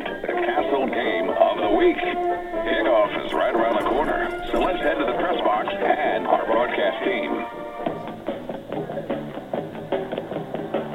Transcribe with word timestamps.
the 0.00 0.32
Castle 0.48 0.88
Game 0.88 1.28
of 1.28 1.56
the 1.60 1.68
Week. 1.76 1.96
Kickoff 1.96 3.26
is 3.26 3.32
right 3.34 3.54
around 3.54 3.82
the 3.82 3.88
corner, 3.88 4.30
so 4.50 4.58
let's 4.60 4.80
head 4.80 4.94
to 4.94 5.04
the 5.04 5.12
press 5.20 5.36
box 5.44 5.68
and 5.68 6.26
our 6.26 6.46
broadcast 6.46 7.04
team. 7.04 7.44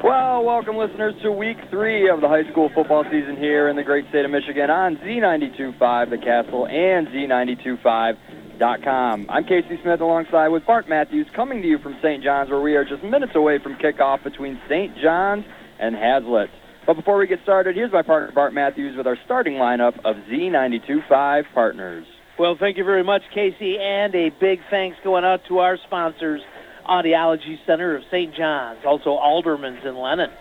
Well, 0.04 0.44
welcome 0.44 0.78
listeners 0.78 1.14
to 1.22 1.32
week 1.32 1.58
three 1.70 2.10
of 2.10 2.22
the 2.22 2.28
high 2.28 2.50
school 2.50 2.72
football 2.74 3.04
season 3.12 3.38
here 3.38 3.70
in 3.70 3.76
the 3.76 3.84
great 3.84 4.10
state 4.10 4.26
of 4.26 4.32
Michigan 4.32 4.72
on 4.72 4.96
Z92.5 4.98 6.10
The 6.10 6.18
Castle 6.18 6.66
and 6.66 7.08
Z92.5.com. 7.10 9.28
I'm 9.30 9.44
Casey 9.44 9.80
Smith 9.84 10.02
alongside 10.02 10.48
with 10.48 10.66
Bart 10.66 10.90
Matthews 10.90 11.28
coming 11.36 11.62
to 11.62 11.68
you 11.68 11.78
from 11.78 11.96
St. 12.02 12.24
John's 12.24 12.50
where 12.50 12.62
we 12.62 12.76
are 12.76 12.86
just 12.86 13.04
minutes 13.04 13.36
away 13.36 13.60
from 13.60 13.76
kickoff 13.76 14.24
between 14.24 14.60
St. 14.68 14.98
John's 14.98 15.46
and 15.80 15.96
Haslett. 15.96 16.50
But 16.88 16.96
before 16.96 17.18
we 17.18 17.28
get 17.28 17.44
started, 17.44 17.76
here's 17.76 17.92
my 17.92 18.02
partner 18.02 18.32
Bart 18.32 18.54
Matthews 18.54 18.96
with 18.96 19.08
our 19.08 19.18
starting 19.26 19.56
lineup 19.56 20.00
of 20.06 20.16
Z92.5 20.32 21.44
partners. 21.54 22.06
Well, 22.40 22.56
thank 22.58 22.78
you 22.78 22.86
very 22.86 23.04
much, 23.04 23.24
Casey, 23.34 23.78
and 23.78 24.16
a 24.16 24.30
big 24.30 24.62
thanks 24.70 24.98
going 25.04 25.26
out 25.26 25.42
to 25.50 25.60
our 25.60 25.78
sponsors, 25.86 26.42
Audiology 26.88 27.58
Center 27.66 27.98
of 27.98 28.04
St. 28.10 28.34
John's, 28.34 28.86
also 28.86 29.10
Alderman's 29.10 29.84
in 29.84 29.98
Lennon, 29.98 30.32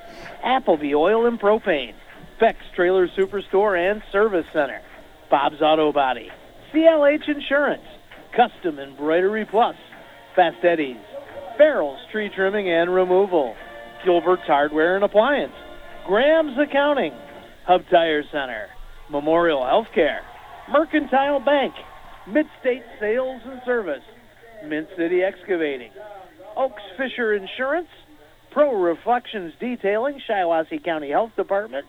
Appleby 0.44 0.94
Oil 0.94 1.26
and 1.26 1.40
Propane, 1.40 1.94
Beck's 2.38 2.64
Trailer 2.76 3.08
Superstore 3.08 3.90
and 3.90 4.00
Service 4.12 4.46
Center, 4.52 4.80
Bob's 5.28 5.60
Auto 5.60 5.92
Body, 5.92 6.30
CLH 6.72 7.28
Insurance, 7.28 7.82
Custom 8.36 8.78
Embroidery 8.78 9.46
Plus, 9.46 9.74
Fast 10.36 10.64
Eddie's, 10.64 10.96
Farrell's 11.58 11.98
Tree 12.12 12.30
Trimming 12.32 12.70
and 12.70 12.94
Removal, 12.94 13.56
Gilbert's 14.04 14.46
Hardware 14.46 14.94
and 14.94 15.04
Appliance, 15.04 15.54
Graham's 16.06 16.56
Accounting, 16.56 17.12
Hub 17.64 17.82
Tire 17.90 18.22
Center, 18.30 18.68
Memorial 19.10 19.62
Healthcare, 19.62 20.20
Mercantile 20.70 21.40
Bank, 21.40 21.74
Midstate 22.28 22.84
Sales 23.00 23.42
and 23.44 23.60
Service, 23.64 24.04
Mint 24.64 24.86
City 24.96 25.24
Excavating, 25.24 25.90
Oaks 26.56 26.82
Fisher 26.96 27.34
Insurance, 27.34 27.88
Pro 28.52 28.80
Reflections 28.80 29.54
Detailing, 29.58 30.20
Shiawassee 30.28 30.84
County 30.84 31.10
Health 31.10 31.34
Department, 31.34 31.86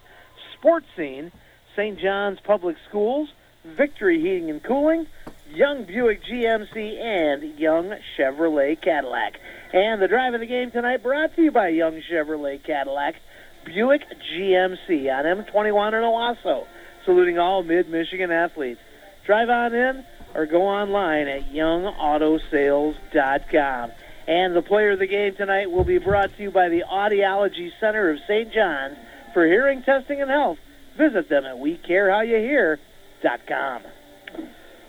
Sports 0.57 0.87
Scene, 0.97 1.31
St. 1.75 1.99
John's 1.99 2.39
Public 2.39 2.77
Schools, 2.89 3.29
Victory 3.63 4.19
Heating 4.19 4.49
and 4.49 4.63
Cooling, 4.63 5.05
Young 5.53 5.85
Buick 5.85 6.23
GMC, 6.23 6.99
and 6.99 7.59
Young 7.59 7.93
Chevrolet 8.17 8.81
Cadillac. 8.81 9.35
And 9.73 10.01
the 10.01 10.07
drive 10.07 10.33
of 10.33 10.39
the 10.39 10.47
game 10.47 10.71
tonight 10.71 11.03
brought 11.03 11.35
to 11.35 11.43
you 11.43 11.51
by 11.51 11.67
Young 11.67 12.01
Chevrolet 12.09 12.63
Cadillac, 12.63 13.13
Buick 13.67 14.01
GMC 14.33 15.13
on 15.13 15.25
M21 15.25 15.89
in 15.89 16.03
Owosso, 16.03 16.65
saluting 17.05 17.37
all 17.37 17.61
mid-Michigan 17.63 18.31
athletes. 18.31 18.79
Drive 19.25 19.49
on 19.49 19.75
in 19.75 20.05
or 20.33 20.45
go 20.45 20.61
online 20.63 21.27
at 21.27 21.51
youngautosales.com. 21.51 23.91
And 24.27 24.55
the 24.55 24.61
player 24.61 24.91
of 24.91 24.99
the 24.99 25.07
game 25.07 25.35
tonight 25.35 25.69
will 25.71 25.83
be 25.83 25.97
brought 25.97 26.37
to 26.37 26.43
you 26.43 26.51
by 26.51 26.69
the 26.69 26.83
Audiology 26.89 27.71
Center 27.79 28.09
of 28.09 28.19
St. 28.27 28.53
John's. 28.53 28.95
For 29.33 29.45
hearing 29.45 29.83
testing 29.83 30.21
and 30.21 30.29
health, 30.29 30.59
visit 30.97 31.27
them 31.29 31.45
at 31.45 31.57
WeCareHowYouHear.com. 31.57 33.81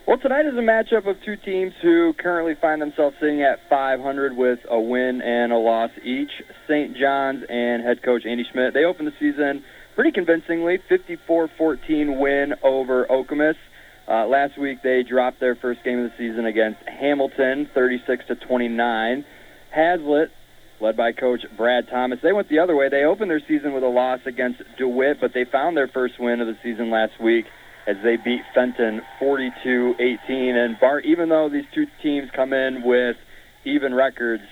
Well, 0.08 0.16
tonight 0.16 0.46
is 0.46 0.54
a 0.54 0.62
matchup 0.62 1.06
of 1.06 1.16
two 1.22 1.36
teams 1.36 1.74
who 1.82 2.14
currently 2.14 2.54
find 2.54 2.80
themselves 2.80 3.14
sitting 3.20 3.42
at 3.42 3.58
500 3.68 4.34
with 4.34 4.58
a 4.66 4.80
win 4.80 5.20
and 5.20 5.52
a 5.52 5.58
loss 5.58 5.90
each. 6.02 6.30
St. 6.66 6.96
John's 6.96 7.44
and 7.46 7.84
head 7.84 8.02
coach 8.02 8.24
Andy 8.24 8.46
Schmidt. 8.50 8.72
They 8.72 8.84
opened 8.84 9.08
the 9.08 9.12
season 9.20 9.62
pretty 9.94 10.12
convincingly, 10.12 10.78
54-14 10.90 12.18
win 12.18 12.54
over 12.62 13.04
Okemos. 13.04 13.56
Uh, 14.08 14.26
last 14.26 14.56
week 14.56 14.78
they 14.82 15.02
dropped 15.02 15.40
their 15.40 15.54
first 15.54 15.84
game 15.84 15.98
of 15.98 16.10
the 16.10 16.16
season 16.16 16.46
against 16.46 16.80
Hamilton, 16.88 17.68
36 17.74 18.28
to 18.28 18.34
29. 18.34 19.26
Haslett, 19.74 20.30
led 20.80 20.96
by 20.96 21.12
coach 21.12 21.44
Brad 21.54 21.86
Thomas, 21.90 22.18
they 22.22 22.32
went 22.32 22.48
the 22.48 22.60
other 22.60 22.74
way. 22.74 22.88
They 22.88 23.04
opened 23.04 23.30
their 23.30 23.42
season 23.46 23.74
with 23.74 23.82
a 23.82 23.88
loss 23.88 24.20
against 24.24 24.62
DeWitt, 24.78 25.20
but 25.20 25.34
they 25.34 25.44
found 25.44 25.76
their 25.76 25.88
first 25.88 26.14
win 26.18 26.40
of 26.40 26.46
the 26.46 26.56
season 26.62 26.90
last 26.90 27.20
week 27.20 27.44
as 27.88 27.96
they 28.04 28.16
beat 28.16 28.42
Fenton 28.54 29.00
42-18. 29.18 29.98
And 30.28 30.78
Bart, 30.78 31.06
even 31.06 31.30
though 31.30 31.48
these 31.48 31.64
two 31.74 31.86
teams 32.02 32.28
come 32.36 32.52
in 32.52 32.82
with 32.84 33.16
even 33.64 33.94
records, 33.94 34.42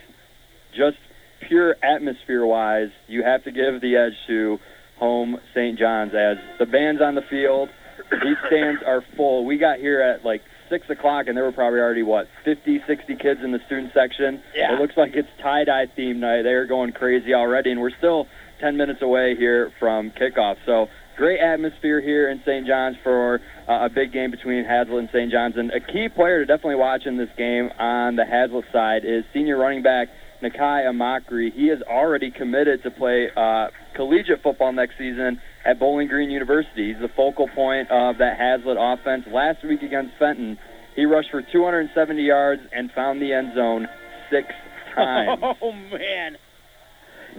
just 0.75 0.97
pure 1.47 1.77
atmosphere-wise, 1.83 2.89
you 3.07 3.23
have 3.23 3.45
to 3.45 3.51
give 3.51 3.83
the 3.83 3.97
edge 3.97 4.15
to 4.27 4.59
home 4.99 5.39
St. 5.53 5.79
John's 5.79 6.15
as 6.15 6.39
the 6.59 6.65
band's 6.65 7.03
on 7.03 7.15
the 7.15 7.23
field. 7.23 7.69
These 8.11 8.39
stands 8.47 8.83
are 8.83 9.05
full. 9.17 9.45
We 9.45 9.59
got 9.59 9.79
here 9.79 10.01
at 10.01 10.25
like 10.25 10.43
6 10.71 10.89
o'clock, 10.89 11.27
and 11.29 11.37
there 11.37 11.45
were 11.45 11.53
probably 11.53 11.81
already, 11.81 12.03
what, 12.03 12.29
50, 12.45 12.83
60 12.87 13.17
kids 13.17 13.41
in 13.45 13.53
the 13.53 13.61
student 13.67 13.93
section. 13.93 14.43
Yeah. 14.55 14.75
It 14.75 14.81
looks 14.81 14.97
like 14.97 15.15
it's 15.15 15.29
tie-dye 15.43 15.89
theme 15.95 16.21
night. 16.21 16.43
They're 16.43 16.67
going 16.67 16.93
crazy 16.93 17.35
already, 17.35 17.71
and 17.71 17.81
we're 17.81 17.97
still 17.99 18.27
10 18.61 18.79
minutes 18.79 19.03
away 19.03 19.37
here 19.37 19.71
from 19.79 20.11
kickoff. 20.11 20.57
So 20.65 20.89
great 21.17 21.41
atmosphere 21.41 22.01
here 22.01 22.31
in 22.31 22.41
St. 22.45 22.67
John's 22.67 22.97
for 23.03 23.41
uh, 23.69 23.87
a 23.87 23.89
big 23.89 24.13
game 24.13 24.31
between 24.31 24.65
Haslett 24.65 24.99
and 24.99 25.09
St. 25.13 25.33
John's. 25.33 25.57
And 25.57 25.71
a 25.71 25.81
key 25.81 26.09
player 26.09 26.41
to 26.41 26.47
definitely 26.47 26.77
watch 26.77 27.07
in 27.07 27.17
this 27.17 27.31
game 27.37 27.71
on 27.79 28.17
the 28.17 28.25
Haslett 28.25 28.65
side 28.73 29.05
is 29.05 29.25
senior 29.33 29.57
running 29.57 29.83
back 29.83 30.09
Nakai 30.43 30.85
Amachree. 30.85 31.53
He 31.53 31.69
is 31.69 31.83
already 31.83 32.31
committed 32.31 32.83
to 32.83 32.91
play 32.91 33.29
uh, 33.35 33.69
collegiate 33.95 34.43
football 34.43 34.73
next 34.73 34.99
season 34.99 35.41
at 35.65 35.79
Bowling 35.79 36.09
Green 36.09 36.31
University. 36.31 36.93
He's 36.93 37.01
the 37.01 37.11
focal 37.17 37.49
point 37.49 37.91
of 37.91 38.19
that 38.19 38.37
Haslett 38.39 38.77
offense. 38.79 39.25
Last 39.33 39.65
week 39.65 39.83
against 39.83 40.13
Fenton, 40.19 40.59
he 40.95 41.05
rushed 41.05 41.31
for 41.31 41.43
270 41.43 42.23
yards 42.23 42.63
and 42.73 42.91
found 42.93 43.21
the 43.21 43.33
end 43.33 43.53
zone 43.55 43.89
six 44.31 44.49
times. 44.95 45.43
Oh, 45.43 45.73
man. 45.73 46.37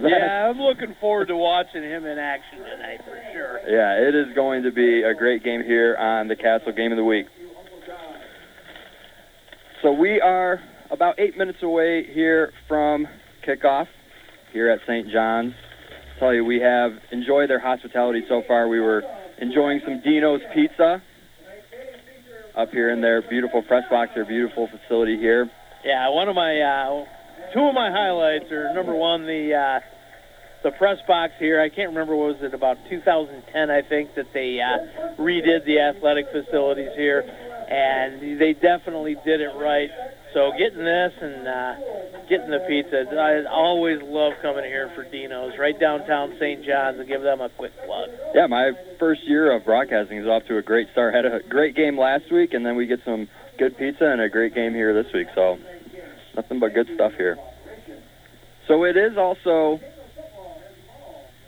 Yeah, 0.00 0.48
I'm 0.48 0.58
looking 0.58 0.94
forward 1.00 1.28
to 1.28 1.36
watching 1.36 1.82
him 1.82 2.06
in 2.06 2.18
action 2.18 2.58
tonight 2.58 3.00
for 3.04 3.20
sure. 3.32 3.60
Yeah, 3.66 4.08
it 4.08 4.14
is 4.14 4.32
going 4.34 4.62
to 4.62 4.70
be 4.70 5.02
a 5.02 5.14
great 5.14 5.42
game 5.42 5.62
here 5.64 5.96
on 5.96 6.28
the 6.28 6.36
Castle 6.36 6.72
Game 6.72 6.92
of 6.92 6.96
the 6.98 7.04
Week. 7.04 7.26
So 9.82 9.92
we 9.92 10.20
are 10.20 10.60
about 10.90 11.18
eight 11.18 11.36
minutes 11.36 11.58
away 11.62 12.06
here 12.12 12.52
from 12.68 13.06
kickoff 13.46 13.86
here 14.52 14.70
at 14.70 14.80
St. 14.86 15.10
John's. 15.10 15.54
tell 16.18 16.32
you, 16.32 16.44
we 16.44 16.60
have 16.60 16.92
enjoyed 17.10 17.50
their 17.50 17.60
hospitality 17.60 18.22
so 18.28 18.42
far. 18.46 18.68
We 18.68 18.80
were 18.80 19.02
enjoying 19.40 19.80
some 19.84 20.00
Dino's 20.02 20.40
Pizza 20.54 21.02
up 22.56 22.70
here 22.70 22.90
in 22.90 23.00
their 23.00 23.22
beautiful 23.22 23.62
press 23.62 23.84
box, 23.90 24.12
their 24.14 24.24
beautiful 24.24 24.68
facility 24.68 25.16
here. 25.16 25.50
Yeah, 25.84 26.08
one 26.10 26.28
of 26.28 26.34
my 26.34 26.60
uh, 26.60 27.04
two 27.52 27.66
of 27.66 27.74
my 27.74 27.90
highlights 27.90 28.50
are 28.52 28.72
number 28.74 28.94
one 28.94 29.26
the 29.26 29.54
uh, 29.54 29.80
the 30.62 30.70
press 30.72 30.98
box 31.06 31.34
here. 31.38 31.60
I 31.60 31.68
can't 31.68 31.90
remember 31.90 32.16
what 32.16 32.34
was 32.34 32.42
it 32.42 32.54
about 32.54 32.78
2010 32.88 33.70
I 33.70 33.82
think 33.82 34.14
that 34.16 34.32
they 34.32 34.60
uh, 34.60 35.14
redid 35.20 35.64
the 35.64 35.80
athletic 35.80 36.26
facilities 36.32 36.90
here, 36.96 37.22
and 37.22 38.40
they 38.40 38.54
definitely 38.54 39.16
did 39.24 39.40
it 39.40 39.54
right. 39.56 39.90
So 40.34 40.52
getting 40.58 40.84
this 40.84 41.12
and 41.20 41.48
uh, 41.48 41.74
getting 42.28 42.50
the 42.50 42.60
pizza, 42.68 43.06
I 43.16 43.48
always 43.50 44.02
love 44.02 44.34
coming 44.42 44.64
here 44.64 44.90
for 44.94 45.04
Dino's 45.04 45.52
right 45.58 45.78
downtown 45.78 46.36
St. 46.38 46.64
John's 46.64 46.98
and 46.98 47.08
give 47.08 47.22
them 47.22 47.40
a 47.40 47.48
quick 47.48 47.72
plug. 47.86 48.10
Yeah, 48.34 48.46
my 48.46 48.72
first 48.98 49.22
year 49.24 49.52
of 49.56 49.64
broadcasting 49.64 50.18
is 50.18 50.26
off 50.26 50.44
to 50.48 50.58
a 50.58 50.62
great 50.62 50.88
start. 50.92 51.14
Had 51.14 51.24
a 51.24 51.40
great 51.48 51.74
game 51.74 51.98
last 51.98 52.30
week, 52.30 52.52
and 52.52 52.66
then 52.66 52.76
we 52.76 52.86
get 52.86 53.00
some 53.04 53.28
good 53.58 53.76
pizza 53.78 54.04
and 54.04 54.20
a 54.20 54.28
great 54.28 54.54
game 54.54 54.74
here 54.74 54.92
this 54.94 55.12
week. 55.12 55.28
So 55.34 55.58
nothing 56.38 56.60
but 56.60 56.72
good 56.72 56.88
stuff 56.94 57.12
here. 57.18 57.36
So 58.68 58.84
it 58.84 58.96
is 58.96 59.18
also 59.18 59.80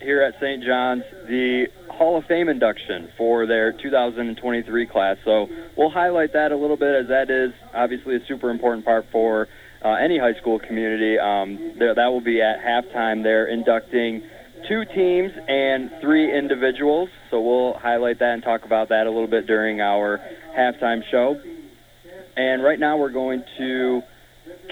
here 0.03 0.23
at 0.23 0.35
St. 0.41 0.65
John's 0.65 1.05
the 1.29 1.67
Hall 1.89 2.19
of 2.19 2.25
Fame 2.25 2.49
induction 2.49 3.11
for 3.17 3.47
their 3.47 3.73
2023 3.73 4.87
class. 4.87 5.17
So 5.25 5.47
we'll 5.77 5.91
highlight 5.91 6.33
that 6.33 6.51
a 6.51 6.57
little 6.57 6.77
bit 6.77 6.95
as 6.95 7.09
that 7.09 7.31
is 7.31 7.53
obviously 7.73 8.17
a 8.17 8.21
super 8.27 8.51
important 8.51 8.85
part 8.85 9.07
for 9.13 9.47
uh, 9.85 9.91
any 9.91 10.19
high 10.19 10.35
school 10.41 10.59
community. 10.59 11.19
Um, 11.19 11.75
there, 11.79 11.95
that 11.95 12.07
will 12.07 12.23
be 12.23 12.43
at 12.43 12.59
halftime. 12.59 13.23
They're 13.23 13.47
inducting 13.47 14.23
two 14.69 14.85
teams 14.87 15.31
and 15.47 15.91
three 16.01 16.37
individuals. 16.37 17.11
So 17.31 17.41
we'll 17.41 17.75
highlight 17.75 18.19
that 18.19 18.33
and 18.35 18.43
talk 18.43 18.65
about 18.65 18.89
that 18.89 19.07
a 19.07 19.11
little 19.11 19.29
bit 19.29 19.47
during 19.47 19.81
our 19.81 20.19
halftime 20.57 21.03
show. 21.11 21.41
And 22.37 22.65
right 22.65 22.81
now 22.81 22.97
we're 22.97 23.13
going 23.13 23.45
to 23.59 24.03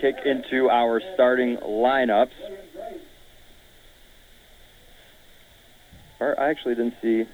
kick 0.00 0.16
into 0.24 0.70
our 0.70 1.00
starting 1.14 1.56
lineups. 1.56 2.30
Or 6.20 6.38
I 6.38 6.50
actually 6.50 6.74
didn't 6.74 6.94
see 7.00 7.24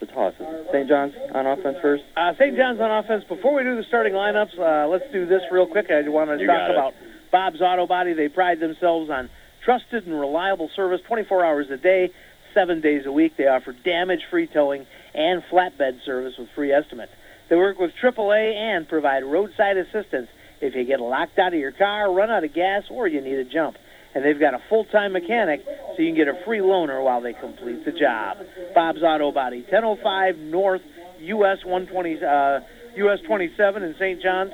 the 0.00 0.06
toss. 0.06 0.34
St. 0.72 0.88
John's 0.88 1.14
on 1.34 1.46
offense 1.46 1.76
first. 1.82 2.04
Uh, 2.16 2.32
St. 2.38 2.56
John's 2.56 2.80
on 2.80 2.90
offense. 3.04 3.24
Before 3.28 3.54
we 3.54 3.62
do 3.62 3.76
the 3.76 3.84
starting 3.88 4.12
lineups, 4.12 4.58
uh, 4.58 4.88
let's 4.88 5.04
do 5.12 5.26
this 5.26 5.42
real 5.50 5.66
quick. 5.66 5.90
I 5.90 6.08
want 6.08 6.30
to 6.30 6.38
You 6.38 6.46
talk 6.46 6.70
about 6.70 6.94
Bob's 7.30 7.60
Auto 7.60 7.86
Body. 7.86 8.14
They 8.14 8.28
pride 8.28 8.60
themselves 8.60 9.10
on 9.10 9.28
trusted 9.64 10.06
and 10.06 10.18
reliable 10.18 10.70
service 10.74 11.00
24 11.06 11.44
hours 11.44 11.66
a 11.70 11.76
day, 11.76 12.10
seven 12.54 12.80
days 12.80 13.04
a 13.06 13.12
week. 13.12 13.36
They 13.36 13.46
offer 13.46 13.72
damage-free 13.72 14.48
towing 14.48 14.86
and 15.14 15.42
flatbed 15.50 16.04
service 16.04 16.34
with 16.38 16.48
free 16.54 16.72
estimate. 16.72 17.10
They 17.50 17.56
work 17.56 17.78
with 17.78 17.92
AAA 18.02 18.54
and 18.54 18.88
provide 18.88 19.24
roadside 19.24 19.76
assistance 19.76 20.28
if 20.60 20.74
you 20.74 20.84
get 20.84 21.00
locked 21.00 21.38
out 21.38 21.52
of 21.52 21.58
your 21.58 21.72
car, 21.72 22.12
run 22.12 22.30
out 22.30 22.44
of 22.44 22.54
gas, 22.54 22.84
or 22.90 23.08
you 23.08 23.20
need 23.20 23.38
a 23.38 23.44
jump. 23.44 23.76
And 24.14 24.24
they've 24.24 24.38
got 24.38 24.54
a 24.54 24.62
full-time 24.68 25.12
mechanic, 25.12 25.64
so 25.64 26.02
you 26.02 26.08
can 26.08 26.16
get 26.16 26.28
a 26.28 26.40
free 26.44 26.60
loaner 26.60 27.04
while 27.04 27.20
they 27.20 27.34
complete 27.34 27.84
the 27.84 27.92
job. 27.92 28.38
Bob's 28.74 29.02
Auto 29.02 29.32
Body, 29.32 29.64
1005 29.70 30.38
North 30.38 30.80
US 31.20 31.58
120, 31.64 32.24
uh, 32.24 32.60
US 32.96 33.18
27 33.26 33.82
in 33.82 33.94
St. 33.98 34.22
John's, 34.22 34.52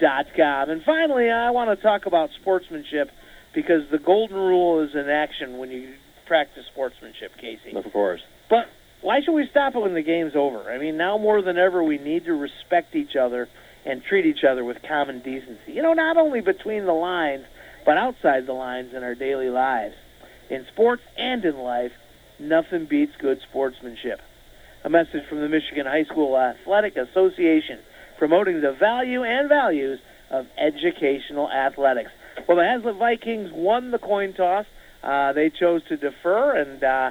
ApplebyOil.com. 0.00 0.70
And 0.70 0.82
finally, 0.84 1.30
I 1.30 1.50
want 1.50 1.76
to 1.76 1.82
talk 1.82 2.06
about 2.06 2.30
sportsmanship 2.40 3.10
because 3.54 3.82
the 3.90 3.98
golden 3.98 4.36
rule 4.36 4.82
is 4.84 4.90
in 4.94 5.08
action 5.08 5.58
when 5.58 5.70
you 5.70 5.94
practice 6.26 6.64
sportsmanship, 6.72 7.32
Casey. 7.40 7.76
Of 7.76 7.92
course. 7.92 8.20
But 8.50 8.66
why 9.02 9.20
should 9.24 9.34
we 9.34 9.46
stop 9.50 9.74
it 9.74 9.80
when 9.80 9.94
the 9.94 10.02
game's 10.02 10.32
over? 10.34 10.70
I 10.70 10.78
mean, 10.78 10.96
now 10.96 11.18
more 11.18 11.42
than 11.42 11.56
ever, 11.56 11.82
we 11.82 11.98
need 11.98 12.24
to 12.24 12.32
respect 12.32 12.94
each 12.94 13.16
other 13.16 13.48
and 13.84 14.02
treat 14.02 14.26
each 14.26 14.44
other 14.48 14.64
with 14.64 14.78
common 14.86 15.20
decency. 15.22 15.72
You 15.72 15.82
know, 15.82 15.92
not 15.92 16.16
only 16.16 16.40
between 16.40 16.86
the 16.86 16.92
lines, 16.92 17.44
but 17.84 17.96
outside 17.96 18.46
the 18.46 18.52
lines 18.52 18.92
in 18.94 19.02
our 19.04 19.14
daily 19.14 19.48
lives. 19.48 19.94
In 20.50 20.66
sports 20.72 21.02
and 21.16 21.44
in 21.44 21.56
life, 21.58 21.92
nothing 22.40 22.86
beats 22.86 23.12
good 23.20 23.38
sportsmanship. 23.48 24.20
A 24.84 24.90
message 24.90 25.22
from 25.28 25.40
the 25.40 25.48
Michigan 25.48 25.86
High 25.86 26.04
School 26.04 26.36
Athletic 26.36 26.96
Association 26.96 27.78
promoting 28.18 28.60
the 28.60 28.72
value 28.78 29.22
and 29.22 29.48
values 29.48 29.98
of 30.30 30.46
educational 30.58 31.50
athletics. 31.50 32.10
Well, 32.48 32.56
the 32.56 32.64
Haslett 32.64 32.96
Vikings 32.96 33.50
won 33.52 33.90
the 33.90 33.98
coin 33.98 34.34
toss. 34.34 34.66
Uh, 35.02 35.32
they 35.32 35.50
chose 35.50 35.82
to 35.88 35.96
defer, 35.96 36.56
and 36.56 36.82
uh, 36.82 37.10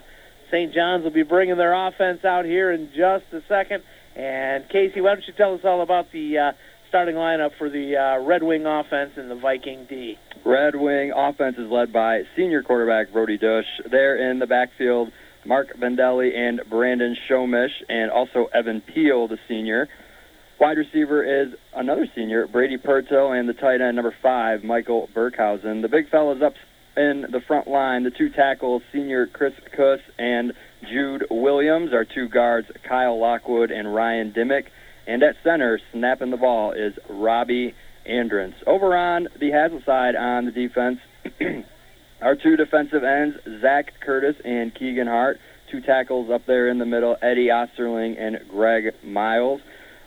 St. 0.51 0.73
John's 0.73 1.03
will 1.03 1.11
be 1.11 1.23
bringing 1.23 1.57
their 1.57 1.73
offense 1.73 2.23
out 2.25 2.45
here 2.45 2.71
in 2.71 2.89
just 2.89 3.25
a 3.33 3.41
second. 3.47 3.83
And 4.15 4.67
Casey, 4.69 5.01
why 5.01 5.15
don't 5.15 5.27
you 5.27 5.33
tell 5.35 5.53
us 5.53 5.61
all 5.63 5.81
about 5.81 6.11
the 6.11 6.37
uh, 6.37 6.51
starting 6.89 7.15
lineup 7.15 7.51
for 7.57 7.69
the 7.69 7.97
uh, 7.97 8.23
Red 8.25 8.43
Wing 8.43 8.65
offense 8.65 9.11
and 9.17 9.29
the 9.29 9.35
Viking 9.35 9.85
D? 9.89 10.17
Red 10.45 10.75
Wing 10.75 11.11
offense 11.15 11.57
is 11.57 11.69
led 11.69 11.91
by 11.91 12.21
senior 12.35 12.63
quarterback 12.63 13.11
Brody 13.11 13.37
Dush. 13.37 13.65
There 13.89 14.29
in 14.29 14.39
the 14.39 14.47
backfield, 14.47 15.11
Mark 15.45 15.75
Vendelli 15.77 16.35
and 16.35 16.61
Brandon 16.69 17.15
Shomish, 17.29 17.83
and 17.89 18.11
also 18.11 18.47
Evan 18.53 18.81
Peel, 18.81 19.27
the 19.27 19.37
senior. 19.47 19.89
Wide 20.57 20.77
receiver 20.77 21.23
is 21.23 21.53
another 21.75 22.07
senior, 22.15 22.47
Brady 22.47 22.77
Perto, 22.77 23.31
and 23.31 23.47
the 23.47 23.53
tight 23.53 23.81
end 23.81 23.97
number 23.97 24.15
five, 24.21 24.63
Michael 24.63 25.09
Burkhausen. 25.13 25.81
The 25.81 25.89
big 25.89 26.09
fellas 26.09 26.41
up 26.41 26.53
in 26.95 27.25
the 27.29 27.41
front 27.45 27.67
line, 27.67 28.03
the 28.03 28.11
two 28.11 28.29
tackles, 28.29 28.81
senior 28.93 29.27
Chris 29.27 29.53
Kuss 29.75 29.99
and 30.17 30.53
Jude 30.89 31.25
Williams, 31.29 31.91
our 31.93 32.05
two 32.05 32.29
guards, 32.29 32.67
Kyle 32.87 33.19
Lockwood 33.19 33.69
and 33.69 33.93
Ryan 33.93 34.31
Dimmick. 34.31 34.67
And 35.05 35.23
at 35.23 35.35
center, 35.43 35.77
snapping 35.91 36.31
the 36.31 36.37
ball, 36.37 36.71
is 36.71 36.93
Robbie 37.09 37.75
Andrance. 38.09 38.55
Over 38.65 38.95
on 38.95 39.27
the 39.37 39.51
Haslett 39.51 39.85
side 39.85 40.15
on 40.15 40.45
the 40.45 40.51
defense, 40.51 40.99
our 42.21 42.35
two 42.35 42.55
defensive 42.55 43.03
ends, 43.03 43.35
Zach 43.61 43.91
Curtis 43.99 44.37
and 44.45 44.73
Keegan 44.73 45.07
Hart. 45.07 45.37
Two 45.69 45.81
tackles 45.81 46.31
up 46.31 46.45
there 46.45 46.69
in 46.69 46.79
the 46.79 46.85
middle, 46.85 47.17
Eddie 47.21 47.47
Osterling 47.47 48.17
and 48.17 48.39
Greg 48.49 48.93
Miles. 49.03 49.59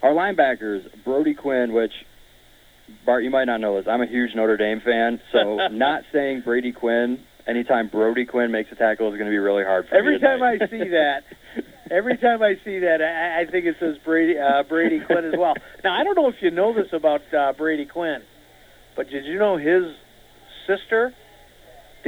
Our 0.03 0.12
linebackers, 0.12 0.83
Brody 1.05 1.35
Quinn, 1.35 1.73
which 1.73 1.93
Bart, 3.05 3.25
you 3.25 3.31
might 3.31 3.45
not 3.45 3.61
know 3.61 3.77
this. 3.77 3.87
I'm 3.89 4.00
a 4.00 4.06
huge 4.06 4.31
Notre 4.35 4.56
Dame 4.56 4.81
fan, 4.85 5.21
so 5.33 5.69
not 5.73 6.03
saying 6.12 6.43
Brady 6.45 6.73
Quinn 6.73 7.19
anytime 7.47 7.89
Brody 7.89 8.27
Quinn 8.27 8.53
makes 8.53 8.71
a 8.73 8.75
tackle 8.75 9.09
is 9.09 9.19
going 9.19 9.27
to 9.27 9.35
be 9.35 9.39
really 9.39 9.65
hard 9.65 9.89
for 9.89 9.97
every 9.97 10.15
me. 10.15 10.21
time. 10.21 10.43
I 10.43 10.59
see 10.71 10.89
that. 10.91 11.21
Every 11.91 12.19
time 12.19 12.43
I 12.43 12.55
see 12.65 12.81
that, 12.81 13.00
I, 13.00 13.43
I 13.43 13.50
think 13.50 13.65
it 13.65 13.77
says 13.81 13.97
Brady 14.05 14.35
uh, 14.39 14.62
Brady 14.69 15.00
Quinn 15.05 15.25
as 15.25 15.35
well. 15.39 15.55
Now 15.83 15.99
I 15.99 16.05
don't 16.05 16.15
know 16.15 16.29
if 16.29 16.37
you 16.43 16.50
know 16.50 16.75
this 16.75 16.93
about 16.93 17.23
uh, 17.33 17.55
Brady 17.56 17.87
Quinn, 17.87 18.21
but 18.95 19.09
did 19.09 19.25
you 19.25 19.39
know 19.39 19.56
his 19.56 19.85
sister 20.67 21.15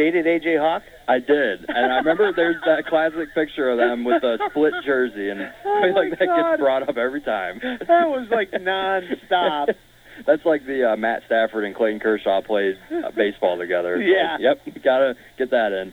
dated 0.01 0.25
AJ 0.25 0.59
Hawk? 0.59 0.83
I 1.07 1.19
did, 1.19 1.67
and 1.69 1.93
I 1.93 1.97
remember 1.97 2.33
there's 2.35 2.57
that 2.65 2.87
classic 2.87 3.35
picture 3.35 3.69
of 3.69 3.77
them 3.79 4.05
with 4.05 4.23
a 4.23 4.39
split 4.51 4.73
jersey, 4.87 5.29
and 5.29 5.43
I 5.43 5.53
Oh 5.67 5.81
feel 5.83 5.95
like 5.95 6.19
that 6.19 6.27
God. 6.27 6.51
gets 6.53 6.61
brought 6.61 6.89
up 6.89 6.97
every 6.97 7.21
time. 7.21 7.61
That 7.63 8.09
was 8.09 8.29
like 8.31 8.51
nonstop. 8.53 9.75
That's 10.27 10.45
like 10.45 10.65
the 10.67 10.93
uh, 10.93 10.97
Matt 10.97 11.23
Stafford 11.27 11.65
and 11.65 11.75
Clayton 11.75 12.01
Kershaw 12.01 12.41
played 12.43 12.77
uh, 12.93 13.11
baseball 13.17 13.59
together. 13.59 14.01
Yeah. 14.01 14.37
yep, 14.39 14.61
gotta 14.85 15.15
get 15.39 15.51
that 15.51 15.73
in. 15.73 15.93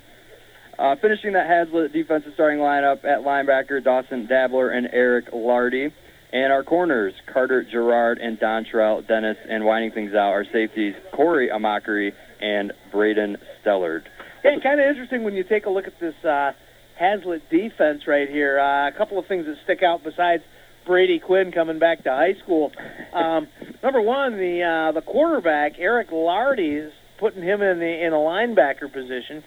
Uh, 0.80 0.96
finishing 1.02 1.34
that 1.34 1.48
Haslett 1.48 1.92
defensive 1.92 2.32
starting 2.36 2.60
lineup 2.60 3.04
at 3.04 3.26
linebacker, 3.26 3.84
Dawson 3.84 4.28
Dabler 4.32 4.72
and 4.76 4.88
Eric 4.94 5.26
Lardy. 5.34 5.90
And 6.32 6.52
our 6.52 6.62
corners, 6.64 7.14
Carter 7.34 7.64
Gerard 7.64 8.18
and 8.20 8.38
Dontrell 8.38 9.08
Dennis. 9.08 9.38
And 9.50 9.64
winding 9.66 9.92
things 9.94 10.12
out, 10.14 10.34
our 10.34 10.46
safeties, 10.52 10.94
Corey 11.16 11.50
Amachree 11.50 12.12
and 12.42 12.74
Braden 12.92 13.38
Stellard. 13.64 14.04
Yeah, 14.44 14.52
kind 14.62 14.80
of 14.80 14.88
interesting 14.88 15.24
when 15.24 15.34
you 15.34 15.44
take 15.44 15.66
a 15.66 15.70
look 15.70 15.88
at 15.88 16.00
this 16.00 16.16
uh, 16.24 16.52
Haslett 17.00 17.50
defense 17.50 18.08
right 18.08 18.30
here. 18.30 18.60
Uh, 18.60 18.88
a 18.88 18.92
couple 18.98 19.20
of 19.20 19.28
things 19.28 19.46
that 19.46 19.56
stick 19.64 19.84
out 19.84 20.04
besides 20.04 20.44
Brady 20.86 21.20
Quinn 21.20 21.52
coming 21.52 21.80
back 21.80 22.04
to 22.04 22.10
high 22.10 22.36
school. 22.44 22.72
Um, 23.14 23.48
number 23.84 24.02
one, 24.02 24.38
the 24.38 24.64
uh, 24.64 24.92
the 24.94 25.02
quarterback 25.02 25.74
Eric 25.78 26.12
Lardy 26.12 26.70
is 26.70 26.94
putting 27.20 27.44
him 27.44 27.62
in 27.62 27.80
the 27.80 28.06
in 28.06 28.14
a 28.14 28.18
linebacker 28.18 28.92
position. 28.92 29.44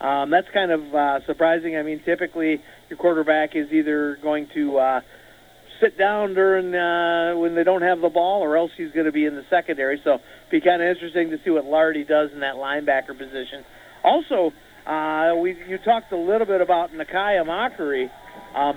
Um, 0.00 0.30
that's 0.30 0.46
kind 0.54 0.70
of 0.70 0.94
uh, 0.94 1.26
surprising. 1.26 1.76
I 1.76 1.82
mean, 1.82 2.00
typically 2.04 2.62
your 2.88 2.98
quarterback 2.98 3.56
is 3.56 3.72
either 3.72 4.16
going 4.22 4.48
to 4.54 4.78
uh, 4.78 5.00
sit 5.80 5.98
down 5.98 6.34
during 6.34 6.74
uh, 6.74 7.38
when 7.38 7.54
they 7.54 7.64
don't 7.64 7.82
have 7.82 8.00
the 8.00 8.08
ball, 8.08 8.42
or 8.42 8.56
else 8.56 8.70
he's 8.76 8.92
going 8.92 9.06
to 9.06 9.12
be 9.12 9.24
in 9.24 9.34
the 9.34 9.44
secondary. 9.50 10.00
So, 10.04 10.18
be 10.50 10.60
kind 10.60 10.82
of 10.82 10.88
interesting 10.88 11.30
to 11.30 11.38
see 11.44 11.50
what 11.50 11.64
Lardy 11.64 12.04
does 12.04 12.30
in 12.32 12.40
that 12.40 12.54
linebacker 12.54 13.16
position. 13.16 13.64
Also, 14.04 14.52
uh, 14.86 15.34
we 15.36 15.56
you 15.68 15.78
talked 15.84 16.12
a 16.12 16.16
little 16.16 16.46
bit 16.46 16.60
about 16.60 16.90
Nakai 16.92 17.42
Amachree, 17.42 18.10
Um, 18.54 18.76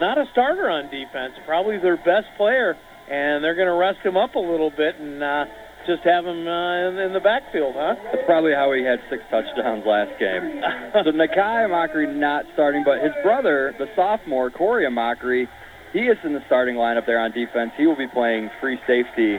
not 0.00 0.18
a 0.18 0.24
starter 0.32 0.68
on 0.68 0.84
defense, 0.90 1.34
probably 1.46 1.78
their 1.78 1.96
best 1.96 2.26
player, 2.36 2.76
and 3.10 3.44
they're 3.44 3.54
going 3.54 3.68
to 3.68 3.74
rest 3.74 3.98
him 4.00 4.16
up 4.16 4.34
a 4.34 4.40
little 4.40 4.70
bit 4.70 4.96
and 4.96 5.22
uh, 5.22 5.44
just 5.86 6.02
have 6.04 6.24
him 6.24 6.48
uh, 6.48 6.88
in, 6.88 6.98
in 6.98 7.12
the 7.12 7.20
backfield, 7.20 7.74
huh? 7.76 7.94
That's 8.12 8.24
probably 8.26 8.52
how 8.52 8.72
he 8.72 8.82
had 8.82 9.00
six 9.10 9.22
touchdowns 9.30 9.84
last 9.86 10.18
game. 10.18 10.62
so 11.04 11.12
Nakai 11.12 11.68
Amachree 11.68 12.12
not 12.14 12.44
starting, 12.54 12.82
but 12.84 13.02
his 13.02 13.12
brother, 13.22 13.74
the 13.78 13.86
sophomore, 13.94 14.50
Corey 14.50 14.86
Amachree, 14.86 15.46
he 15.92 16.00
is 16.00 16.18
in 16.24 16.32
the 16.32 16.40
starting 16.46 16.76
lineup 16.76 17.06
there 17.06 17.20
on 17.20 17.32
defense. 17.32 17.72
He 17.76 17.86
will 17.86 17.96
be 17.96 18.06
playing 18.06 18.50
free 18.60 18.78
safety 18.86 19.38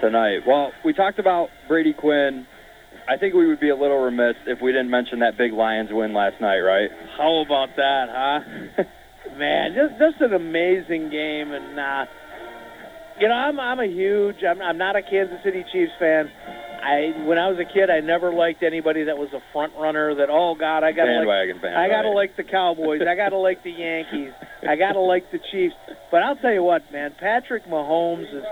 tonight. 0.00 0.40
Well, 0.46 0.72
we 0.84 0.92
talked 0.92 1.18
about 1.18 1.48
Brady 1.68 1.94
Quinn. 1.94 2.46
I 3.08 3.16
think 3.16 3.34
we 3.34 3.46
would 3.46 3.60
be 3.60 3.70
a 3.70 3.76
little 3.76 3.98
remiss 3.98 4.34
if 4.46 4.60
we 4.60 4.72
didn't 4.72 4.90
mention 4.90 5.20
that 5.20 5.38
big 5.38 5.52
Lions 5.52 5.90
win 5.92 6.12
last 6.12 6.40
night, 6.40 6.58
right? 6.58 6.90
How 7.16 7.42
about 7.44 7.76
that, 7.76 8.06
huh? 8.10 8.84
Man, 9.38 9.74
just 9.74 9.98
just 9.98 10.20
an 10.22 10.34
amazing 10.34 11.10
game, 11.10 11.52
and 11.52 11.78
uh, 11.78 12.04
you 13.20 13.28
know 13.28 13.34
I'm 13.34 13.60
I'm 13.60 13.80
a 13.80 13.86
huge 13.86 14.36
I'm 14.48 14.62
I'm 14.62 14.78
not 14.78 14.96
a 14.96 15.02
Kansas 15.02 15.38
City 15.44 15.64
Chiefs 15.72 15.92
fan. 15.98 16.30
I 16.86 17.26
when 17.26 17.38
I 17.38 17.50
was 17.50 17.58
a 17.58 17.66
kid, 17.66 17.90
I 17.90 17.98
never 17.98 18.32
liked 18.32 18.62
anybody 18.62 19.04
that 19.04 19.18
was 19.18 19.28
a 19.34 19.42
front 19.52 19.74
runner. 19.74 20.14
That 20.14 20.30
oh 20.30 20.54
God, 20.54 20.84
I 20.84 20.92
gotta 20.92 21.18
Bandwagon 21.18 21.58
like, 21.58 21.74
I 21.74 21.88
gotta 21.88 22.10
like 22.10 22.36
the 22.36 22.44
Cowboys. 22.44 23.02
I 23.02 23.16
gotta 23.16 23.36
like 23.36 23.64
the 23.64 23.72
Yankees. 23.74 24.32
I 24.62 24.76
gotta 24.76 25.00
like 25.00 25.30
the 25.32 25.40
Chiefs. 25.50 25.74
But 26.10 26.22
I'll 26.22 26.36
tell 26.36 26.52
you 26.52 26.62
what, 26.62 26.90
man, 26.92 27.14
Patrick 27.18 27.66
Mahomes 27.66 28.30
is 28.32 28.44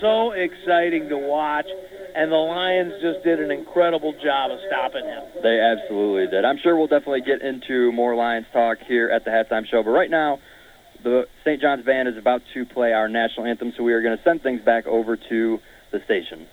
so 0.00 0.32
exciting 0.32 1.08
to 1.08 1.18
watch, 1.18 1.66
and 2.14 2.32
the 2.32 2.36
Lions 2.36 2.94
just 3.00 3.22
did 3.22 3.38
an 3.38 3.50
incredible 3.50 4.12
job 4.12 4.50
of 4.50 4.58
stopping 4.66 5.04
him. 5.04 5.22
They 5.42 5.60
absolutely 5.62 6.26
did. 6.26 6.44
I'm 6.44 6.58
sure 6.58 6.76
we'll 6.76 6.90
definitely 6.90 7.22
get 7.22 7.42
into 7.42 7.92
more 7.92 8.16
Lions 8.16 8.46
talk 8.52 8.78
here 8.86 9.08
at 9.08 9.24
the 9.24 9.30
halftime 9.30 9.66
show. 9.70 9.82
But 9.82 9.90
right 9.90 10.10
now, 10.10 10.40
the 11.04 11.26
St. 11.44 11.62
John's 11.62 11.84
Band 11.84 12.08
is 12.08 12.16
about 12.18 12.42
to 12.54 12.66
play 12.66 12.92
our 12.92 13.08
national 13.08 13.46
anthem, 13.46 13.72
so 13.76 13.84
we 13.84 13.92
are 13.92 14.02
going 14.02 14.16
to 14.16 14.22
send 14.24 14.42
things 14.42 14.60
back 14.62 14.86
over 14.86 15.16
to 15.16 15.58
the 15.92 16.00
station. 16.04 16.46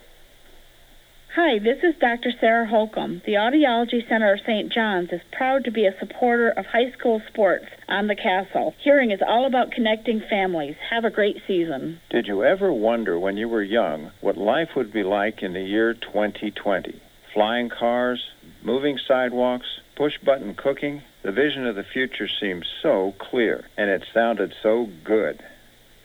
Hi, 1.36 1.60
this 1.60 1.84
is 1.84 2.00
Dr. 2.00 2.32
Sarah 2.40 2.66
Holcomb. 2.66 3.22
The 3.26 3.34
Audiology 3.34 4.08
Center 4.08 4.32
of 4.32 4.40
St. 4.48 4.72
John's 4.72 5.12
is 5.12 5.20
proud 5.34 5.66
to 5.66 5.72
be 5.72 5.86
a 5.86 6.00
supporter 6.00 6.50
of 6.50 6.66
high 6.66 6.94
school 6.98 7.22
sports 7.28 7.66
on 7.90 8.08
the 8.08 8.16
castle. 8.16 8.74
Hearing 8.82 9.12
is 9.12 9.20
all 9.22 9.46
about 9.46 9.72
connecting 9.72 10.22
families. 10.30 10.78
Have 10.90 11.04
a 11.04 11.10
great 11.10 11.42
season. 11.46 12.00
Did 12.10 12.28
you 12.28 12.46
ever 12.46 12.72
wonder 12.72 13.20
when 13.20 13.36
you 13.36 13.50
were 13.50 13.62
young 13.62 14.12
what 14.22 14.38
life 14.38 14.70
would 14.78 14.94
be 14.94 15.04
like 15.04 15.44
in 15.44 15.52
the 15.52 15.60
year 15.60 15.94
2020? 15.94 17.02
Flying 17.34 17.68
cars, 17.68 18.30
moving 18.64 18.98
sidewalks, 19.06 19.82
push 19.98 20.18
button 20.20 20.56
cooking? 20.56 21.02
The 21.22 21.34
vision 21.34 21.68
of 21.68 21.76
the 21.76 21.84
future 21.84 22.30
seemed 22.30 22.66
so 22.82 23.14
clear, 23.20 23.66
and 23.76 23.90
it 23.90 24.06
sounded 24.14 24.54
so 24.64 24.88
good. 25.04 25.44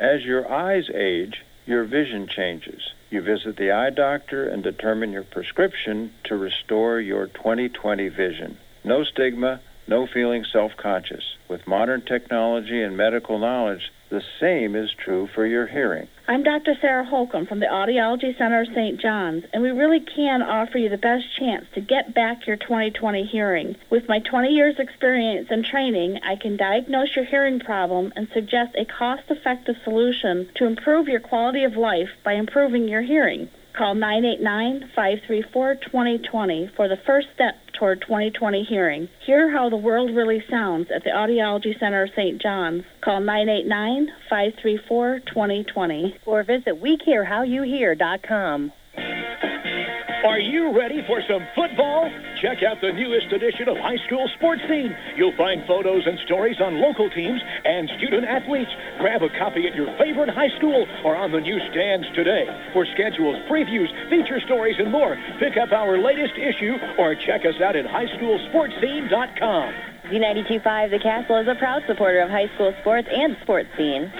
As 0.01 0.25
your 0.25 0.51
eyes 0.51 0.91
age, 0.93 1.45
your 1.67 1.85
vision 1.85 2.27
changes. 2.27 2.83
You 3.11 3.23
visit 3.23 3.57
the 3.57 3.73
eye 3.73 3.90
doctor 3.90 4.49
and 4.49 4.62
determine 4.62 5.11
your 5.11 5.25
prescription 5.25 6.12
to 6.25 6.37
restore 6.37 7.00
your 7.00 7.26
2020 7.26 8.09
vision. 8.09 8.57
No 8.85 9.02
stigma, 9.02 9.61
no 9.88 10.07
feeling 10.07 10.45
self 10.45 10.76
conscious. 10.76 11.35
With 11.49 11.67
modern 11.67 12.02
technology 12.02 12.81
and 12.81 12.97
medical 12.97 13.40
knowledge, 13.40 13.90
the 14.11 14.23
same 14.38 14.76
is 14.76 14.93
true 14.93 15.26
for 15.26 15.45
your 15.45 15.67
hearing. 15.67 16.07
I'm 16.31 16.45
Dr. 16.45 16.77
Sarah 16.81 17.05
Holcomb 17.05 17.47
from 17.47 17.59
the 17.59 17.67
Audiology 17.67 18.39
Center 18.39 18.61
of 18.61 18.69
St. 18.69 19.01
John's, 19.01 19.43
and 19.53 19.65
we 19.65 19.71
really 19.71 19.99
can 19.99 20.43
offer 20.43 20.79
you 20.79 20.89
the 20.89 20.97
best 20.97 21.25
chance 21.37 21.67
to 21.75 21.81
get 21.81 22.15
back 22.15 22.47
your 22.47 22.55
2020 22.55 23.25
hearing. 23.25 23.75
With 23.91 24.09
my 24.09 24.21
20 24.21 24.49
years 24.51 24.77
experience 24.79 25.49
and 25.51 25.65
training, 25.65 26.21
I 26.23 26.37
can 26.37 26.57
diagnose 26.57 27.17
your 27.17 27.25
hearing 27.25 27.59
problem 27.59 28.13
and 28.15 28.29
suggest 28.33 28.77
a 28.77 28.85
cost-effective 28.85 29.75
solution 29.83 30.49
to 30.55 30.67
improve 30.67 31.09
your 31.09 31.19
quality 31.19 31.65
of 31.65 31.75
life 31.75 32.11
by 32.23 32.35
improving 32.35 32.87
your 32.87 33.03
hearing. 33.03 33.49
Call 33.77 33.95
989-534-2020 33.95 36.75
for 36.75 36.89
the 36.89 36.97
first 37.07 37.29
step 37.35 37.55
toward 37.73 38.00
2020 38.03 38.65
hearing. 38.65 39.09
Hear 39.25 39.49
how 39.50 39.71
the 39.71 39.77
world 39.77 40.11
really 40.15 40.43
sounds 40.50 40.89
at 40.95 41.05
the 41.05 41.11
Audiology 41.11 41.79
Center 41.79 42.03
of 42.05 42.11
St. 42.15 42.41
John's. 42.41 42.85
Call 43.00 43.21
989-534-2020. 43.21 46.15
or 46.27 46.43
visit 46.43 46.83
WeCareHowYouHear.com. 46.83 48.73
Are 48.97 50.39
you 50.39 50.77
ready 50.77 51.01
for 51.07 51.23
some 51.29 51.47
football? 51.55 52.11
Check 52.43 52.63
out 52.63 52.77
the 52.83 52.93
newest 52.93 53.33
edition 53.33 53.69
of 53.69 53.77
High 53.79 53.97
School 54.07 54.29
Sports 54.37 54.61
Scene. 54.69 54.95
You'll 55.17 55.37
find 55.37 55.65
photos 55.67 56.07
and 56.07 56.19
stories 56.27 56.61
on 56.61 56.81
local 56.81 57.09
teams 57.09 57.41
and 57.65 57.89
student 57.97 58.27
athletes. 58.27 58.71
Grab 59.01 59.23
a 59.23 59.31
copy 59.39 59.67
at 59.67 59.75
your 59.75 59.89
favorite 59.97 60.29
high 60.29 60.53
school 60.59 60.87
or 61.05 61.17
on 61.17 61.33
the 61.33 61.41
newsstands 61.41 62.07
today. 62.15 62.45
For 62.73 62.85
schedules, 62.93 63.37
previews, 63.49 63.89
feature 64.11 64.41
stories, 64.45 64.77
and 64.79 64.93
more, 64.93 65.17
pick 65.41 65.57
up 65.57 65.73
our 65.73 65.97
latest 65.97 66.37
issue 66.37 66.77
or 66.99 67.15
check 67.15 67.49
us 67.49 67.57
out 67.65 67.77
at 67.77 67.87
highschoolsportscene.com. 67.87 69.73
Z92.5 70.13 70.91
The 70.91 70.99
Castle 70.99 71.39
is 71.39 71.49
a 71.49 71.55
proud 71.55 71.83
supporter 71.87 72.21
of 72.21 72.29
high 72.29 72.53
school 72.55 72.75
sports 72.81 73.09
and 73.11 73.37
sports 73.43 73.69
scene. 73.77 74.13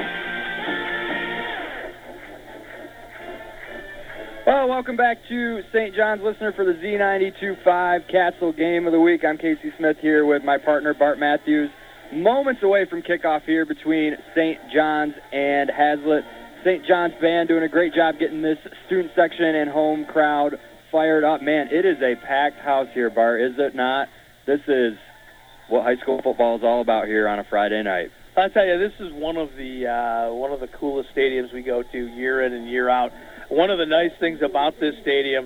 Well, 4.47 4.71
welcome 4.71 4.97
back 4.97 5.19
to 5.29 5.61
St. 5.71 5.95
John's 5.95 6.23
listener 6.23 6.53
for 6.53 6.65
the 6.65 6.73
Z92.5 6.73 8.11
Castle 8.11 8.53
Game 8.55 8.87
of 8.87 8.93
the 8.93 8.99
Week. 8.99 9.23
I'm 9.23 9.37
Casey 9.37 9.71
Smith 9.77 9.99
here 10.01 10.25
with 10.25 10.43
my 10.43 10.57
partner 10.57 10.95
Bart 10.95 11.19
Matthews. 11.19 11.71
Moments 12.11 12.63
away 12.63 12.87
from 12.89 13.03
kickoff 13.03 13.43
here 13.45 13.67
between 13.67 14.17
St. 14.35 14.59
John's 14.75 15.13
and 15.31 15.71
Haslett. 15.71 16.25
St. 16.65 16.87
John's 16.87 17.13
band 17.21 17.49
doing 17.49 17.65
a 17.65 17.69
great 17.69 17.93
job 17.93 18.15
getting 18.19 18.41
this 18.41 18.57
student 18.87 19.13
section 19.15 19.45
and 19.45 19.71
home 19.71 20.07
crowd 20.07 20.59
fired 20.91 21.23
up. 21.23 21.43
Man, 21.43 21.69
it 21.71 21.85
is 21.85 21.99
a 22.01 22.17
packed 22.27 22.61
house 22.61 22.89
here, 22.95 23.11
Bart, 23.11 23.43
is 23.43 23.55
it 23.59 23.75
not? 23.75 24.09
This 24.47 24.61
is 24.67 24.95
what 25.69 25.85
high 25.85 25.97
school 25.97 26.23
football 26.23 26.57
is 26.57 26.65
all 26.65 26.81
about 26.81 27.07
here 27.07 27.29
on 27.29 27.39
a 27.39 27.45
Friday 27.45 27.83
night. 27.83 28.09
I'll 28.37 28.49
tell 28.49 28.65
you, 28.65 28.79
this 28.79 28.93
is 29.01 29.13
one 29.13 29.37
of 29.37 29.51
the 29.57 29.87
uh, 29.87 30.33
one 30.33 30.51
of 30.51 30.61
the 30.61 30.69
coolest 30.69 31.11
stadiums 31.15 31.53
we 31.53 31.63
go 31.63 31.83
to 31.83 32.07
year 32.07 32.43
in 32.43 32.55
and 32.55 32.71
year 32.71 32.89
out. 32.89 33.13
One 33.51 33.71
of 33.71 33.79
the 33.79 33.87
nice 33.87 34.13
things 34.21 34.41
about 34.43 34.79
this 34.81 34.95
stadium 35.03 35.45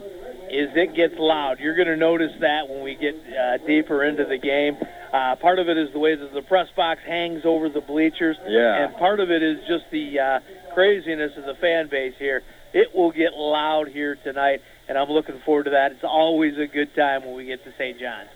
is 0.51 0.69
it 0.77 0.95
gets 0.95 1.15
loud. 1.19 1.59
You're 1.59 1.75
going 1.75 1.89
to 1.89 1.97
notice 1.97 2.33
that 2.41 2.69
when 2.69 2.83
we 2.85 2.95
get 2.97 3.15
uh, 3.17 3.59
deeper 3.67 4.05
into 4.05 4.25
the 4.25 4.39
game. 4.39 4.77
Uh, 5.13 5.37
part 5.37 5.59
of 5.59 5.69
it 5.69 5.79
is 5.79 5.89
the 5.93 5.99
way 5.99 6.15
that 6.15 6.33
the 6.35 6.43
press 6.43 6.67
box 6.77 7.01
hangs 7.07 7.43
over 7.45 7.69
the 7.69 7.81
bleachers, 7.81 8.37
Yeah. 8.47 8.85
and 8.85 8.97
part 8.97 9.21
of 9.21 9.31
it 9.31 9.43
is 9.43 9.59
just 9.67 9.85
the 9.91 10.19
uh, 10.19 10.41
craziness 10.75 11.33
of 11.39 11.45
the 11.45 11.55
fan 11.61 11.89
base 11.89 12.15
here. 12.19 12.43
It 12.73 12.89
will 12.95 13.13
get 13.13 13.33
loud 13.35 13.89
here 13.89 14.17
tonight, 14.23 14.61
and 14.89 14.99
I'm 14.99 15.09
looking 15.09 15.41
forward 15.47 15.65
to 15.65 15.71
that. 15.71 15.93
It's 15.93 16.05
always 16.05 16.55
a 16.59 16.67
good 16.67 16.95
time 16.97 17.25
when 17.25 17.37
we 17.37 17.47
get 17.47 17.63
to 17.65 17.71
St. 17.79 17.99
John's. 17.99 18.29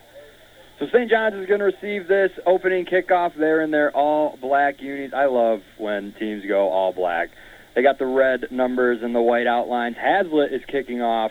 So 0.79 0.87
St. 0.95 1.11
John's 1.11 1.35
is 1.35 1.47
going 1.47 1.59
to 1.59 1.67
receive 1.67 2.07
this 2.07 2.31
opening 2.47 2.87
kickoff. 2.87 3.33
They're 3.37 3.63
in 3.63 3.73
their 3.73 3.91
all-black 3.91 4.77
unis. 4.81 5.13
I 5.15 5.27
love 5.27 5.61
when 5.77 6.15
teams 6.19 6.45
go 6.47 6.69
all 6.71 6.93
black. 6.93 7.31
They 7.79 7.83
got 7.83 8.01
the 8.01 8.07
red 8.07 8.51
numbers 8.51 8.99
and 9.05 9.15
the 9.15 9.23
white 9.23 9.47
outlines. 9.47 9.95
Haslett 9.97 10.53
is 10.53 10.63
kicking 10.67 11.01
off 11.01 11.31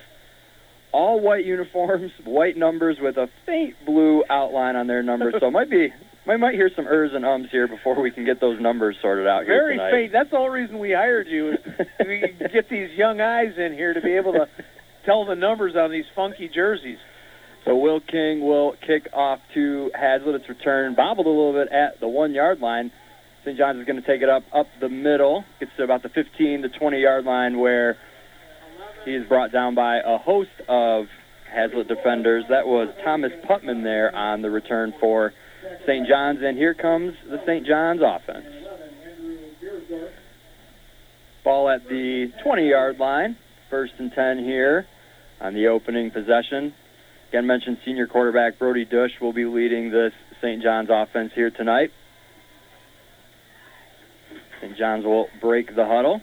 all 0.94 1.20
white 1.20 1.44
uniforms, 1.44 2.10
white 2.24 2.56
numbers 2.56 3.00
with 3.02 3.18
a 3.18 3.28
faint 3.46 3.76
blue 3.86 4.24
outline 4.30 4.78
on 4.78 4.88
their 4.88 5.04
numbers. 5.04 5.36
so 5.42 5.48
it 5.48 5.52
might 5.52 5.70
be 5.70 5.90
we 6.26 6.38
might 6.38 6.54
hear 6.54 6.70
some 6.74 6.88
ers 6.88 7.12
and 7.14 7.26
ums 7.26 7.50
here 7.52 7.68
before 7.68 8.02
we 8.02 8.12
can 8.12 8.24
get 8.24 8.40
those 8.40 8.62
numbers 8.62 8.96
sorted 9.02 9.28
out 9.28 9.44
here 9.44 9.62
Very 9.62 9.76
tonight. 9.76 9.92
faint. 9.92 10.12
That's 10.14 10.30
the 10.32 10.38
whole 10.38 10.50
reason 10.50 10.80
we 10.80 10.94
hired 10.94 11.28
you 11.28 11.52
is 11.52 11.58
we 12.00 12.22
get 12.54 12.70
these 12.70 12.92
young 12.96 13.20
eyes 13.20 13.52
in 13.58 13.74
here 13.74 13.94
to 13.94 14.00
be 14.00 14.16
able 14.16 14.32
to 14.32 14.48
tell 15.06 15.26
the 15.26 15.36
numbers 15.36 15.76
on 15.76 15.92
these 15.92 16.06
funky 16.16 16.48
jerseys. 16.48 17.00
So 17.66 17.76
Will 17.76 18.00
King 18.00 18.40
will 18.40 18.74
kick 18.88 19.10
off 19.12 19.40
to 19.54 19.92
Haslett. 19.94 20.36
It's 20.36 20.48
returned, 20.48 20.96
bobbled 20.96 21.26
a 21.26 21.30
little 21.30 21.52
bit 21.52 21.68
at 21.74 22.00
the 22.00 22.08
one 22.08 22.34
yard 22.34 22.62
line. 22.62 22.94
St. 23.48 23.58
John's 23.58 23.80
is 23.80 23.86
going 23.86 24.02
to 24.02 24.06
take 24.06 24.22
it 24.22 24.28
up 24.28 24.44
up 24.54 24.68
the 24.82 24.90
middle. 24.90 25.46
Gets 25.62 25.72
to 25.78 25.84
about 25.84 26.04
the 26.04 26.10
15 26.10 26.64
to 26.64 26.70
20 26.70 27.00
yard 27.00 27.24
line 27.24 27.58
where 27.58 27.96
he 29.06 29.12
is 29.16 29.26
brought 29.30 29.54
down 29.54 29.74
by 29.74 30.00
a 30.06 30.18
host 30.18 30.50
of 30.68 31.06
Haslett 31.50 31.88
defenders. 31.88 32.44
That 32.50 32.68
was 32.68 32.94
Thomas 33.06 33.32
Putman 33.50 33.84
there 33.84 34.14
on 34.14 34.42
the 34.42 34.50
return 34.50 34.94
for 35.00 35.32
St. 35.86 36.06
John's. 36.10 36.40
And 36.44 36.58
here 36.58 36.74
comes 36.74 37.14
the 37.30 37.38
St. 37.46 37.66
John's 37.66 38.02
offense. 38.04 38.46
Ball 41.46 41.70
at 41.70 41.88
the 41.88 42.28
20 42.44 42.68
yard 42.68 42.98
line. 42.98 43.38
First 43.70 43.94
and 43.98 44.12
10 44.12 44.40
here 44.40 44.86
on 45.40 45.54
the 45.54 45.68
opening 45.68 46.12
possession. 46.12 46.74
Again, 47.30 47.48
mentioned 47.48 47.78
senior 47.86 48.08
quarterback 48.08 48.60
Brody 48.60 48.84
Dush 48.84 49.12
will 49.22 49.34
be 49.34 49.46
leading 49.46 49.90
this 49.90 50.12
St. 50.42 50.62
John's 50.62 50.90
offense 50.92 51.32
here 51.34 51.50
tonight. 51.50 51.92
St. 54.62 54.78
John's 54.78 55.06
will 55.06 55.28
break 55.42 55.76
the 55.76 55.86
huddle. 55.86 56.22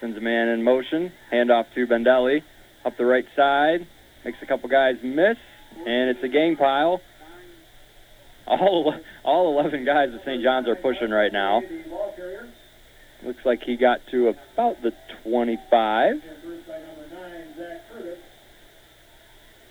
Sends 0.00 0.16
a 0.16 0.20
man 0.20 0.48
in 0.48 0.62
motion. 0.62 1.12
Handoff 1.32 1.64
to 1.74 1.86
Bendelli. 1.86 2.42
Up 2.84 2.96
the 2.96 3.06
right 3.06 3.24
side. 3.34 3.86
Makes 4.24 4.38
a 4.42 4.46
couple 4.46 4.68
guys 4.68 4.96
miss. 5.02 5.36
And 5.86 6.10
it's 6.10 6.22
a 6.22 6.28
gang 6.28 6.56
pile. 6.56 7.00
All, 8.46 8.94
all 9.24 9.58
11 9.58 9.84
guys 9.84 10.10
at 10.14 10.20
St. 10.20 10.42
John's 10.42 10.68
are 10.68 10.76
pushing 10.76 11.10
right 11.10 11.32
now. 11.32 11.62
Looks 13.24 13.44
like 13.44 13.62
he 13.64 13.76
got 13.76 13.98
to 14.12 14.28
about 14.28 14.76
the 14.82 14.92
25. 15.24 16.14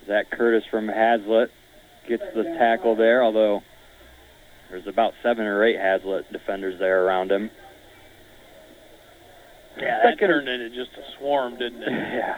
Zach 0.07 0.29
Curtis 0.29 0.63
from 0.69 0.87
Haslett 0.87 1.49
gets 2.07 2.23
the 2.35 2.43
tackle 2.59 2.95
there, 2.95 3.23
although 3.23 3.61
there's 4.69 4.87
about 4.87 5.13
seven 5.23 5.45
or 5.45 5.63
eight 5.63 5.77
Haslett 5.77 6.31
defenders 6.31 6.79
there 6.79 7.05
around 7.05 7.31
him. 7.31 7.49
Yeah, 9.77 9.99
that 10.03 10.13
Second- 10.13 10.27
turned 10.29 10.49
into 10.49 10.69
just 10.69 10.91
a 10.97 11.03
swarm, 11.17 11.57
didn't 11.57 11.83
it? 11.83 11.89
yeah. 11.91 12.37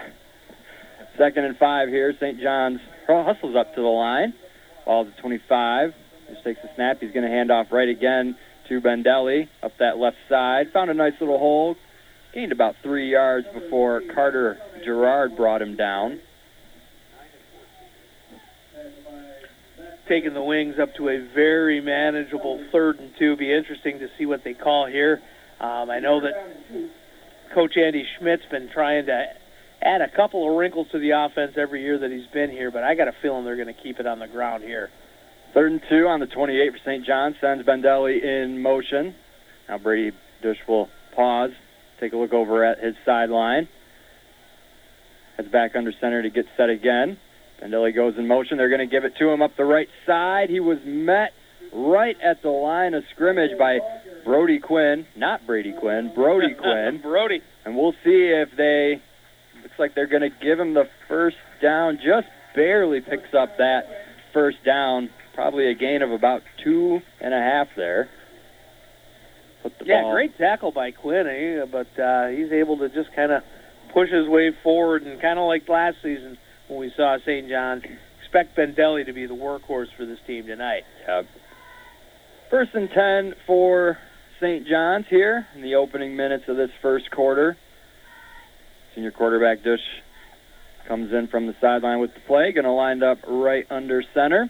Second 1.17 1.45
and 1.45 1.57
five 1.57 1.89
here. 1.89 2.13
St. 2.19 2.39
John's 2.41 2.79
hustles 3.07 3.55
up 3.55 3.73
to 3.75 3.81
the 3.81 3.87
line. 3.87 4.33
Ball 4.85 5.05
to 5.05 5.11
25. 5.21 5.93
Just 6.29 6.43
takes 6.43 6.59
a 6.63 6.69
snap. 6.75 6.97
He's 6.99 7.11
going 7.11 7.23
to 7.25 7.31
hand 7.31 7.51
off 7.51 7.67
right 7.71 7.87
again 7.89 8.37
to 8.69 8.81
Bendelli 8.81 9.47
up 9.63 9.71
that 9.79 9.97
left 9.97 10.17
side. 10.29 10.67
Found 10.73 10.89
a 10.89 10.93
nice 10.93 11.13
little 11.19 11.37
hole. 11.39 11.75
gained 12.33 12.51
about 12.51 12.75
three 12.83 13.11
yards 13.11 13.47
before 13.53 14.01
Carter 14.13 14.57
Gerard 14.83 15.35
brought 15.37 15.61
him 15.61 15.75
down. 15.75 16.19
Taking 20.07 20.33
the 20.33 20.43
Wings 20.43 20.75
up 20.81 20.95
to 20.95 21.09
a 21.09 21.19
very 21.35 21.81
manageable 21.81 22.65
third 22.71 22.99
and 22.99 23.11
two. 23.19 23.35
Be 23.35 23.53
interesting 23.53 23.99
to 23.99 24.07
see 24.17 24.25
what 24.25 24.43
they 24.43 24.53
call 24.53 24.87
here. 24.87 25.21
Um, 25.59 25.89
I 25.89 25.99
know 25.99 26.21
that 26.21 26.33
Coach 27.53 27.75
Andy 27.75 28.05
Schmidt's 28.17 28.45
been 28.49 28.69
trying 28.73 29.07
to 29.07 29.25
add 29.81 30.01
a 30.01 30.09
couple 30.15 30.49
of 30.49 30.57
wrinkles 30.57 30.87
to 30.93 30.99
the 30.99 31.11
offense 31.11 31.53
every 31.57 31.81
year 31.81 31.99
that 31.99 32.09
he's 32.09 32.27
been 32.33 32.49
here, 32.49 32.71
but 32.71 32.83
I 32.83 32.95
got 32.95 33.07
a 33.07 33.13
feeling 33.21 33.43
they're 33.43 33.55
going 33.55 33.73
to 33.73 33.81
keep 33.81 33.99
it 33.99 34.07
on 34.07 34.19
the 34.19 34.27
ground 34.27 34.63
here. 34.63 34.89
Third 35.53 35.71
and 35.71 35.81
two 35.89 36.07
on 36.07 36.19
the 36.19 36.27
28 36.27 36.71
for 36.71 36.77
St. 36.85 37.05
John 37.05 37.35
sends 37.41 37.65
Bendelli 37.65 38.23
in 38.23 38.61
motion. 38.61 39.13
Now 39.67 39.77
Brady 39.77 40.15
Dush 40.41 40.57
will 40.67 40.87
pause, 41.15 41.51
take 41.99 42.13
a 42.13 42.17
look 42.17 42.33
over 42.33 42.63
at 42.63 42.79
his 42.79 42.95
sideline. 43.05 43.67
Heads 45.35 45.49
back 45.49 45.75
under 45.75 45.91
center 45.99 46.21
to 46.21 46.29
get 46.29 46.45
set 46.55 46.69
again. 46.69 47.17
Bendelli 47.61 47.93
goes 47.95 48.15
in 48.17 48.27
motion. 48.27 48.57
They're 48.57 48.69
going 48.69 48.87
to 48.87 48.91
give 48.91 49.03
it 49.03 49.13
to 49.19 49.29
him 49.29 49.41
up 49.41 49.51
the 49.57 49.65
right 49.65 49.87
side. 50.05 50.49
He 50.49 50.59
was 50.59 50.77
met 50.85 51.31
right 51.73 52.15
at 52.23 52.41
the 52.41 52.49
line 52.49 52.93
of 52.93 53.03
scrimmage 53.13 53.57
by 53.57 53.79
Brody 54.23 54.59
Quinn, 54.59 55.05
not 55.15 55.45
Brady 55.47 55.73
Quinn, 55.77 56.11
Brody 56.13 56.53
Quinn. 56.59 56.99
Brody. 57.01 57.41
And 57.65 57.75
we'll 57.75 57.93
see 58.03 58.31
if 58.33 58.49
they, 58.55 59.01
looks 59.61 59.75
like 59.79 59.95
they're 59.95 60.07
going 60.07 60.21
to 60.21 60.29
give 60.41 60.59
him 60.59 60.73
the 60.73 60.85
first 61.07 61.37
down. 61.61 61.97
Just 61.97 62.27
barely 62.55 63.01
picks 63.01 63.33
up 63.37 63.57
that 63.57 63.83
first 64.33 64.57
down. 64.65 65.09
Probably 65.33 65.69
a 65.69 65.75
gain 65.75 66.01
of 66.01 66.11
about 66.11 66.41
two 66.63 66.99
and 67.21 67.33
a 67.33 67.37
half 67.39 67.67
there. 67.75 68.09
Put 69.63 69.77
the 69.79 69.85
Yeah, 69.85 70.01
ball. 70.03 70.13
great 70.13 70.37
tackle 70.37 70.71
by 70.71 70.91
Quinn, 70.91 71.27
eh? 71.27 71.65
but 71.71 71.99
uh, 72.01 72.27
he's 72.27 72.51
able 72.51 72.77
to 72.79 72.89
just 72.89 73.13
kind 73.15 73.31
of 73.31 73.43
push 73.93 74.09
his 74.09 74.27
way 74.27 74.51
forward 74.63 75.03
and 75.03 75.19
kind 75.21 75.39
of 75.39 75.45
like 75.47 75.67
last 75.67 75.97
season 76.03 76.37
when 76.67 76.79
we 76.79 76.91
saw 76.95 77.17
St. 77.25 77.49
John's. 77.49 77.83
Expect 78.21 78.57
Bendelli 78.57 79.05
to 79.05 79.13
be 79.13 79.25
the 79.25 79.33
workhorse 79.33 79.87
for 79.95 80.05
this 80.05 80.19
team 80.27 80.47
tonight. 80.47 80.83
Yep. 81.07 81.25
First 82.49 82.71
and 82.73 82.89
10 82.89 83.35
for 83.45 83.97
St. 84.41 84.67
John's 84.67 85.05
here 85.09 85.47
in 85.55 85.61
the 85.61 85.75
opening 85.75 86.15
minutes 86.15 86.43
of 86.47 86.57
this 86.57 86.69
first 86.81 87.09
quarter. 87.09 87.57
Senior 88.95 89.11
quarterback 89.11 89.63
Dush 89.63 89.79
comes 90.87 91.13
in 91.13 91.27
from 91.27 91.47
the 91.47 91.55
sideline 91.61 91.99
with 91.99 92.13
the 92.13 92.19
play, 92.21 92.51
going 92.51 92.65
to 92.65 92.71
line 92.71 93.01
up 93.01 93.19
right 93.27 93.65
under 93.69 94.03
center. 94.13 94.49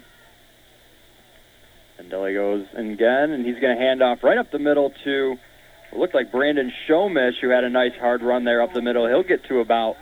And 1.99 2.09
goes 2.09 2.65
in 2.77 2.91
again, 2.91 3.31
and 3.31 3.45
he's 3.45 3.59
going 3.59 3.75
to 3.75 3.81
hand 3.81 4.01
off 4.01 4.23
right 4.23 4.37
up 4.37 4.51
the 4.51 4.59
middle 4.59 4.91
to 5.03 5.37
it 5.91 5.97
looked 5.97 6.13
like 6.13 6.31
Brandon 6.31 6.71
Shomish, 6.87 7.39
who 7.41 7.49
had 7.49 7.63
a 7.63 7.69
nice 7.69 7.93
hard 7.99 8.21
run 8.21 8.43
there 8.43 8.61
up 8.61 8.73
the 8.73 8.81
middle. 8.81 9.07
He'll 9.07 9.23
get 9.23 9.45
to 9.45 9.59
about 9.59 9.95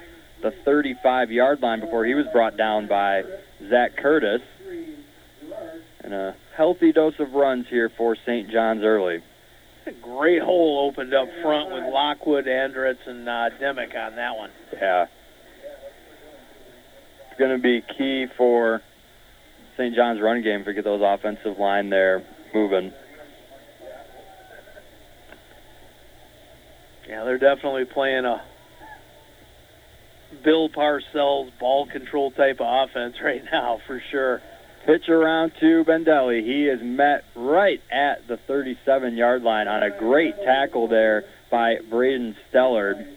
the 0.45 0.51
35 0.63 1.31
yard 1.31 1.59
line 1.63 1.79
before 1.79 2.05
he 2.05 2.13
was 2.13 2.27
brought 2.31 2.55
down 2.55 2.87
by 2.87 3.23
Zach 3.67 3.97
Curtis. 3.97 4.41
And 6.01 6.13
a 6.13 6.35
healthy 6.55 6.91
dose 6.91 7.15
of 7.17 7.33
runs 7.33 7.65
here 7.67 7.89
for 7.97 8.15
St. 8.15 8.51
John's 8.51 8.83
early. 8.83 9.23
A 9.87 9.91
great 9.91 10.43
hole 10.43 10.87
opened 10.87 11.15
up 11.15 11.27
front 11.41 11.71
with 11.73 11.91
Lockwood, 11.91 12.45
Andretz, 12.45 13.07
and 13.07 13.27
uh, 13.27 13.49
Demick 13.59 13.95
on 13.95 14.15
that 14.17 14.37
one. 14.37 14.51
Yeah. 14.71 15.07
It's 17.31 17.39
going 17.39 17.57
to 17.57 17.61
be 17.61 17.81
key 17.97 18.27
for 18.37 18.83
St. 19.77 19.95
John's 19.95 20.21
run 20.21 20.43
game 20.43 20.63
to 20.65 20.73
get 20.73 20.83
those 20.83 21.01
offensive 21.03 21.57
line 21.57 21.89
there 21.89 22.23
moving. 22.53 22.93
Yeah, 27.09 27.23
they're 27.23 27.39
definitely 27.39 27.85
playing 27.85 28.25
a 28.25 28.43
Bill 30.43 30.69
Parcells 30.69 31.51
ball 31.59 31.87
control 31.87 32.31
type 32.31 32.59
of 32.59 32.89
offense 32.89 33.15
right 33.23 33.43
now, 33.51 33.79
for 33.87 34.01
sure. 34.11 34.41
Pitch 34.85 35.09
around 35.09 35.51
to 35.59 35.83
Bendelli. 35.83 36.43
He 36.43 36.67
is 36.67 36.79
met 36.83 37.23
right 37.35 37.81
at 37.91 38.27
the 38.27 38.37
37 38.37 39.17
yard 39.17 39.41
line 39.41 39.67
on 39.67 39.81
a 39.81 39.89
great 39.97 40.35
tackle 40.43 40.87
there 40.87 41.23
by 41.49 41.77
Braden 41.89 42.35
Stellard. 42.53 43.07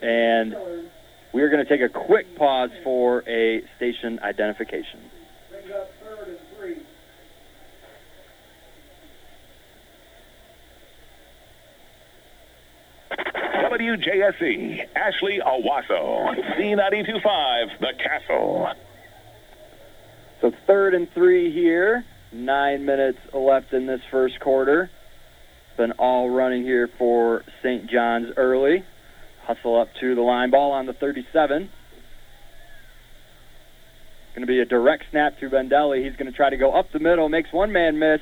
And 0.00 0.54
we 1.34 1.42
are 1.42 1.50
going 1.50 1.64
to 1.64 1.68
take 1.68 1.82
a 1.82 1.92
quick 2.06 2.36
pause 2.36 2.70
for 2.82 3.22
a 3.28 3.60
station 3.76 4.18
identification. 4.20 5.00
WJSZ, 13.60 14.88
Ashley 14.96 15.38
Owosso, 15.38 16.34
Z925, 16.56 17.78
The 17.78 17.92
Castle. 18.02 18.70
So 20.40 20.52
third 20.66 20.94
and 20.94 21.12
three 21.12 21.52
here. 21.52 22.04
Nine 22.32 22.86
minutes 22.86 23.18
left 23.34 23.74
in 23.74 23.86
this 23.86 24.00
first 24.10 24.40
quarter. 24.40 24.90
Been 25.76 25.92
all 25.92 26.30
running 26.30 26.62
here 26.62 26.88
for 26.98 27.44
St. 27.62 27.88
John's 27.90 28.32
early. 28.36 28.82
Hustle 29.42 29.78
up 29.78 29.88
to 30.00 30.14
the 30.14 30.22
line. 30.22 30.50
Ball 30.50 30.72
on 30.72 30.86
the 30.86 30.94
37. 30.94 31.68
Going 34.34 34.40
to 34.40 34.46
be 34.46 34.60
a 34.60 34.64
direct 34.64 35.04
snap 35.10 35.38
to 35.40 35.50
Bendelli. 35.50 36.02
He's 36.04 36.16
going 36.16 36.30
to 36.30 36.36
try 36.36 36.48
to 36.48 36.56
go 36.56 36.72
up 36.72 36.92
the 36.92 36.98
middle. 36.98 37.28
Makes 37.28 37.52
one 37.52 37.72
man 37.72 37.98
miss. 37.98 38.20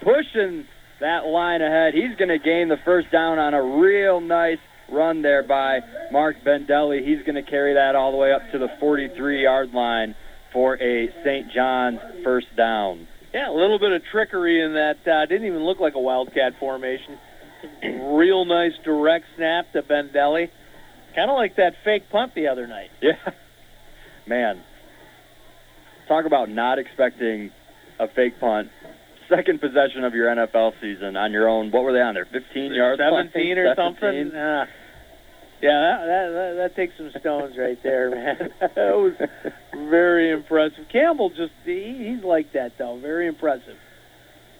Pushing 0.00 0.66
that 1.02 1.26
line 1.26 1.62
ahead. 1.62 1.94
He's 1.94 2.16
going 2.16 2.30
to 2.30 2.38
gain 2.38 2.68
the 2.68 2.78
first 2.84 3.10
down 3.10 3.38
on 3.38 3.54
a 3.54 3.62
real 3.62 4.20
nice 4.20 4.58
run 4.88 5.22
there 5.22 5.42
by 5.42 5.80
Mark 6.10 6.36
Bendelli. 6.44 7.06
He's 7.06 7.24
going 7.24 7.42
to 7.42 7.48
carry 7.48 7.74
that 7.74 7.94
all 7.94 8.12
the 8.12 8.18
way 8.18 8.32
up 8.32 8.42
to 8.52 8.58
the 8.58 8.68
43 8.80 9.42
yard 9.42 9.72
line 9.72 10.14
for 10.52 10.80
a 10.80 11.08
St. 11.24 11.50
John's 11.52 12.00
first 12.24 12.54
down. 12.56 13.06
Yeah, 13.34 13.50
a 13.50 13.52
little 13.52 13.78
bit 13.78 13.92
of 13.92 14.02
trickery 14.10 14.62
in 14.62 14.74
that. 14.74 15.06
Uh, 15.06 15.26
didn't 15.26 15.46
even 15.46 15.64
look 15.64 15.80
like 15.80 15.94
a 15.94 16.00
Wildcat 16.00 16.52
formation. 16.60 17.18
Real 17.82 18.44
nice 18.44 18.72
direct 18.84 19.24
snap 19.36 19.72
to 19.72 19.82
Bendelli. 19.82 20.50
Kind 21.14 21.30
of 21.30 21.36
like 21.36 21.56
that 21.56 21.74
fake 21.84 22.10
punt 22.10 22.34
the 22.34 22.48
other 22.48 22.66
night. 22.66 22.90
Yeah. 23.02 23.16
Man. 24.24 24.62
Talk 26.06 26.26
about 26.26 26.48
not 26.48 26.78
expecting 26.78 27.50
a 27.98 28.06
fake 28.06 28.38
punt. 28.38 28.68
Second 29.28 29.60
possession 29.60 30.04
of 30.04 30.14
your 30.14 30.28
NFL 30.28 30.72
season 30.80 31.16
on 31.16 31.32
your 31.32 31.48
own. 31.48 31.70
What 31.70 31.84
were 31.84 31.92
they 31.92 32.00
on 32.00 32.14
there? 32.14 32.26
15 32.26 32.74
yards? 32.74 33.00
17 33.00 33.58
or 33.58 33.74
17? 33.74 33.76
something. 33.76 34.38
Uh, 34.38 34.66
yeah, 35.62 35.78
that, 35.78 36.32
that, 36.32 36.54
that, 36.56 36.76
takes 36.76 36.94
some 36.96 37.10
stones 37.20 37.54
right 37.56 37.78
there, 37.84 38.10
man. 38.10 38.50
that 38.60 38.74
was 38.76 39.14
very 39.72 40.32
impressive. 40.32 40.86
Campbell 40.90 41.30
just, 41.30 41.52
he, 41.64 42.14
he's 42.14 42.24
like 42.24 42.52
that, 42.52 42.72
though. 42.78 42.98
Very 43.00 43.28
impressive. 43.28 43.76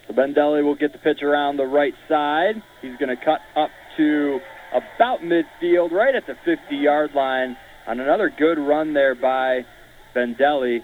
So 0.06 0.14
Bendelli 0.14 0.62
will 0.62 0.76
get 0.76 0.92
the 0.92 0.98
pitch 0.98 1.22
around 1.22 1.56
the 1.56 1.66
right 1.66 1.94
side. 2.08 2.62
He's 2.80 2.96
going 2.98 3.08
to 3.08 3.22
cut 3.22 3.40
up 3.56 3.70
to 3.96 4.38
about 4.72 5.20
midfield, 5.20 5.90
right 5.90 6.14
at 6.14 6.26
the 6.26 6.34
50 6.44 6.76
yard 6.76 7.10
line, 7.14 7.56
on 7.86 7.98
another 7.98 8.30
good 8.30 8.58
run 8.58 8.94
there 8.94 9.14
by 9.14 9.66
Bendelli. 10.14 10.80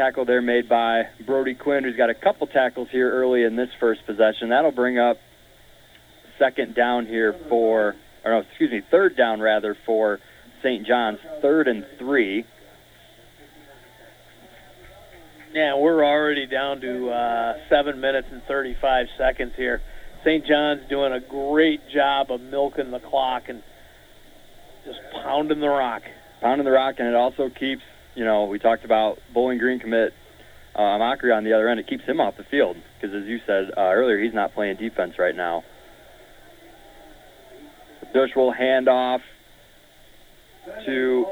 Tackle 0.00 0.24
there 0.24 0.40
made 0.40 0.66
by 0.66 1.02
Brody 1.26 1.54
Quinn, 1.54 1.84
who's 1.84 1.94
got 1.94 2.08
a 2.08 2.14
couple 2.14 2.46
tackles 2.46 2.88
here 2.90 3.12
early 3.12 3.44
in 3.44 3.54
this 3.54 3.68
first 3.78 4.00
possession. 4.06 4.48
That'll 4.48 4.72
bring 4.72 4.98
up 4.98 5.18
second 6.38 6.74
down 6.74 7.04
here 7.04 7.36
for, 7.50 7.94
or 8.24 8.30
no, 8.30 8.38
excuse 8.38 8.70
me, 8.70 8.80
third 8.90 9.14
down 9.14 9.42
rather 9.42 9.76
for 9.84 10.18
St. 10.62 10.86
John's, 10.86 11.18
third 11.42 11.68
and 11.68 11.84
three. 11.98 12.46
Yeah, 15.52 15.76
we're 15.76 16.02
already 16.02 16.46
down 16.46 16.80
to 16.80 17.10
uh, 17.10 17.58
seven 17.68 18.00
minutes 18.00 18.28
and 18.32 18.42
35 18.44 19.06
seconds 19.18 19.52
here. 19.54 19.82
St. 20.24 20.46
John's 20.46 20.88
doing 20.88 21.12
a 21.12 21.20
great 21.20 21.80
job 21.92 22.30
of 22.30 22.40
milking 22.40 22.90
the 22.90 23.00
clock 23.00 23.50
and 23.50 23.62
just 24.86 24.98
pounding 25.12 25.60
the 25.60 25.68
rock. 25.68 26.00
Pounding 26.40 26.64
the 26.64 26.70
rock, 26.70 26.94
and 27.00 27.06
it 27.06 27.14
also 27.14 27.50
keeps, 27.50 27.82
you 28.14 28.24
know, 28.24 28.44
we 28.44 28.58
talked 28.58 28.84
about 28.84 29.18
Bowling 29.32 29.58
Green 29.58 29.78
commit 29.78 30.12
uh, 30.74 30.80
Amachree 30.80 31.34
on 31.34 31.44
the 31.44 31.52
other 31.52 31.68
end. 31.68 31.80
It 31.80 31.86
keeps 31.86 32.04
him 32.04 32.20
off 32.20 32.36
the 32.36 32.44
field 32.44 32.76
because, 33.00 33.14
as 33.14 33.26
you 33.28 33.38
said 33.46 33.70
uh, 33.76 33.80
earlier, 33.80 34.18
he's 34.18 34.34
not 34.34 34.54
playing 34.54 34.76
defense 34.76 35.14
right 35.18 35.34
now. 35.34 35.64
Dush 38.12 38.30
will 38.34 38.52
hand 38.52 38.88
off 38.88 39.20
to 40.84 41.26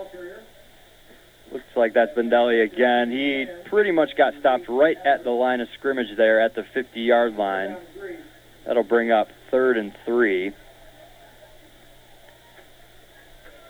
looks 1.52 1.64
like 1.76 1.94
that's 1.94 2.16
Bendelli 2.16 2.64
again. 2.64 3.10
He 3.10 3.46
pretty 3.68 3.90
much 3.90 4.10
got 4.16 4.34
stopped 4.38 4.68
right 4.68 4.96
at 5.04 5.24
the 5.24 5.30
line 5.30 5.60
of 5.60 5.68
scrimmage 5.78 6.16
there 6.16 6.40
at 6.40 6.54
the 6.54 6.64
50 6.74 7.00
yard 7.00 7.36
line. 7.36 7.76
That'll 8.66 8.84
bring 8.84 9.10
up 9.10 9.28
third 9.50 9.78
and 9.78 9.92
three. 10.04 10.52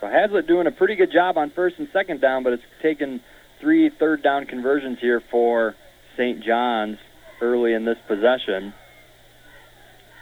So 0.01 0.41
doing 0.47 0.67
a 0.67 0.71
pretty 0.71 0.95
good 0.95 1.11
job 1.11 1.37
on 1.37 1.51
first 1.51 1.75
and 1.77 1.87
second 1.91 2.21
down, 2.21 2.43
but 2.43 2.53
it's 2.53 2.63
taken 2.81 3.21
three 3.59 3.89
third 3.89 4.23
down 4.23 4.45
conversions 4.45 4.97
here 5.01 5.21
for 5.31 5.75
St. 6.15 6.43
John's 6.43 6.97
early 7.41 7.73
in 7.73 7.85
this 7.85 7.97
possession. 8.07 8.73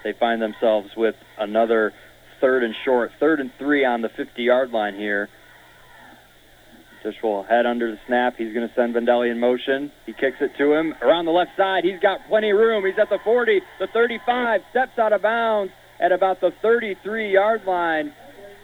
They 0.04 0.14
find 0.14 0.42
themselves 0.42 0.90
with 0.96 1.16
another 1.38 1.94
third 2.40 2.64
and 2.64 2.74
short. 2.86 3.12
Third 3.20 3.40
and 3.40 3.52
three 3.58 3.86
on 3.86 4.02
the 4.02 4.10
50-yard 4.10 4.72
line 4.72 4.96
here. 4.96 5.30
Dush 7.04 7.16
will 7.24 7.44
head 7.44 7.66
under 7.66 7.92
the 7.92 8.00
snap. 8.08 8.36
He's 8.38 8.54
going 8.54 8.68
to 8.68 8.74
send 8.76 8.96
Vendelli 8.96 9.32
in 9.32 9.40
motion. 9.40 9.92
He 10.06 10.14
kicks 10.14 10.38
it 10.42 10.52
to 10.58 10.74
him 10.74 10.94
around 11.02 11.26
the 11.26 11.32
left 11.32 11.52
side. 11.56 11.84
He's 11.84 12.00
got 12.00 12.20
plenty 12.28 12.52
of 12.52 12.58
room. 12.58 12.86
He's 12.86 13.00
at 13.00 13.10
the 13.10 13.20
40, 13.24 13.62
the 13.80 13.88
35, 13.94 14.62
steps 14.72 15.00
out 15.00 15.14
of 15.14 15.22
bounds 15.22 15.72
at 16.00 16.12
about 16.12 16.42
the 16.42 16.52
33-yard 16.64 17.66
line 17.66 18.14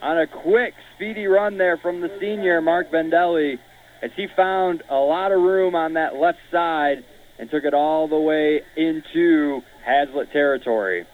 on 0.03 0.19
a 0.19 0.27
quick, 0.27 0.73
speedy 0.95 1.27
run 1.27 1.57
there 1.57 1.77
from 1.77 2.01
the 2.01 2.11
senior, 2.19 2.59
Mark 2.59 2.91
Vendelli, 2.91 3.57
as 4.01 4.11
he 4.17 4.27
found 4.35 4.83
a 4.89 4.97
lot 4.97 5.31
of 5.31 5.41
room 5.41 5.75
on 5.75 5.93
that 5.93 6.15
left 6.15 6.39
side 6.51 7.05
and 7.39 7.49
took 7.49 7.63
it 7.63 7.73
all 7.73 8.09
the 8.09 8.19
way 8.19 8.61
into 8.75 9.61
Haslett 9.85 10.31
territory. 10.33 11.05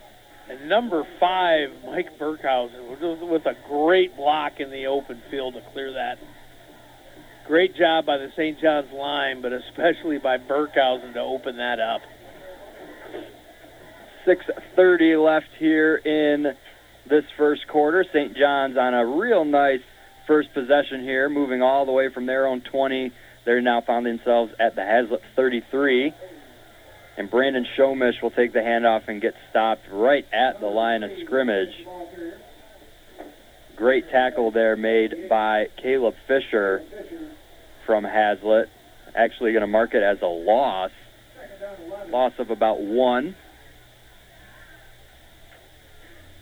And 0.49 0.67
number 0.67 1.04
five, 1.19 1.69
Mike 1.86 2.17
Burkhausen, 2.17 2.89
with- 2.89 3.21
with 3.21 3.45
a 3.45 3.56
great 3.67 4.17
block 4.17 4.60
in 4.60 4.71
the 4.71 4.88
open 4.88 5.21
field 5.30 5.54
to 5.54 5.62
clear 5.71 5.91
that. 5.91 6.17
Great 7.45 7.75
job 7.75 8.08
by 8.08 8.17
the 8.17 8.32
St. 8.32 8.60
John's 8.60 8.91
line, 8.91 9.41
but 9.41 9.54
especially 9.54 10.17
by 10.17 10.39
Burkhausen 10.39 11.13
to 11.13 11.19
open 11.19 11.58
that 11.58 11.80
up. 11.80 12.02
6.30 14.25 15.15
left 15.15 15.49
here 15.60 15.95
in 15.95 16.56
this 17.10 17.26
first 17.38 17.67
quarter. 17.67 18.06
St. 18.13 18.36
John's 18.36 18.78
on 18.78 18.93
a 18.93 19.06
real 19.06 19.45
nice 19.45 19.82
first 20.28 20.54
possession 20.54 21.02
here, 21.02 21.30
moving 21.30 21.62
all 21.62 21.86
the 21.86 21.91
way 21.91 22.10
from 22.13 22.26
their 22.26 22.45
own 22.48 22.62
20. 22.62 23.12
They're 23.45 23.62
now 23.62 23.82
found 23.82 24.06
themselves 24.06 24.52
at 24.60 24.76
the 24.76 24.84
Haslett 24.84 25.22
33. 25.36 26.13
And 27.17 27.30
Brandon 27.30 27.65
Shomish 27.78 28.22
will 28.22 28.32
take 28.32 28.54
the 28.54 28.60
handoff 28.60 29.08
and 29.08 29.22
get 29.22 29.34
stopped 29.50 29.82
right 29.91 30.26
at 30.32 30.60
the 30.60 30.67
line 30.67 31.04
of 31.04 31.12
scrimmage. 31.26 31.74
Great 33.76 34.10
tackle 34.10 34.52
there 34.52 34.76
made 34.76 35.28
by 35.30 35.67
Caleb 35.82 36.13
Fisher 36.28 36.84
from 37.86 38.04
Haslett. 38.04 38.69
Actually 39.15 39.52
going 39.52 39.62
to 39.62 39.67
mark 39.67 39.93
it 39.93 40.04
as 40.04 40.22
a 40.22 40.28
loss. 40.28 40.91
Loss 42.10 42.34
of 42.39 42.52
about 42.52 42.80
one. 42.80 43.36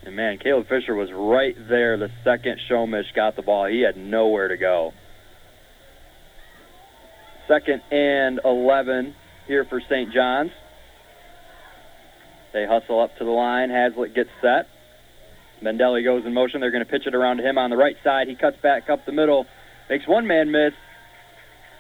And 0.08 0.15
man, 0.15 0.38
Caleb 0.38 0.70
Fisher 0.70 0.96
was 0.96 1.10
right 1.12 1.54
there 1.67 1.98
the 1.98 2.10
second 2.24 2.62
Shomish 2.70 3.13
got 3.13 3.36
the 3.36 3.41
ball. 3.41 3.65
He 3.65 3.82
had 3.82 3.98
nowhere 3.98 4.48
to 4.48 4.56
go. 4.56 4.93
Second 7.46 7.82
and 7.91 8.39
11 8.46 9.13
here 9.48 9.65
for 9.65 9.82
St. 9.82 10.13
John's. 10.13 10.52
They 12.54 12.65
hustle 12.65 13.02
up 13.02 13.17
to 13.17 13.26
the 13.26 13.32
line. 13.32 13.70
Haslett 13.70 14.15
gets 14.15 14.30
set. 14.41 14.70
Mendelli 15.62 16.06
goes 16.06 16.26
in 16.26 16.34
motion. 16.34 16.62
They're 16.62 16.72
going 16.72 16.86
to 16.86 16.89
pitch 16.89 17.06
it 17.06 17.13
around 17.13 17.38
to 17.38 17.43
him 17.43 17.58
on 17.58 17.70
the 17.70 17.76
right 17.76 17.98
side. 18.02 18.30
He 18.30 18.36
cuts 18.36 18.56
back 18.63 18.89
up 18.89 19.06
the 19.06 19.12
middle, 19.12 19.46
makes 19.89 20.08
one 20.08 20.26
man 20.26 20.52
miss. 20.52 20.72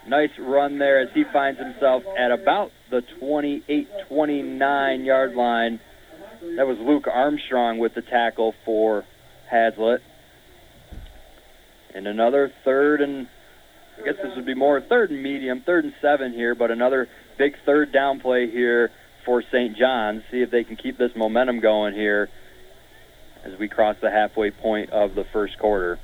Nice 0.05 0.31
run 0.37 0.79
there 0.79 0.99
as 0.99 1.07
he 1.13 1.23
finds 1.31 1.61
himself 1.61 2.03
at 2.19 2.31
about 2.31 2.71
the 2.91 3.03
28 3.21 3.87
29 4.09 5.05
yard 5.05 5.33
line. 5.33 5.79
That 6.55 6.65
was 6.65 6.77
Luke 6.79 7.07
Armstrong 7.11 7.77
with 7.77 7.93
the 7.93 8.01
tackle 8.01 8.53
for 8.65 9.05
Haslett. 9.51 10.01
And 11.93 12.07
another 12.07 12.51
third 12.63 13.01
and 13.01 13.27
I 13.99 14.05
guess 14.05 14.15
this 14.21 14.35
would 14.35 14.45
be 14.45 14.53
more 14.53 14.79
third 14.79 15.09
and 15.09 15.21
medium, 15.21 15.61
third 15.65 15.83
and 15.83 15.93
seven 16.01 16.33
here, 16.33 16.55
but 16.55 16.69
another 16.71 17.07
big 17.37 17.53
third 17.65 17.91
down 17.91 18.19
play 18.19 18.49
here 18.49 18.91
for 19.25 19.41
St. 19.41 19.75
John's. 19.75 20.23
See 20.31 20.41
if 20.41 20.51
they 20.51 20.63
can 20.63 20.75
keep 20.75 20.97
this 20.97 21.11
momentum 21.15 21.59
going 21.59 21.93
here 21.93 22.29
as 23.43 23.57
we 23.59 23.67
cross 23.67 23.95
the 24.01 24.11
halfway 24.11 24.51
point 24.51 24.91
of 24.91 25.15
the 25.15 25.25
first 25.33 25.57
quarter. 25.57 25.99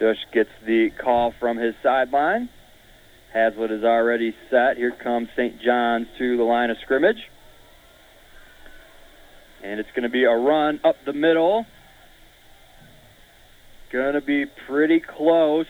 Dush 0.00 0.18
gets 0.32 0.50
the 0.64 0.90
call 0.90 1.34
from 1.40 1.56
his 1.56 1.74
sideline. 1.82 2.48
Haslett 3.32 3.70
is 3.70 3.84
already 3.84 4.34
set. 4.50 4.76
Here 4.76 4.92
comes 4.92 5.28
St. 5.36 5.60
John's 5.60 6.06
to 6.18 6.36
the 6.36 6.42
line 6.42 6.70
of 6.70 6.76
scrimmage. 6.82 7.18
And 9.62 9.80
it's 9.80 9.90
going 9.90 10.04
to 10.04 10.08
be 10.08 10.24
a 10.24 10.34
run 10.34 10.80
up 10.84 10.96
the 11.04 11.12
middle. 11.12 11.66
Going 13.92 14.14
to 14.14 14.20
be 14.20 14.46
pretty 14.66 15.00
close. 15.00 15.66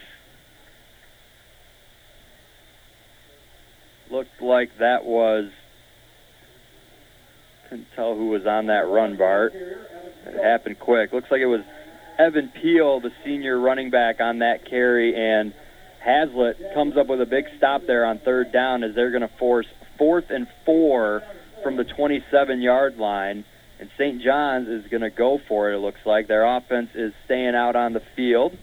Looked 4.11 4.41
like 4.41 4.69
that 4.79 5.05
was. 5.05 5.49
Couldn't 7.69 7.87
tell 7.95 8.15
who 8.15 8.29
was 8.29 8.45
on 8.47 8.67
that 8.67 8.87
run, 8.87 9.17
Bart. 9.17 9.53
It 9.53 10.43
happened 10.43 10.79
quick. 10.79 11.13
Looks 11.13 11.29
like 11.29 11.41
it 11.41 11.45
was 11.45 11.61
Evan 12.17 12.51
Peel, 12.61 12.99
the 12.99 13.11
senior 13.23 13.59
running 13.59 13.91
back, 13.91 14.19
on 14.19 14.39
that 14.39 14.65
carry, 14.69 15.15
and 15.15 15.53
Haslett 16.03 16.73
comes 16.73 16.95
up 16.97 17.07
with 17.07 17.21
a 17.21 17.25
big 17.25 17.45
stop 17.57 17.81
there 17.85 18.05
on 18.05 18.19
third 18.19 18.51
down 18.51 18.83
as 18.83 18.95
they're 18.95 19.11
going 19.11 19.21
to 19.27 19.31
force 19.37 19.67
fourth 19.97 20.25
and 20.29 20.47
four 20.65 21.21
from 21.63 21.75
the 21.77 21.83
27 21.83 22.61
yard 22.61 22.97
line. 22.97 23.43
And 23.79 23.89
St. 23.97 24.21
John's 24.21 24.67
is 24.67 24.89
going 24.89 25.01
to 25.03 25.09
go 25.09 25.39
for 25.47 25.71
it, 25.71 25.75
it 25.75 25.79
looks 25.79 25.99
like. 26.05 26.27
Their 26.27 26.45
offense 26.45 26.89
is 26.95 27.13
staying 27.25 27.55
out 27.55 27.75
on 27.75 27.93
the 27.93 28.01
field. 28.15 28.57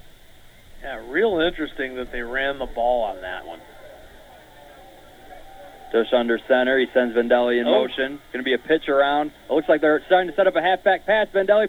Yeah, 0.82 1.02
real 1.08 1.40
interesting 1.40 1.96
that 1.96 2.12
they 2.12 2.20
ran 2.20 2.58
the 2.58 2.66
ball 2.66 3.04
on 3.04 3.20
that 3.22 3.46
one. 3.46 3.60
Dush 5.92 6.12
under 6.12 6.38
center. 6.48 6.78
He 6.78 6.86
sends 6.92 7.14
Vendelli 7.16 7.60
in 7.60 7.66
Oh. 7.66 7.82
motion. 7.82 8.18
Going 8.32 8.42
to 8.42 8.42
be 8.42 8.54
a 8.54 8.58
pitch 8.58 8.88
around. 8.88 9.30
It 9.48 9.52
looks 9.52 9.68
like 9.68 9.80
they're 9.80 10.02
starting 10.06 10.30
to 10.30 10.36
set 10.36 10.46
up 10.46 10.56
a 10.56 10.60
halfback 10.62 11.06
pass. 11.06 11.28
Vendelli. 11.32 11.68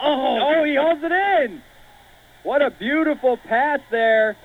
Oh, 0.00 0.38
oh, 0.60 0.64
he 0.64 0.74
holds 0.74 1.02
it 1.04 1.12
in. 1.12 1.62
What 2.42 2.62
a 2.62 2.70
beautiful 2.70 3.36
pass 3.36 3.80
there. 3.90 4.36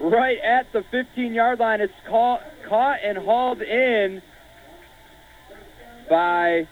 Right 0.00 0.38
at 0.38 0.72
the 0.72 0.82
15 0.90 1.34
yard 1.34 1.58
line. 1.58 1.80
It's 1.80 1.92
caught, 2.08 2.40
caught 2.68 2.98
and 3.04 3.16
hauled 3.18 3.62
in 3.62 4.22
by, 6.08 6.68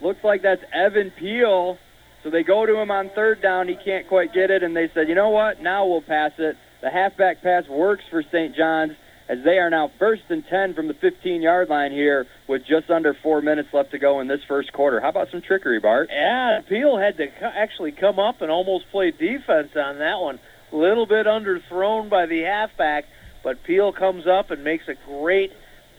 looks 0.00 0.22
like 0.22 0.42
that's 0.42 0.62
Evan 0.72 1.10
Peel. 1.10 1.78
So 2.22 2.30
they 2.30 2.42
go 2.42 2.64
to 2.64 2.76
him 2.76 2.90
on 2.90 3.10
third 3.14 3.42
down. 3.42 3.68
He 3.68 3.76
can't 3.76 4.08
quite 4.08 4.32
get 4.32 4.50
it. 4.50 4.62
And 4.62 4.74
they 4.74 4.90
said, 4.94 5.08
you 5.08 5.14
know 5.14 5.30
what? 5.30 5.60
Now 5.60 5.86
we'll 5.86 6.00
pass 6.02 6.32
it. 6.38 6.56
The 6.80 6.90
halfback 6.90 7.42
pass 7.42 7.68
works 7.68 8.04
for 8.10 8.22
St. 8.22 8.54
John's 8.56 8.92
as 9.28 9.38
they 9.44 9.58
are 9.58 9.70
now 9.70 9.90
first 9.98 10.22
and 10.28 10.44
10 10.46 10.74
from 10.74 10.88
the 10.88 10.94
15 10.94 11.42
yard 11.42 11.68
line 11.68 11.92
here 11.92 12.26
with 12.46 12.62
just 12.66 12.90
under 12.90 13.14
four 13.22 13.40
minutes 13.40 13.68
left 13.72 13.90
to 13.92 13.98
go 13.98 14.20
in 14.20 14.28
this 14.28 14.40
first 14.46 14.72
quarter. 14.72 15.00
How 15.00 15.08
about 15.08 15.30
some 15.30 15.40
trickery, 15.40 15.80
Bart? 15.80 16.10
Yeah, 16.12 16.60
Peel 16.68 16.98
had 16.98 17.16
to 17.16 17.26
actually 17.42 17.92
come 17.92 18.18
up 18.18 18.42
and 18.42 18.50
almost 18.50 18.84
play 18.90 19.10
defense 19.10 19.70
on 19.76 19.98
that 19.98 20.20
one. 20.20 20.38
Little 20.74 21.06
bit 21.06 21.26
underthrown 21.26 22.10
by 22.10 22.26
the 22.26 22.40
halfback, 22.40 23.04
but 23.44 23.62
Peel 23.62 23.92
comes 23.92 24.26
up 24.26 24.50
and 24.50 24.64
makes 24.64 24.82
a 24.88 24.94
great 25.06 25.52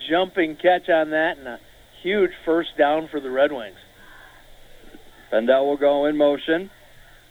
jumping 0.09 0.57
catch 0.57 0.89
on 0.89 1.11
that 1.11 1.37
and 1.37 1.47
a 1.47 1.59
huge 2.03 2.31
first 2.43 2.71
down 2.77 3.07
for 3.09 3.21
the 3.21 3.31
Red 3.31 3.53
Wings. 3.53 3.77
Bendel 5.31 5.65
will 5.65 5.77
go 5.77 6.07
in 6.07 6.17
motion. 6.17 6.69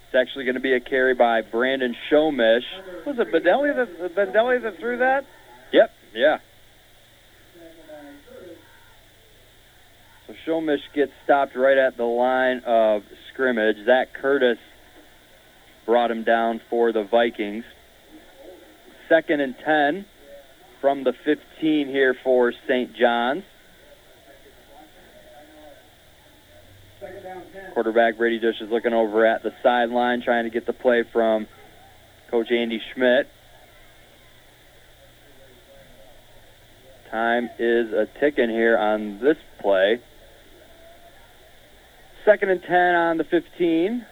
It's 0.06 0.14
actually 0.18 0.46
going 0.46 0.54
to 0.54 0.62
be 0.62 0.72
a 0.72 0.80
carry 0.80 1.14
by 1.14 1.42
Brandon 1.42 1.94
Shomish. 2.10 2.64
Was 3.06 3.16
it 3.18 3.28
Bendelli 3.30 3.76
that 3.76 4.16
Bendelli 4.16 4.62
that 4.62 4.78
threw 4.80 4.96
that? 4.96 5.24
Yep, 5.70 5.90
yeah. 6.14 6.38
So 10.26 10.34
Shomish 10.46 10.78
gets 10.94 11.12
stopped 11.24 11.56
right 11.56 11.76
at 11.76 11.98
the 11.98 12.04
line 12.04 12.62
of 12.64 13.02
scrimmage. 13.32 13.76
Zach 13.84 14.14
Curtis 14.14 14.56
brought 15.86 16.10
him 16.10 16.24
down 16.24 16.60
for 16.70 16.92
the 16.92 17.04
Vikings. 17.04 17.64
Second 19.08 19.40
and 19.40 19.54
10 19.64 20.06
from 20.80 21.04
the 21.04 21.12
15 21.24 21.88
here 21.88 22.14
for 22.22 22.52
St. 22.66 22.94
John's. 22.94 23.44
Quarterback 27.74 28.16
Brady 28.16 28.38
Dush 28.38 28.60
is 28.60 28.70
looking 28.70 28.92
over 28.92 29.26
at 29.26 29.42
the 29.42 29.50
sideline, 29.62 30.22
trying 30.22 30.44
to 30.44 30.50
get 30.50 30.66
the 30.66 30.72
play 30.72 31.04
from 31.12 31.46
Coach 32.30 32.50
Andy 32.50 32.80
Schmidt. 32.92 33.28
Time 37.10 37.48
is 37.58 37.92
a 37.92 38.08
ticking 38.20 38.50
here 38.50 38.76
on 38.76 39.20
this 39.20 39.36
play. 39.60 40.00
Second 42.24 42.50
and 42.50 42.62
10 42.62 42.72
on 42.72 43.18
the 43.18 43.24
15. 43.24 44.06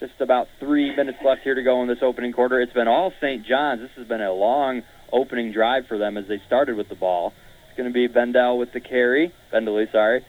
Just 0.00 0.20
about 0.20 0.46
three 0.60 0.94
minutes 0.94 1.18
left 1.24 1.40
here 1.42 1.56
to 1.56 1.62
go 1.62 1.82
in 1.82 1.88
this 1.88 1.98
opening 2.02 2.32
quarter. 2.32 2.60
It's 2.60 2.72
been 2.72 2.86
all 2.86 3.12
St. 3.20 3.44
John's. 3.44 3.80
This 3.80 3.90
has 3.96 4.06
been 4.06 4.22
a 4.22 4.32
long 4.32 4.82
opening 5.12 5.52
drive 5.52 5.86
for 5.88 5.98
them 5.98 6.16
as 6.16 6.26
they 6.28 6.40
started 6.46 6.76
with 6.76 6.88
the 6.88 6.94
ball. 6.94 7.32
It's 7.68 7.76
going 7.76 7.88
to 7.88 7.92
be 7.92 8.06
Bendel 8.06 8.58
with 8.58 8.72
the 8.72 8.80
carry. 8.80 9.32
Bendeley, 9.50 9.86
sorry. 9.90 10.24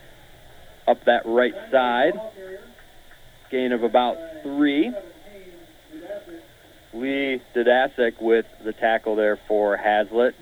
Up 0.88 0.98
that 1.06 1.22
right 1.24 1.54
side. 1.70 2.14
Gain 3.52 3.70
of 3.70 3.84
about 3.84 4.16
three. 4.42 4.92
Lee 6.92 7.40
Didasek 7.54 8.20
with 8.20 8.46
the 8.64 8.72
tackle 8.72 9.14
there 9.14 9.38
for 9.46 9.76
Haslett. 9.76 10.34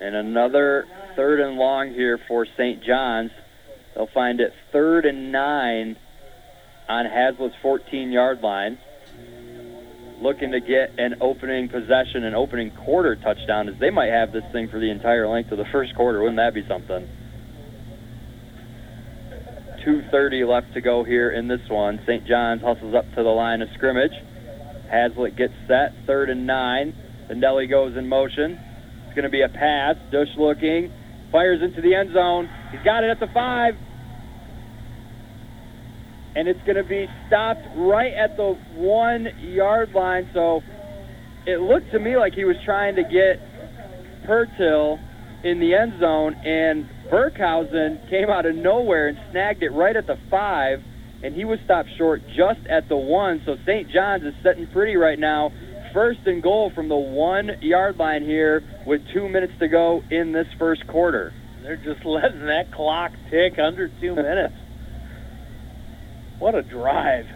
And 0.00 0.16
another 0.16 0.84
third 1.14 1.38
and 1.38 1.56
long 1.56 1.92
here 1.92 2.18
for 2.26 2.44
St. 2.56 2.82
John's. 2.82 3.30
They'll 3.94 4.08
find 4.12 4.40
it 4.40 4.52
third 4.72 5.06
and 5.06 5.30
nine 5.30 5.96
on 6.88 7.06
Haslett's 7.06 7.54
14 7.62 8.10
yard 8.10 8.40
line. 8.42 8.78
Looking 10.20 10.52
to 10.52 10.60
get 10.60 10.98
an 10.98 11.16
opening 11.20 11.68
possession, 11.68 12.24
an 12.24 12.34
opening 12.34 12.70
quarter 12.70 13.16
touchdown, 13.16 13.68
as 13.68 13.78
they 13.78 13.90
might 13.90 14.10
have 14.10 14.32
this 14.32 14.44
thing 14.50 14.68
for 14.68 14.80
the 14.80 14.90
entire 14.90 15.28
length 15.28 15.52
of 15.52 15.58
the 15.58 15.66
first 15.70 15.94
quarter. 15.94 16.20
Wouldn't 16.20 16.38
that 16.38 16.54
be 16.54 16.66
something? 16.66 17.06
2.30 19.86 20.48
left 20.48 20.74
to 20.74 20.80
go 20.80 21.04
here 21.04 21.30
in 21.30 21.48
this 21.48 21.60
one. 21.68 22.00
St. 22.06 22.26
John's 22.26 22.62
hustles 22.62 22.94
up 22.94 23.04
to 23.14 23.22
the 23.22 23.28
line 23.28 23.62
of 23.62 23.68
scrimmage. 23.74 24.12
Haslett 24.90 25.36
gets 25.36 25.52
set, 25.68 25.92
third 26.06 26.30
and 26.30 26.46
nine. 26.46 26.94
Vendelli 27.28 27.68
goes 27.68 27.96
in 27.96 28.08
motion. 28.08 28.58
It's 29.06 29.14
going 29.14 29.24
to 29.24 29.30
be 29.30 29.42
a 29.42 29.48
pass. 29.48 29.96
Dush 30.10 30.28
looking, 30.36 30.92
fires 31.30 31.62
into 31.62 31.80
the 31.80 31.94
end 31.94 32.12
zone. 32.14 32.48
He's 32.72 32.82
got 32.82 33.04
it 33.04 33.10
at 33.10 33.20
the 33.20 33.28
five. 33.32 33.76
And 36.36 36.48
it's 36.48 36.60
going 36.66 36.76
to 36.76 36.84
be 36.84 37.06
stopped 37.26 37.62
right 37.76 38.12
at 38.12 38.36
the 38.36 38.52
one 38.74 39.26
yard 39.40 39.92
line. 39.94 40.28
So 40.34 40.60
it 41.46 41.60
looked 41.60 41.90
to 41.92 41.98
me 41.98 42.16
like 42.16 42.34
he 42.34 42.44
was 42.44 42.56
trying 42.64 42.96
to 42.96 43.02
get 43.02 43.40
Pertil 44.26 44.98
in 45.44 45.60
the 45.60 45.74
end 45.74 46.00
zone, 46.00 46.34
and 46.34 46.88
Burkhausen 47.10 48.10
came 48.10 48.28
out 48.28 48.46
of 48.46 48.56
nowhere 48.56 49.08
and 49.08 49.18
snagged 49.30 49.62
it 49.62 49.70
right 49.70 49.96
at 49.96 50.06
the 50.06 50.18
five, 50.30 50.82
and 51.22 51.34
he 51.34 51.44
was 51.44 51.58
stopped 51.64 51.88
short 51.96 52.22
just 52.36 52.66
at 52.68 52.88
the 52.88 52.96
one. 52.96 53.42
So 53.46 53.56
St. 53.64 53.90
John's 53.90 54.24
is 54.24 54.34
sitting 54.42 54.66
pretty 54.72 54.96
right 54.96 55.18
now. 55.18 55.52
First 55.94 56.20
and 56.26 56.42
goal 56.42 56.72
from 56.74 56.88
the 56.88 56.96
one 56.96 57.50
yard 57.62 57.96
line 57.96 58.22
here 58.22 58.62
with 58.86 59.00
two 59.14 59.28
minutes 59.28 59.54
to 59.60 59.68
go 59.68 60.02
in 60.10 60.32
this 60.32 60.48
first 60.58 60.86
quarter. 60.88 61.32
They're 61.62 61.76
just 61.76 62.04
letting 62.04 62.46
that 62.46 62.72
clock 62.72 63.12
tick 63.30 63.58
under 63.58 63.88
two 64.00 64.14
minutes. 64.14 64.54
what 66.38 66.54
a 66.54 66.62
drive. 66.62 67.26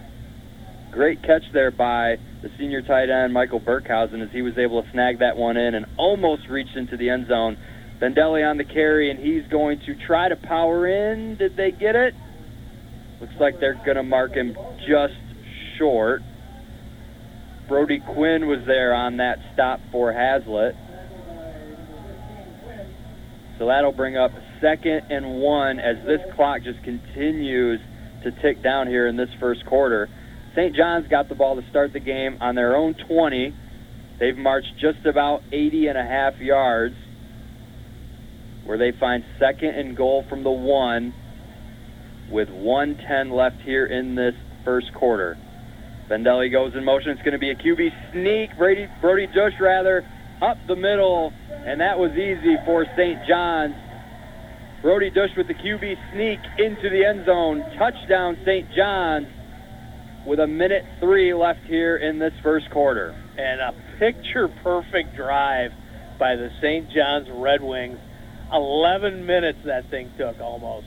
Great 0.90 1.22
catch 1.22 1.42
there 1.52 1.70
by 1.70 2.16
the 2.42 2.50
senior 2.58 2.82
tight 2.82 3.10
end, 3.10 3.32
Michael 3.32 3.60
Burkhausen, 3.60 4.22
as 4.22 4.30
he 4.32 4.42
was 4.42 4.58
able 4.58 4.82
to 4.82 4.90
snag 4.90 5.20
that 5.20 5.36
one 5.36 5.56
in 5.56 5.74
and 5.74 5.86
almost 5.96 6.48
reached 6.48 6.76
into 6.76 6.96
the 6.96 7.10
end 7.10 7.28
zone. 7.28 7.56
Vendelli 8.00 8.48
on 8.48 8.56
the 8.56 8.64
carry, 8.64 9.10
and 9.10 9.18
he's 9.18 9.46
going 9.50 9.78
to 9.86 9.94
try 10.06 10.28
to 10.28 10.36
power 10.36 10.86
in. 10.86 11.36
Did 11.36 11.56
they 11.56 11.70
get 11.70 11.94
it? 11.94 12.14
Looks 13.20 13.34
like 13.38 13.60
they're 13.60 13.74
going 13.74 13.96
to 13.96 14.02
mark 14.02 14.32
him 14.32 14.56
just 14.88 15.14
short. 15.78 16.22
Brody 17.68 18.00
Quinn 18.14 18.48
was 18.48 18.60
there 18.66 18.94
on 18.94 19.18
that 19.18 19.38
stop 19.52 19.80
for 19.92 20.12
Haslett. 20.12 20.74
So 23.58 23.66
that'll 23.66 23.92
bring 23.92 24.16
up 24.16 24.32
second 24.60 25.02
and 25.10 25.40
one 25.40 25.78
as 25.78 25.96
this 26.06 26.20
clock 26.34 26.62
just 26.62 26.82
continues 26.82 27.80
to 28.22 28.30
tick 28.42 28.62
down 28.62 28.86
here 28.86 29.06
in 29.06 29.16
this 29.16 29.30
first 29.38 29.64
quarter. 29.66 30.08
St. 30.54 30.74
John's 30.74 31.08
got 31.08 31.28
the 31.28 31.34
ball 31.34 31.60
to 31.60 31.68
start 31.70 31.92
the 31.92 32.00
game 32.00 32.38
on 32.40 32.54
their 32.54 32.76
own 32.76 32.94
20. 32.94 33.54
They've 34.18 34.36
marched 34.36 34.74
just 34.78 35.06
about 35.06 35.42
80 35.52 35.86
and 35.88 35.98
a 35.98 36.02
half 36.02 36.38
yards 36.38 36.94
where 38.64 38.78
they 38.78 38.92
find 38.98 39.24
second 39.38 39.70
and 39.70 39.96
goal 39.96 40.24
from 40.28 40.44
the 40.44 40.50
one 40.50 41.14
with 42.30 42.48
110 42.50 43.30
left 43.30 43.60
here 43.62 43.86
in 43.86 44.14
this 44.14 44.34
first 44.64 44.92
quarter. 44.94 45.36
Vendelli 46.08 46.50
goes 46.50 46.74
in 46.74 46.84
motion. 46.84 47.10
It's 47.10 47.22
going 47.22 47.32
to 47.32 47.38
be 47.38 47.50
a 47.50 47.56
QB 47.56 48.12
sneak. 48.12 48.56
Brady, 48.58 48.88
Brody 49.00 49.26
Dush, 49.28 49.54
rather, 49.60 50.04
up 50.42 50.58
the 50.66 50.76
middle, 50.76 51.32
and 51.50 51.80
that 51.80 51.98
was 51.98 52.12
easy 52.12 52.56
for 52.64 52.84
St. 52.96 53.26
John's. 53.28 53.74
Brody 54.82 55.10
Dush 55.10 55.28
with 55.36 55.46
the 55.46 55.52
QB 55.52 55.94
sneak 56.14 56.38
into 56.56 56.88
the 56.88 57.04
end 57.04 57.26
zone. 57.26 57.60
Touchdown, 57.76 58.38
St. 58.46 58.66
John's, 58.74 59.26
with 60.26 60.40
a 60.40 60.46
minute 60.46 60.86
three 61.00 61.34
left 61.34 61.60
here 61.66 61.98
in 61.98 62.18
this 62.18 62.32
first 62.42 62.70
quarter. 62.70 63.10
And 63.36 63.60
a 63.60 63.74
picture 63.98 64.48
perfect 64.62 65.14
drive 65.16 65.72
by 66.18 66.36
the 66.36 66.48
St. 66.62 66.90
John's 66.90 67.28
Red 67.30 67.62
Wings. 67.62 67.98
11 68.50 69.26
minutes 69.26 69.58
that 69.66 69.90
thing 69.90 70.10
took 70.16 70.40
almost. 70.40 70.86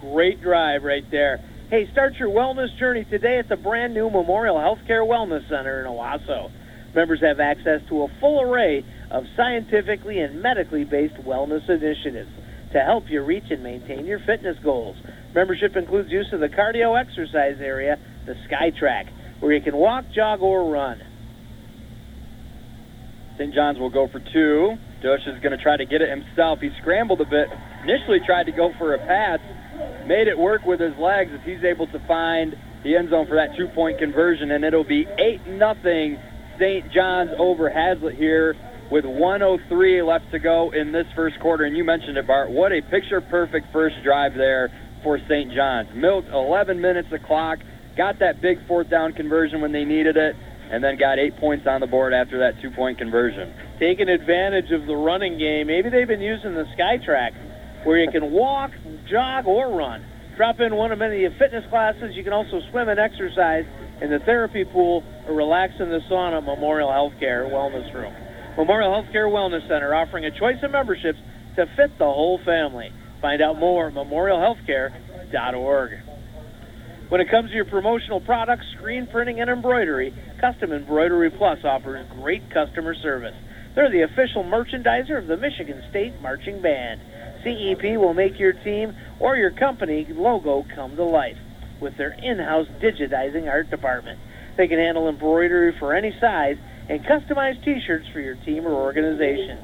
Great 0.00 0.40
drive 0.40 0.82
right 0.82 1.04
there. 1.10 1.38
Hey, 1.68 1.86
start 1.92 2.14
your 2.14 2.30
wellness 2.30 2.74
journey 2.78 3.04
today 3.04 3.38
at 3.38 3.50
the 3.50 3.56
brand 3.56 3.92
new 3.92 4.08
Memorial 4.08 4.56
Healthcare 4.56 5.06
Wellness 5.06 5.46
Center 5.50 5.80
in 5.80 5.86
Owosso. 5.86 6.50
Members 6.94 7.20
have 7.20 7.40
access 7.40 7.82
to 7.90 8.04
a 8.04 8.08
full 8.20 8.40
array 8.40 8.86
of 9.10 9.24
scientifically 9.36 10.18
and 10.20 10.40
medically 10.40 10.84
based 10.84 11.16
wellness 11.16 11.68
initiatives 11.68 12.30
to 12.72 12.80
help 12.80 13.04
you 13.08 13.22
reach 13.22 13.50
and 13.50 13.62
maintain 13.62 14.04
your 14.04 14.20
fitness 14.20 14.56
goals. 14.62 14.96
Membership 15.34 15.76
includes 15.76 16.10
use 16.10 16.32
of 16.32 16.40
the 16.40 16.48
cardio 16.48 16.98
exercise 17.00 17.60
area, 17.60 17.98
the 18.26 18.34
SkyTrack, 18.48 19.08
where 19.40 19.52
you 19.52 19.62
can 19.62 19.76
walk, 19.76 20.04
jog, 20.14 20.42
or 20.42 20.70
run. 20.70 21.00
St. 23.36 23.54
John's 23.54 23.78
will 23.78 23.90
go 23.90 24.08
for 24.08 24.20
two. 24.20 24.76
Dush 25.00 25.20
is 25.26 25.40
going 25.40 25.56
to 25.56 25.62
try 25.62 25.76
to 25.76 25.86
get 25.86 26.02
it 26.02 26.10
himself. 26.10 26.58
He 26.60 26.70
scrambled 26.80 27.20
a 27.20 27.24
bit. 27.24 27.48
Initially 27.84 28.18
tried 28.26 28.44
to 28.44 28.52
go 28.52 28.72
for 28.76 28.94
a 28.94 28.98
pass. 28.98 29.38
Made 30.06 30.26
it 30.26 30.36
work 30.36 30.64
with 30.66 30.80
his 30.80 30.96
legs 30.98 31.30
as 31.32 31.40
he's 31.44 31.62
able 31.62 31.86
to 31.86 32.00
find 32.08 32.56
the 32.82 32.96
end 32.96 33.10
zone 33.10 33.26
for 33.26 33.36
that 33.36 33.56
two-point 33.56 33.98
conversion, 33.98 34.50
and 34.50 34.64
it'll 34.64 34.84
be 34.84 35.06
8 35.18 35.46
nothing 35.46 36.18
St. 36.58 36.90
John's 36.90 37.30
over 37.38 37.70
Haslett 37.70 38.16
here 38.16 38.56
with 38.90 39.04
103 39.04 40.02
left 40.02 40.30
to 40.32 40.38
go 40.38 40.70
in 40.72 40.92
this 40.92 41.06
first 41.14 41.38
quarter. 41.40 41.64
And 41.64 41.76
you 41.76 41.84
mentioned 41.84 42.16
it, 42.16 42.26
Bart. 42.26 42.50
What 42.50 42.72
a 42.72 42.80
picture-perfect 42.82 43.66
first 43.72 43.96
drive 44.02 44.34
there 44.34 44.70
for 45.02 45.18
St. 45.28 45.52
John's. 45.52 45.88
Milked 45.94 46.28
11 46.28 46.80
minutes 46.80 47.08
of 47.12 47.22
clock, 47.22 47.58
got 47.96 48.18
that 48.20 48.40
big 48.40 48.58
fourth 48.66 48.90
down 48.90 49.12
conversion 49.12 49.60
when 49.60 49.72
they 49.72 49.84
needed 49.84 50.16
it, 50.16 50.34
and 50.70 50.82
then 50.82 50.98
got 50.98 51.18
eight 51.18 51.36
points 51.38 51.66
on 51.66 51.80
the 51.80 51.86
board 51.86 52.12
after 52.12 52.38
that 52.40 52.60
two-point 52.60 52.98
conversion. 52.98 53.54
Taking 53.78 54.08
advantage 54.08 54.70
of 54.72 54.86
the 54.86 54.96
running 54.96 55.38
game. 55.38 55.66
Maybe 55.66 55.88
they've 55.88 56.08
been 56.08 56.20
using 56.20 56.54
the 56.54 56.64
SkyTrack 56.76 57.84
where 57.84 57.98
you 57.98 58.10
can 58.10 58.30
walk, 58.32 58.70
jog, 59.10 59.46
or 59.46 59.76
run. 59.76 60.04
Drop 60.36 60.60
in 60.60 60.74
one 60.76 60.92
of 60.92 60.98
many 60.98 61.26
fitness 61.38 61.64
classes. 61.68 62.14
You 62.14 62.22
can 62.22 62.32
also 62.32 62.60
swim 62.70 62.88
and 62.88 63.00
exercise 63.00 63.64
in 64.00 64.10
the 64.10 64.20
therapy 64.24 64.64
pool 64.64 65.02
or 65.26 65.34
relax 65.34 65.74
in 65.80 65.88
the 65.88 66.00
sauna 66.10 66.38
at 66.38 66.44
Memorial 66.44 66.88
Healthcare 66.88 67.50
Wellness 67.50 67.92
Room. 67.92 68.14
Memorial 68.58 68.90
Healthcare 68.90 69.30
Wellness 69.30 69.68
Center 69.68 69.94
offering 69.94 70.24
a 70.24 70.32
choice 70.32 70.60
of 70.64 70.72
memberships 70.72 71.20
to 71.54 71.64
fit 71.76 71.96
the 71.96 72.04
whole 72.04 72.38
family. 72.38 72.90
Find 73.22 73.40
out 73.40 73.56
more 73.56 73.86
at 73.86 73.94
memorialhealthcare.org. 73.94 75.90
When 77.08 77.20
it 77.20 77.30
comes 77.30 77.50
to 77.50 77.54
your 77.54 77.66
promotional 77.66 78.20
products, 78.20 78.66
screen 78.76 79.06
printing, 79.06 79.40
and 79.40 79.48
embroidery, 79.48 80.12
Custom 80.40 80.72
Embroidery 80.72 81.30
Plus 81.30 81.60
offers 81.62 82.04
great 82.20 82.50
customer 82.50 82.96
service. 82.96 83.36
They're 83.76 83.92
the 83.92 84.02
official 84.02 84.42
merchandiser 84.42 85.16
of 85.16 85.28
the 85.28 85.36
Michigan 85.36 85.80
State 85.88 86.20
Marching 86.20 86.60
Band. 86.60 87.00
CEP 87.44 87.96
will 87.96 88.12
make 88.12 88.40
your 88.40 88.54
team 88.54 88.92
or 89.20 89.36
your 89.36 89.52
company 89.52 90.04
logo 90.10 90.66
come 90.74 90.96
to 90.96 91.04
life 91.04 91.38
with 91.80 91.96
their 91.96 92.10
in-house 92.10 92.66
digitizing 92.82 93.48
art 93.48 93.70
department. 93.70 94.18
They 94.56 94.66
can 94.66 94.80
handle 94.80 95.08
embroidery 95.08 95.76
for 95.78 95.94
any 95.94 96.12
size 96.20 96.56
and 96.88 97.04
customize 97.04 97.62
t-shirts 97.64 98.06
for 98.12 98.20
your 98.20 98.36
team 98.36 98.64
or 98.66 98.72
organization. 98.72 99.58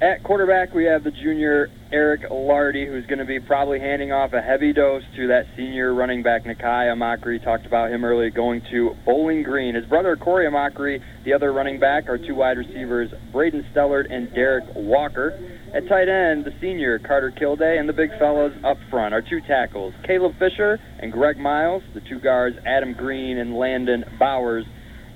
At 0.00 0.24
quarterback, 0.24 0.74
we 0.74 0.84
have 0.86 1.04
the 1.04 1.12
junior 1.12 1.70
Eric 1.94 2.22
Lardy, 2.28 2.86
who's 2.88 3.06
going 3.06 3.20
to 3.20 3.24
be 3.24 3.38
probably 3.38 3.78
handing 3.78 4.10
off 4.10 4.32
a 4.32 4.42
heavy 4.42 4.72
dose 4.72 5.04
to 5.14 5.28
that 5.28 5.44
senior 5.56 5.94
running 5.94 6.24
back 6.24 6.42
Nakai 6.42 6.92
Amachree. 6.92 7.40
Talked 7.44 7.66
about 7.66 7.92
him 7.92 8.04
earlier, 8.04 8.30
going 8.30 8.62
to 8.72 8.96
Bowling 9.06 9.44
Green. 9.44 9.76
His 9.76 9.84
brother 9.84 10.16
Corey 10.16 10.44
Amachree, 10.50 11.00
the 11.24 11.32
other 11.32 11.52
running 11.52 11.78
back, 11.78 12.08
are 12.08 12.18
two 12.18 12.34
wide 12.34 12.58
receivers, 12.58 13.12
Braden 13.30 13.64
Stellard 13.72 14.12
and 14.12 14.34
Derek 14.34 14.64
Walker. 14.74 15.38
At 15.72 15.86
tight 15.86 16.08
end, 16.08 16.44
the 16.44 16.52
senior 16.60 16.98
Carter 16.98 17.30
Kilday 17.30 17.78
and 17.78 17.88
the 17.88 17.92
big 17.92 18.10
fellows 18.18 18.52
up 18.64 18.76
front 18.90 19.14
are 19.14 19.22
two 19.22 19.40
tackles, 19.46 19.94
Caleb 20.04 20.32
Fisher 20.40 20.80
and 20.98 21.12
Greg 21.12 21.38
Miles, 21.38 21.84
the 21.94 22.00
two 22.00 22.18
guards 22.18 22.56
Adam 22.66 22.94
Green 22.94 23.38
and 23.38 23.54
Landon 23.54 24.04
Bowers, 24.18 24.64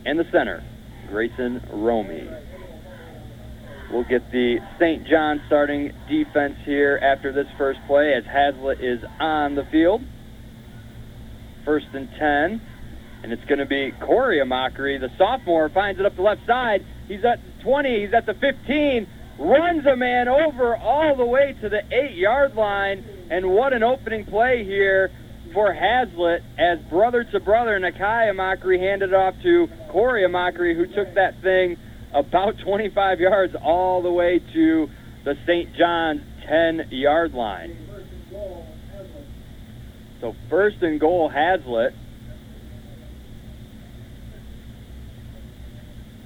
and 0.06 0.16
the 0.16 0.24
center 0.30 0.62
Grayson 1.10 1.60
Romy. 1.72 2.28
We'll 3.92 4.04
get 4.04 4.30
the 4.30 4.58
St. 4.78 5.06
John 5.06 5.40
starting 5.46 5.92
defense 6.08 6.56
here 6.64 6.98
after 7.02 7.32
this 7.32 7.46
first 7.56 7.80
play 7.86 8.12
as 8.12 8.24
Haslett 8.24 8.80
is 8.80 9.00
on 9.18 9.54
the 9.54 9.64
field. 9.64 10.02
First 11.64 11.86
and 11.94 12.08
10. 12.18 12.60
And 13.22 13.32
it's 13.32 13.44
going 13.46 13.58
to 13.58 13.66
be 13.66 13.92
Corey 14.00 14.40
Amachree. 14.40 15.00
The 15.00 15.08
sophomore 15.16 15.70
finds 15.70 15.98
it 15.98 16.06
up 16.06 16.16
the 16.16 16.22
left 16.22 16.46
side. 16.46 16.84
He's 17.08 17.24
at 17.24 17.40
20. 17.62 18.04
He's 18.04 18.14
at 18.14 18.26
the 18.26 18.34
15. 18.34 19.06
Runs 19.38 19.86
a 19.86 19.96
man 19.96 20.28
over 20.28 20.76
all 20.76 21.16
the 21.16 21.24
way 21.24 21.56
to 21.62 21.68
the 21.68 21.80
eight 21.90 22.14
yard 22.14 22.54
line. 22.54 23.04
And 23.30 23.50
what 23.50 23.72
an 23.72 23.82
opening 23.82 24.26
play 24.26 24.64
here 24.64 25.10
for 25.54 25.72
Haslett 25.72 26.42
as 26.58 26.78
brother 26.90 27.24
to 27.24 27.40
brother 27.40 27.80
Nakai 27.80 28.30
Amachree 28.30 28.78
handed 28.78 29.14
off 29.14 29.34
to 29.42 29.68
Corey 29.90 30.24
Amachree, 30.24 30.76
who 30.76 30.86
took 30.86 31.14
that 31.14 31.40
thing 31.40 31.78
about 32.14 32.54
25 32.64 33.20
yards 33.20 33.54
all 33.62 34.02
the 34.02 34.10
way 34.10 34.40
to 34.54 34.86
the 35.24 35.34
St. 35.46 35.74
John's 35.76 36.22
10 36.48 36.88
yard 36.90 37.32
line. 37.32 37.76
So 40.20 40.34
first 40.50 40.76
and 40.82 40.98
goal, 40.98 41.28
Haslett. 41.30 41.92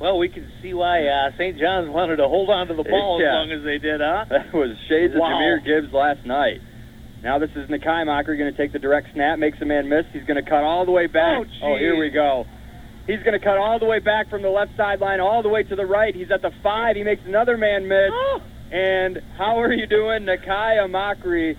Well, 0.01 0.18
we 0.18 0.29
can 0.29 0.51
see 0.61 0.75
why 0.75 1.07
uh, 1.07 1.31
St. 1.38 1.59
John's 1.59 1.88
wanted 1.88 2.16
to 2.16 2.27
hold 2.27 2.51
on 2.51 2.66
to 2.68 2.75
the 2.75 2.83
ball 2.83 3.21
Yeah. 3.23 3.29
as 3.29 3.33
long 3.35 3.53
as 3.53 3.64
they 3.64 3.79
did, 3.79 4.01
huh? 4.01 4.25
That 4.31 4.53
was 4.53 4.71
shades 4.88 5.14
Wow. 5.14 5.27
of 5.27 5.33
Jahmyr 5.38 5.64
Gibbs 5.64 5.92
last 5.92 6.27
night. 6.27 6.59
Now 7.23 7.38
this 7.38 7.51
is 7.55 7.71
Nakai 7.71 8.03
Amachree 8.03 8.37
going 8.37 8.51
to 8.51 8.57
take 8.57 8.73
the 8.73 8.81
direct 8.81 9.09
snap, 9.14 9.38
makes 9.38 9.59
a 9.61 9.64
man 9.64 9.88
miss. 9.88 10.05
He's 10.12 10.25
going 10.25 10.42
to 10.42 10.49
cut 10.49 10.64
all 10.64 10.85
the 10.85 10.90
way 10.90 11.07
back. 11.07 11.47
Oh, 11.62 11.77
here 11.79 11.97
we 11.97 12.11
go. 12.11 12.47
He's 13.07 13.19
going 13.25 13.38
to 13.38 13.45
cut 13.45 13.59
all 13.59 13.79
the 13.79 13.87
way 13.87 13.99
back 13.99 14.31
from 14.31 14.43
the 14.43 14.49
left 14.49 14.77
sideline 14.77 15.21
all 15.21 15.43
the 15.43 15.49
way 15.49 15.65
to 15.65 15.75
the 15.75 15.87
right. 15.87 16.15
He's 16.15 16.31
at 16.31 16.43
the 16.43 16.53
five. 16.62 16.95
He 16.97 17.03
makes 17.03 17.23
another 17.27 17.57
man 17.57 17.88
miss. 17.88 18.11
Oh. 18.12 18.41
And 18.71 19.21
how 19.37 19.61
are 19.61 19.73
you 19.73 19.87
doing, 19.87 20.23
Nakai 20.23 20.79
Amachree? 20.79 21.57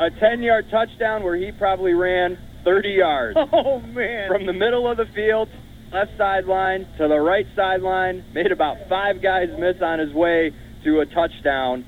A 0.00 0.10
10-yard 0.10 0.66
touchdown 0.70 1.22
where 1.22 1.36
he 1.36 1.52
probably 1.52 1.94
ran 1.94 2.38
30 2.64 2.88
yards. 2.90 3.38
Oh, 3.52 3.80
man. 3.80 4.28
From 4.28 4.46
the 4.46 4.52
middle 4.52 4.90
of 4.90 4.96
the 4.96 5.06
field, 5.14 5.48
left 5.92 6.10
sideline 6.18 6.86
to 6.98 7.08
the 7.08 7.18
right 7.18 7.46
sideline, 7.56 8.24
made 8.34 8.52
about 8.52 8.76
five 8.88 9.22
guys 9.22 9.48
miss 9.58 9.80
on 9.80 9.98
his 10.00 10.12
way 10.12 10.52
to 10.84 11.00
a 11.00 11.06
touchdown. 11.06 11.84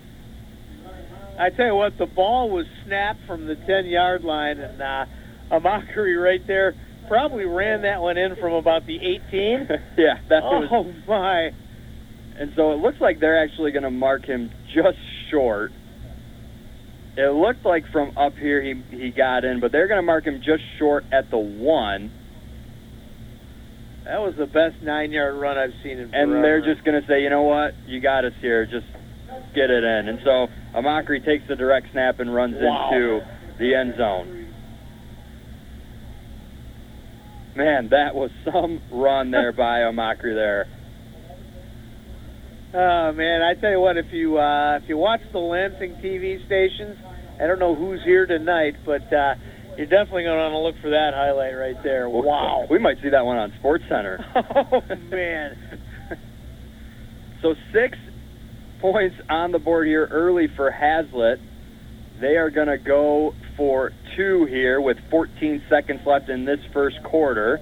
I 1.38 1.50
tell 1.50 1.66
you 1.66 1.74
what, 1.74 1.98
the 1.98 2.06
ball 2.06 2.50
was 2.50 2.66
snapped 2.84 3.20
from 3.26 3.46
the 3.46 3.56
10 3.56 3.86
yard 3.86 4.24
line, 4.24 4.58
and 4.58 4.80
uh, 4.80 5.06
Amachree 5.50 6.22
right 6.22 6.44
there 6.46 6.74
probably 7.10 7.44
ran 7.44 7.82
that 7.82 8.00
one 8.00 8.16
in 8.16 8.36
from 8.36 8.52
about 8.52 8.86
the 8.86 8.96
18. 8.96 9.68
yeah, 9.98 10.18
that 10.28 10.44
oh, 10.44 10.60
was. 10.60 10.68
oh, 10.70 10.94
my. 11.08 11.50
And 12.38 12.52
so 12.54 12.72
it 12.72 12.76
looks 12.76 13.00
like 13.00 13.18
they're 13.18 13.42
actually 13.42 13.72
going 13.72 13.82
to 13.82 13.90
mark 13.90 14.24
him 14.24 14.48
just 14.72 14.96
short. 15.30 15.72
It 17.16 17.34
looked 17.34 17.64
like 17.66 17.84
from 17.90 18.16
up 18.16 18.34
here 18.36 18.62
he 18.62 18.80
he 18.96 19.10
got 19.10 19.44
in, 19.44 19.58
but 19.58 19.72
they're 19.72 19.88
going 19.88 19.98
to 19.98 20.06
mark 20.06 20.24
him 20.24 20.40
just 20.40 20.62
short 20.78 21.04
at 21.12 21.30
the 21.30 21.36
one, 21.36 22.12
That 24.04 24.20
was 24.20 24.36
the 24.38 24.46
best 24.46 24.80
nine 24.80 25.10
yard 25.10 25.34
run 25.34 25.58
I've 25.58 25.74
seen 25.82 25.98
in 25.98 26.10
forever. 26.10 26.36
and 26.36 26.44
they're 26.44 26.64
just 26.64 26.84
going 26.84 26.98
to 27.02 27.06
say, 27.08 27.22
you 27.24 27.28
know 27.28 27.42
what, 27.42 27.74
you 27.86 28.00
got 28.00 28.24
us 28.24 28.32
here, 28.40 28.64
just 28.64 28.86
get 29.54 29.68
it 29.70 29.82
in. 29.82 30.08
And 30.08 30.20
so 30.24 30.46
Amachree 30.74 31.24
takes 31.24 31.46
the 31.48 31.56
direct 31.56 31.90
snap 31.90 32.20
and 32.20 32.32
runs 32.32 32.54
Wow. 32.58 32.90
into 32.92 33.20
the 33.58 33.74
end 33.74 33.94
zone. 33.98 34.39
Man, 37.56 37.88
that 37.90 38.14
was 38.14 38.30
some 38.44 38.80
run 38.92 39.30
there 39.30 39.52
by 39.52 39.80
Amachree 39.90 40.34
there. 40.34 40.66
Oh 42.72 43.12
man, 43.12 43.42
I 43.42 43.60
tell 43.60 43.70
you 43.70 43.80
what, 43.80 43.96
if 43.96 44.12
you 44.12 44.38
uh, 44.38 44.76
if 44.76 44.88
you 44.88 44.96
watch 44.96 45.20
the 45.32 45.38
Lansing 45.38 45.96
TV 45.96 46.44
stations, 46.46 46.96
I 47.42 47.48
don't 47.48 47.58
know 47.58 47.74
who's 47.74 48.00
here 48.04 48.26
tonight, 48.26 48.74
but 48.86 49.12
uh, 49.12 49.34
you're 49.76 49.88
definitely 49.88 50.22
going 50.22 50.36
to 50.36 50.50
want 50.50 50.52
to 50.52 50.58
look 50.58 50.74
for 50.80 50.90
that 50.90 51.10
highlight 51.14 51.54
right 51.54 51.82
there. 51.82 52.08
Wow. 52.08 52.66
We 52.70 52.78
might 52.78 52.98
see 53.02 53.08
that 53.10 53.24
one 53.24 53.38
on 53.38 53.52
Sports 53.58 53.84
Center. 53.88 54.24
oh 54.54 54.82
man. 55.10 55.56
So 57.42 57.54
six 57.72 57.98
points 58.80 59.16
on 59.28 59.50
the 59.50 59.58
board 59.58 59.86
here 59.86 60.06
early 60.06 60.46
for 60.54 60.70
Haslett. 60.70 61.40
They 62.20 62.36
are 62.36 62.50
going 62.50 62.68
to 62.68 62.76
go 62.76 63.34
for 63.56 63.92
two 64.14 64.44
here 64.44 64.78
with 64.78 64.98
14 65.10 65.62
seconds 65.70 66.00
left 66.04 66.28
in 66.28 66.44
this 66.44 66.60
first 66.72 67.02
quarter. 67.02 67.60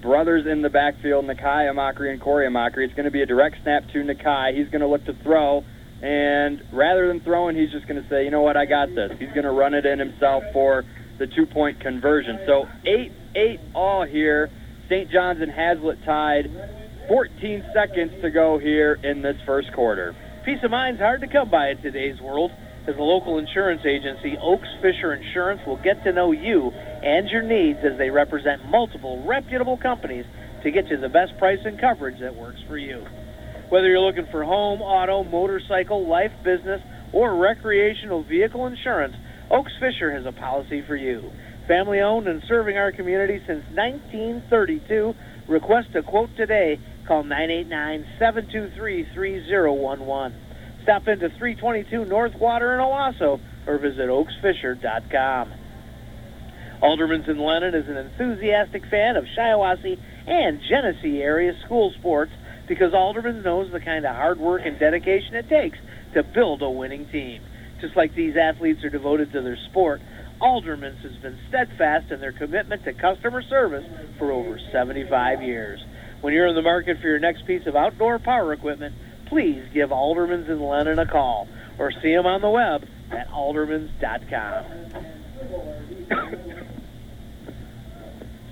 Brothers 0.00 0.44
in 0.46 0.62
the 0.62 0.70
backfield, 0.70 1.26
Nakai 1.26 1.72
Amachree 1.72 2.10
and 2.10 2.20
Corey 2.20 2.48
Amachree. 2.48 2.84
It's 2.84 2.94
going 2.94 3.04
to 3.04 3.12
be 3.12 3.22
a 3.22 3.26
direct 3.26 3.62
snap 3.62 3.84
to 3.92 4.02
Nakai. 4.02 4.56
He's 4.56 4.68
going 4.70 4.80
to 4.80 4.88
look 4.88 5.04
to 5.04 5.14
throw, 5.22 5.62
and 6.02 6.60
rather 6.72 7.06
than 7.06 7.20
throwing, 7.20 7.54
he's 7.54 7.70
just 7.70 7.86
going 7.86 8.02
to 8.02 8.08
say, 8.08 8.24
you 8.24 8.32
know 8.32 8.42
what, 8.42 8.56
I 8.56 8.66
got 8.66 8.92
this. 8.92 9.12
He's 9.20 9.28
going 9.28 9.44
to 9.44 9.52
run 9.52 9.74
it 9.74 9.86
in 9.86 10.00
himself 10.00 10.42
for 10.52 10.84
the 11.18 11.28
two-point 11.28 11.78
conversion. 11.78 12.40
So 12.44 12.66
8-8 12.84 13.60
all 13.72 14.04
here. 14.04 14.50
St. 14.88 15.08
John's 15.12 15.40
and 15.40 15.52
Haslett 15.52 16.04
tied. 16.04 16.50
14 17.06 17.64
seconds 17.72 18.20
to 18.20 18.30
go 18.30 18.58
here 18.58 18.98
in 19.04 19.22
this 19.22 19.36
first 19.46 19.72
quarter. 19.72 20.16
Peace 20.44 20.58
of 20.64 20.72
mind's 20.72 21.00
hard 21.00 21.20
to 21.20 21.28
come 21.28 21.48
by 21.50 21.70
in 21.70 21.80
today's 21.80 22.20
world. 22.20 22.50
As 22.84 22.96
a 22.96 23.02
local 23.02 23.38
insurance 23.38 23.82
agency, 23.86 24.36
Oaks 24.42 24.66
Fisher 24.82 25.14
Insurance 25.14 25.60
will 25.64 25.76
get 25.76 26.02
to 26.02 26.12
know 26.12 26.32
you 26.32 26.70
and 26.70 27.28
your 27.28 27.42
needs 27.42 27.78
as 27.84 27.96
they 27.96 28.10
represent 28.10 28.68
multiple 28.68 29.24
reputable 29.24 29.76
companies 29.76 30.24
to 30.64 30.70
get 30.72 30.88
you 30.88 30.96
the 30.96 31.08
best 31.08 31.38
price 31.38 31.60
and 31.64 31.80
coverage 31.80 32.18
that 32.20 32.34
works 32.34 32.58
for 32.66 32.76
you. 32.76 33.06
Whether 33.68 33.86
you're 33.86 34.00
looking 34.00 34.26
for 34.32 34.42
home, 34.42 34.82
auto, 34.82 35.22
motorcycle, 35.22 36.08
life, 36.08 36.32
business, 36.42 36.80
or 37.12 37.36
recreational 37.36 38.24
vehicle 38.24 38.66
insurance, 38.66 39.14
Oaks 39.48 39.72
Fisher 39.78 40.10
has 40.10 40.26
a 40.26 40.32
policy 40.32 40.82
for 40.84 40.96
you. 40.96 41.30
Family 41.68 42.00
owned 42.00 42.26
and 42.26 42.42
serving 42.48 42.76
our 42.76 42.90
community 42.90 43.38
since 43.46 43.62
1932. 43.74 45.14
Request 45.48 45.94
a 45.94 46.02
quote 46.02 46.30
today. 46.36 46.80
Call 47.06 47.22
989 47.22 48.06
723 48.18 49.06
3011. 49.14 50.51
Stop 50.82 51.06
into 51.06 51.28
322 51.28 52.04
North 52.04 52.34
Water 52.34 52.74
in 52.74 52.80
Owosso 52.80 53.40
or 53.66 53.78
visit 53.78 54.08
oaksfisher.com. 54.08 55.52
Alderman's 56.80 57.28
in 57.28 57.38
Lennon 57.38 57.74
is 57.74 57.88
an 57.88 57.96
enthusiastic 57.96 58.84
fan 58.86 59.16
of 59.16 59.24
Shiawassee 59.36 59.98
and 60.26 60.60
Genesee 60.68 61.22
area 61.22 61.56
school 61.64 61.92
sports 61.98 62.32
because 62.66 62.92
Alderman's 62.92 63.44
knows 63.44 63.70
the 63.70 63.78
kind 63.78 64.04
of 64.04 64.16
hard 64.16 64.40
work 64.40 64.62
and 64.64 64.78
dedication 64.80 65.36
it 65.36 65.48
takes 65.48 65.78
to 66.14 66.24
build 66.24 66.62
a 66.62 66.70
winning 66.70 67.08
team. 67.10 67.40
Just 67.80 67.96
like 67.96 68.14
these 68.14 68.36
athletes 68.36 68.82
are 68.82 68.90
devoted 68.90 69.32
to 69.32 69.42
their 69.42 69.58
sport, 69.70 70.00
Alderman's 70.40 71.02
has 71.02 71.16
been 71.18 71.38
steadfast 71.48 72.10
in 72.10 72.20
their 72.20 72.32
commitment 72.32 72.82
to 72.84 72.92
customer 72.92 73.42
service 73.42 73.84
for 74.18 74.32
over 74.32 74.58
75 74.72 75.42
years. 75.42 75.80
When 76.20 76.34
you're 76.34 76.48
in 76.48 76.56
the 76.56 76.62
market 76.62 76.98
for 77.00 77.06
your 77.06 77.20
next 77.20 77.46
piece 77.46 77.66
of 77.66 77.76
outdoor 77.76 78.18
power 78.18 78.52
equipment, 78.52 78.94
please 79.32 79.64
give 79.72 79.90
Alderman's 79.92 80.46
in 80.50 80.60
Lennon 80.62 80.98
a 80.98 81.06
call 81.06 81.48
or 81.78 81.90
see 82.02 82.14
them 82.14 82.26
on 82.26 82.42
the 82.42 82.50
web 82.50 82.84
at 83.10 83.28
aldermans.com. 83.28 84.64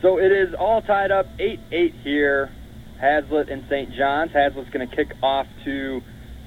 So 0.02 0.16
it 0.18 0.32
is 0.32 0.54
all 0.58 0.80
tied 0.80 1.10
up 1.10 1.26
8-8 1.36 2.02
here. 2.02 2.50
Haslett 2.98 3.50
and 3.50 3.64
St. 3.68 3.92
John's. 3.94 4.32
Haslett's 4.32 4.70
going 4.70 4.88
to 4.88 4.96
kick 4.96 5.12
off 5.22 5.46
to 5.66 6.00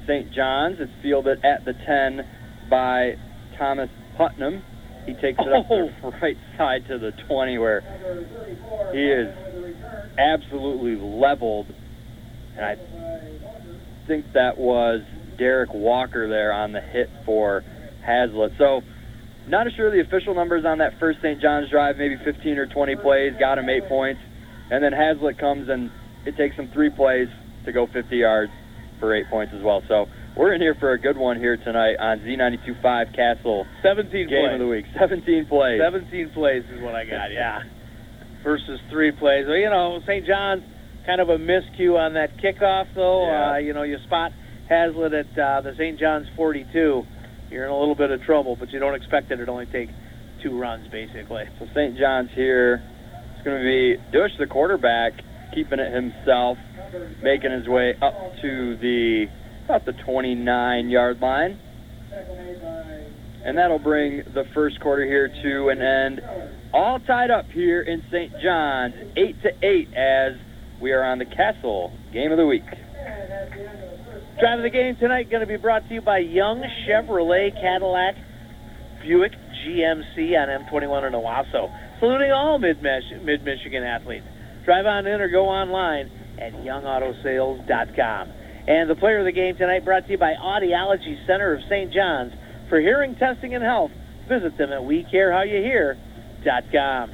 St. 0.08 0.32
John's. 0.34 0.78
It's 0.80 0.92
fielded 1.04 1.46
at 1.46 1.64
the 1.64 1.74
10 1.74 2.28
by 2.68 3.16
Thomas 3.56 3.92
Putnam. 4.18 4.64
He 5.06 5.14
takes 5.14 5.38
it 5.40 5.54
up 5.54 5.68
Oh. 5.70 5.92
the 6.02 6.10
right 6.22 6.38
side 6.58 6.88
to 6.88 6.98
the 6.98 7.12
20 7.28 7.60
where 7.60 7.82
he 8.92 9.06
is 9.06 9.30
absolutely 10.18 10.96
leveled. 10.96 11.68
And 12.58 12.66
I 12.66 12.76
think 14.08 14.26
that 14.34 14.58
was 14.58 15.02
Derek 15.38 15.74
Walker 15.74 16.28
there 16.28 16.52
on 16.54 16.72
the 16.72 16.82
hit 16.82 17.10
for 17.26 17.64
Haslett. 18.06 18.52
So 18.58 18.82
not 19.48 19.68
sure 19.76 19.92
the 19.92 20.02
official 20.02 20.34
numbers 20.34 20.66
on 20.66 20.78
that 20.80 21.00
first 21.00 21.20
St. 21.22 21.42
John's 21.42 21.70
drive, 21.70 21.98
maybe 21.98 22.18
15 22.24 22.58
or 22.58 22.66
20 22.68 22.96
plays, 22.98 23.34
got 23.40 23.58
him 23.58 23.70
eight 23.70 23.88
points. 23.88 24.22
And 24.72 24.84
then 24.84 24.94
Haslett 24.94 25.38
comes 25.38 25.70
and 25.70 25.92
it 26.26 26.38
takes 26.38 26.56
him 26.56 26.70
three 26.74 26.90
plays 26.90 27.28
to 27.66 27.72
go 27.72 27.88
50 27.88 28.16
yards 28.16 28.52
for 29.00 29.14
eight 29.14 29.28
points 29.30 29.54
as 29.56 29.62
well. 29.62 29.84
So 29.88 30.08
we're 30.38 30.54
in 30.54 30.62
here 30.62 30.76
for 30.80 30.94
a 30.94 31.00
good 31.00 31.18
one 31.18 31.38
here 31.38 31.58
tonight 31.58 31.98
on 32.00 32.20
Z92.5 32.20 33.16
Castle 33.16 33.66
17 33.84 34.12
Game 34.12 34.28
plays. 34.30 34.54
of 34.54 34.60
the 34.60 34.68
Week. 34.68 34.86
17 34.98 35.46
plays. 35.48 35.82
17 35.82 36.30
plays 36.32 36.64
is 36.74 36.82
what 36.82 36.96
I 36.96 37.06
got, 37.06 37.32
yeah. 37.32 37.64
Versus 38.44 38.80
three 38.90 39.12
plays. 39.12 39.46
Well, 39.48 39.58
you 39.58 39.70
know, 39.70 40.00
St. 40.06 40.26
John's 40.26 40.64
kind 41.06 41.22
of 41.22 41.30
a 41.30 41.38
miscue 41.38 41.98
on 41.98 42.14
that 42.14 42.38
kickoff, 42.38 42.88
though. 42.96 43.28
Yeah. 43.28 43.52
Uh, 43.52 43.58
you 43.58 43.74
know, 43.74 43.84
you 43.84 43.98
spot 44.06 44.32
Haslett 44.70 45.14
at 45.14 45.38
uh, 45.38 45.62
the 45.62 45.74
St. 45.78 46.00
John's 46.00 46.28
42. 46.36 47.04
You're 47.50 47.66
in 47.66 47.70
a 47.70 47.78
little 47.78 47.96
bit 47.96 48.12
of 48.12 48.22
trouble, 48.24 48.56
but 48.56 48.72
you 48.72 48.80
don't 48.80 48.96
expect 48.96 49.32
it 49.32 49.38
to 49.38 49.52
only 49.52 49.68
take 49.68 49.90
two 50.42 50.60
runs, 50.60 50.88
basically. 50.92 51.44
So 51.60 51.68
St. 51.74 51.98
John's 51.98 52.30
here. 52.34 52.82
It's 53.36 53.44
going 53.44 53.58
to 53.58 53.64
be 53.64 53.98
Dush, 54.12 54.32
the 54.40 54.48
quarterback, 54.48 55.14
keeping 55.54 55.80
it 55.80 55.94
himself, 55.94 56.58
making 57.22 57.52
his 57.52 57.68
way 57.68 57.94
up 58.02 58.14
to 58.42 58.78
the 58.78 59.26
about 59.66 59.86
the 59.86 59.94
29 60.06 60.90
yard 60.90 61.20
line. 61.20 61.60
And 63.46 63.58
that'll 63.58 63.80
bring 63.80 64.24
the 64.34 64.46
first 64.54 64.80
quarter 64.80 65.06
here 65.06 65.28
to 65.28 65.70
an 65.70 65.82
end. 65.82 66.22
All 66.74 67.00
tied 67.00 67.30
up 67.30 67.46
here 67.54 67.82
in 67.82 68.02
St. 68.10 68.32
John's, 68.42 68.96
8 69.18 69.42
to 69.44 69.50
8 69.62 69.94
as 69.94 70.34
we 70.82 70.92
are 70.92 71.04
on 71.04 71.20
the 71.20 71.26
Castle 71.26 71.94
Game 72.12 72.32
of 72.32 72.38
the 72.38 72.46
Week. 72.46 72.66
Drive 74.40 74.60
of 74.60 74.64
the 74.64 74.70
game 74.70 74.96
tonight 74.98 75.30
going 75.30 75.42
to 75.42 75.48
be 75.48 75.58
brought 75.58 75.88
to 75.88 75.94
you 75.94 76.02
by 76.02 76.18
Young 76.20 76.64
Chevrolet 76.88 77.54
Cadillac 77.54 78.16
Buick 79.02 79.34
GMC 79.34 80.36
on 80.38 80.50
M21 80.66 81.08
in 81.08 81.14
Owosso. 81.14 81.70
Saluting 82.00 82.32
all 82.32 82.58
mid-Michigan 82.60 83.84
athletes. 83.84 84.26
Drive 84.66 84.86
on 84.86 85.08
in 85.08 85.22
or 85.22 85.30
go 85.30 85.46
online 85.46 86.12
at 86.40 86.54
youngautosales.com. 86.54 88.30
And 88.68 88.90
the 88.90 88.96
player 88.96 89.20
of 89.20 89.26
the 89.26 89.32
game 89.32 89.56
tonight 89.58 89.86
brought 89.86 90.06
to 90.06 90.12
you 90.12 90.18
by 90.18 90.34
Audiology 90.34 91.26
Center 91.28 91.54
of 91.54 91.62
St. 91.70 91.94
John's. 91.94 92.34
For 92.70 92.80
hearing 92.80 93.16
testing 93.16 93.56
and 93.56 93.64
health, 93.64 93.92
visit 94.28 94.58
them 94.58 94.72
at 94.72 94.82
WeCareHowYouHear.com. 94.82 97.12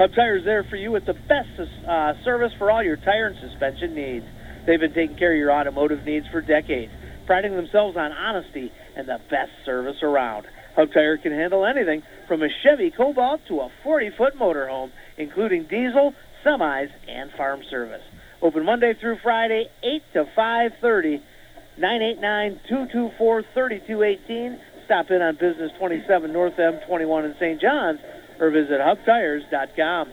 Hub 0.00 0.14
Tire's 0.14 0.46
there 0.46 0.64
for 0.64 0.76
you 0.76 0.90
with 0.90 1.04
the 1.04 1.12
best 1.12 1.60
uh, 1.60 2.14
service 2.24 2.52
for 2.56 2.70
all 2.70 2.82
your 2.82 2.96
tire 2.96 3.26
and 3.26 3.36
suspension 3.38 3.94
needs. 3.94 4.24
They've 4.66 4.80
been 4.80 4.94
taking 4.94 5.18
care 5.18 5.34
of 5.34 5.38
your 5.38 5.52
automotive 5.52 6.06
needs 6.06 6.24
for 6.32 6.40
decades, 6.40 6.90
priding 7.26 7.54
themselves 7.54 7.98
on 7.98 8.10
honesty 8.10 8.72
and 8.96 9.06
the 9.06 9.18
best 9.28 9.50
service 9.66 9.98
around. 10.02 10.46
Hub 10.74 10.88
Tire 10.94 11.18
can 11.18 11.32
handle 11.32 11.66
anything 11.66 12.02
from 12.26 12.42
a 12.42 12.48
Chevy 12.62 12.90
Cobalt 12.90 13.42
to 13.48 13.60
a 13.60 13.70
40-foot 13.84 14.36
motorhome, 14.40 14.90
including 15.18 15.64
diesel, 15.64 16.14
semis, 16.46 16.88
and 17.06 17.30
farm 17.36 17.60
service. 17.68 18.00
Open 18.40 18.64
Monday 18.64 18.94
through 18.98 19.18
Friday, 19.22 19.66
8 19.82 20.02
to 20.14 20.24
5:30. 20.34 21.20
989-224-3218. 21.78 24.58
Stop 24.84 25.10
in 25.10 25.22
on 25.22 25.34
Business 25.34 25.70
27 25.78 26.32
North 26.32 26.56
M21 26.56 27.24
in 27.24 27.34
St. 27.38 27.60
John's, 27.60 28.00
or 28.40 28.50
visit 28.50 28.80
hubtires.com. 28.80 30.08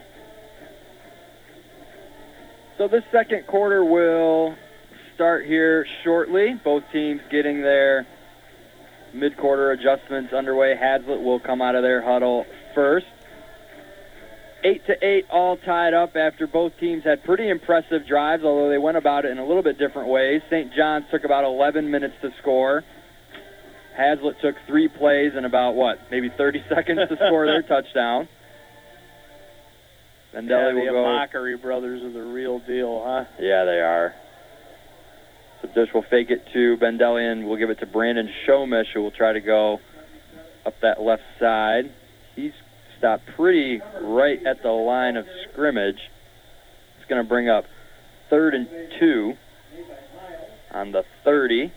So 2.76 2.86
this 2.86 3.02
second 3.10 3.46
quarter 3.46 3.84
will 3.84 4.54
start 5.14 5.46
here 5.46 5.84
shortly. 6.04 6.54
Both 6.62 6.84
teams 6.92 7.20
getting 7.30 7.62
their 7.62 8.06
mid-quarter 9.12 9.72
adjustments 9.72 10.32
underway. 10.32 10.76
Haslett 10.76 11.20
will 11.20 11.40
come 11.40 11.60
out 11.60 11.74
of 11.74 11.82
their 11.82 12.02
huddle 12.02 12.44
first. 12.74 13.06
Eight 14.62 14.84
to 14.86 15.06
eight, 15.06 15.24
all 15.30 15.56
tied 15.56 15.94
up 15.94 16.16
after 16.16 16.46
both 16.46 16.72
teams 16.78 17.04
had 17.04 17.24
pretty 17.24 17.48
impressive 17.48 18.06
drives, 18.06 18.44
although 18.44 18.68
they 18.68 18.78
went 18.78 18.96
about 18.96 19.24
it 19.24 19.30
in 19.30 19.38
a 19.38 19.46
little 19.46 19.62
bit 19.62 19.78
different 19.78 20.08
ways. 20.08 20.42
St. 20.50 20.72
John's 20.74 21.04
took 21.10 21.24
about 21.24 21.44
11 21.44 21.90
minutes 21.90 22.14
to 22.22 22.30
score. 22.40 22.84
Haslett 23.98 24.36
took 24.40 24.54
three 24.68 24.86
plays 24.86 25.32
in 25.36 25.44
about 25.44 25.74
what, 25.74 25.98
maybe 26.10 26.30
30 26.38 26.62
seconds 26.74 27.00
to 27.08 27.16
score 27.16 27.46
their 27.46 27.62
touchdown. 27.68 28.28
And 30.32 30.48
Yeah, 30.48 30.72
will 30.72 30.84
the 30.84 30.90
go. 30.90 31.04
Amachree 31.04 31.60
brothers 31.60 32.02
are 32.02 32.12
the 32.12 32.22
real 32.22 32.60
deal, 32.60 33.02
huh? 33.04 33.24
Yeah, 33.40 33.64
they 33.64 33.80
are. 33.80 34.14
So 35.60 35.68
Dush 35.74 35.92
will 35.92 36.04
fake 36.08 36.30
it 36.30 36.42
to 36.52 36.76
Bendelli 36.76 37.32
and 37.32 37.48
We'll 37.48 37.58
give 37.58 37.70
it 37.70 37.80
to 37.80 37.86
Brandon 37.86 38.28
Shomish, 38.46 38.86
who 38.94 39.02
will 39.02 39.10
try 39.10 39.32
to 39.32 39.40
go 39.40 39.78
up 40.64 40.74
that 40.82 41.00
left 41.02 41.22
side. 41.40 41.92
He's 42.36 42.52
stopped 42.98 43.24
pretty 43.34 43.80
right 44.00 44.38
at 44.46 44.62
the 44.62 44.70
line 44.70 45.16
of 45.16 45.26
scrimmage. 45.50 45.98
It's 47.00 47.08
going 47.08 47.20
to 47.22 47.28
bring 47.28 47.48
up 47.48 47.64
third 48.30 48.54
and 48.54 48.68
two 49.00 49.32
on 50.70 50.92
the 50.92 51.02
30. 51.24 51.72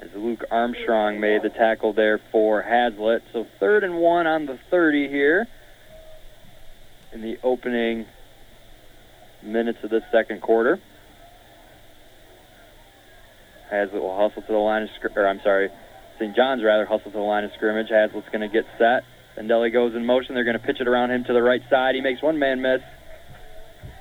As 0.00 0.08
Luke 0.14 0.44
Armstrong 0.50 1.20
made 1.20 1.42
the 1.42 1.50
tackle 1.50 1.92
there 1.92 2.18
for 2.32 2.62
Haslett. 2.62 3.22
So 3.34 3.46
third 3.58 3.84
and 3.84 3.98
one 3.98 4.26
on 4.26 4.46
the 4.46 4.58
30 4.70 5.08
here 5.08 5.46
in 7.12 7.20
the 7.20 7.36
opening 7.42 8.06
minutes 9.42 9.78
of 9.82 9.90
the 9.90 10.00
second 10.10 10.40
quarter. 10.40 10.80
Haslett 13.70 14.02
will 14.02 14.16
hustle 14.16 14.40
to 14.40 14.52
the 14.52 14.58
line 14.58 14.84
of 14.84 14.88
scrimmage, 14.96 15.18
or 15.18 15.28
I'm 15.28 15.40
sorry, 15.42 15.68
St. 16.18 16.34
John's 16.34 16.62
rather 16.62 16.86
hustle 16.86 17.10
to 17.10 17.18
the 17.18 17.22
line 17.22 17.44
of 17.44 17.52
scrimmage. 17.52 17.88
Haslett's 17.90 18.28
going 18.32 18.40
to 18.40 18.48
get 18.48 18.64
set. 18.78 19.04
Bendelli 19.36 19.70
goes 19.70 19.94
in 19.94 20.06
motion. 20.06 20.34
They're 20.34 20.44
going 20.44 20.58
to 20.58 20.64
pitch 20.64 20.80
it 20.80 20.88
around 20.88 21.10
him 21.10 21.24
to 21.24 21.32
the 21.34 21.42
right 21.42 21.62
side. 21.68 21.94
He 21.94 22.00
makes 22.00 22.22
one 22.22 22.38
man 22.38 22.62
miss. 22.62 22.80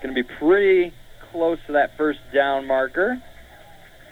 Going 0.02 0.16
to 0.16 0.24
be 0.24 0.28
pretty 0.40 0.94
close 1.32 1.60
to 1.68 1.74
that 1.74 1.98
first 1.98 2.20
down 2.34 2.68
marker. 2.68 3.22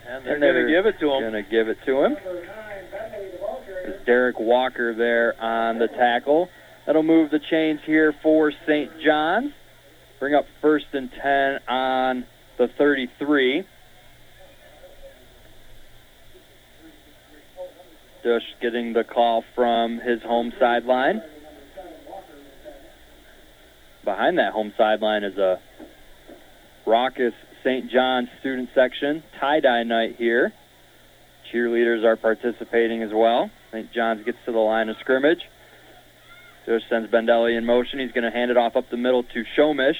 And 0.10 0.26
they're 0.26 0.39
going 0.39 0.68
to 0.68 0.72
give 0.72 0.86
it 0.86 0.99
to 0.99 1.12
him. 1.12 1.32
Going 1.32 1.43
to 1.43 1.49
give 1.49 1.68
it 1.68 1.78
to 1.86 2.03
him. 2.03 2.18
It's 3.86 4.05
Derek 4.05 4.39
Walker 4.39 4.95
there 4.95 5.39
on 5.41 5.80
the 5.80 5.88
tackle. 5.88 6.49
That'll 6.86 7.03
move 7.03 7.30
the 7.30 7.39
chains 7.39 7.82
here 7.86 8.14
for 8.24 8.53
St. 8.66 8.89
John's. 9.05 9.51
Bring 10.20 10.34
up 10.34 10.45
first 10.62 10.86
and 10.93 11.12
10 11.12 11.60
on 11.68 12.26
the 12.58 12.70
33. 12.78 13.64
Dush 18.24 18.41
getting 18.62 18.93
the 18.93 19.03
call 19.03 19.43
from 19.55 19.99
his 19.99 20.22
home 20.22 20.53
sideline. 20.60 21.22
Behind 24.05 24.38
that 24.38 24.53
home 24.53 24.74
sideline 24.78 25.26
is 25.26 25.38
a 25.38 25.60
raucous 26.86 27.34
St. 27.68 27.91
John's 27.91 28.30
student 28.39 28.70
section. 28.74 29.22
Tie-dye 29.41 29.84
night 29.84 30.15
here. 30.18 30.53
Cheerleaders 31.51 32.05
are 32.05 32.15
participating 32.15 33.03
as 33.03 33.09
well. 33.13 33.51
St. 33.74 33.91
John's 33.91 34.24
gets 34.24 34.38
to 34.45 34.53
the 34.53 34.57
line 34.57 34.88
of 34.88 34.95
scrimmage. 35.01 35.41
Dush 36.65 36.82
sends 36.89 37.11
Bendelli 37.11 37.57
in 37.57 37.65
motion. 37.65 37.99
He's 37.99 38.13
going 38.13 38.24
to 38.24 38.32
hand 38.32 38.51
it 38.51 38.57
off 38.57 38.78
up 38.78 38.86
the 38.89 38.95
middle 38.95 39.24
to 39.24 39.43
Shomish. 39.57 39.97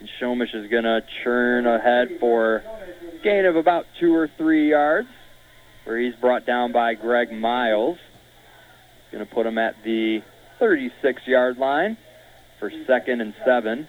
And 0.00 0.08
Shomish 0.18 0.54
is 0.54 0.70
going 0.70 0.84
to 0.84 1.00
churn 1.22 1.66
ahead 1.66 2.08
for 2.18 2.62
gain 3.22 3.44
of 3.44 3.56
about 3.56 3.84
two 4.00 4.14
or 4.14 4.30
three 4.38 4.70
yards, 4.70 5.08
where 5.84 6.00
he's 6.00 6.14
brought 6.22 6.46
down 6.46 6.72
by 6.72 6.94
Greg 6.94 7.30
Miles. 7.32 7.98
Going 9.12 9.26
to 9.26 9.30
put 9.30 9.44
him 9.44 9.58
at 9.58 9.74
the 9.84 10.20
36-yard 10.58 11.58
line 11.58 11.98
for 12.58 12.72
second 12.86 13.20
and 13.20 13.34
seven. 13.44 13.88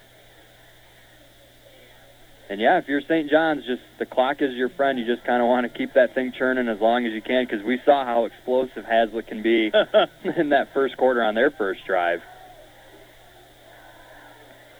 And 2.50 2.60
yeah, 2.60 2.78
if 2.78 2.88
you're 2.88 3.02
St. 3.02 3.30
John's, 3.30 3.66
just 3.66 3.82
the 4.00 4.06
clock 4.06 4.42
is 4.42 4.54
your 4.54 4.70
friend. 4.70 5.00
You 5.00 5.06
just 5.06 5.26
kind 5.26 5.42
of 5.42 5.48
want 5.48 5.72
to 5.72 5.76
keep 5.78 5.94
that 5.94 6.14
thing 6.14 6.34
churning 6.38 6.68
as 6.68 6.80
long 6.80 7.06
as 7.06 7.14
you 7.14 7.22
can 7.22 7.46
because 7.46 7.64
we 7.66 7.80
saw 7.86 8.06
how 8.06 8.26
explosive 8.26 8.86
Haslett 8.86 9.28
can 9.28 9.42
be 9.42 9.72
in 10.38 10.50
that 10.50 10.74
first 10.74 10.98
quarter 10.98 11.24
on 11.24 11.36
their 11.36 11.52
first 11.52 11.82
drive. 11.88 12.20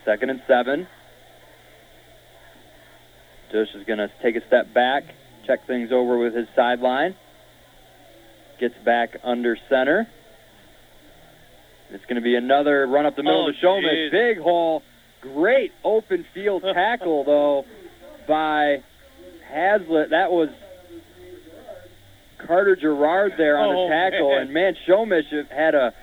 Second 0.04 0.30
and 0.30 0.42
seven. 0.46 0.86
Dush 3.52 3.68
is 3.74 3.84
going 3.86 3.98
to 3.98 4.10
take 4.22 4.36
a 4.36 4.46
step 4.46 4.74
back, 4.74 5.04
check 5.46 5.66
things 5.66 5.90
over 5.92 6.18
with 6.18 6.34
his 6.34 6.46
sideline. 6.54 7.14
Gets 8.60 8.74
back 8.84 9.16
under 9.24 9.56
center. 9.68 10.06
It's 11.90 12.04
going 12.04 12.16
to 12.16 12.22
be 12.22 12.34
another 12.34 12.86
run 12.86 13.06
up 13.06 13.16
the 13.16 13.22
middle 13.22 13.46
Oh, 13.48 13.52
to 13.52 13.58
Showman. 13.58 14.10
Big 14.10 14.38
hole. 14.38 14.82
Great 15.32 15.72
open 15.82 16.24
field 16.34 16.62
tackle, 16.74 17.24
though, 17.24 17.64
by 18.28 18.82
Haslett. 19.50 20.10
That 20.10 20.30
was 20.30 20.48
Carter 22.46 22.76
Gerard 22.76 23.32
there 23.38 23.56
on 23.58 23.74
Oh, 23.74 23.88
the 23.88 23.94
tackle. 23.94 24.30
man. 24.32 24.40
And, 24.42 24.52
man, 24.52 24.76
Shomish 24.86 25.50
had 25.50 25.74
a 25.74 25.94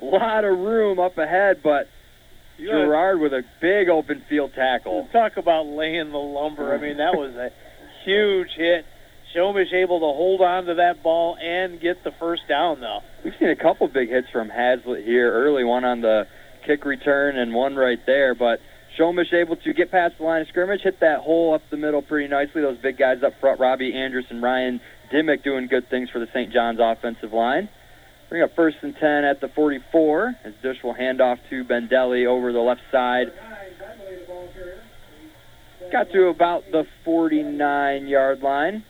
lot 0.00 0.44
of 0.44 0.58
room 0.58 0.98
up 0.98 1.18
ahead, 1.18 1.60
but 1.62 1.88
You 2.56 2.68
Gerard 2.70 3.20
with 3.20 3.32
a 3.34 3.42
big 3.60 3.88
open 3.88 4.22
field 4.28 4.52
tackle. 4.54 5.08
Talk 5.12 5.36
about 5.36 5.66
laying 5.66 6.10
the 6.10 6.18
lumber. 6.18 6.74
I 6.74 6.78
mean, 6.78 6.96
that 6.98 7.14
was 7.14 7.34
a 7.34 7.50
huge 8.04 8.48
hit. 8.56 8.86
Shomish 9.34 9.72
able 9.72 10.00
to 10.00 10.06
hold 10.06 10.40
on 10.40 10.64
to 10.66 10.74
that 10.74 11.02
ball 11.02 11.36
and 11.40 11.80
get 11.80 12.02
the 12.02 12.10
first 12.18 12.42
down, 12.48 12.80
though. 12.80 13.00
We've 13.24 13.34
seen 13.38 13.50
a 13.50 13.56
couple 13.56 13.86
big 13.88 14.08
hits 14.08 14.28
from 14.32 14.48
Haslett 14.48 15.04
here 15.04 15.30
early, 15.32 15.64
one 15.64 15.84
on 15.84 16.00
the 16.00 16.26
kick 16.66 16.84
return 16.84 17.36
and 17.38 17.54
one 17.54 17.76
right 17.76 18.00
there. 18.06 18.34
But 18.34 18.58
Shomish 18.98 19.32
able 19.32 19.56
to 19.56 19.72
get 19.72 19.90
past 19.90 20.18
the 20.18 20.24
line 20.24 20.42
of 20.42 20.48
scrimmage, 20.48 20.80
hit 20.82 21.00
that 21.00 21.20
hole 21.20 21.54
up 21.54 21.62
the 21.70 21.76
middle 21.76 22.02
pretty 22.02 22.28
nicely. 22.28 22.62
Those 22.62 22.78
big 22.78 22.98
guys 22.98 23.18
up 23.24 23.32
front, 23.40 23.60
Robbie 23.60 23.94
Andrus 23.94 24.26
and 24.30 24.42
Ryan 24.42 24.80
Dimmick, 25.12 25.44
doing 25.44 25.68
good 25.68 25.88
things 25.88 26.10
for 26.10 26.18
the 26.18 26.26
St. 26.32 26.52
John's 26.52 26.80
offensive 26.82 27.32
line. 27.32 27.68
Bring 28.28 28.42
up 28.42 28.54
first 28.54 28.76
and 28.82 28.94
10 28.94 29.24
at 29.24 29.40
the 29.40 29.48
44 29.48 30.34
as 30.44 30.54
Dush 30.62 30.76
will 30.84 30.94
hand 30.94 31.20
off 31.20 31.38
to 31.50 31.64
Bendelli 31.64 32.26
over 32.26 32.52
the 32.52 32.60
left 32.60 32.82
side. 32.92 33.26
Got 35.90 36.10
to 36.12 36.28
about 36.28 36.62
the 36.70 36.84
49 37.04 38.06
yard 38.06 38.40
line. 38.40 38.84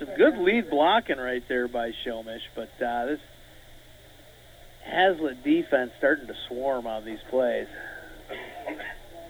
Some 0.00 0.08
good 0.16 0.36
lead 0.38 0.70
blocking 0.70 1.18
right 1.18 1.42
there 1.48 1.68
by 1.68 1.92
Shomish, 2.04 2.40
but 2.56 2.68
uh, 2.84 3.06
this 3.06 3.20
Haslett 4.84 5.42
defense 5.42 5.92
starting 5.98 6.26
to 6.26 6.34
swarm 6.48 6.86
on 6.86 7.04
these 7.04 7.18
plays. 7.30 7.66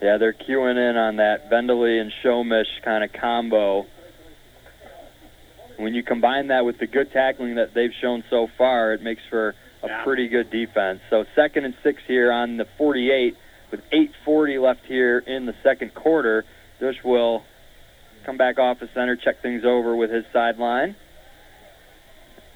Yeah, 0.03 0.19
they're 0.19 0.33
queuing 0.33 0.77
in 0.77 0.97
on 0.97 1.17
that 1.17 1.51
Bendelli 1.51 2.01
and 2.01 2.13
Shomish 2.23 2.83
kind 2.85 3.05
of 3.05 3.13
combo. 3.13 3.87
When 5.77 5.95
you 5.95 6.03
combine 6.03 6.49
that 6.49 6.65
with 6.65 6.79
the 6.79 6.87
good 6.87 7.13
tackling 7.13 7.57
that 7.57 7.75
they've 7.75 7.93
shown 8.01 8.23
so 8.31 8.49
far, 8.59 8.93
it 8.93 9.03
makes 9.03 9.23
for 9.29 9.55
a 9.83 9.89
Yeah. 9.89 10.05
pretty 10.05 10.29
good 10.29 10.51
defense. 10.51 11.01
So 11.11 11.25
second 11.35 11.65
and 11.65 11.75
six 11.83 12.03
here 12.07 12.31
on 12.31 12.57
the 12.57 12.65
48 12.65 13.37
with 13.71 13.83
8:40 13.93 14.59
left 14.59 14.85
here 14.87 15.19
in 15.27 15.47
the 15.47 15.55
second 15.63 15.95
quarter. 15.95 16.45
Dush 16.81 17.03
will 17.03 17.45
come 18.25 18.37
back 18.37 18.59
off 18.59 18.79
the 18.79 18.89
center, 18.89 19.17
check 19.17 19.41
things 19.41 19.65
over 19.65 19.97
with 19.97 20.11
his 20.11 20.25
sideline. 20.33 20.97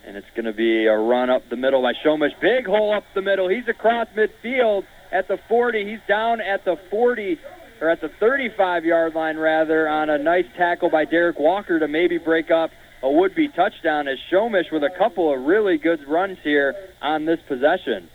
And 0.07 0.17
it's 0.17 0.27
going 0.35 0.47
to 0.47 0.53
be 0.53 0.87
a 0.87 0.97
run 0.97 1.29
up 1.29 1.43
the 1.51 1.57
middle 1.57 1.83
by 1.83 1.93
Shomish. 2.05 2.39
Big 2.41 2.67
hole 2.67 2.93
up 2.93 3.05
the 3.15 3.23
middle. 3.23 3.49
He's 3.49 3.69
across 3.69 4.09
midfield 4.17 4.85
at 5.13 5.29
the 5.29 5.39
40. 5.49 5.85
He's 5.85 6.01
down 6.09 6.41
at 6.41 6.65
the 6.65 6.77
40, 6.91 7.39
or 7.81 7.91
at 7.91 8.01
the 8.01 8.11
35 8.21 8.85
yard 8.85 9.15
line, 9.15 9.37
rather, 9.37 9.89
on 9.89 10.09
a 10.09 10.19
nice 10.19 10.47
tackle 10.57 10.91
by 10.91 11.05
Derek 11.05 11.39
Walker 11.39 11.79
to 11.79 11.89
maybe 11.89 12.19
break 12.19 12.51
up 12.51 12.71
a 13.03 13.11
would 13.11 13.35
be 13.35 13.49
touchdown 13.49 14.09
as 14.09 14.19
Shomish 14.31 14.73
with 14.73 14.83
a 14.83 14.91
couple 14.99 15.33
of 15.33 15.45
really 15.45 15.79
good 15.79 16.01
runs 16.09 16.39
here 16.43 16.75
on 17.01 17.25
this 17.27 17.39
possession. 17.47 18.09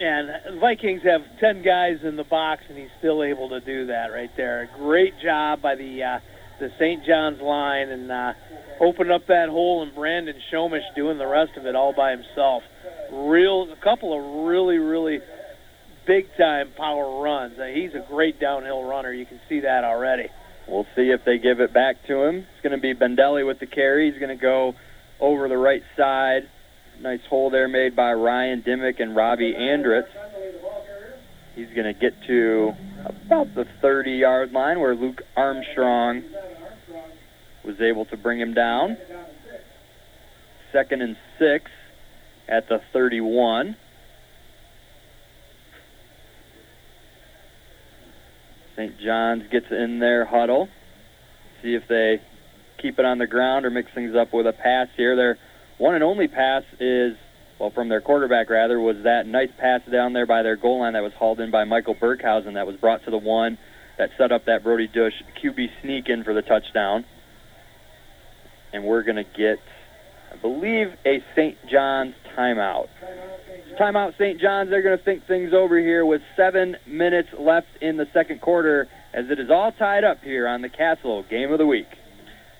And 0.00 0.60
Vikings 0.60 1.02
have 1.02 1.22
10 1.40 1.62
guys 1.62 1.98
in 2.02 2.16
the 2.16 2.24
box, 2.24 2.62
and 2.68 2.76
he's 2.76 2.90
still 2.98 3.22
able 3.22 3.50
to 3.50 3.60
do 3.60 3.86
that 3.86 4.12
right 4.12 4.30
there. 4.36 4.68
Great 4.76 5.14
job 5.22 5.62
by 5.62 5.76
the 5.76 6.02
uh, 6.02 6.18
the 6.64 6.70
St. 6.78 7.04
John's 7.04 7.42
line 7.42 7.90
and 7.90 8.10
uh, 8.10 8.32
open 8.80 9.10
up 9.10 9.26
that 9.28 9.48
hole, 9.50 9.82
and 9.82 9.94
Brandon 9.94 10.34
Shomish 10.50 10.94
doing 10.96 11.18
the 11.18 11.26
rest 11.26 11.52
of 11.56 11.66
it 11.66 11.76
all 11.76 11.92
by 11.94 12.12
himself. 12.12 12.62
Real, 13.12 13.68
a 13.70 13.84
couple 13.84 14.16
of 14.16 14.46
really, 14.46 14.78
really 14.78 15.18
big 16.06 16.26
time 16.38 16.70
power 16.76 17.22
runs. 17.22 17.58
Uh, 17.58 17.66
he's 17.66 17.92
a 17.94 18.04
great 18.08 18.40
downhill 18.40 18.82
runner. 18.82 19.12
You 19.12 19.26
can 19.26 19.40
see 19.48 19.60
that 19.60 19.84
already. 19.84 20.28
We'll 20.66 20.86
see 20.96 21.10
if 21.10 21.20
they 21.26 21.36
give 21.36 21.60
it 21.60 21.74
back 21.74 21.96
to 22.06 22.22
him. 22.22 22.36
It's 22.36 22.62
going 22.62 22.74
to 22.74 22.80
be 22.80 22.94
Bendelli 22.94 23.46
with 23.46 23.60
the 23.60 23.66
carry. 23.66 24.10
He's 24.10 24.18
going 24.18 24.34
to 24.34 24.40
go 24.40 24.74
over 25.20 25.48
the 25.48 25.58
right 25.58 25.82
side. 25.98 26.48
Nice 27.00 27.20
hole 27.28 27.50
there 27.50 27.68
made 27.68 27.94
by 27.94 28.12
Ryan 28.14 28.62
Dimmick 28.62 29.00
and 29.00 29.14
Robbie 29.14 29.52
Andritz. 29.52 30.08
He's 31.54 31.68
going 31.74 31.92
to 31.92 32.00
get 32.00 32.14
to 32.26 32.72
about 33.04 33.54
the 33.54 33.66
30 33.80 34.12
yard 34.12 34.52
line 34.52 34.80
where 34.80 34.94
Luke 34.94 35.22
Armstrong 35.36 36.22
was 37.64 37.80
able 37.80 38.04
to 38.06 38.16
bring 38.16 38.40
him 38.40 38.54
down. 38.54 38.96
Second 40.72 41.02
and 41.02 41.16
six 41.38 41.70
at 42.48 42.68
the 42.68 42.80
31. 42.92 43.76
St. 48.76 49.00
John's 49.00 49.44
gets 49.50 49.66
in 49.70 50.00
their 50.00 50.24
huddle. 50.24 50.68
See 51.62 51.74
if 51.74 51.84
they 51.88 52.20
keep 52.78 52.98
it 52.98 53.04
on 53.04 53.18
the 53.18 53.26
ground 53.26 53.64
or 53.64 53.70
mix 53.70 53.90
things 53.94 54.14
up 54.16 54.32
with 54.34 54.46
a 54.46 54.52
pass 54.52 54.88
here. 54.96 55.16
Their 55.16 55.38
one 55.78 55.94
and 55.94 56.04
only 56.04 56.28
pass 56.28 56.64
is, 56.80 57.16
well, 57.58 57.70
from 57.70 57.88
their 57.88 58.00
quarterback 58.00 58.50
rather, 58.50 58.80
was 58.80 58.96
that 59.04 59.26
nice 59.26 59.50
pass 59.58 59.80
down 59.90 60.12
there 60.12 60.26
by 60.26 60.42
their 60.42 60.56
goal 60.56 60.80
line 60.80 60.94
that 60.94 61.02
was 61.02 61.12
hauled 61.12 61.40
in 61.40 61.50
by 61.50 61.64
Michael 61.64 61.94
Burkhausen 61.94 62.54
that 62.54 62.66
was 62.66 62.76
brought 62.76 63.04
to 63.04 63.10
the 63.10 63.18
one 63.18 63.58
that 63.96 64.10
set 64.18 64.32
up 64.32 64.46
that 64.46 64.64
Brody 64.64 64.88
Dush 64.88 65.12
QB 65.42 65.68
sneak 65.82 66.08
in 66.08 66.24
for 66.24 66.34
the 66.34 66.42
touchdown. 66.42 67.04
And 68.72 68.84
we're 68.84 69.04
going 69.04 69.16
to 69.16 69.24
get, 69.24 69.58
I 70.32 70.36
believe, 70.36 70.88
a 71.06 71.22
St. 71.36 71.56
John's 71.70 72.14
timeout. 72.36 72.88
Timeout, 73.78 74.18
St. 74.18 74.40
John's. 74.40 74.70
They're 74.70 74.82
going 74.82 74.98
to 74.98 75.04
think 75.04 75.26
things 75.26 75.52
over 75.52 75.78
here 75.78 76.04
with 76.04 76.22
seven 76.36 76.76
minutes 76.86 77.28
left 77.38 77.68
in 77.80 77.96
the 77.96 78.06
second 78.12 78.40
quarter 78.40 78.88
as 79.12 79.26
it 79.30 79.38
is 79.38 79.48
all 79.48 79.70
tied 79.70 80.02
up 80.02 80.22
here 80.22 80.48
on 80.48 80.60
the 80.60 80.68
Castle 80.68 81.24
Game 81.30 81.52
of 81.52 81.58
the 81.58 81.66
Week. 81.66 81.86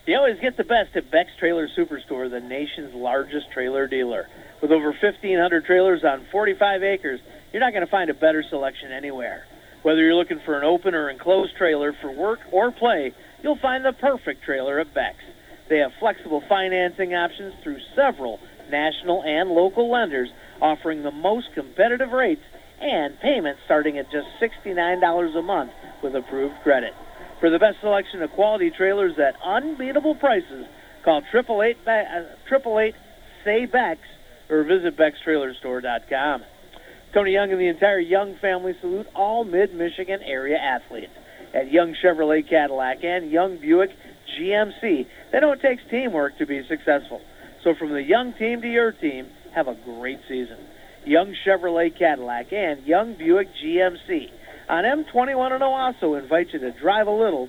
You 0.07 0.17
always 0.19 0.39
get 0.41 0.57
the 0.57 0.65
best 0.65 0.95
at 0.95 1.11
Beck's 1.11 1.31
Trailer 1.39 1.69
Superstore, 1.77 2.31
the 2.31 2.41
nation's 2.41 2.95
largest 2.95 3.51
trailer 3.53 3.89
dealer. 3.89 4.29
With 4.65 4.73
over 4.73 4.97
1,500 4.97 5.67
trailers 5.67 6.05
on 6.05 6.25
45 6.33 6.83
acres, 6.83 7.21
you're 7.53 7.61
not 7.61 7.75
going 7.75 7.85
to 7.85 7.91
find 7.91 8.09
a 8.09 8.15
better 8.15 8.43
selection 8.49 8.93
anywhere. 8.93 9.45
Whether 9.83 10.01
you're 10.01 10.15
looking 10.15 10.41
for 10.47 10.57
an 10.57 10.65
open 10.65 10.95
or 10.95 11.11
enclosed 11.11 11.55
trailer 11.59 11.93
for 12.01 12.11
work 12.11 12.39
or 12.51 12.73
play, 12.73 13.13
you'll 13.43 13.59
find 13.61 13.85
the 13.85 13.93
perfect 13.93 14.43
trailer 14.43 14.81
at 14.81 14.95
Beck's. 14.95 15.23
They 15.69 15.81
have 15.81 15.91
flexible 16.01 16.43
financing 16.49 17.13
options 17.13 17.53
through 17.63 17.77
several 17.95 18.41
national 18.71 19.23
and 19.23 19.51
local 19.51 19.91
lenders 19.91 20.31
offering 20.63 21.03
the 21.03 21.11
most 21.11 21.49
competitive 21.55 22.13
rates 22.13 22.41
and 22.81 23.21
payments 23.21 23.61
starting 23.67 23.99
at 23.99 24.11
just 24.11 24.29
$69 24.41 25.39
a 25.39 25.43
month 25.43 25.73
with 26.03 26.17
approved 26.17 26.55
credit. 26.63 26.95
For 27.39 27.51
the 27.51 27.59
best 27.59 27.83
selection 27.83 28.23
of 28.23 28.31
quality 28.31 28.71
trailers 28.71 29.19
at 29.19 29.37
unbeatable 29.45 30.15
prices, 30.15 30.65
call 31.05 31.21
888 31.21 31.77
uh, 31.87 32.47
888 32.49 32.95
say 33.45 33.67
Bex 33.67 34.01
or 34.55 34.65
visit 34.65 34.97
BexTrailerStore.com. 34.97 36.45
Tony 37.13 37.33
Young 37.33 37.51
and 37.51 37.61
the 37.61 37.69
entire 37.69 37.99
Young 37.99 38.37
family 38.41 38.73
salute 38.81 39.07
all 39.15 39.45
mid-Michigan 39.45 40.21
area 40.23 40.57
athletes. 40.57 41.13
At 41.55 41.71
Young 41.71 41.95
Chevrolet 42.03 42.49
Cadillac 42.49 43.05
and 43.05 43.31
Young 43.31 43.59
Buick 43.61 43.91
GMC, 44.37 45.07
they 45.31 45.41
know 45.41 45.53
it 45.53 45.61
takes 45.61 45.83
teamwork 45.91 46.39
to 46.39 46.47
be 46.47 46.63
successful. 46.69 47.21
So 47.63 47.75
from 47.79 47.91
the 47.91 48.03
Young 48.03 48.35
team 48.35 48.61
to 48.63 48.69
your 48.69 48.93
team, 48.93 49.29
have 49.55 49.69
a 49.69 49.77
great 49.85 50.19
season. 50.29 50.59
Young 51.05 51.35
Chevrolet 51.47 51.97
Cadillac 51.97 52.53
and 52.53 52.85
Young 52.87 53.15
Buick 53.15 53.49
GMC 53.63 54.31
on 54.69 54.85
M21 54.85 55.57
in 55.57 55.63
Owosso 55.63 56.21
invite 56.21 56.49
you 56.53 56.59
to 56.61 56.73
drive 56.73 57.07
a 57.07 57.13
little 57.13 57.49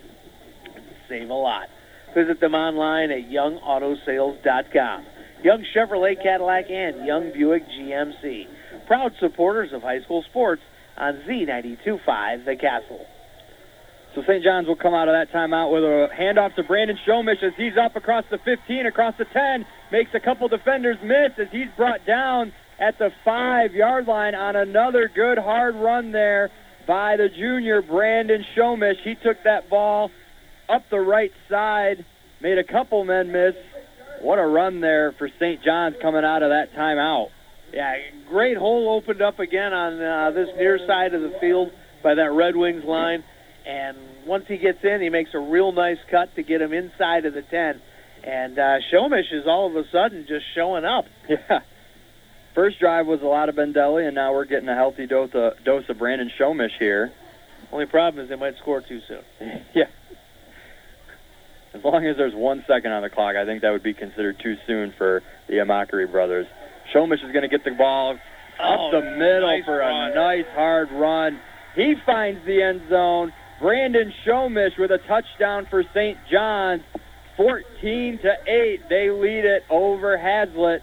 and 0.76 0.86
save 1.10 1.30
a 1.30 1.34
lot. 1.34 1.68
Visit 2.14 2.40
them 2.40 2.54
online 2.54 3.12
at 3.12 3.30
youngautosales.com. 3.30 5.06
Young 5.46 5.64
Chevrolet 5.76 6.16
Cadillac 6.24 6.72
and 6.72 7.06
Young 7.06 7.32
Buick 7.32 7.62
GMC, 7.70 8.48
proud 8.88 9.12
supporters 9.20 9.70
of 9.74 9.84
high 9.84 10.02
school 10.02 10.24
sports 10.28 10.64
on 10.98 11.22
Z92.5 11.30 12.46
The 12.46 12.56
Castle. 12.56 13.06
So 14.16 14.24
St. 14.24 14.44
John's 14.44 14.66
will 14.66 14.76
come 14.76 14.96
out 14.96 15.08
of 15.08 15.14
that 15.14 15.32
timeout 15.32 15.72
with 15.72 15.84
a 15.84 16.08
handoff 16.20 16.56
to 16.56 16.64
Brandon 16.64 16.98
Shomish 17.08 17.44
as 17.44 17.54
he's 17.58 17.74
up 17.80 17.96
across 17.96 18.24
the 18.32 18.40
15, 18.40 18.88
across 18.88 19.14
the 19.20 19.26
10, 19.32 19.68
makes 19.92 20.10
a 20.16 20.20
couple 20.20 20.48
defenders 20.48 20.98
miss 21.04 21.38
as 21.38 21.46
he's 21.52 21.70
brought 21.78 22.04
down 22.08 22.52
at 22.80 22.98
the 22.98 23.12
five-yard 23.24 24.08
line 24.08 24.34
on 24.34 24.56
another 24.56 25.12
good 25.14 25.38
hard 25.38 25.76
run 25.76 26.12
there 26.12 26.50
by 26.88 27.18
the 27.18 27.30
junior 27.30 27.84
Brandon 27.84 28.44
Shomish. 28.58 28.98
He 29.04 29.14
took 29.14 29.38
that 29.44 29.70
ball 29.70 30.10
up 30.68 30.82
the 30.90 31.00
right 31.00 31.32
side, 31.48 32.04
made 32.42 32.58
a 32.58 32.64
couple 32.64 33.06
men 33.06 33.32
miss. 33.32 33.54
What 34.26 34.40
a 34.40 34.48
run 34.48 34.82
there 34.82 35.12
for 35.12 35.30
St. 35.40 35.62
John's 35.64 35.98
coming 36.02 36.26
out 36.26 36.42
of 36.42 36.50
that 36.50 36.74
timeout. 36.74 37.30
Yeah, 37.72 37.94
great 38.28 38.58
hole 38.58 38.90
opened 38.90 39.22
up 39.22 39.38
again 39.38 39.72
on 39.72 40.02
uh, 40.02 40.32
this 40.32 40.50
near 40.58 40.80
side 40.88 41.14
of 41.14 41.22
the 41.22 41.38
field 41.40 41.72
by 42.02 42.16
that 42.16 42.32
Red 42.32 42.56
Wings 42.56 42.84
line. 42.84 43.24
And 43.68 43.96
once 44.26 44.46
he 44.48 44.58
gets 44.58 44.84
in, 44.84 45.00
he 45.02 45.10
makes 45.10 45.36
a 45.36 45.40
real 45.40 45.72
nice 45.74 46.00
cut 46.10 46.36
to 46.38 46.42
get 46.42 46.60
him 46.60 46.74
inside 46.74 47.28
of 47.28 47.36
the 47.36 47.44
10. 47.44 47.80
And 48.24 48.58
uh, 48.58 48.80
Shomish 48.92 49.32
is 49.32 49.46
all 49.46 49.68
of 49.68 49.76
a 49.76 49.88
sudden 49.92 50.26
just 50.28 50.46
showing 50.56 50.86
up. 50.86 51.06
Yeah. 51.30 51.60
First 52.56 52.80
drive 52.80 53.06
was 53.06 53.22
a 53.22 53.26
lot 53.26 53.50
of 53.50 53.56
Bendelli, 53.56 54.08
and 54.08 54.16
now 54.16 54.34
we're 54.34 54.46
getting 54.46 54.70
a 54.70 54.76
healthy 54.76 55.06
dose 55.06 55.30
of, 55.34 55.62
dose 55.66 55.84
of 55.90 56.00
Brandon 56.00 56.32
Shomish 56.40 56.76
here. 56.80 57.12
Only 57.72 57.86
problem 57.86 58.24
is 58.24 58.30
they 58.30 58.38
might 58.38 58.58
score 58.58 58.82
too 58.82 59.02
soon. 59.08 59.22
yeah. 59.76 59.86
As 61.76 61.84
long 61.84 62.06
as 62.06 62.16
there's 62.16 62.34
one 62.34 62.64
second 62.68 62.92
on 62.92 63.04
the 63.04 63.10
clock, 63.10 63.36
I 63.36 63.46
think 63.46 63.62
that 63.62 63.72
would 63.72 63.84
be 63.84 63.94
considered 63.94 64.38
too 64.42 64.56
soon 64.66 64.94
for 64.98 65.22
the 65.48 65.56
Amachree 65.56 66.10
brothers. 66.10 66.48
Shomish 66.94 67.24
is 67.26 67.32
going 67.34 67.42
to 67.42 67.50
get 67.50 67.66
the 67.66 67.72
ball 67.72 68.12
up 68.14 68.20
Oh, 68.62 68.90
the 68.92 69.02
middle 69.02 69.42
nice 69.50 69.66
for 69.66 69.78
run. 69.80 70.12
a 70.12 70.16
nice 70.16 70.46
hard 70.54 70.88
run. 70.94 71.38
He 71.76 71.96
finds 72.06 72.40
the 72.46 72.62
end 72.64 72.82
zone. 72.90 73.34
Brandon 73.60 74.14
Shomish 74.26 74.78
with 74.80 74.92
a 74.92 75.00
touchdown 75.00 75.68
for 75.70 75.84
St. 75.94 76.18
John's. 76.32 76.82
14 77.36 78.20
to 78.24 78.32
8. 78.50 78.80
They 78.90 79.10
lead 79.10 79.44
it 79.44 79.64
over 79.70 80.18
Haslett. 80.18 80.82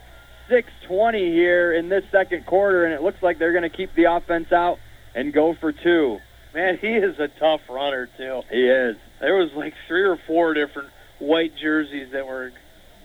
6:20 0.51 1.32
here 1.32 1.72
in 1.72 1.88
this 1.88 2.05
second 2.12 2.45
quarter, 2.45 2.84
and 2.84 2.93
it 2.93 3.01
looks 3.01 3.22
like 3.22 3.38
they're 3.38 3.53
going 3.53 3.62
to 3.68 3.74
keep 3.74 3.95
the 3.95 4.05
offense 4.05 4.53
out 4.53 4.76
and 5.14 5.32
go 5.32 5.55
for 5.59 5.72
two. 5.72 6.18
Man, 6.55 6.76
he 6.78 6.88
is 6.88 7.18
a 7.18 7.28
tough 7.40 7.62
runner 7.70 8.07
too. 8.18 8.43
He 8.51 8.68
is. 8.68 8.97
There 9.22 9.36
was 9.36 9.50
like 9.54 9.72
three 9.86 10.02
or 10.02 10.18
four 10.26 10.52
different 10.52 10.90
white 11.20 11.52
jerseys 11.56 12.08
that 12.12 12.26
were 12.26 12.50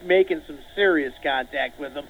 making 0.04 0.42
some 0.48 0.58
serious 0.76 1.14
contact 1.22 1.80
with 1.80 1.94
him. 1.94 2.06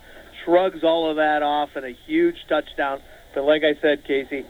Shrugs 0.45 0.81
all 0.81 1.09
of 1.11 1.17
that 1.17 1.43
off 1.43 1.71
and 1.75 1.85
a 1.85 1.91
huge 2.07 2.37
touchdown. 2.47 3.01
But 3.35 3.43
like 3.43 3.63
I 3.63 3.79
said, 3.81 4.05
Casey, 4.07 4.45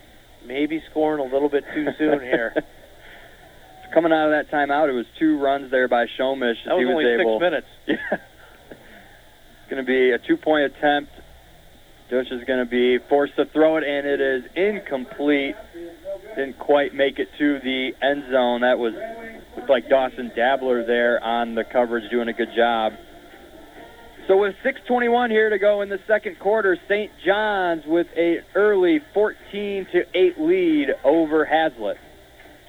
maybe 0.45 0.83
scoring 0.91 1.27
a 1.27 1.33
little 1.33 1.49
bit 1.49 1.63
too 1.73 1.87
soon 1.97 2.19
here. 2.21 2.53
Coming 3.95 4.11
out 4.11 4.31
of 4.31 4.31
that 4.31 4.51
timeout, 4.53 4.89
it 4.89 4.93
was 4.93 5.07
two 5.17 5.39
runs 5.39 5.71
there 5.71 5.87
by 5.87 6.05
Shomish. 6.05 6.61
That 6.65 6.75
was, 6.75 6.81
he 6.81 6.85
was 6.85 6.93
only 6.93 7.05
able, 7.07 7.39
six 7.39 7.41
minutes. 7.41 7.67
Yeah. 7.87 7.95
it's 8.69 9.69
going 9.71 9.83
to 9.83 9.87
be 9.87 10.11
a 10.11 10.19
two-point 10.19 10.75
attempt. 10.75 11.11
Dush 12.09 12.27
is 12.31 12.43
going 12.45 12.59
to 12.59 12.69
be 12.69 12.99
forced 13.09 13.35
to 13.35 13.45
throw 13.45 13.77
it, 13.77 13.83
and 13.83 14.07
it 14.07 14.21
is 14.21 14.43
incomplete. 14.55 15.55
Didn't 16.35 16.57
quite 16.57 16.93
make 16.93 17.19
it 17.19 17.27
to 17.37 17.59
the 17.59 17.91
end 18.01 18.23
zone. 18.31 18.61
That 18.61 18.79
was 18.79 18.93
looked 19.57 19.69
like 19.69 19.89
Dawson 19.89 20.31
Dabbler 20.35 20.85
there 20.85 21.21
on 21.21 21.55
the 21.55 21.63
coverage, 21.63 22.09
doing 22.09 22.29
a 22.29 22.33
good 22.33 22.53
job. 22.55 22.93
So 24.27 24.37
with 24.37 24.55
6:21 24.63 25.31
here 25.31 25.49
to 25.49 25.57
go 25.57 25.81
in 25.81 25.89
the 25.89 25.99
second 26.07 26.39
quarter, 26.39 26.77
St. 26.87 27.11
John's 27.25 27.85
with 27.85 28.07
a 28.15 28.41
early 28.55 28.99
14 29.13 29.87
to 29.91 30.05
8 30.13 30.39
lead 30.39 30.95
over 31.03 31.45
Haslett. 31.45 31.97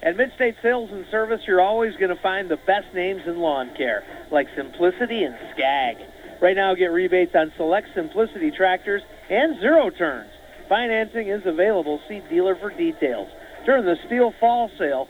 At 0.02 0.16
Midstate 0.16 0.54
Sales 0.62 0.90
and 0.92 1.04
Service, 1.10 1.40
you're 1.46 1.60
always 1.60 1.94
going 1.96 2.14
to 2.14 2.22
find 2.22 2.48
the 2.48 2.56
best 2.56 2.94
names 2.94 3.22
in 3.26 3.38
lawn 3.38 3.70
care, 3.76 4.04
like 4.30 4.46
Simplicity 4.56 5.24
and 5.24 5.36
Scag. 5.52 5.96
Right 6.40 6.54
now, 6.54 6.74
get 6.74 6.92
rebates 6.92 7.34
on 7.34 7.52
select 7.56 7.88
Simplicity 7.94 8.50
tractors 8.50 9.02
and 9.28 9.58
zero 9.60 9.90
turns. 9.90 10.30
Financing 10.68 11.28
is 11.28 11.42
available. 11.44 12.00
See 12.08 12.22
dealer 12.30 12.54
for 12.54 12.70
details. 12.70 13.28
During 13.64 13.84
the 13.84 13.96
Stihl 14.06 14.32
Fall 14.38 14.70
sale, 14.78 15.08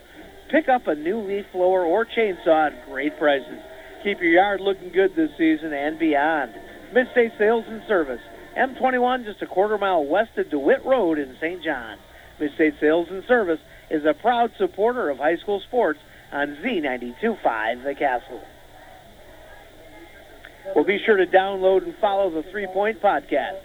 pick 0.51 0.68
up 0.68 0.87
a 0.87 0.95
new 0.95 1.18
leaf 1.20 1.45
blower 1.53 1.85
or 1.85 2.07
chainsaw 2.07 2.72
at 2.72 2.87
great 2.87 3.18
prices. 3.18 3.61
Keep 4.03 4.20
your 4.20 4.33
yard 4.33 4.61
looking 4.61 4.91
good 4.91 5.14
this 5.16 5.31
season 5.37 5.72
and 5.72 5.99
beyond. 5.99 6.53
Midstate 6.95 7.37
Sales 7.37 7.64
and 7.68 7.83
Service, 7.87 8.22
M21, 8.57 9.24
just 9.24 9.43
a 9.43 9.47
quarter 9.47 9.76
mile 9.76 10.05
west 10.05 10.39
of 10.39 10.49
DeWitt 10.49 10.85
Road 10.85 11.18
in 11.18 11.37
St. 11.41 11.62
John. 11.62 11.99
Midstate 12.41 12.81
Sales 12.81 13.09
and 13.11 13.24
Service 13.24 13.61
is 13.91 14.05
a 14.07 14.14
proud 14.14 14.53
supporter 14.57 15.11
of 15.11 15.18
high 15.18 15.37
school 15.37 15.61
sports 15.61 15.99
on 16.33 16.57
Z92.5 16.62 17.85
The 17.85 17.95
Castle. 17.95 18.41
Well, 20.75 20.85
be 20.85 20.99
sure 21.05 21.16
to 21.16 21.27
download 21.27 21.85
and 21.85 21.95
follow 22.01 22.31
the 22.31 22.49
Three 22.51 22.66
Point 22.66 23.01
Podcast. 23.01 23.61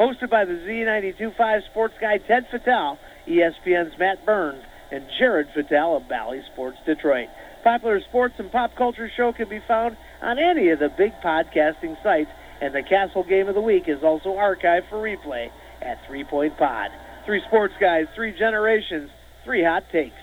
Hosted 0.00 0.30
by 0.30 0.44
the 0.44 0.52
Z92.5 0.52 1.66
sports 1.70 1.94
guy 2.00 2.18
Ted 2.18 2.46
Fattal, 2.52 2.98
ESPN's 3.28 3.98
Matt 3.98 4.24
Burns, 4.26 4.62
and 4.90 5.04
Jared 5.18 5.48
Fattal 5.56 6.00
of 6.00 6.08
Bally 6.08 6.40
Sports 6.52 6.78
Detroit. 6.86 7.28
Popular 7.62 8.00
sports 8.08 8.34
and 8.38 8.50
pop 8.50 8.76
culture 8.76 9.10
show 9.16 9.32
can 9.32 9.48
be 9.48 9.60
found 9.66 9.96
on 10.22 10.38
any 10.38 10.70
of 10.70 10.78
the 10.78 10.88
big 10.96 11.12
podcasting 11.24 12.00
sites, 12.02 12.30
and 12.60 12.74
the 12.74 12.82
Castle 12.82 13.24
Game 13.24 13.48
of 13.48 13.54
the 13.54 13.60
Week 13.60 13.84
is 13.86 14.02
also 14.02 14.30
archived 14.30 14.88
for 14.88 14.96
replay 14.96 15.48
at 15.82 15.98
Three 16.06 16.24
Point 16.24 16.56
Pod. 16.56 16.90
Three 17.24 17.42
sports 17.48 17.74
guys, 17.80 18.06
three 18.14 18.32
generations, 18.38 19.10
three 19.44 19.64
hot 19.64 19.84
takes. 19.92 20.16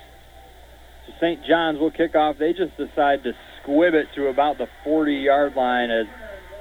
So 1.07 1.13
St. 1.19 1.41
John's 1.45 1.79
will 1.79 1.91
kick 1.91 2.15
off. 2.15 2.37
They 2.39 2.53
just 2.53 2.77
decide 2.77 3.23
to 3.23 3.33
squib 3.61 3.93
it 3.93 4.07
to 4.15 4.27
about 4.27 4.57
the 4.57 4.67
40-yard 4.85 5.53
line 5.55 5.91
as 5.91 6.05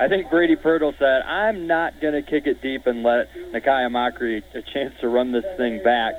I 0.02 0.08
think 0.08 0.30
Brady 0.30 0.56
Pirtle 0.56 0.98
said, 0.98 1.22
I'm 1.22 1.68
not 1.68 2.00
going 2.00 2.14
to 2.14 2.28
kick 2.28 2.48
it 2.48 2.60
deep 2.60 2.88
and 2.88 3.04
let 3.04 3.32
Nakia 3.54 3.88
Amachree 3.88 4.42
a 4.52 4.60
chance 4.60 4.94
to 5.00 5.06
run 5.06 5.30
this 5.30 5.44
thing 5.56 5.80
back. 5.84 6.14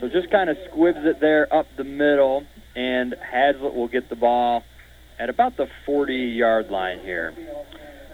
So 0.00 0.08
just 0.08 0.30
kind 0.30 0.48
of 0.48 0.56
squibs 0.70 1.00
it 1.02 1.18
there 1.20 1.52
up 1.52 1.66
the 1.76 1.82
middle, 1.82 2.44
and 2.76 3.16
Haslett 3.20 3.74
will 3.74 3.88
get 3.88 4.08
the 4.08 4.14
ball 4.14 4.62
at 5.18 5.28
about 5.28 5.56
the 5.56 5.66
40-yard 5.88 6.70
line 6.70 7.00
here. 7.00 7.34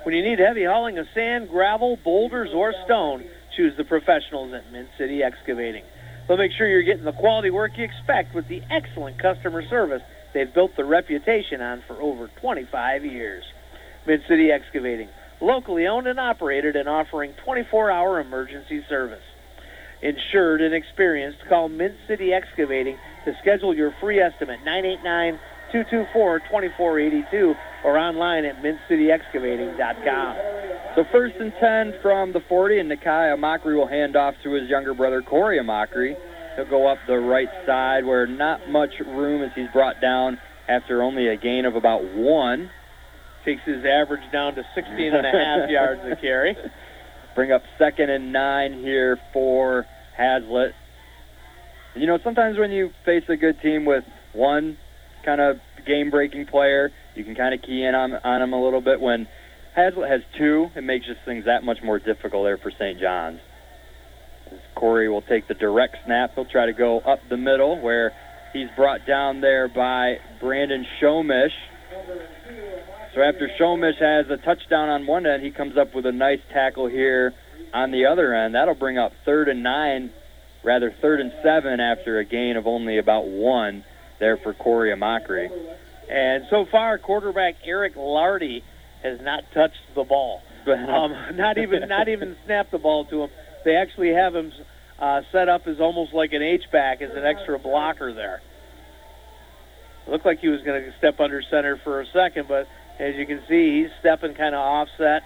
When 0.04 0.14
you 0.14 0.22
need 0.22 0.38
heavy 0.38 0.64
hauling 0.64 0.96
of 0.96 1.04
sand, 1.12 1.50
gravel, 1.50 1.98
boulders, 2.02 2.48
or 2.54 2.72
stone, 2.86 3.22
choose 3.54 3.76
the 3.76 3.84
professionals 3.84 4.54
at 4.54 4.72
Mid 4.72 4.88
City 4.96 5.22
Excavating. 5.22 5.84
They'll 6.26 6.38
make 6.38 6.52
sure 6.56 6.66
you're 6.66 6.84
getting 6.84 7.04
the 7.04 7.12
quality 7.12 7.50
work 7.50 7.72
you 7.76 7.84
expect 7.84 8.34
with 8.34 8.48
the 8.48 8.62
excellent 8.70 9.20
customer 9.20 9.62
service 9.68 10.00
they've 10.32 10.54
built 10.54 10.74
their 10.76 10.86
reputation 10.86 11.60
on 11.60 11.82
for 11.86 12.00
over 12.00 12.30
25 12.40 13.04
years. 13.04 13.44
Mid 14.06 14.22
City 14.28 14.50
Excavating, 14.50 15.08
locally 15.40 15.86
owned 15.86 16.06
and 16.06 16.18
operated 16.18 16.76
and 16.76 16.88
offering 16.88 17.34
24 17.44 17.90
hour 17.90 18.20
emergency 18.20 18.84
service. 18.88 19.22
Insured 20.02 20.60
and 20.60 20.74
experienced, 20.74 21.38
call 21.48 21.68
Mid 21.68 21.94
City 22.08 22.32
Excavating 22.32 22.98
to 23.24 23.32
schedule 23.40 23.74
your 23.74 23.94
free 24.00 24.20
estimate 24.20 24.58
989 24.64 25.38
224 25.70 26.40
2482 26.40 27.54
or 27.84 27.98
online 27.98 28.44
at 28.44 28.62
midcityexcavating.com. 28.62 30.36
So 30.94 31.04
first 31.10 31.36
and 31.36 31.52
10 31.58 31.94
from 32.02 32.32
the 32.32 32.40
40, 32.48 32.80
and 32.80 32.90
Nakia 32.90 33.36
Amachree 33.36 33.76
will 33.76 33.86
hand 33.86 34.16
off 34.16 34.34
to 34.42 34.52
his 34.52 34.68
younger 34.68 34.92
brother, 34.92 35.22
Corey 35.22 35.58
Amachree. 35.58 36.16
He'll 36.56 36.68
go 36.68 36.86
up 36.86 36.98
the 37.06 37.18
right 37.18 37.48
side 37.64 38.04
where 38.04 38.26
not 38.26 38.68
much 38.68 38.90
room 39.00 39.42
as 39.42 39.52
he's 39.54 39.70
brought 39.72 40.00
down 40.02 40.38
after 40.68 41.02
only 41.02 41.28
a 41.28 41.36
gain 41.36 41.64
of 41.64 41.76
about 41.76 42.04
one. 42.14 42.70
Takes 43.44 43.62
his 43.64 43.84
average 43.84 44.22
down 44.32 44.54
to 44.54 44.62
16 44.74 45.14
and 45.14 45.26
a 45.26 45.30
half 45.30 45.70
yards 45.70 46.00
a 46.04 46.16
carry. 46.16 46.56
Bring 47.34 47.50
up 47.50 47.62
second 47.78 48.10
and 48.10 48.32
nine 48.32 48.74
here 48.74 49.18
for 49.32 49.86
Haslett. 50.16 50.72
You 51.94 52.06
know, 52.06 52.18
sometimes 52.22 52.58
when 52.58 52.70
you 52.70 52.90
face 53.04 53.24
a 53.28 53.36
good 53.36 53.60
team 53.60 53.84
with 53.84 54.04
one 54.32 54.78
kind 55.24 55.40
of 55.40 55.56
game-breaking 55.86 56.46
player, 56.46 56.90
you 57.14 57.24
can 57.24 57.34
kind 57.34 57.54
of 57.54 57.62
key 57.62 57.84
in 57.84 57.94
on, 57.94 58.14
on 58.14 58.42
him 58.42 58.52
a 58.52 58.62
little 58.62 58.80
bit. 58.80 59.00
When 59.00 59.26
Haslett 59.74 60.10
has 60.10 60.20
two, 60.38 60.68
it 60.76 60.82
makes 60.84 61.06
just 61.06 61.20
things 61.24 61.46
that 61.46 61.64
much 61.64 61.78
more 61.82 61.98
difficult 61.98 62.44
there 62.44 62.58
for 62.58 62.70
St. 62.70 63.00
John's. 63.00 63.40
As 64.50 64.58
Corey 64.74 65.08
will 65.08 65.22
take 65.22 65.48
the 65.48 65.54
direct 65.54 65.96
snap. 66.04 66.32
He'll 66.34 66.44
try 66.44 66.66
to 66.66 66.72
go 66.72 67.00
up 67.00 67.20
the 67.28 67.36
middle 67.36 67.80
where 67.80 68.12
he's 68.52 68.68
brought 68.76 69.06
down 69.06 69.40
there 69.40 69.68
by 69.68 70.16
Brandon 70.40 70.84
Shomish. 71.00 71.52
So 73.14 73.20
after 73.20 73.50
Shomish 73.60 73.98
has 73.98 74.30
a 74.30 74.38
touchdown 74.38 74.88
on 74.88 75.06
one 75.06 75.26
end, 75.26 75.42
he 75.42 75.50
comes 75.50 75.76
up 75.76 75.94
with 75.94 76.06
a 76.06 76.12
nice 76.12 76.40
tackle 76.50 76.86
here 76.86 77.34
on 77.74 77.90
the 77.90 78.06
other 78.06 78.34
end. 78.34 78.54
That'll 78.54 78.74
bring 78.74 78.96
up 78.96 79.12
third 79.26 79.48
and 79.48 79.62
nine, 79.62 80.10
rather 80.64 80.94
third 81.02 81.20
and 81.20 81.32
seven 81.42 81.78
after 81.78 82.18
a 82.18 82.24
gain 82.24 82.56
of 82.56 82.66
only 82.66 82.96
about 82.96 83.26
one 83.26 83.84
there 84.18 84.38
for 84.38 84.54
Corey 84.54 84.94
Amachree. 84.94 85.50
And 86.10 86.44
so 86.48 86.64
far, 86.70 86.96
quarterback 86.98 87.56
Eric 87.64 87.96
Lardy 87.96 88.64
has 89.02 89.20
not 89.20 89.44
touched 89.52 89.94
the 89.94 90.04
ball. 90.04 90.42
Um, 90.64 91.36
not 91.36 91.58
even 91.58 91.88
not 91.88 92.06
even 92.06 92.36
snapped 92.44 92.70
the 92.70 92.78
ball 92.78 93.04
to 93.06 93.24
him. 93.24 93.30
They 93.64 93.74
actually 93.74 94.12
have 94.12 94.32
him 94.32 94.52
uh, 94.96 95.22
set 95.32 95.48
up 95.48 95.66
as 95.66 95.80
almost 95.80 96.12
like 96.14 96.32
an 96.32 96.40
H 96.40 96.62
back 96.70 97.02
as 97.02 97.10
an 97.16 97.24
extra 97.24 97.58
blocker 97.58 98.14
there. 98.14 98.40
It 100.06 100.10
looked 100.10 100.24
like 100.24 100.38
he 100.38 100.46
was 100.46 100.62
going 100.62 100.84
to 100.84 100.96
step 100.98 101.18
under 101.18 101.42
center 101.42 101.80
for 101.82 102.00
a 102.00 102.06
second, 102.12 102.46
but 102.46 102.68
as 102.98 103.14
you 103.16 103.26
can 103.26 103.42
see, 103.48 103.82
he's 103.82 103.90
stepping 104.00 104.34
kind 104.34 104.54
of 104.54 104.60
offset. 104.60 105.22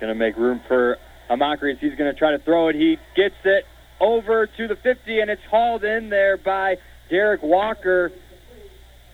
Going 0.00 0.12
to 0.12 0.18
make 0.18 0.36
room 0.36 0.60
for 0.68 0.96
Amachrees. 1.30 1.78
He's 1.78 1.94
going 1.96 2.12
to 2.12 2.18
try 2.18 2.32
to 2.32 2.38
throw 2.38 2.68
it. 2.68 2.76
He 2.76 2.96
gets 3.16 3.34
it 3.44 3.64
over 4.00 4.46
to 4.46 4.68
the 4.68 4.76
50, 4.76 5.20
and 5.20 5.30
it's 5.30 5.42
hauled 5.50 5.84
in 5.84 6.08
there 6.08 6.36
by 6.36 6.76
Derek 7.10 7.42
Walker. 7.42 8.12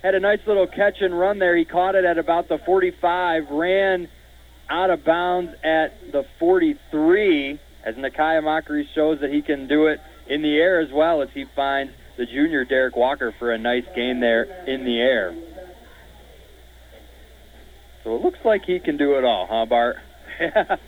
Had 0.02 0.14
a 0.14 0.20
nice 0.20 0.40
little 0.46 0.66
catch 0.66 1.00
and 1.00 1.18
run 1.18 1.38
there. 1.38 1.56
He 1.56 1.64
caught 1.64 1.94
it 1.94 2.04
at 2.04 2.18
about 2.18 2.48
the 2.48 2.58
45, 2.66 3.50
ran 3.50 4.08
out 4.68 4.90
of 4.90 5.04
bounds 5.04 5.52
at 5.64 6.12
the 6.12 6.24
43, 6.38 7.58
as 7.84 7.94
Nakia 7.96 8.42
Amachree 8.42 8.84
shows 8.94 9.20
that 9.20 9.30
he 9.30 9.42
can 9.42 9.66
do 9.66 9.86
it 9.86 10.00
in 10.28 10.42
the 10.42 10.56
air 10.56 10.80
as 10.80 10.90
well 10.92 11.22
as 11.22 11.28
he 11.34 11.44
finds 11.56 11.92
the 12.16 12.26
junior 12.26 12.64
Derek 12.64 12.96
Walker 12.96 13.34
for 13.38 13.52
a 13.52 13.58
nice 13.58 13.84
gain 13.94 14.20
there 14.20 14.44
in 14.66 14.84
the 14.84 15.00
air. 15.00 15.34
So 18.04 18.14
it 18.14 18.22
looks 18.22 18.38
like 18.44 18.64
he 18.66 18.78
can 18.80 18.98
do 18.98 19.16
it 19.16 19.24
all, 19.24 19.48
huh, 19.50 19.64
Bart? 19.64 19.96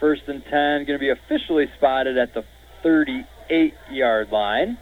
First 0.00 0.22
and 0.28 0.42
10, 0.44 0.50
going 0.86 0.86
to 0.86 0.98
be 0.98 1.10
officially 1.10 1.66
spotted 1.76 2.16
at 2.16 2.32
the 2.32 2.44
38 2.82 3.74
yard 3.90 4.30
line. 4.30 4.78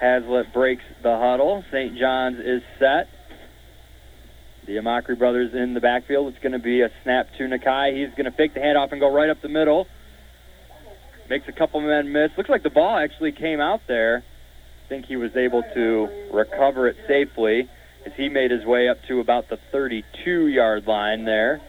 Haslett 0.00 0.52
breaks 0.52 0.82
the 1.02 1.16
huddle. 1.16 1.64
St. 1.70 1.96
John's 1.96 2.40
is 2.40 2.62
set. 2.78 3.08
The 4.66 4.76
Amachree 4.76 5.18
brothers 5.18 5.54
in 5.54 5.74
the 5.74 5.80
backfield. 5.80 6.32
It's 6.32 6.42
going 6.42 6.52
to 6.52 6.58
be 6.58 6.82
a 6.82 6.90
snap 7.04 7.28
to 7.38 7.44
Nakai. 7.44 7.96
He's 7.96 8.14
going 8.16 8.30
to 8.30 8.36
fake 8.36 8.52
the 8.54 8.60
handoff 8.60 8.90
and 8.90 9.00
go 9.00 9.14
right 9.14 9.30
up 9.30 9.40
the 9.40 9.48
middle. 9.48 9.86
Makes 11.30 11.48
a 11.48 11.52
couple 11.52 11.80
men 11.80 12.12
miss. 12.12 12.30
Looks 12.36 12.50
like 12.50 12.64
the 12.64 12.70
ball 12.70 12.98
actually 12.98 13.32
came 13.32 13.60
out 13.60 13.80
there. 13.86 14.24
Think 14.88 15.06
he 15.06 15.16
was 15.16 15.34
able 15.36 15.62
to 15.74 16.08
recover 16.32 16.88
it 16.88 16.96
safely. 17.08 17.68
as 18.06 18.12
he 18.16 18.28
made 18.28 18.50
his 18.50 18.64
way 18.66 18.88
up 18.88 18.98
to 19.08 19.20
about 19.20 19.48
the 19.48 19.58
32 19.72 20.46
yard 20.46 20.86
line 20.86 21.24
there, 21.24 21.62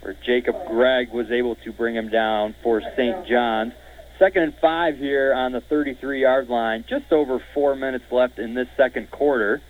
where 0.00 0.16
Jacob 0.24 0.54
Gregg 0.66 1.12
was 1.12 1.30
able 1.30 1.54
to 1.56 1.72
bring 1.72 1.94
him 1.94 2.08
down 2.08 2.54
for 2.62 2.80
St. 2.96 3.26
John's. 3.26 3.74
Second 4.18 4.42
and 4.42 4.54
five 4.60 4.96
here 4.96 5.32
on 5.34 5.52
the 5.52 5.60
33 5.60 6.22
yard 6.22 6.48
line, 6.48 6.84
just 6.88 7.12
over 7.12 7.40
four 7.54 7.76
minutes 7.76 8.06
left 8.10 8.38
in 8.38 8.54
this 8.54 8.68
second 8.76 9.10
quarter. 9.10 9.60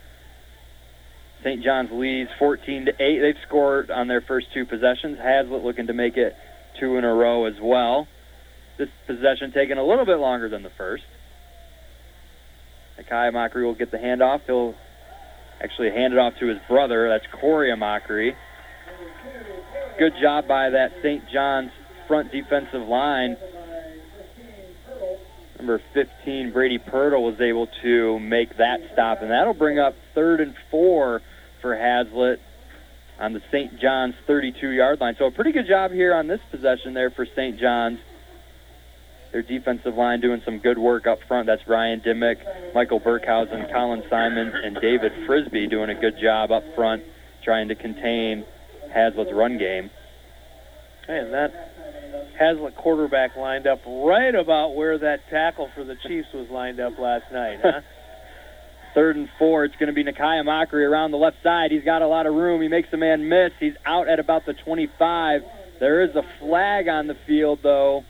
St. 1.42 1.62
John's 1.62 1.90
leads 1.92 2.30
14 2.38 2.86
to 2.86 2.92
8. 2.92 3.20
They've 3.20 3.42
scored 3.46 3.90
on 3.90 4.08
their 4.08 4.20
first 4.20 4.46
two 4.54 4.64
possessions. 4.64 5.18
Haslett 5.18 5.62
looking 5.62 5.88
to 5.88 5.92
make 5.92 6.16
it 6.16 6.34
two 6.80 6.96
in 6.96 7.04
a 7.04 7.12
row 7.12 7.46
as 7.46 7.54
well. 7.60 8.08
This 8.78 8.88
possession 9.06 9.52
taking 9.52 9.76
a 9.76 9.84
little 9.84 10.06
bit 10.06 10.18
longer 10.18 10.48
than 10.48 10.62
the 10.62 10.70
first. 10.78 11.04
Nakai 12.98 13.32
Amachree 13.32 13.64
will 13.64 13.74
get 13.74 13.90
the 13.90 13.98
handoff. 13.98 14.40
He'll 14.46 14.74
actually 15.60 15.90
hand 15.90 16.12
it 16.12 16.18
off 16.18 16.34
to 16.40 16.46
his 16.46 16.58
brother. 16.68 17.08
That's 17.08 17.26
Corey 17.40 17.70
Amachree. 17.70 18.34
Good 19.98 20.14
job 20.20 20.46
by 20.46 20.70
that 20.70 20.92
St. 21.02 21.28
John's 21.32 21.70
front 22.06 22.32
defensive 22.32 22.86
line. 22.86 23.36
Number 25.58 25.82
15, 25.92 26.52
Brady 26.52 26.78
Pirtle, 26.78 27.22
was 27.22 27.40
able 27.40 27.68
to 27.82 28.18
make 28.20 28.56
that 28.58 28.78
stop, 28.92 29.22
and 29.22 29.30
that'll 29.30 29.54
bring 29.54 29.78
up 29.78 29.94
third 30.14 30.40
and 30.40 30.54
four 30.70 31.20
for 31.60 31.76
Haslett 31.76 32.40
on 33.18 33.32
the 33.32 33.42
St. 33.50 33.80
John's 33.80 34.14
32 34.26 34.68
yard 34.70 35.00
line. 35.00 35.16
So 35.18 35.26
a 35.26 35.30
pretty 35.32 35.50
good 35.50 35.66
job 35.66 35.90
here 35.90 36.14
on 36.14 36.28
this 36.28 36.40
possession 36.52 36.94
there 36.94 37.10
for 37.10 37.26
St. 37.26 37.58
John's. 37.58 37.98
Their 39.32 39.42
defensive 39.42 39.94
line 39.94 40.20
doing 40.20 40.40
some 40.44 40.58
good 40.58 40.78
work 40.78 41.06
up 41.06 41.18
front. 41.28 41.46
That's 41.46 41.66
Ryan 41.66 42.00
Dimmick, 42.00 42.38
Michael 42.74 43.00
Burkhausen, 43.00 43.70
Colin 43.72 44.02
Simon, 44.08 44.52
and 44.54 44.78
David 44.80 45.12
Frisbee 45.26 45.66
doing 45.66 45.90
a 45.90 45.94
good 45.94 46.14
job 46.20 46.50
up 46.50 46.62
front 46.74 47.02
trying 47.44 47.68
to 47.68 47.74
contain 47.74 48.44
Haslett's 48.92 49.32
run 49.32 49.58
game. 49.58 49.90
And 51.08 51.32
that 51.32 51.52
Haslett 52.38 52.76
quarterback 52.76 53.36
lined 53.36 53.66
up 53.66 53.80
right 53.86 54.34
about 54.34 54.74
where 54.74 54.98
that 54.98 55.28
tackle 55.30 55.70
for 55.74 55.84
the 55.84 55.96
Chiefs 56.06 56.28
was 56.32 56.48
lined 56.50 56.80
up 56.80 56.98
last 56.98 57.32
night, 57.32 57.58
huh? 57.62 57.80
Third 58.94 59.16
and 59.16 59.28
four. 59.38 59.64
It's 59.64 59.76
going 59.76 59.88
to 59.88 59.92
be 59.92 60.02
Nakia 60.02 60.42
Amachree 60.42 60.88
around 60.88 61.10
the 61.10 61.18
left 61.18 61.36
side. 61.42 61.70
He's 61.70 61.84
got 61.84 62.02
a 62.02 62.06
lot 62.06 62.26
of 62.26 62.34
room. 62.34 62.62
He 62.62 62.68
makes 62.68 62.90
the 62.90 62.96
man 62.96 63.28
miss. 63.28 63.52
He's 63.60 63.74
out 63.84 64.08
at 64.08 64.18
about 64.18 64.46
the 64.46 64.54
25. 64.54 65.42
There 65.78 66.02
is 66.02 66.16
a 66.16 66.22
flag 66.40 66.88
on 66.88 67.06
the 67.06 67.16
field, 67.26 67.60
though, 67.62 68.04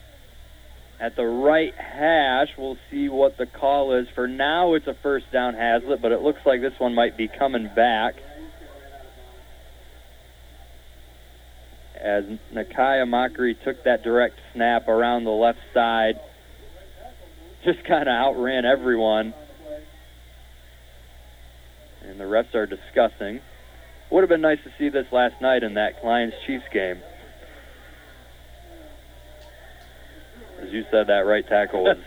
at 1.01 1.16
the 1.16 1.24
right 1.24 1.74
hash. 1.74 2.49
We'll 2.57 2.78
see 2.90 3.09
what 3.09 3.36
the 3.36 3.46
call 3.46 3.94
is. 3.94 4.07
For 4.14 4.26
now, 4.26 4.74
it's 4.74 4.86
a 4.86 4.94
first 5.03 5.30
down 5.32 5.55
Haslett, 5.55 6.03
but 6.03 6.12
it 6.12 6.20
looks 6.20 6.40
like 6.44 6.61
this 6.61 6.78
one 6.78 6.94
might 6.94 7.16
be 7.16 7.28
coming 7.28 7.70
back. 7.74 8.14
As 12.01 12.24
Nakia 12.55 13.05
Amachree 13.05 13.55
took 13.64 13.84
that 13.84 14.03
direct 14.03 14.36
snap 14.55 14.88
around 14.88 15.24
the 15.24 15.30
left 15.30 15.59
side, 15.74 16.20
just 17.64 17.84
kind 17.84 18.09
of 18.09 18.14
outran 18.14 18.64
everyone 18.64 19.34
and 22.09 22.18
the 22.18 22.24
refs 22.24 22.55
are 22.55 22.66
discussing. 22.66 23.40
Would 24.11 24.22
have 24.22 24.28
been 24.28 24.40
nice 24.40 24.59
to 24.64 24.72
see 24.78 24.88
this 24.88 25.07
last 25.12 25.40
night 25.42 25.62
in 25.62 25.74
that 25.74 26.05
Lions 26.05 26.32
Chiefs 26.46 26.64
game. 26.72 26.99
As 30.61 30.70
you 30.72 30.84
said, 30.90 31.06
that 31.09 31.26
right 31.26 31.46
tackle 31.46 31.84
was. 31.84 31.98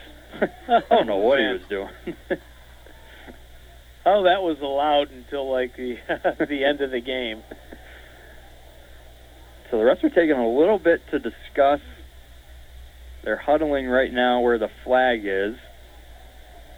I 0.41 0.82
don't 0.89 1.08
know 1.08 1.18
what 1.18 1.39
he 1.39 1.45
was 1.45 1.62
doing. 1.70 1.89
oh, 4.06 4.24
that 4.24 4.41
was 4.41 4.58
allowed 4.62 5.12
until 5.12 5.52
like 5.52 5.76
the 5.76 5.97
the 6.47 6.64
end 6.64 6.82
of 6.82 6.91
the 6.91 7.02
game. 7.02 7.43
So 9.70 9.78
the 9.78 9.84
refs 9.84 10.04
are 10.04 10.10
taking 10.10 10.32
a 10.32 10.49
little 10.49 10.80
bit 10.80 11.02
to 11.12 11.20
discuss. 11.20 11.80
They're 13.24 13.38
huddling 13.38 13.88
right 13.88 14.12
now 14.12 14.41
where 14.41 14.58
the 14.58 14.70
flag 14.84 15.22
is. 15.24 15.56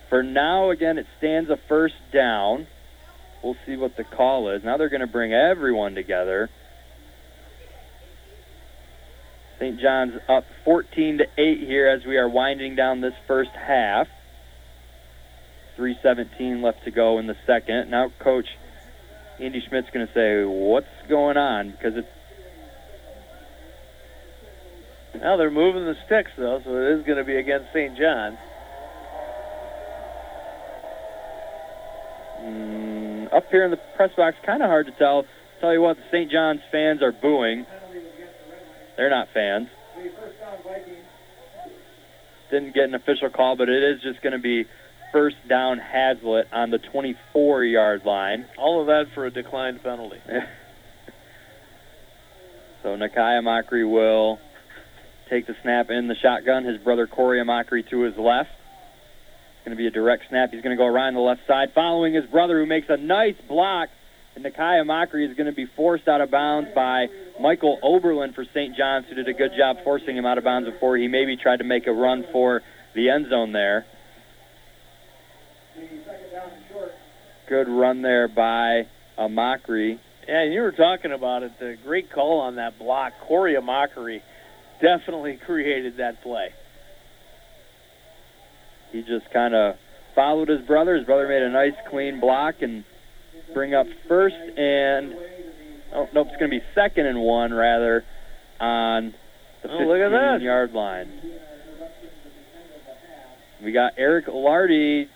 For 0.10 0.22
now, 0.22 0.70
again, 0.70 1.00
it 1.00 1.08
stands 1.18 1.50
a 1.50 1.58
first 1.68 1.96
down. 2.12 2.68
We'll 3.44 3.58
see 3.66 3.78
what 3.78 3.98
the 3.98 4.04
call 4.04 4.50
is. 4.50 4.64
Now 4.64 4.78
they're 4.78 4.90
going 4.90 5.02
to 5.02 5.08
bring 5.08 5.34
everyone 5.34 5.96
together. 5.96 6.50
St. 9.64 9.80
John's 9.80 10.20
up 10.28 10.44
14 10.66 11.20
to 11.20 11.24
8 11.38 11.60
here 11.60 11.88
as 11.88 12.06
we 12.06 12.18
are 12.18 12.28
winding 12.28 12.76
down 12.76 13.00
this 13.00 13.14
first 13.28 13.52
half. 13.52 14.10
3:17 15.78 16.62
left 16.62 16.84
to 16.84 16.92
go 16.92 17.18
in 17.18 17.28
the 17.28 17.38
second. 17.46 17.90
Now 17.90 18.12
coach 18.20 18.48
Andy 19.40 19.62
Schmidt's 19.62 19.90
going 19.92 20.06
to 20.06 20.14
say 20.14 20.44
what's 20.44 20.86
going 21.08 21.38
on 21.38 21.72
because 21.72 21.96
it's 21.96 22.08
now 25.16 25.38
they're 25.38 25.50
moving 25.50 25.86
the 25.86 25.96
sticks 26.06 26.32
though, 26.38 26.62
so 26.62 26.76
it 26.76 27.00
is 27.00 27.06
going 27.06 27.18
to 27.18 27.24
be 27.24 27.38
against 27.38 27.72
St. 27.72 27.98
John's. 27.98 28.38
Mm, 32.42 33.34
up 33.34 33.50
here 33.50 33.64
in 33.64 33.72
the 33.72 33.80
press 33.96 34.12
box, 34.18 34.36
kind 34.46 34.62
of 34.62 34.68
hard 34.68 34.88
to 34.88 34.92
tell. 34.92 35.24
Tell 35.62 35.72
you 35.72 35.82
what, 35.82 35.96
the 35.96 36.04
St. 36.12 36.30
John's 36.30 36.60
fans 36.70 37.02
are 37.02 37.14
booing. 37.14 37.66
They're 38.98 39.10
not 39.10 39.30
fans. 39.34 39.70
Didn't 42.52 42.74
get 42.74 42.84
an 42.84 42.96
official 42.96 43.30
call, 43.30 43.56
but 43.56 43.70
it 43.70 43.84
is 43.84 44.02
just 44.02 44.22
going 44.22 44.34
to 44.34 44.40
be 44.40 44.66
first 45.12 45.38
down 45.48 45.80
Haslett 45.80 46.48
on 46.52 46.72
the 46.72 46.80
24-yard 46.80 48.06
line. 48.06 48.46
All 48.58 48.82
of 48.82 48.88
that 48.88 49.06
for 49.14 49.26
a 49.26 49.32
declined 49.32 49.82
penalty. 49.82 50.18
so 52.84 52.90
Nakia 52.90 53.42
Amachree 53.42 53.90
will 53.90 54.40
take 55.30 55.48
the 55.48 55.56
snap 55.62 55.90
in 55.90 56.08
the 56.08 56.16
shotgun. 56.16 56.66
His 56.66 56.78
brother 56.80 57.08
Corey 57.08 57.40
Amachree 57.40 57.90
to 57.90 58.02
his 58.02 58.18
left. 58.18 58.50
It's 58.50 59.66
going 59.66 59.78
to 59.78 59.82
be 59.82 59.88
a 59.88 59.92
direct 59.92 60.26
snap. 60.30 60.52
He's 60.52 60.62
going 60.62 60.76
to 60.76 60.82
go 60.82 60.88
around 60.88 61.14
the 61.14 61.22
left 61.22 61.42
side, 61.48 61.72
following 61.74 62.14
his 62.14 62.26
brother, 62.26 62.60
who 62.60 62.66
makes 62.66 62.88
a 62.90 62.98
nice 62.98 63.36
block. 63.48 63.90
And 64.36 64.44
Nakia 64.44 64.84
Amachree 64.84 65.30
is 65.30 65.36
going 65.38 65.48
to 65.48 65.56
be 65.56 65.68
forced 65.76 66.08
out 66.08 66.22
of 66.22 66.32
bounds 66.32 66.70
by 66.74 67.08
Michael 67.40 67.80
Oberlin 67.84 68.34
for 68.34 68.46
St. 68.46 68.76
John's, 68.76 69.06
who 69.08 69.16
did 69.16 69.28
a 69.28 69.34
good 69.34 69.52
job 69.58 69.78
forcing 69.84 70.18
him 70.18 70.26
out 70.26 70.38
of 70.38 70.44
bounds 70.44 70.70
before 70.70 70.98
he 70.98 71.08
maybe 71.08 71.38
tried 71.38 71.58
to 71.58 71.64
make 71.64 71.88
a 71.88 71.92
run 71.92 72.26
for 72.32 72.62
the 72.96 73.10
end 73.10 73.28
zone 73.30 73.52
there. 73.52 73.86
Good 77.48 77.68
run 77.68 78.02
there 78.02 78.28
by 78.28 78.88
Amachree. 79.18 80.00
Yeah, 80.28 80.42
and 80.42 80.54
you 80.54 80.62
were 80.62 80.72
talking 80.72 81.12
about 81.12 81.44
it. 81.44 81.52
The 81.60 81.78
great 81.84 82.12
call 82.12 82.40
on 82.40 82.56
that 82.56 82.80
block. 82.80 83.14
Corey 83.28 83.56
Amachree 83.56 84.22
definitely 84.82 85.38
created 85.46 85.98
that 85.98 86.24
play 86.24 86.50
he 88.94 89.02
just 89.02 89.30
kind 89.34 89.54
of 89.54 89.76
followed 90.16 90.48
his 90.48 90.62
brother. 90.62 90.96
His 90.96 91.06
brother 91.06 91.28
made 91.28 91.42
a 91.42 91.50
nice 91.50 91.74
clean 91.90 92.22
block 92.22 92.62
and 92.62 92.86
bring 93.54 93.74
up 93.74 93.88
first 94.08 94.36
and 94.36 95.14
oh 95.94 96.08
nope, 96.14 96.28
it's 96.30 96.38
going 96.38 96.52
to 96.52 96.60
be 96.60 96.64
second 96.76 97.06
and 97.06 97.22
one 97.22 97.54
rather 97.54 98.04
on 98.60 99.14
the 99.62 99.70
oh, 99.70 99.78
15 99.78 100.42
yard 100.42 100.72
line. 100.74 101.22
We 103.64 103.72
got 103.72 103.94
Eric 103.98 104.26
Lardy. 104.28 105.08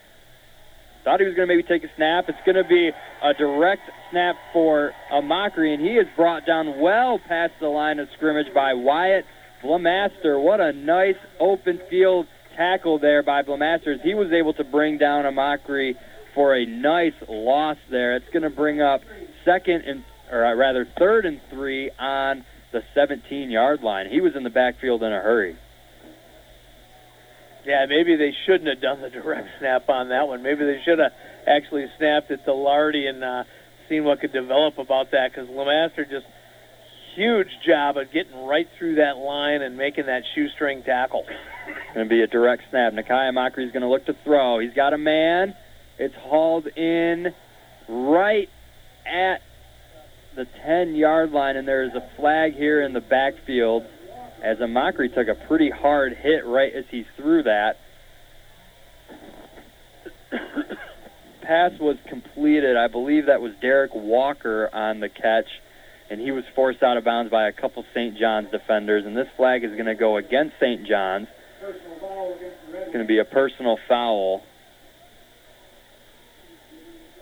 Thought 1.03 1.19
he 1.19 1.25
was 1.25 1.35
going 1.35 1.47
to 1.47 1.55
maybe 1.55 1.67
take 1.67 1.83
a 1.83 1.93
snap. 1.95 2.25
It's 2.27 2.37
going 2.45 2.55
to 2.55 2.67
be 2.67 2.91
a 3.23 3.33
direct 3.33 3.83
snap 4.11 4.35
for 4.51 4.91
Amachree, 5.11 5.73
and 5.73 5.81
he 5.81 5.93
is 5.93 6.07
brought 6.15 6.45
down 6.45 6.79
well 6.79 7.19
past 7.27 7.53
the 7.61 7.67
line 7.67 7.99
of 7.99 8.07
scrimmage 8.15 8.53
by 8.53 8.73
Wyatt 8.73 9.25
Blamaster. 9.63 10.41
What 10.41 10.59
a 10.59 10.73
nice 10.73 11.15
open 11.39 11.79
field 11.89 12.27
tackle 12.57 12.99
there 12.99 13.23
by 13.23 13.43
Blamasters. 13.43 14.01
He 14.01 14.15
was 14.15 14.31
able 14.31 14.53
to 14.53 14.63
bring 14.63 14.97
down 14.97 15.23
Amachree 15.23 15.95
for 16.37 16.53
a 16.55 16.67
nice 16.67 17.15
loss 17.27 17.77
there. 17.89 18.15
It's 18.15 18.29
going 18.31 18.43
to 18.43 18.51
bring 18.51 18.79
up 18.79 19.01
second 19.43 19.81
and, 19.87 20.03
or 20.31 20.45
uh, 20.45 20.53
rather 20.53 20.87
third 20.99 21.25
and 21.25 21.41
three 21.49 21.89
on 21.97 22.45
the 22.71 22.81
17-yard 22.95 23.81
line. 23.81 24.05
He 24.11 24.21
was 24.21 24.33
in 24.35 24.43
the 24.43 24.51
backfield 24.51 25.01
in 25.01 25.11
a 25.11 25.19
hurry. 25.19 25.57
Yeah, 27.65 27.87
maybe 27.89 28.15
they 28.17 28.33
shouldn't 28.45 28.69
have 28.69 28.79
done 28.79 29.01
the 29.01 29.09
direct 29.09 29.47
snap 29.57 29.89
on 29.89 30.09
that 30.09 30.27
one. 30.27 30.43
Maybe 30.43 30.63
they 30.63 30.79
should 30.85 30.99
have 30.99 31.11
actually 31.47 31.87
snapped 31.97 32.29
it 32.29 32.45
to 32.45 32.53
Lardy 32.53 33.07
and 33.07 33.23
uh, 33.23 33.43
seen 33.89 34.03
what 34.03 34.19
could 34.19 34.31
develop 34.31 34.77
about 34.77 35.09
that 35.13 35.31
because 35.33 35.49
Lemaster 35.49 36.07
just 36.07 36.27
huge 37.15 37.49
job 37.65 37.97
of 37.97 38.11
getting 38.13 38.45
right 38.45 38.67
through 38.77 38.97
that 38.97 39.17
line 39.17 39.63
and 39.63 39.75
making 39.75 40.05
that 40.05 40.21
shoestring 40.35 40.83
tackle. 40.83 41.25
Going 41.95 42.05
to 42.05 42.09
be 42.09 42.21
a 42.21 42.27
direct 42.27 42.61
snap. 42.69 42.93
Nakia 42.93 43.33
Amachree 43.33 43.65
is 43.65 43.71
going 43.71 43.81
to 43.81 43.89
look 43.89 44.05
to 44.05 44.15
throw. 44.23 44.59
He's 44.59 44.75
got 44.75 44.93
a 44.93 44.99
man. 44.99 45.55
It's 45.99 46.15
hauled 46.15 46.67
in 46.67 47.33
right 47.87 48.49
at 49.05 49.41
the 50.35 50.45
10 50.65 50.95
yard 50.95 51.31
line, 51.31 51.55
and 51.55 51.67
there 51.67 51.83
is 51.83 51.93
a 51.95 52.07
flag 52.15 52.53
here 52.53 52.81
in 52.81 52.93
the 52.93 53.01
backfield 53.01 53.83
as 54.43 54.57
Amachree 54.59 55.13
took 55.13 55.27
a 55.27 55.35
pretty 55.47 55.69
hard 55.69 56.13
hit 56.13 56.45
right 56.45 56.73
as 56.73 56.85
he 56.91 57.05
threw 57.15 57.43
that. 57.43 57.77
pass 61.41 61.71
was 61.79 61.97
completed. 62.07 62.75
I 62.75 62.87
believe 62.87 63.27
that 63.27 63.41
was 63.41 63.53
Derek 63.61 63.91
Walker 63.95 64.69
on 64.73 64.99
the 64.99 65.09
catch, 65.09 65.47
and 66.09 66.19
he 66.19 66.31
was 66.31 66.43
forced 66.55 66.83
out 66.83 66.97
of 66.97 67.05
bounds 67.05 67.31
by 67.31 67.47
a 67.47 67.53
couple 67.53 67.85
St. 67.93 68.17
John's 68.17 68.51
defenders. 68.51 69.05
And 69.05 69.15
this 69.15 69.27
flag 69.37 69.63
is 69.63 69.71
going 69.71 69.85
to 69.85 69.95
go 69.95 70.17
against 70.17 70.55
St. 70.59 70.85
John's. 70.85 71.27
It's 71.63 72.93
going 72.93 72.99
to 72.99 73.05
be 73.05 73.19
a 73.19 73.25
personal 73.25 73.77
foul. 73.87 74.43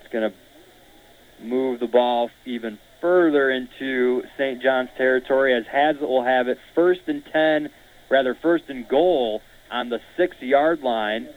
It's 0.05 0.13
going 0.13 0.31
to 0.31 1.43
move 1.43 1.79
the 1.79 1.87
ball 1.87 2.29
even 2.45 2.77
further 3.01 3.49
into 3.49 4.21
St. 4.37 4.61
John's 4.61 4.89
territory 4.97 5.55
as 5.55 5.63
Haslett 5.65 6.07
will 6.07 6.23
have 6.23 6.47
it 6.47 6.59
first 6.75 7.01
and 7.07 7.23
10, 7.33 7.69
rather 8.11 8.37
first 8.39 8.65
and 8.67 8.87
goal 8.87 9.41
on 9.71 9.89
the 9.89 9.99
six 10.15 10.35
yard 10.41 10.81
line. 10.81 11.27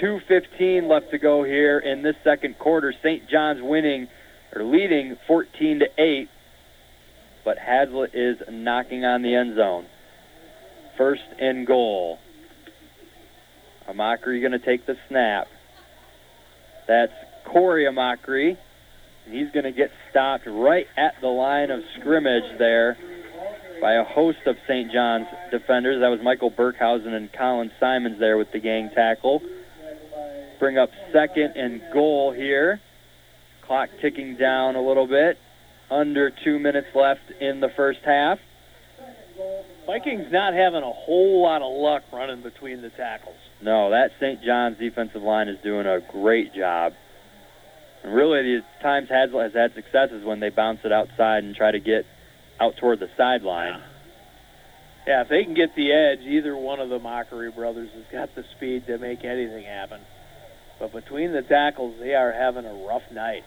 2.15 0.00 0.88
left 0.88 1.10
to 1.10 1.18
go 1.18 1.42
here 1.42 1.80
in 1.80 2.02
this 2.02 2.14
second 2.22 2.58
quarter. 2.60 2.94
St. 3.02 3.28
John's 3.28 3.60
winning 3.60 4.06
or 4.54 4.62
leading 4.62 5.16
14 5.26 5.80
to 5.80 5.86
8, 5.98 6.28
but 7.44 7.58
Haslett 7.58 8.14
is 8.14 8.36
knocking 8.48 9.04
on 9.04 9.22
the 9.22 9.34
end 9.34 9.56
zone. 9.56 9.86
First 10.96 11.22
and 11.40 11.66
goal. 11.66 12.18
Amachree 13.88 14.40
going 14.40 14.52
to 14.52 14.60
take 14.60 14.86
the 14.86 14.94
snap. 15.08 15.48
That's 16.86 17.12
Corey 17.44 17.84
Amachree. 17.84 18.56
He's 19.28 19.50
going 19.52 19.64
to 19.64 19.72
get 19.72 19.90
stopped 20.10 20.46
right 20.46 20.86
at 20.96 21.14
the 21.20 21.28
line 21.28 21.70
of 21.70 21.80
scrimmage 21.98 22.58
there 22.58 22.96
by 23.80 23.94
a 23.94 24.04
host 24.04 24.38
of 24.46 24.56
St. 24.66 24.92
John's 24.92 25.26
defenders. 25.50 26.00
That 26.00 26.08
was 26.08 26.20
Michael 26.22 26.50
Burkhausen 26.50 27.12
and 27.12 27.32
Colin 27.32 27.70
Simons 27.78 28.18
there 28.18 28.36
with 28.36 28.52
the 28.52 28.58
gang 28.58 28.90
tackle. 28.94 29.42
Bring 30.58 30.78
up 30.78 30.90
second 31.12 31.56
and 31.56 31.82
goal 31.92 32.32
here. 32.32 32.80
Clock 33.66 33.90
ticking 34.00 34.36
down 34.36 34.76
a 34.76 34.82
little 34.82 35.06
bit. 35.06 35.36
Under 35.90 36.30
two 36.44 36.58
minutes 36.58 36.88
left 36.94 37.30
in 37.40 37.60
the 37.60 37.68
first 37.76 38.00
half. 38.04 38.38
Vikings 39.86 40.30
not 40.30 40.54
having 40.54 40.82
a 40.82 40.92
whole 40.92 41.42
lot 41.42 41.62
of 41.62 41.72
luck 41.72 42.02
running 42.12 42.42
between 42.42 42.82
the 42.82 42.90
tackles. 42.90 43.36
No, 43.60 43.90
that 43.90 44.12
St. 44.20 44.42
John's 44.42 44.78
defensive 44.78 45.22
line 45.22 45.48
is 45.48 45.58
doing 45.62 45.86
a 45.86 46.00
great 46.12 46.54
job. 46.54 46.92
And 48.02 48.14
really, 48.14 48.56
the 48.56 48.64
times 48.82 49.08
has 49.08 49.30
had 49.54 49.74
success 49.74 50.10
is 50.10 50.24
when 50.24 50.40
they 50.40 50.50
bounce 50.50 50.80
it 50.84 50.92
outside 50.92 51.44
and 51.44 51.54
try 51.54 51.70
to 51.70 51.80
get 51.80 52.04
out 52.60 52.76
toward 52.76 53.00
the 53.00 53.08
sideline. 53.16 53.80
Yeah, 55.06 55.22
if 55.22 55.28
they 55.28 55.44
can 55.44 55.54
get 55.54 55.74
the 55.74 55.92
edge, 55.92 56.20
either 56.20 56.56
one 56.56 56.78
of 56.78 56.88
the 56.88 56.98
Amachree 56.98 57.54
brothers 57.54 57.90
has 57.94 58.04
got 58.12 58.34
the 58.34 58.44
speed 58.56 58.86
to 58.86 58.98
make 58.98 59.24
anything 59.24 59.64
happen. 59.64 60.00
But 60.78 60.92
between 60.92 61.32
the 61.32 61.42
tackles, 61.42 61.96
they 61.98 62.14
are 62.14 62.32
having 62.32 62.64
a 62.64 62.74
rough 62.86 63.02
night. 63.12 63.44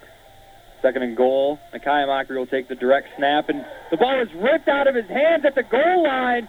Second 0.82 1.04
and 1.04 1.18
goal. 1.18 1.60
Nakai 1.74 2.06
Amachree 2.06 2.38
will 2.38 2.46
take 2.46 2.68
the 2.68 2.76
direct 2.76 3.08
snap, 3.18 3.50
and 3.50 3.66
the 3.90 3.98
ball 3.98 4.22
is 4.22 4.30
ripped 4.36 4.68
out 4.68 4.88
of 4.88 4.96
his 4.96 5.08
hands 5.08 5.44
at 5.46 5.56
the 5.56 5.64
goal 5.64 6.04
line. 6.04 6.48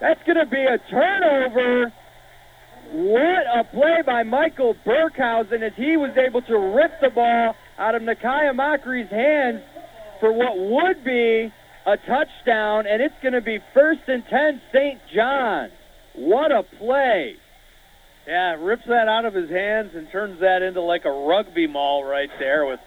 That's 0.00 0.22
going 0.24 0.38
to 0.38 0.46
be 0.46 0.64
a 0.64 0.78
turnover. 0.90 1.92
What 2.90 3.44
a 3.54 3.64
play 3.64 4.02
by 4.04 4.22
Michael 4.22 4.74
Burkhausen 4.86 5.62
as 5.62 5.72
he 5.76 5.96
was 5.96 6.16
able 6.16 6.40
to 6.42 6.56
rip 6.56 6.92
the 7.00 7.10
ball 7.10 7.54
out 7.78 7.94
of 7.94 8.02
Nakai 8.02 8.50
Amachree's 8.50 9.10
hands 9.10 9.60
for 10.20 10.32
what 10.32 10.56
would 10.56 11.04
be 11.04 11.52
a 11.86 11.96
touchdown, 11.96 12.86
and 12.86 13.02
it's 13.02 13.14
going 13.22 13.34
to 13.34 13.42
be 13.42 13.58
first 13.74 14.00
and 14.08 14.24
10 14.28 14.60
St. 14.72 15.00
John. 15.14 15.68
What 16.14 16.50
a 16.50 16.62
play. 16.78 17.34
Yeah, 18.26 18.56
rips 18.58 18.84
that 18.88 19.08
out 19.08 19.24
of 19.24 19.34
his 19.34 19.50
hands 19.50 19.92
and 19.94 20.08
turns 20.10 20.40
that 20.40 20.62
into 20.62 20.82
like 20.82 21.04
a 21.04 21.10
rugby 21.10 21.66
maul 21.66 22.04
right 22.04 22.28
there 22.38 22.66
with 22.66 22.80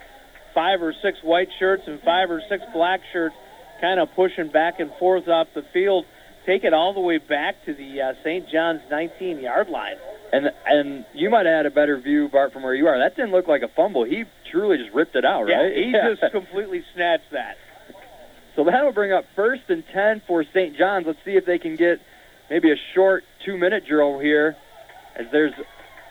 five 0.54 0.82
or 0.82 0.94
six 1.02 1.18
white 1.24 1.48
shirts 1.60 1.84
and 1.88 2.00
five 2.02 2.30
or 2.30 2.42
six 2.50 2.64
black 2.74 3.02
shirts 3.14 3.36
kind 3.80 4.00
of 4.00 4.10
pushing 4.16 4.52
back 4.52 4.80
and 4.80 4.92
forth 5.00 5.28
off 5.28 5.48
the 5.56 5.64
field. 5.74 6.06
Take 6.46 6.64
it 6.64 6.74
all 6.74 6.94
the 6.94 7.00
way 7.00 7.18
back 7.20 7.64
to 7.66 7.74
the 7.74 8.02
uh, 8.02 8.14
St. 8.24 8.50
John's 8.50 8.82
19 8.90 9.40
yard 9.40 9.70
line. 9.70 9.96
And 10.34 10.50
and 10.66 11.06
you 11.14 11.30
might 11.30 11.46
have 11.46 11.56
had 11.58 11.66
a 11.66 11.72
better 11.72 12.00
view, 12.00 12.30
Bart, 12.30 12.54
from 12.54 12.64
where 12.64 12.74
you 12.74 12.88
are. 12.88 12.98
That 12.98 13.16
didn't 13.16 13.32
look 13.32 13.48
like 13.48 13.62
a 13.62 13.68
fumble. 13.68 14.04
He 14.06 14.24
truly 14.50 14.78
just 14.78 14.92
ripped 14.94 15.16
it 15.16 15.26
out, 15.26 15.44
right? 15.44 15.76
Yeah, 15.76 15.84
he 15.84 15.92
Yeah. 15.92 16.14
just 16.20 16.32
completely 16.32 16.84
snatched 16.94 17.32
that. 17.32 17.58
So 18.56 18.64
that'll 18.66 18.92
bring 18.92 19.12
up 19.12 19.26
first 19.36 19.64
and 19.70 19.84
10 19.94 20.24
for 20.28 20.44
St. 20.44 20.76
John's. 20.78 21.06
Let's 21.08 21.20
see 21.24 21.36
if 21.38 21.46
they 21.46 21.58
can 21.58 21.76
get 21.76 22.00
maybe 22.50 22.72
a 22.72 22.76
short 22.96 23.24
two 23.46 23.58
minute 23.58 23.86
drill 23.88 24.20
here, 24.20 24.56
as 25.16 25.28
there's 25.32 25.54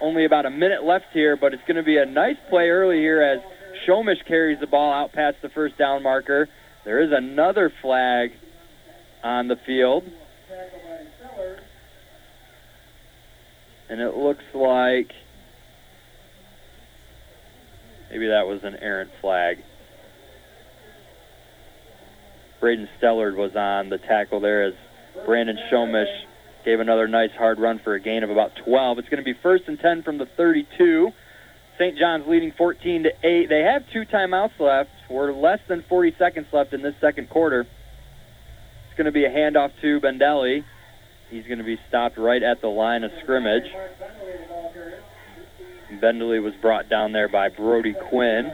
only 0.01 0.25
about 0.25 0.47
a 0.47 0.51
minute 0.51 0.85
left 0.85 1.07
here, 1.13 1.37
but 1.37 1.53
it's 1.53 1.63
going 1.67 1.77
to 1.77 1.83
be 1.83 1.99
a 1.99 2.07
nice 2.07 2.37
play 2.49 2.71
early 2.71 2.99
here 2.99 3.21
as 3.21 3.41
Shomish 3.87 4.25
carries 4.27 4.59
the 4.61 4.67
ball 4.67 4.93
out 4.93 5.13
past 5.13 5.37
the 5.43 5.49
first 5.51 5.77
down 5.77 6.03
marker. 6.03 6.49
There 6.85 7.01
is 7.03 7.13
another 7.13 7.71
flag 7.83 8.33
on 9.23 9.49
the 9.49 9.57
field. 9.67 10.05
And 13.89 14.01
it 14.01 14.17
looks 14.17 14.45
like 14.55 15.11
maybe 18.11 18.29
that 18.29 18.47
was 18.47 18.61
an 18.63 18.77
errant 18.77 19.11
flag. 19.21 19.59
Braden 22.61 22.89
Stellard 23.01 23.37
was 23.37 23.57
on 23.57 23.89
the 23.89 23.99
tackle 23.99 24.41
there 24.41 24.65
as 24.65 24.75
Brandon 25.27 25.59
Shomish 25.73 26.25
gave 26.65 26.79
another 26.79 27.09
nice 27.09 27.31
hard 27.33 27.59
run 27.59 27.81
for 27.83 27.95
a 27.95 28.01
gain 28.01 28.23
of 28.23 28.31
about 28.31 28.53
12. 28.65 28.99
It's 28.99 29.09
going 29.09 29.23
to 29.23 29.25
be 29.25 29.39
first 29.43 29.65
and 29.67 29.79
10 29.79 30.03
from 30.03 30.19
the 30.19 30.27
32. 30.37 31.11
St. 31.79 31.99
John's 31.99 32.27
leading 32.29 32.53
14 32.53 33.05
to 33.05 33.11
8. 33.25 33.49
They 33.49 33.63
have 33.63 33.83
two 33.93 34.05
timeouts 34.05 34.61
left. 34.61 34.91
We're 35.09 35.33
less 35.33 35.61
than 35.67 35.83
40 35.89 36.15
seconds 36.19 36.47
left 36.53 36.75
in 36.75 36.83
this 36.83 36.95
second 37.01 37.31
quarter. 37.31 37.67
It's 38.91 38.97
going 38.97 39.07
to 39.07 39.13
be 39.13 39.25
a 39.25 39.31
handoff 39.31 39.71
to 39.83 40.01
Bendelli. 40.01 40.65
He's 41.31 41.47
going 41.47 41.59
to 41.59 41.65
be 41.65 41.79
stopped 41.89 42.19
right 42.19 42.43
at 42.43 42.61
the 42.61 42.67
line 42.69 43.05
of 43.05 43.13
scrimmage. 43.23 43.65
Bendelli 45.93 46.43
was 46.43 46.55
brought 46.61 46.89
down 46.89 47.13
there 47.13 47.29
by 47.29 47.49
Brody 47.51 47.95
Quinn. 47.95 48.53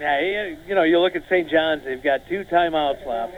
Yeah, 0.00 0.20
you- 0.20 0.38
uh, 0.56 0.66
you 0.68 0.74
know, 0.74 0.82
you 0.82 0.98
look 0.98 1.14
at 1.14 1.24
St. 1.28 1.48
John's, 1.50 1.84
they've 1.84 2.02
got 2.02 2.26
two 2.28 2.44
timeouts 2.44 3.04
left. 3.06 3.34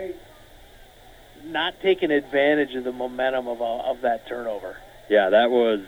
Not 1.47 1.75
taking 1.83 2.13
advantage 2.13 2.75
of 2.77 2.85
the 2.85 2.93
momentum 2.93 3.49
of, 3.49 3.61
a, 3.61 3.65
of 3.65 4.01
that 4.03 4.29
turnover. 4.29 4.77
Yeah, 5.11 5.31
that 5.31 5.51
was 5.51 5.81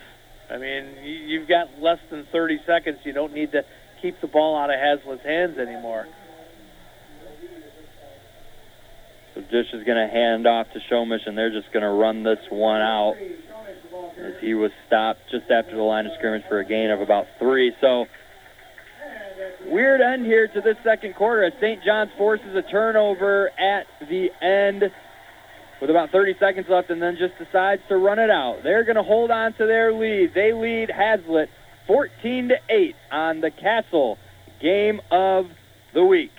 I 0.51 0.59
mean, 0.59 0.85
you- 1.03 1.39
you've 1.39 1.49
got 1.49 1.81
less 1.81 2.01
than 2.11 2.25
30 2.33 2.61
seconds. 2.67 2.99
You 3.05 3.13
don't 3.13 3.33
need 3.33 3.53
to 3.53 3.65
keep 4.03 4.21
the 4.21 4.27
ball 4.27 4.57
out 4.59 4.69
of 4.71 4.77
Haslett's 4.81 5.23
hands 5.25 5.59
anymore. 5.59 6.07
So 9.35 9.41
Dush 9.41 9.73
is 9.73 9.85
going 9.85 9.99
to 9.99 10.13
hand 10.13 10.47
off 10.47 10.69
to 10.73 10.81
Shomish, 10.91 11.27
and 11.27 11.37
they're 11.37 11.51
just 11.51 11.73
going 11.73 11.83
to 11.83 11.91
run 11.91 12.23
this 12.23 12.39
one 12.51 12.81
out 12.81 13.15
as 14.19 14.35
he 14.41 14.55
was 14.55 14.71
stopped 14.87 15.21
just 15.31 15.51
after 15.51 15.75
the 15.75 15.83
line 15.83 16.07
of 16.07 16.13
scrimmage 16.19 16.43
for 16.49 16.61
a 16.61 16.65
gain 16.65 16.91
of 16.91 17.01
about 17.01 17.27
three. 17.39 17.73
So 17.81 18.07
weird 19.67 20.01
end 20.01 20.25
here 20.25 20.47
to 20.47 20.61
this 20.61 20.77
second 20.85 21.17
quarter 21.17 21.45
as 21.45 21.53
St. 21.61 21.83
John's 21.85 22.11
forces 22.17 22.55
a 22.55 22.63
turnover 22.71 23.51
at 23.59 23.87
the 24.09 24.29
end 24.41 24.85
with 25.81 25.91
about 25.91 26.11
30 26.11 26.35
seconds 26.39 26.67
left 26.69 26.91
and 26.91 27.03
then 27.03 27.17
just 27.19 27.37
decides 27.39 27.83
to 27.89 27.97
run 27.97 28.21
it 28.21 28.31
out. 28.31 28.61
They're 28.63 28.85
going 28.85 28.97
to 28.97 29.03
hold 29.03 29.33
on 29.33 29.53
to 29.55 29.67
their 29.67 29.93
lead. 29.93 30.31
They 30.33 30.53
lead 30.53 30.91
Haslett 30.91 31.49
14 31.89 32.51
to 32.51 32.55
8 32.71 32.95
on 33.11 33.41
the 33.41 33.51
Castle 33.51 34.17
game 34.63 35.01
of 35.11 35.47
the 35.93 36.05
week. 36.05 36.31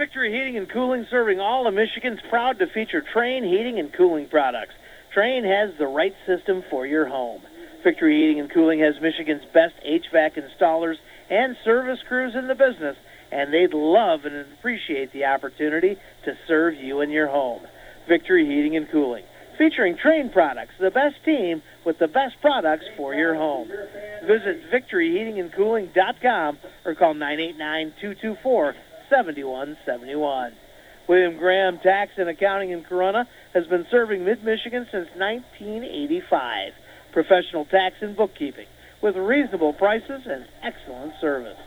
Victory 0.00 0.32
Heating 0.32 0.56
and 0.56 0.66
Cooling 0.66 1.06
serving 1.10 1.40
all 1.40 1.66
of 1.66 1.74
Michigan's 1.74 2.20
proud 2.30 2.58
to 2.60 2.66
feature 2.68 3.04
Trane 3.14 3.44
Heating 3.44 3.78
and 3.78 3.92
Cooling 3.92 4.28
products. 4.30 4.72
Trane 5.14 5.44
has 5.44 5.76
the 5.76 5.86
right 5.86 6.14
system 6.26 6.64
for 6.70 6.86
your 6.86 7.06
home. 7.06 7.42
Victory 7.84 8.18
Heating 8.18 8.40
and 8.40 8.50
Cooling 8.50 8.80
has 8.80 8.94
Michigan's 9.02 9.44
best 9.52 9.74
HVAC 9.86 10.40
installers 10.40 10.94
and 11.28 11.54
service 11.66 11.98
crews 12.08 12.32
in 12.34 12.48
the 12.48 12.54
business, 12.54 12.96
and 13.30 13.52
they'd 13.52 13.74
love 13.74 14.24
and 14.24 14.50
appreciate 14.54 15.12
the 15.12 15.26
opportunity 15.26 15.98
to 16.24 16.32
serve 16.48 16.76
you 16.76 17.02
and 17.02 17.12
your 17.12 17.28
home. 17.28 17.60
Victory 18.08 18.46
Heating 18.46 18.76
and 18.76 18.90
Cooling, 18.90 19.24
featuring 19.58 19.98
Trane 19.98 20.32
products, 20.32 20.72
the 20.80 20.90
best 20.90 21.16
team 21.26 21.60
with 21.84 21.98
the 21.98 22.08
best 22.08 22.40
products 22.40 22.86
for 22.96 23.12
your 23.12 23.34
home. 23.34 23.68
Visit 24.26 24.62
victoryheatingandcooling.com 24.72 26.58
or 26.86 26.94
call 26.94 27.12
989-224 27.12 28.74
7171. 29.10 30.52
William 31.08 31.36
Graham 31.36 31.78
Tax 31.82 32.12
and 32.16 32.28
Accounting 32.28 32.70
in 32.70 32.84
Corunna 32.84 33.26
has 33.52 33.66
been 33.66 33.84
serving 33.90 34.24
Mid-Michigan 34.24 34.86
since 34.92 35.08
1985. 35.16 36.72
Professional 37.12 37.64
tax 37.64 37.96
and 38.00 38.16
bookkeeping 38.16 38.66
with 39.02 39.16
reasonable 39.16 39.72
prices 39.72 40.22
and 40.26 40.46
excellent 40.62 41.14
service. 41.20 41.58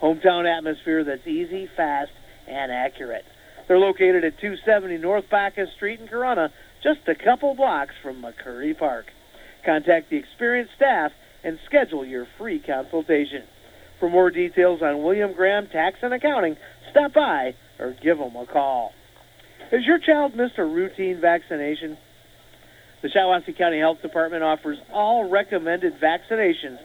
Hometown 0.00 0.46
atmosphere 0.46 1.02
that's 1.02 1.26
easy, 1.26 1.68
fast, 1.76 2.12
and 2.46 2.70
accurate. 2.70 3.24
They're 3.66 3.78
located 3.78 4.24
at 4.24 4.38
270 4.38 4.98
North 4.98 5.24
Bacchus 5.30 5.70
Street 5.76 6.00
in 6.00 6.06
Corunna, 6.06 6.50
just 6.82 7.00
a 7.08 7.14
couple 7.14 7.54
blocks 7.54 7.94
from 8.02 8.22
McCurry 8.22 8.78
Park. 8.78 9.06
Contact 9.64 10.10
the 10.10 10.16
experienced 10.16 10.74
staff 10.76 11.12
and 11.42 11.58
schedule 11.64 12.04
your 12.04 12.26
free 12.38 12.60
consultation. 12.60 13.44
For 14.00 14.10
more 14.10 14.30
details 14.30 14.82
on 14.82 15.02
William 15.02 15.32
Graham 15.32 15.68
Tax 15.68 15.96
and 16.02 16.12
Accounting, 16.12 16.56
stop 16.94 17.12
by 17.12 17.54
or 17.80 17.94
give 18.02 18.18
them 18.18 18.36
a 18.36 18.46
call. 18.46 18.92
Has 19.70 19.84
your 19.84 19.98
child 19.98 20.36
missed 20.36 20.54
a 20.58 20.64
routine 20.64 21.20
vaccination? 21.20 21.98
The 23.02 23.08
Shiawassee 23.08 23.58
County 23.58 23.80
Health 23.80 24.00
Department 24.00 24.44
offers 24.44 24.78
all 24.92 25.28
recommended 25.28 26.00
vaccinations 26.00 26.78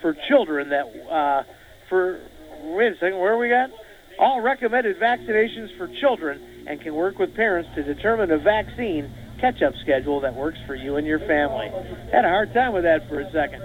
for 0.00 0.16
children 0.28 0.70
that, 0.70 0.86
uh, 1.10 1.42
for, 1.88 2.20
wait 2.62 2.92
a 2.92 2.94
second, 2.94 3.18
where 3.18 3.34
are 3.34 3.38
we 3.38 3.52
at? 3.52 3.70
All 4.18 4.40
recommended 4.40 4.98
vaccinations 4.98 5.76
for 5.76 5.88
children 6.00 6.64
and 6.66 6.80
can 6.80 6.94
work 6.94 7.18
with 7.18 7.34
parents 7.34 7.68
to 7.74 7.82
determine 7.82 8.30
a 8.30 8.38
vaccine 8.38 9.12
catch-up 9.40 9.74
schedule 9.82 10.20
that 10.20 10.34
works 10.34 10.58
for 10.66 10.74
you 10.74 10.96
and 10.96 11.06
your 11.06 11.18
family. 11.20 11.68
Had 12.12 12.24
a 12.24 12.28
hard 12.28 12.54
time 12.54 12.72
with 12.72 12.84
that 12.84 13.08
for 13.08 13.20
a 13.20 13.30
second. 13.32 13.62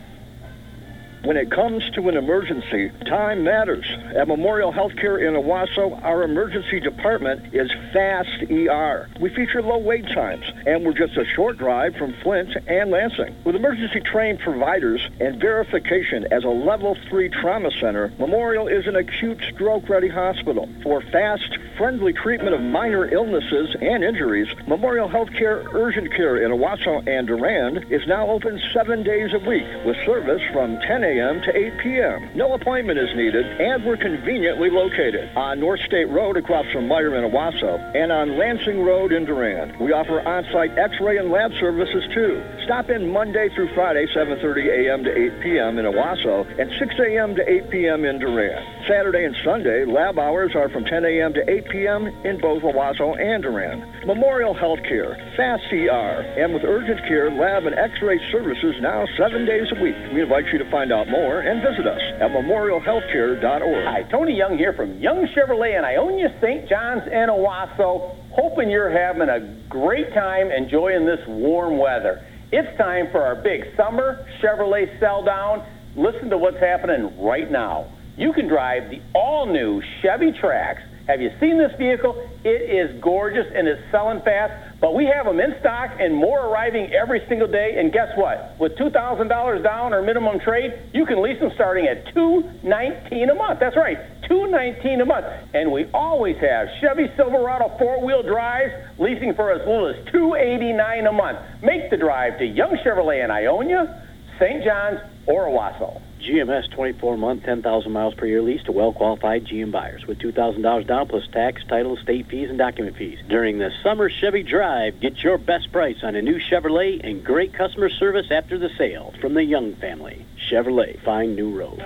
When 1.24 1.38
it 1.38 1.50
comes 1.50 1.88
to 1.92 2.10
an 2.10 2.18
emergency, 2.18 2.90
time 3.06 3.44
matters. 3.44 3.86
At 4.14 4.28
Memorial 4.28 4.70
Healthcare 4.70 5.26
in 5.26 5.32
Owosso, 5.32 5.98
our 6.04 6.22
emergency 6.22 6.80
department 6.80 7.54
is 7.54 7.70
Fast 7.94 8.42
ER. 8.50 9.08
We 9.18 9.30
feature 9.30 9.62
low 9.62 9.78
wait 9.78 10.06
times, 10.08 10.44
and 10.66 10.84
we're 10.84 10.92
just 10.92 11.16
a 11.16 11.24
short 11.24 11.56
drive 11.56 11.96
from 11.96 12.12
Flint 12.22 12.54
and 12.66 12.90
Lansing. 12.90 13.34
With 13.42 13.56
emergency 13.56 14.00
trained 14.00 14.40
providers 14.40 15.00
and 15.18 15.40
verification 15.40 16.26
as 16.30 16.44
a 16.44 16.48
level 16.48 16.94
3 17.08 17.30
trauma 17.30 17.70
center, 17.80 18.12
Memorial 18.18 18.68
is 18.68 18.86
an 18.86 18.96
acute 18.96 19.42
stroke 19.54 19.88
ready 19.88 20.08
hospital. 20.08 20.68
For 20.82 21.00
fast, 21.00 21.56
friendly 21.78 22.12
treatment 22.12 22.54
of 22.54 22.60
minor 22.60 23.08
illnesses 23.08 23.74
and 23.80 24.04
injuries, 24.04 24.48
Memorial 24.66 25.08
Healthcare 25.08 25.72
Urgent 25.72 26.12
Care 26.12 26.44
in 26.44 26.50
Owosso 26.50 27.02
and 27.08 27.26
Durand 27.26 27.86
is 27.90 28.06
now 28.06 28.28
open 28.28 28.60
seven 28.74 29.02
days 29.02 29.32
a 29.32 29.38
week 29.38 29.64
with 29.86 29.96
service 30.04 30.42
from 30.52 30.78
10 30.80 31.02
a.m 31.02 31.13
a.m. 31.18 31.40
to 31.42 31.56
8 31.56 31.78
p.m. 31.78 32.30
No 32.34 32.54
appointment 32.54 32.98
is 32.98 33.14
needed, 33.14 33.46
and 33.60 33.84
we're 33.84 33.96
conveniently 33.96 34.70
located 34.70 35.30
on 35.36 35.60
North 35.60 35.80
State 35.86 36.08
Road 36.10 36.36
across 36.36 36.66
from 36.72 36.88
Meijer 36.88 37.14
and 37.14 37.32
Owosso, 37.32 37.78
and 37.94 38.10
on 38.10 38.38
Lansing 38.38 38.82
Road 38.82 39.12
in 39.12 39.24
Durand. 39.24 39.78
We 39.80 39.92
offer 39.92 40.20
on-site 40.20 40.76
X-ray 40.76 41.18
and 41.18 41.30
lab 41.30 41.52
services 41.60 42.04
too. 42.14 42.42
Stop 42.64 42.90
in 42.90 43.10
Monday 43.10 43.48
through 43.54 43.72
Friday, 43.74 44.06
7:30 44.14 44.88
a.m. 44.88 45.04
to 45.04 45.10
8 45.10 45.40
p.m. 45.42 45.78
in 45.78 45.84
Owosso, 45.84 46.46
and 46.58 46.70
6 46.78 46.94
a.m. 46.98 47.34
to 47.36 47.42
8 47.48 47.70
p.m. 47.70 48.04
in 48.04 48.18
Durand. 48.18 48.64
Saturday 48.88 49.24
and 49.24 49.36
Sunday, 49.44 49.84
lab 49.84 50.18
hours 50.18 50.52
are 50.54 50.68
from 50.68 50.84
10 50.84 51.04
a.m. 51.04 51.32
to 51.34 51.48
8 51.48 51.68
p.m. 51.70 52.06
in 52.24 52.40
both 52.40 52.62
Owosso 52.62 53.18
and 53.20 53.42
Durand. 53.42 53.84
Memorial 54.06 54.54
Healthcare, 54.54 55.16
Fast 55.36 55.64
CR, 55.68 56.24
and 56.40 56.52
with 56.52 56.64
urgent 56.64 57.00
care, 57.06 57.30
lab, 57.30 57.66
and 57.66 57.74
X-ray 57.74 58.20
services 58.30 58.74
now 58.80 59.06
seven 59.16 59.46
days 59.46 59.68
a 59.72 59.80
week. 59.80 59.96
We 60.12 60.22
invite 60.22 60.46
you 60.52 60.58
to 60.58 60.70
find 60.70 60.92
out 60.92 61.03
more 61.08 61.40
and 61.40 61.62
visit 61.62 61.86
us 61.86 62.00
at 62.20 62.30
memorialhealthcare.org. 62.30 63.84
Hi, 63.84 64.02
Tony 64.10 64.36
Young 64.36 64.56
here 64.56 64.72
from 64.72 64.98
Young 64.98 65.26
Chevrolet 65.34 65.78
in 65.78 65.84
Ionia, 65.84 66.34
St. 66.40 66.68
John's, 66.68 67.02
and 67.10 67.30
Owosso. 67.30 68.16
Hoping 68.32 68.70
you're 68.70 68.90
having 68.90 69.28
a 69.28 69.40
great 69.68 70.12
time 70.14 70.50
enjoying 70.50 71.06
this 71.06 71.20
warm 71.26 71.78
weather. 71.78 72.26
It's 72.52 72.76
time 72.78 73.08
for 73.10 73.22
our 73.22 73.34
big 73.34 73.76
summer 73.76 74.26
Chevrolet 74.42 74.98
sell 75.00 75.24
down. 75.24 75.66
Listen 75.96 76.30
to 76.30 76.38
what's 76.38 76.58
happening 76.58 77.20
right 77.20 77.50
now. 77.50 77.90
You 78.16 78.32
can 78.32 78.48
drive 78.48 78.90
the 78.90 79.00
all-new 79.14 79.82
Chevy 80.02 80.32
Trax 80.32 80.82
have 81.06 81.20
you 81.20 81.30
seen 81.38 81.58
this 81.58 81.72
vehicle? 81.76 82.16
It 82.44 82.64
is 82.64 83.00
gorgeous 83.02 83.44
and 83.54 83.68
it's 83.68 83.82
selling 83.90 84.22
fast, 84.22 84.73
but 84.84 84.92
we 84.92 85.06
have 85.06 85.24
them 85.24 85.40
in 85.40 85.56
stock 85.60 85.96
and 85.98 86.14
more 86.14 86.44
arriving 86.44 86.92
every 86.92 87.24
single 87.26 87.48
day. 87.48 87.76
And 87.78 87.90
guess 87.90 88.12
what? 88.16 88.52
With 88.60 88.76
$2,000 88.76 89.62
down 89.62 89.94
or 89.94 90.02
minimum 90.02 90.38
trade, 90.40 90.74
you 90.92 91.06
can 91.06 91.22
lease 91.22 91.40
them 91.40 91.50
starting 91.54 91.86
at 91.86 92.12
219 92.12 93.30
a 93.30 93.34
month. 93.34 93.60
That's 93.60 93.76
right, 93.78 93.96
219 94.28 95.00
a 95.00 95.06
month. 95.06 95.24
And 95.54 95.72
we 95.72 95.88
always 95.94 96.36
have 96.36 96.68
Chevy 96.82 97.08
Silverado 97.16 97.72
four-wheel 97.78 98.24
drives 98.24 98.74
leasing 98.98 99.32
for 99.32 99.52
as 99.52 99.66
little 99.66 99.88
as 99.88 99.96
289 100.12 101.06
a 101.06 101.12
month. 101.12 101.38
Make 101.62 101.88
the 101.88 101.96
drive 101.96 102.36
to 102.36 102.44
Young 102.44 102.76
Chevrolet 102.84 103.24
in 103.24 103.30
Ionia, 103.30 104.04
St. 104.38 104.62
John's, 104.62 105.00
or 105.24 105.48
Owosso. 105.48 106.03
GMS 106.24 106.70
24 106.70 107.18
month, 107.18 107.44
10,000 107.44 107.92
miles 107.92 108.14
per 108.14 108.24
year 108.24 108.40
lease 108.40 108.62
to 108.64 108.72
well 108.72 108.92
qualified 108.92 109.44
GM 109.44 109.70
buyers 109.70 110.06
with 110.06 110.18
$2,000 110.18 110.86
down 110.86 111.06
plus 111.06 111.26
tax, 111.32 111.62
title, 111.68 111.96
state 111.98 112.26
fees, 112.28 112.48
and 112.48 112.58
document 112.58 112.96
fees. 112.96 113.18
During 113.28 113.58
the 113.58 113.70
summer 113.82 114.08
Chevy 114.08 114.42
Drive, 114.42 115.00
get 115.00 115.22
your 115.22 115.36
best 115.36 115.70
price 115.70 115.98
on 116.02 116.16
a 116.16 116.22
new 116.22 116.40
Chevrolet 116.40 117.06
and 117.06 117.22
great 117.22 117.52
customer 117.52 117.90
service 117.90 118.26
after 118.30 118.58
the 118.58 118.70
sale 118.78 119.12
from 119.20 119.34
the 119.34 119.44
Young 119.44 119.76
family. 119.76 120.24
Chevrolet, 120.50 121.02
find 121.04 121.36
new 121.36 121.54
roads. 121.54 121.82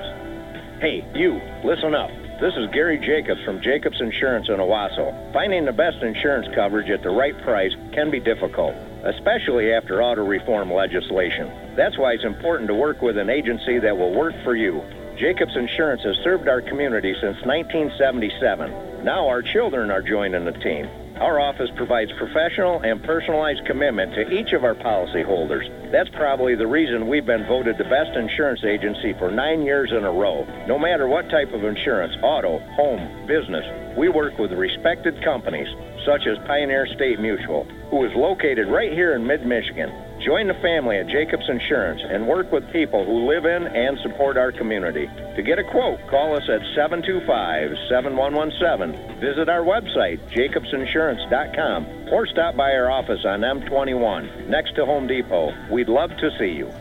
Hey, 0.80 1.04
you, 1.14 1.40
listen 1.64 1.94
up. 1.94 2.10
This 2.40 2.54
is 2.54 2.70
Gary 2.72 2.98
Jacobs 2.98 3.42
from 3.44 3.60
Jacobs 3.60 4.00
Insurance 4.00 4.48
in 4.48 4.56
Owosso. 4.56 5.32
Finding 5.32 5.64
the 5.64 5.72
best 5.72 6.00
insurance 6.02 6.46
coverage 6.54 6.88
at 6.88 7.02
the 7.02 7.10
right 7.10 7.36
price 7.42 7.74
can 7.92 8.12
be 8.12 8.20
difficult 8.20 8.76
especially 9.04 9.72
after 9.72 10.02
auto 10.02 10.24
reform 10.24 10.72
legislation. 10.72 11.50
That's 11.76 11.98
why 11.98 12.12
it's 12.12 12.24
important 12.24 12.68
to 12.68 12.74
work 12.74 13.02
with 13.02 13.18
an 13.18 13.30
agency 13.30 13.78
that 13.78 13.96
will 13.96 14.12
work 14.14 14.34
for 14.44 14.56
you. 14.56 14.82
Jacobs 15.16 15.56
Insurance 15.56 16.02
has 16.04 16.16
served 16.22 16.48
our 16.48 16.60
community 16.60 17.12
since 17.14 17.36
1977. 17.44 19.04
Now 19.04 19.28
our 19.28 19.42
children 19.42 19.90
are 19.90 20.02
joining 20.02 20.44
the 20.44 20.52
team. 20.52 20.88
Our 21.20 21.40
office 21.40 21.70
provides 21.74 22.12
professional 22.12 22.80
and 22.82 23.02
personalized 23.02 23.66
commitment 23.66 24.14
to 24.14 24.30
each 24.30 24.52
of 24.52 24.62
our 24.62 24.76
policyholders. 24.76 25.90
That's 25.90 26.08
probably 26.10 26.54
the 26.54 26.68
reason 26.68 27.08
we've 27.08 27.26
been 27.26 27.44
voted 27.46 27.76
the 27.76 27.90
best 27.90 28.16
insurance 28.16 28.62
agency 28.62 29.14
for 29.18 29.28
nine 29.28 29.62
years 29.62 29.90
in 29.90 30.04
a 30.04 30.12
row. 30.12 30.46
No 30.68 30.78
matter 30.78 31.08
what 31.08 31.28
type 31.28 31.52
of 31.52 31.64
insurance, 31.64 32.14
auto, 32.22 32.60
home, 32.76 33.26
business, 33.26 33.66
we 33.98 34.08
work 34.08 34.38
with 34.38 34.52
respected 34.52 35.20
companies 35.24 35.66
such 36.04 36.26
as 36.26 36.38
Pioneer 36.46 36.86
State 36.86 37.20
Mutual, 37.20 37.64
who 37.90 38.04
is 38.04 38.12
located 38.14 38.68
right 38.68 38.92
here 38.92 39.14
in 39.14 39.26
mid 39.26 39.46
Michigan. 39.46 39.90
Join 40.20 40.48
the 40.48 40.54
family 40.54 40.98
at 40.98 41.06
Jacobs 41.06 41.48
Insurance 41.48 42.02
and 42.04 42.26
work 42.26 42.50
with 42.50 42.70
people 42.72 43.04
who 43.04 43.28
live 43.28 43.44
in 43.44 43.68
and 43.68 43.98
support 44.00 44.36
our 44.36 44.50
community. 44.50 45.08
To 45.36 45.42
get 45.42 45.60
a 45.60 45.64
quote, 45.64 46.00
call 46.10 46.34
us 46.34 46.42
at 46.48 46.60
725 46.74 47.76
7117. 47.88 49.20
Visit 49.20 49.48
our 49.48 49.62
website, 49.62 50.18
jacobsinsurance.com, 50.34 52.08
or 52.12 52.26
stop 52.26 52.56
by 52.56 52.72
our 52.72 52.90
office 52.90 53.24
on 53.24 53.40
M21 53.40 54.48
next 54.48 54.74
to 54.74 54.84
Home 54.84 55.06
Depot. 55.06 55.54
We'd 55.70 55.88
love 55.88 56.10
to 56.18 56.30
see 56.38 56.50
you. 56.50 56.72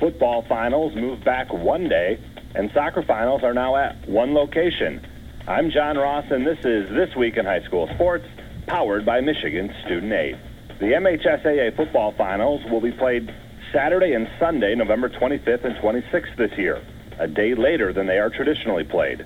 Football 0.00 0.44
finals 0.48 0.94
move 0.94 1.24
back 1.24 1.52
one 1.52 1.88
day, 1.88 2.18
and 2.54 2.70
soccer 2.74 3.02
finals 3.02 3.42
are 3.44 3.54
now 3.54 3.76
at 3.76 4.08
one 4.08 4.34
location. 4.34 5.06
I'm 5.48 5.70
John 5.70 5.96
Ross, 5.96 6.24
and 6.32 6.44
this 6.44 6.58
is 6.64 6.88
This 6.90 7.14
Week 7.14 7.36
in 7.36 7.44
High 7.44 7.62
School 7.62 7.88
Sports, 7.94 8.24
powered 8.66 9.06
by 9.06 9.20
Michigan 9.20 9.72
Student 9.84 10.12
Aid. 10.12 10.36
The 10.80 10.86
MHSAA 10.86 11.76
football 11.76 12.12
finals 12.18 12.62
will 12.68 12.80
be 12.80 12.90
played 12.90 13.32
Saturday 13.72 14.14
and 14.14 14.28
Sunday, 14.40 14.74
November 14.74 15.08
25th 15.08 15.64
and 15.64 15.76
26th 15.76 16.36
this 16.36 16.50
year, 16.58 16.82
a 17.20 17.28
day 17.28 17.54
later 17.54 17.92
than 17.92 18.08
they 18.08 18.18
are 18.18 18.28
traditionally 18.28 18.82
played. 18.82 19.24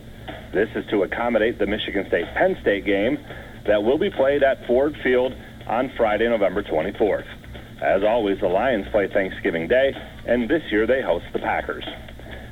This 0.53 0.69
is 0.75 0.85
to 0.91 1.05
accommodate 1.05 1.59
the 1.59 1.67
Michigan 1.67 2.05
State 2.09 2.27
Penn 2.35 2.55
State 2.61 2.85
game 2.85 3.17
that 3.67 3.83
will 3.83 3.97
be 3.97 4.11
played 4.11 4.43
at 4.43 4.67
Ford 4.67 4.95
Field 5.03 5.33
on 5.67 5.91
Friday, 5.97 6.29
November 6.29 6.63
24th. 6.63 7.25
As 7.81 8.03
always, 8.05 8.39
the 8.41 8.49
Lions 8.49 8.87
play 8.93 9.09
Thanksgiving 9.09 9.69
Day, 9.69 9.95
and 10.27 10.51
this 10.51 10.71
year 10.71 10.87
they 10.87 11.01
host 11.01 11.25
the 11.33 11.39
Packers. 11.39 11.87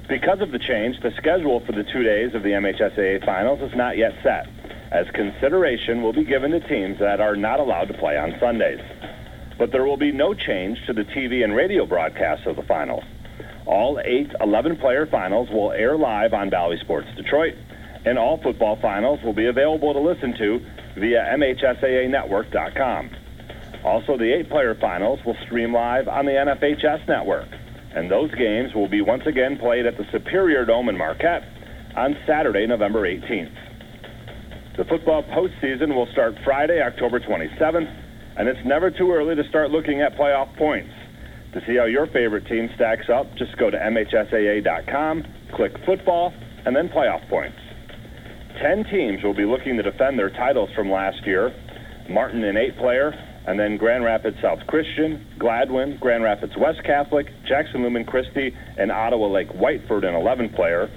Because 0.09 0.41
of 0.41 0.53
the 0.53 0.59
change, 0.59 0.99
the 1.01 1.13
schedule 1.19 1.61
for 1.61 1.73
the 1.73 1.85
two 1.85 2.03
days 2.03 2.35
of 2.35 2.43
the 2.43 2.51
MHSAA 2.51 3.25
finals 3.27 3.61
is 3.61 3.77
not 3.77 3.97
yet 3.99 4.15
set. 4.23 4.49
as 4.91 5.07
consideration 5.11 6.03
will 6.03 6.15
be 6.15 6.25
given 6.25 6.51
to 6.51 6.61
teams 6.61 6.99
that 6.99 7.21
are 7.21 7.37
not 7.37 7.61
allowed 7.61 7.89
to 7.89 7.95
play 7.95 8.17
on 8.17 8.35
Sundays. 8.41 8.81
But 9.59 9.71
there 9.71 9.85
will 9.85 9.99
be 9.99 10.13
no 10.13 10.33
change 10.33 10.79
to 10.87 10.95
the 10.95 11.05
TV 11.05 11.45
and 11.45 11.55
radio 11.55 11.85
broadcasts 11.85 12.47
of 12.47 12.57
the 12.57 12.63
finals. 12.63 13.05
All 13.67 14.01
eight 14.03 14.31
11 14.41 14.77
player 14.77 15.05
finals 15.05 15.51
will 15.51 15.73
air 15.73 15.99
live 15.99 16.33
on 16.33 16.49
Valley 16.49 16.79
Sports 16.81 17.09
Detroit, 17.17 17.55
and 18.07 18.19
all 18.19 18.39
football 18.39 18.77
finals 18.77 19.21
will 19.23 19.35
be 19.35 19.45
available 19.47 19.93
to 19.93 20.01
listen 20.01 20.35
to 20.39 20.61
via 20.97 21.37
MHSAAnetwork.com. 21.37 23.11
Also, 23.85 24.17
the 24.17 24.33
eight 24.33 24.49
player 24.49 24.75
finals 24.75 25.21
will 25.27 25.37
stream 25.45 25.75
live 25.75 26.09
on 26.09 26.25
the 26.25 26.33
NFHS 26.33 27.07
network, 27.07 27.49
and 27.99 28.09
those 28.09 28.33
games 28.37 28.73
will 28.75 28.89
be 28.89 29.03
once 29.03 29.25
again 29.27 29.59
played 29.59 29.85
at 29.85 29.97
the 29.99 30.05
Superior 30.13 30.65
Dome 30.65 30.89
in 30.89 30.97
Marquette 30.97 31.43
on 31.97 32.17
Saturday, 32.29 32.65
November 32.65 33.03
18th. 33.03 34.77
The 34.77 34.85
football 34.85 35.25
postseason 35.25 35.93
will 35.93 36.07
start 36.13 36.35
Friday, 36.45 36.81
October 36.81 37.19
27th, 37.19 37.91
and 38.37 38.47
it's 38.47 38.65
never 38.65 38.93
too 38.93 39.11
early 39.11 39.35
to 39.35 39.43
start 39.49 39.73
looking 39.73 40.01
at 40.01 40.15
playoff 40.15 40.57
points. 40.57 40.93
To 41.55 41.61
see 41.67 41.75
how 41.77 41.87
your 41.87 42.07
favorite 42.07 42.47
team 42.47 42.71
stacks 42.77 43.11
up, 43.13 43.27
just 43.37 43.59
go 43.59 43.69
to 43.69 43.77
MHSAA.com, 43.77 45.25
click 45.57 45.73
football, 45.85 46.33
and 46.65 46.77
then 46.77 46.89
playoff 46.89 47.29
points. 47.29 47.59
Ten 48.63 48.85
teams 48.85 49.25
will 49.25 49.35
be 49.35 49.45
looking 49.45 49.77
to 49.77 49.83
defend 49.83 50.17
their 50.17 50.31
titles 50.31 50.71
from 50.77 50.89
last 50.89 51.27
year. 51.27 51.51
Martin 52.09 52.45
in 52.45 52.57
eight 52.57 52.79
player, 52.79 53.13
and 53.49 53.59
then 53.59 53.79
Grand 53.79 54.05
Rapids 54.05 54.37
South 54.43 54.59
Christian, 54.67 55.27
Gladwin, 55.39 55.99
Grand 56.01 56.23
Rapids 56.23 56.53
West 56.59 56.85
Catholic, 56.85 57.29
Jackson 57.49 57.83
Lumen 57.83 58.05
Christi, 58.05 58.55
and 58.77 58.93
Ottawa 58.93 59.27
Lake 59.27 59.49
Whiteford 59.49 60.05
in 60.07 60.15
11 60.15 60.51
player. 60.51 60.91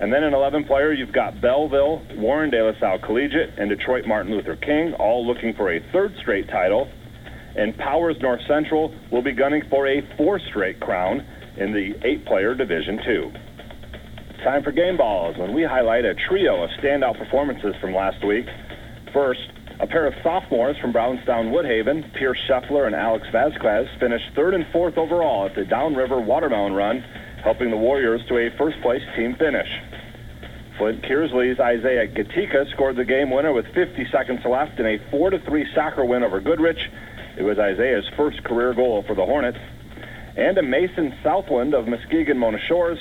And 0.00 0.10
then 0.10 0.24
in 0.24 0.32
11 0.32 0.64
player, 0.64 0.94
you've 0.94 1.12
got 1.12 1.42
Belleville, 1.42 2.00
Warren 2.16 2.48
De 2.48 2.64
La 2.64 2.72
Salle 2.80 2.98
Collegiate, 2.98 3.58
and 3.58 3.68
Detroit 3.68 4.06
Martin 4.06 4.32
Luther 4.32 4.56
King, 4.56 4.94
all 4.94 5.26
looking 5.26 5.52
for 5.52 5.70
a 5.70 5.80
third 5.92 6.14
straight 6.22 6.48
title. 6.48 6.88
And 7.56 7.76
Powers 7.76 8.16
North 8.22 8.40
Central 8.48 8.94
will 9.12 9.22
be 9.22 9.32
gunning 9.32 9.62
for 9.68 9.86
a 9.86 10.00
fourth 10.16 10.42
straight 10.48 10.80
crown 10.80 11.26
in 11.58 11.74
the 11.74 11.92
eight 12.08 12.24
player 12.24 12.54
Division 12.54 13.00
Two. 13.04 13.32
Time 14.42 14.62
for 14.62 14.72
game 14.72 14.96
balls 14.96 15.36
when 15.36 15.52
we 15.52 15.62
highlight 15.62 16.06
a 16.06 16.14
trio 16.26 16.62
of 16.64 16.70
standout 16.82 17.18
performances 17.18 17.74
from 17.82 17.94
last 17.94 18.24
week. 18.24 18.46
First, 19.12 19.40
a 19.78 19.86
pair 19.86 20.06
of 20.06 20.14
sophomores 20.22 20.76
from 20.78 20.92
Brownstown 20.92 21.50
Woodhaven, 21.52 22.14
Pierce 22.14 22.38
Scheffler 22.48 22.86
and 22.86 22.94
Alex 22.94 23.26
Vasquez, 23.30 23.88
finished 24.00 24.24
third 24.34 24.54
and 24.54 24.66
fourth 24.72 24.96
overall 24.96 25.46
at 25.46 25.54
the 25.54 25.64
Downriver 25.64 26.18
Watermelon 26.20 26.72
Run, 26.72 27.00
helping 27.42 27.70
the 27.70 27.76
Warriors 27.76 28.22
to 28.28 28.38
a 28.38 28.50
first 28.56 28.80
place 28.80 29.02
team 29.14 29.36
finish. 29.38 29.68
Flint 30.78 31.02
Kearsley's 31.02 31.60
Isaiah 31.60 32.06
Gatika 32.06 32.70
scored 32.72 32.96
the 32.96 33.04
game 33.04 33.30
winner 33.30 33.52
with 33.52 33.66
50 33.74 34.06
seconds 34.10 34.40
left 34.44 34.78
in 34.78 34.86
a 34.86 34.98
4 35.10 35.38
3 35.38 35.66
soccer 35.74 36.04
win 36.04 36.22
over 36.22 36.40
Goodrich. 36.40 36.90
It 37.36 37.42
was 37.42 37.58
Isaiah's 37.58 38.04
first 38.16 38.42
career 38.44 38.72
goal 38.74 39.02
for 39.06 39.14
the 39.14 39.24
Hornets. 39.24 39.58
And 40.36 40.56
a 40.58 40.62
Mason 40.62 41.14
Southland 41.22 41.74
of 41.74 41.86
Muskegon 41.86 42.38
Mona 42.38 42.58
Shores. 42.68 42.98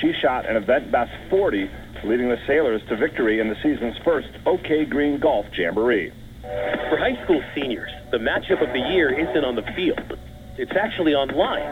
She 0.00 0.12
shot 0.20 0.48
an 0.48 0.56
event 0.56 0.90
best 0.90 1.12
40, 1.28 1.70
leading 2.04 2.28
the 2.28 2.38
Sailors 2.46 2.82
to 2.88 2.96
victory 2.96 3.40
in 3.40 3.48
the 3.48 3.56
season's 3.62 3.96
first 4.04 4.28
OK 4.46 4.84
Green 4.86 5.18
Golf 5.20 5.46
Jamboree. 5.56 6.12
For 6.42 6.98
high 6.98 7.22
school 7.24 7.42
seniors, 7.54 7.90
the 8.10 8.18
matchup 8.18 8.60
of 8.62 8.72
the 8.72 8.80
year 8.92 9.10
isn't 9.12 9.44
on 9.44 9.54
the 9.54 9.62
field. 9.76 10.18
It's 10.58 10.72
actually 10.76 11.14
online. 11.14 11.62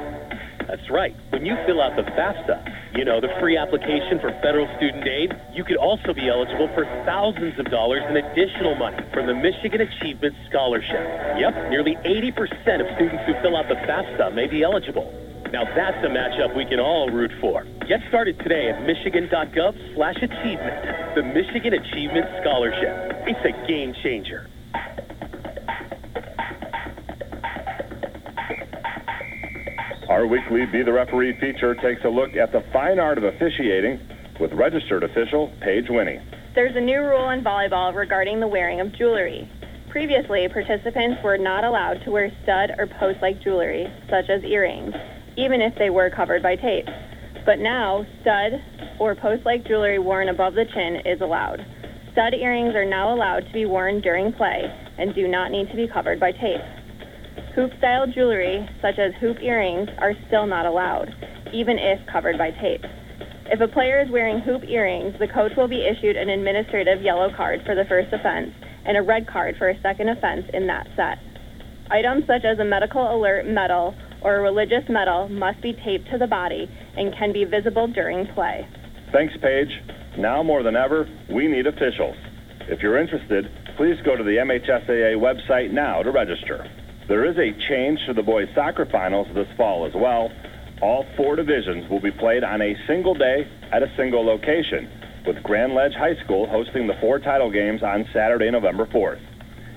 That's 0.69 0.89
right. 0.89 1.15
When 1.31 1.45
you 1.45 1.57
fill 1.67 1.83
out 1.83 1.97
the 1.97 2.03
FAFSA, 2.03 2.97
you 2.97 3.05
know, 3.05 3.21
the 3.21 3.29
free 3.41 3.57
application 3.57 4.21
for 4.21 4.31
federal 4.41 4.71
student 4.77 5.07
aid, 5.07 5.35
you 5.53 5.65
could 5.65 5.77
also 5.77 6.15
be 6.15 6.29
eligible 6.29 6.69
for 6.75 6.85
thousands 7.05 7.59
of 7.59 7.67
dollars 7.67 8.03
in 8.09 8.17
additional 8.17 8.77
money 8.77 8.99
from 9.13 9.27
the 9.27 9.35
Michigan 9.35 9.81
Achievement 9.81 10.35
Scholarship. 10.49 11.03
Yep, 11.39 11.71
nearly 11.71 11.97
80% 12.07 12.81
of 12.81 12.87
students 12.95 13.27
who 13.27 13.35
fill 13.43 13.57
out 13.57 13.69
the 13.69 13.75
FAFSA 13.83 14.35
may 14.35 14.47
be 14.47 14.63
eligible. 14.63 15.13
Now 15.53 15.65
that's 15.65 15.99
a 16.05 16.09
matchup 16.09 16.57
we 16.57 16.65
can 16.65 16.79
all 16.79 17.11
root 17.11 17.33
for. 17.41 17.65
Get 17.89 18.01
started 18.09 18.39
today 18.39 18.71
at 18.71 18.87
michigan.gov 18.87 19.95
slash 19.97 20.17
achievement. 20.17 21.15
The 21.17 21.25
Michigan 21.25 21.75
Achievement 21.75 22.27
Scholarship. 22.41 23.27
It's 23.27 23.45
a 23.45 23.67
game 23.67 23.93
changer. 24.01 24.49
Our 30.09 30.27
weekly 30.27 30.67
Be 30.67 30.85
the 30.85 30.93
Referee 30.93 31.39
feature 31.41 31.75
takes 31.75 32.05
a 32.05 32.09
look 32.09 32.37
at 32.37 32.53
the 32.53 32.63
fine 32.73 33.01
art 33.01 33.19
of 33.19 33.25
officiating 33.25 33.99
with 34.39 34.53
registered 34.53 35.03
official 35.03 35.53
Paige 35.61 35.87
Winnie. 35.89 36.21
There's 36.55 36.77
a 36.77 36.81
new 36.81 37.01
rule 37.01 37.31
in 37.31 37.43
volleyball 37.43 37.95
regarding 37.95 38.39
the 38.39 38.47
wearing 38.49 38.81
of 38.81 38.93
jewelry. 38.93 39.51
Previously, 39.89 40.49
participants 40.49 41.23
were 41.25 41.39
not 41.39 41.65
allowed 41.65 42.03
to 42.05 42.13
wear 42.13 42.31
stud 42.45 42.71
or 42.79 42.87
post-like 42.87 43.43
jewelry, 43.43 43.93
such 44.09 44.31
as 44.31 44.45
earrings, 44.45 44.95
even 45.41 45.63
if 45.63 45.75
they 45.79 45.89
were 45.89 46.11
covered 46.11 46.43
by 46.43 46.57
tape. 46.57 46.87
But 47.47 47.59
now, 47.59 48.05
stud 48.21 48.53
or 49.01 49.15
post-like 49.15 49.67
jewelry 49.67 49.99
worn 49.99 50.29
above 50.29 50.55
the 50.55 50.67
chin 50.75 51.01
is 51.07 51.21
allowed. 51.23 51.65
Stud 52.13 52.35
earrings 52.35 52.75
are 52.75 52.85
now 52.85 53.15
allowed 53.15 53.47
to 53.47 53.53
be 53.53 53.65
worn 53.65 54.01
during 54.01 54.33
play 54.33 54.63
and 54.99 55.15
do 55.15 55.27
not 55.27 55.51
need 55.51 55.71
to 55.71 55.77
be 55.77 55.89
covered 55.89 56.21
by 56.21 56.33
tape. 56.33 56.61
Hoop-style 57.55 58.13
jewelry, 58.15 58.69
such 58.83 58.99
as 58.99 59.13
hoop 59.21 59.39
earrings, 59.41 59.89
are 59.99 60.13
still 60.27 60.47
not 60.47 60.67
allowed, 60.67 61.09
even 61.53 61.79
if 61.79 61.99
covered 62.13 62.37
by 62.37 62.51
tape. 62.51 62.85
If 63.47 63.61
a 63.61 63.67
player 63.67 64.03
is 64.03 64.11
wearing 64.11 64.41
hoop 64.41 64.63
earrings, 64.69 65.15
the 65.19 65.27
coach 65.27 65.53
will 65.57 65.67
be 65.67 65.87
issued 65.87 66.17
an 66.17 66.29
administrative 66.29 67.03
yellow 67.03 67.35
card 67.35 67.63
for 67.65 67.75
the 67.75 67.85
first 67.89 68.13
offense 68.13 68.53
and 68.85 68.97
a 68.97 69.03
red 69.03 69.27
card 69.27 69.57
for 69.57 69.71
a 69.71 69.81
second 69.81 70.11
offense 70.11 70.45
in 70.53 70.67
that 70.69 70.87
set. 70.95 71.19
Items 71.91 72.25
such 72.27 72.45
as 72.45 72.59
a 72.61 72.65
medical 72.65 73.03
alert 73.03 73.47
medal 73.47 73.95
or 74.23 74.41
religious 74.41 74.89
medal 74.89 75.29
must 75.29 75.61
be 75.61 75.73
taped 75.73 76.11
to 76.11 76.19
the 76.19 76.27
body 76.27 76.71
and 76.97 77.15
can 77.15 77.33
be 77.33 77.45
visible 77.45 77.87
during 77.89 78.27
play. 78.35 78.67
Thanks, 79.13 79.35
Paige. 79.43 79.71
Now 80.19 80.43
more 80.43 80.63
than 80.63 80.77
ever, 80.77 81.09
we 81.31 81.49
need 81.49 81.67
officials. 81.67 82.17
If 82.69 82.81
you're 82.81 82.99
interested, 82.99 83.51
please 83.77 83.97
go 84.05 84.17
to 84.17 84.23
the 84.23 84.37
MHSAA 84.37 85.17
website 85.17 85.73
now 85.73 86.03
to 86.03 86.11
register. 86.11 86.67
There 87.09 87.25
is 87.25 87.37
a 87.39 87.51
change 87.69 87.99
to 88.07 88.15
the 88.15 88.23
boys 88.23 88.49
soccer 88.55 88.87
finals 88.87 89.27
this 89.35 89.49
fall 89.57 89.87
as 89.87 89.93
well. 89.95 90.31
All 90.81 91.05
four 91.17 91.35
divisions 91.37 91.91
will 91.91 92.01
be 92.01 92.13
played 92.13 92.45
on 92.45 92.63
a 92.63 92.75
single 92.87 93.15
day 93.15 93.47
at 93.73 93.83
a 93.83 93.93
single 93.97 94.25
location, 94.25 94.89
with 95.27 95.43
Grand 95.43 95.75
Ledge 95.75 95.95
High 95.95 96.15
School 96.25 96.47
hosting 96.47 96.87
the 96.87 96.95
four 97.01 97.19
title 97.19 97.51
games 97.51 97.83
on 97.83 98.05
Saturday, 98.13 98.51
November 98.51 98.87
4th. 98.87 99.21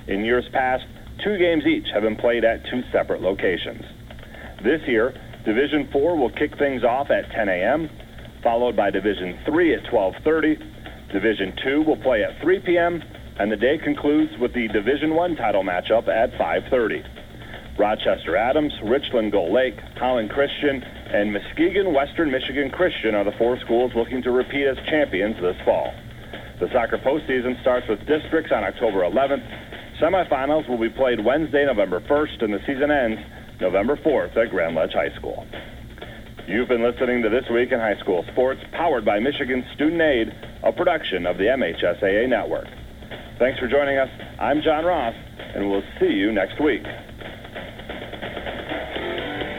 In 0.07 0.23
years 0.23 0.45
past, 0.53 0.85
two 1.23 1.37
games 1.37 1.65
each 1.65 1.87
have 1.93 2.03
been 2.03 2.15
played 2.15 2.43
at 2.43 2.63
two 2.69 2.81
separate 2.91 3.21
locations. 3.21 3.83
This 4.63 4.79
year, 4.87 5.13
Division 5.43 5.89
4 5.91 6.17
will 6.17 6.31
kick 6.31 6.57
things 6.57 6.85
off 6.85 7.11
at 7.11 7.29
10 7.31 7.49
a.m., 7.49 7.89
followed 8.41 8.77
by 8.77 8.91
Division 8.91 9.37
3 9.45 9.73
at 9.75 9.83
12:30. 9.91 11.11
Division 11.11 11.53
2 11.61 11.81
will 11.81 11.97
play 11.97 12.23
at 12.23 12.41
3 12.41 12.59
p.m., 12.59 13.03
and 13.39 13.51
the 13.51 13.57
day 13.57 13.77
concludes 13.77 14.31
with 14.39 14.53
the 14.53 14.69
Division 14.69 15.15
1 15.15 15.35
title 15.35 15.63
matchup 15.63 16.07
at 16.07 16.31
5:30. 16.39 17.03
Rochester 17.77 18.37
Adams, 18.37 18.71
Richland 18.83 19.33
Gull 19.33 19.51
Lake, 19.51 19.75
Holland 19.99 20.29
Christian, 20.29 20.81
and 20.81 21.33
Muskegon 21.33 21.93
Western 21.93 22.31
Michigan 22.31 22.69
Christian 22.69 23.15
are 23.15 23.25
the 23.25 23.35
four 23.37 23.59
schools 23.59 23.91
looking 23.95 24.21
to 24.23 24.31
repeat 24.31 24.65
as 24.65 24.77
champions 24.87 25.35
this 25.41 25.57
fall. 25.65 25.93
The 26.61 26.69
soccer 26.71 26.99
postseason 26.99 27.59
starts 27.59 27.89
with 27.89 27.99
districts 28.05 28.53
on 28.53 28.63
October 28.63 29.01
11th. 29.01 29.43
Semifinals 29.99 30.69
will 30.69 30.77
be 30.77 30.89
played 30.89 31.19
Wednesday, 31.19 31.65
November 31.65 31.99
1st, 31.99 32.43
and 32.43 32.53
the 32.53 32.59
season 32.65 32.91
ends 32.91 33.19
November 33.63 33.95
4th 33.95 34.35
at 34.35 34.49
Grand 34.49 34.75
Ledge 34.75 34.91
High 34.91 35.15
School. 35.15 35.47
You've 36.45 36.67
been 36.67 36.83
listening 36.83 37.23
to 37.23 37.29
This 37.29 37.49
Week 37.49 37.71
in 37.71 37.79
High 37.79 37.97
School 37.99 38.25
Sports, 38.33 38.59
powered 38.73 39.05
by 39.05 39.19
Michigan 39.19 39.65
Student 39.73 40.01
Aid, 40.01 40.35
a 40.63 40.73
production 40.73 41.25
of 41.25 41.37
the 41.37 41.45
MHSAA 41.45 42.27
Network. 42.27 42.67
Thanks 43.39 43.61
for 43.61 43.69
joining 43.69 43.97
us. 43.97 44.09
I'm 44.37 44.61
John 44.61 44.83
Ross, 44.83 45.15
and 45.55 45.69
we'll 45.69 45.81
see 45.97 46.11
you 46.11 46.33
next 46.33 46.61
week. 46.61 46.83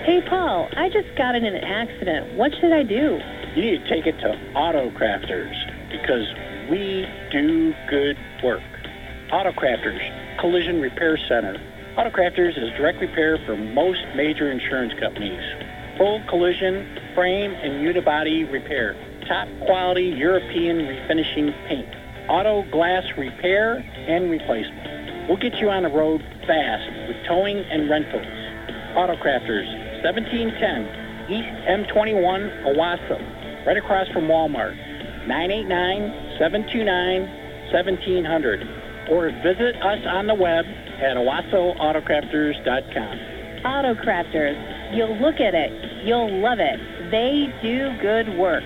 Hey, 0.05 0.21
Paul, 0.29 0.69
I 0.77 0.91
just 0.93 1.17
got 1.17 1.35
in 1.35 1.47
an 1.47 1.65
accident. 1.65 2.35
What 2.35 2.53
should 2.61 2.75
I 2.75 2.83
do? 2.83 3.19
You 3.57 3.63
need 3.63 3.85
to 3.85 3.89
take 3.89 4.07
it 4.07 4.19
to 4.21 4.37
Auto 4.55 4.91
Crafters 4.91 5.57
because 5.91 6.27
we 6.71 7.09
do 7.33 7.73
good 7.89 8.19
work. 8.43 8.61
Auto 9.33 9.53
Crafters, 9.53 10.39
Collision 10.41 10.83
Repair 10.83 11.17
Center. 11.17 11.57
Auto 11.97 12.11
Crafters 12.11 12.59
is 12.59 12.71
direct 12.77 13.01
repair 13.01 13.39
for 13.47 13.57
most 13.57 14.01
major 14.16 14.51
insurance 14.51 14.93
companies. 14.99 15.41
Full 15.97 16.21
collision, 16.29 16.99
frame, 17.15 17.53
and 17.53 17.87
unibody 17.87 18.51
repair. 18.51 18.97
Top 19.29 19.47
quality 19.65 20.07
European 20.07 20.79
refinishing 20.79 21.55
paint. 21.69 21.87
Auto 22.29 22.65
glass 22.73 23.05
repair 23.16 23.77
and 24.09 24.29
replacement. 24.29 25.29
We'll 25.29 25.37
get 25.37 25.55
you 25.61 25.71
on 25.71 25.85
the 25.85 25.89
road 25.89 26.21
fast 26.49 26.91
with 27.07 27.16
towing 27.29 27.59
and 27.59 27.89
rentals. 27.89 28.27
Auto 28.97 29.15
Crafters, 29.15 29.69
1710 30.03 31.31
East 31.31 31.47
M21, 31.71 32.75
Owosso, 32.75 33.21
right 33.65 33.77
across 33.77 34.09
from 34.09 34.25
Walmart. 34.25 34.75
989-729-0600. 35.29 37.45
1700 37.73 39.09
or 39.11 39.31
visit 39.43 39.77
us 39.83 40.01
on 40.07 40.27
the 40.27 40.35
web 40.35 40.65
at 41.05 41.17
owossoautocrafters.com. 41.17 43.19
Autocrafters. 43.65 44.57
You'll 44.97 45.17
look 45.21 45.41
at 45.41 45.55
it. 45.55 46.05
You'll 46.05 46.41
love 46.41 46.59
it. 46.61 46.79
They 47.11 47.53
do 47.63 47.97
good 48.01 48.29
work. 48.39 48.63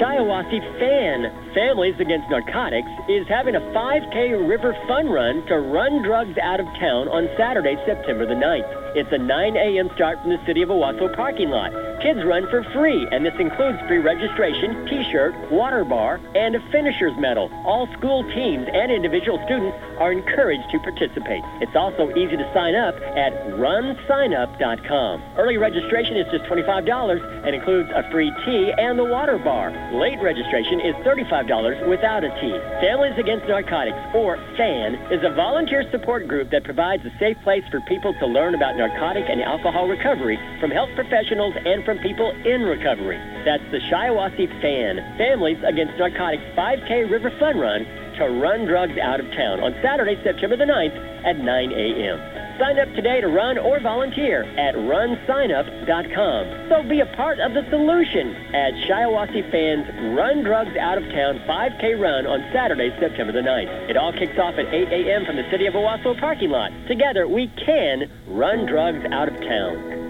Shiawassee 0.00 0.62
Fan 0.78 1.43
Families 1.54 1.94
Against 2.00 2.28
Narcotics 2.30 2.90
is 3.08 3.28
having 3.28 3.54
a 3.54 3.60
5K 3.60 4.48
river 4.48 4.76
fun 4.88 5.08
run 5.08 5.46
to 5.46 5.60
run 5.60 6.02
drugs 6.02 6.36
out 6.38 6.58
of 6.58 6.66
town 6.80 7.06
on 7.06 7.28
Saturday, 7.38 7.76
September 7.86 8.26
the 8.26 8.34
9th. 8.34 8.96
It's 8.96 9.10
a 9.12 9.18
9 9.18 9.56
a.m. 9.56 9.90
start 9.94 10.20
from 10.20 10.30
the 10.30 10.44
City 10.46 10.62
of 10.62 10.68
Owosso 10.68 11.14
parking 11.14 11.50
lot. 11.50 11.72
Kids 12.00 12.22
run 12.24 12.46
for 12.50 12.62
free, 12.74 13.08
and 13.10 13.24
this 13.24 13.34
includes 13.38 13.78
free 13.88 13.98
registration, 13.98 14.86
t-shirt, 14.86 15.34
water 15.50 15.84
bar, 15.84 16.20
and 16.34 16.54
a 16.54 16.60
finisher's 16.70 17.16
medal. 17.18 17.50
All 17.64 17.88
school 17.98 18.22
teams 18.34 18.68
and 18.70 18.92
individual 18.92 19.40
students 19.46 19.76
are 19.98 20.12
encouraged 20.12 20.70
to 20.70 20.78
participate. 20.80 21.42
It's 21.60 21.74
also 21.74 22.10
easy 22.14 22.36
to 22.36 22.52
sign 22.52 22.74
up 22.74 22.94
at 23.16 23.32
runsignup.com. 23.58 25.22
Early 25.38 25.56
registration 25.56 26.16
is 26.16 26.26
just 26.30 26.44
$25 26.44 27.46
and 27.46 27.54
includes 27.54 27.90
a 27.94 28.08
free 28.10 28.30
tea 28.44 28.72
and 28.76 28.98
the 28.98 29.04
water 29.04 29.38
bar. 29.38 29.70
Late 29.94 30.20
registration 30.20 30.80
is 30.80 30.94
$35 31.06 31.43
without 31.88 32.24
a 32.24 32.30
tea. 32.40 32.56
Families 32.80 33.18
Against 33.18 33.46
Narcotics, 33.46 33.98
or 34.14 34.36
FAN, 34.56 34.94
is 35.12 35.22
a 35.24 35.34
volunteer 35.34 35.84
support 35.90 36.26
group 36.26 36.50
that 36.50 36.64
provides 36.64 37.04
a 37.04 37.12
safe 37.18 37.36
place 37.42 37.64
for 37.70 37.80
people 37.82 38.14
to 38.14 38.26
learn 38.26 38.54
about 38.54 38.76
narcotic 38.76 39.24
and 39.28 39.42
alcohol 39.42 39.86
recovery 39.88 40.38
from 40.60 40.70
health 40.70 40.90
professionals 40.94 41.54
and 41.64 41.84
from 41.84 41.98
people 41.98 42.30
in 42.44 42.62
recovery. 42.62 43.18
That's 43.44 43.64
the 43.70 43.78
Shiawassee 43.90 44.48
FAN, 44.60 45.18
Families 45.18 45.58
Against 45.64 45.98
Narcotics 45.98 46.44
5K 46.56 47.10
River 47.10 47.30
Fun 47.38 47.58
Run 47.58 47.84
to 48.16 48.24
run 48.40 48.64
drugs 48.64 48.96
out 48.98 49.20
of 49.20 49.26
town 49.32 49.60
on 49.60 49.74
Saturday, 49.82 50.16
September 50.22 50.56
the 50.56 50.64
9th 50.64 51.24
at 51.24 51.38
9 51.38 51.72
a.m. 51.72 52.43
Sign 52.58 52.78
up 52.78 52.92
today 52.94 53.20
to 53.20 53.26
run 53.26 53.58
or 53.58 53.80
volunteer 53.80 54.44
at 54.56 54.76
runsignup.com. 54.76 56.68
So 56.68 56.88
be 56.88 57.00
a 57.00 57.06
part 57.06 57.40
of 57.40 57.52
the 57.52 57.68
solution 57.68 58.36
at 58.54 58.74
Shiawassee 58.74 59.50
Fans 59.50 60.16
Run 60.16 60.44
Drugs 60.44 60.76
Out 60.76 60.98
of 60.98 61.04
Town 61.10 61.40
5K 61.48 62.00
Run 62.00 62.26
on 62.28 62.40
Saturday, 62.52 62.90
September 63.00 63.32
the 63.32 63.40
9th. 63.40 63.90
It 63.90 63.96
all 63.96 64.12
kicks 64.12 64.38
off 64.38 64.54
at 64.54 64.72
8 64.72 64.86
a.m. 64.88 65.26
from 65.26 65.34
the 65.34 65.50
City 65.50 65.66
of 65.66 65.74
Owosso 65.74 66.18
parking 66.20 66.50
lot. 66.50 66.70
Together, 66.86 67.26
we 67.26 67.48
can 67.48 68.08
run 68.28 68.66
drugs 68.66 69.04
out 69.10 69.26
of 69.26 69.34
town. 69.40 70.04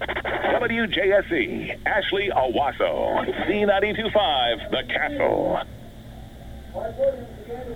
WJSZ, 0.00 1.78
Ashley 1.86 2.30
Owosso, 2.30 3.24
Z925, 3.46 4.70
The 4.72 4.82
Castle. 4.88 5.60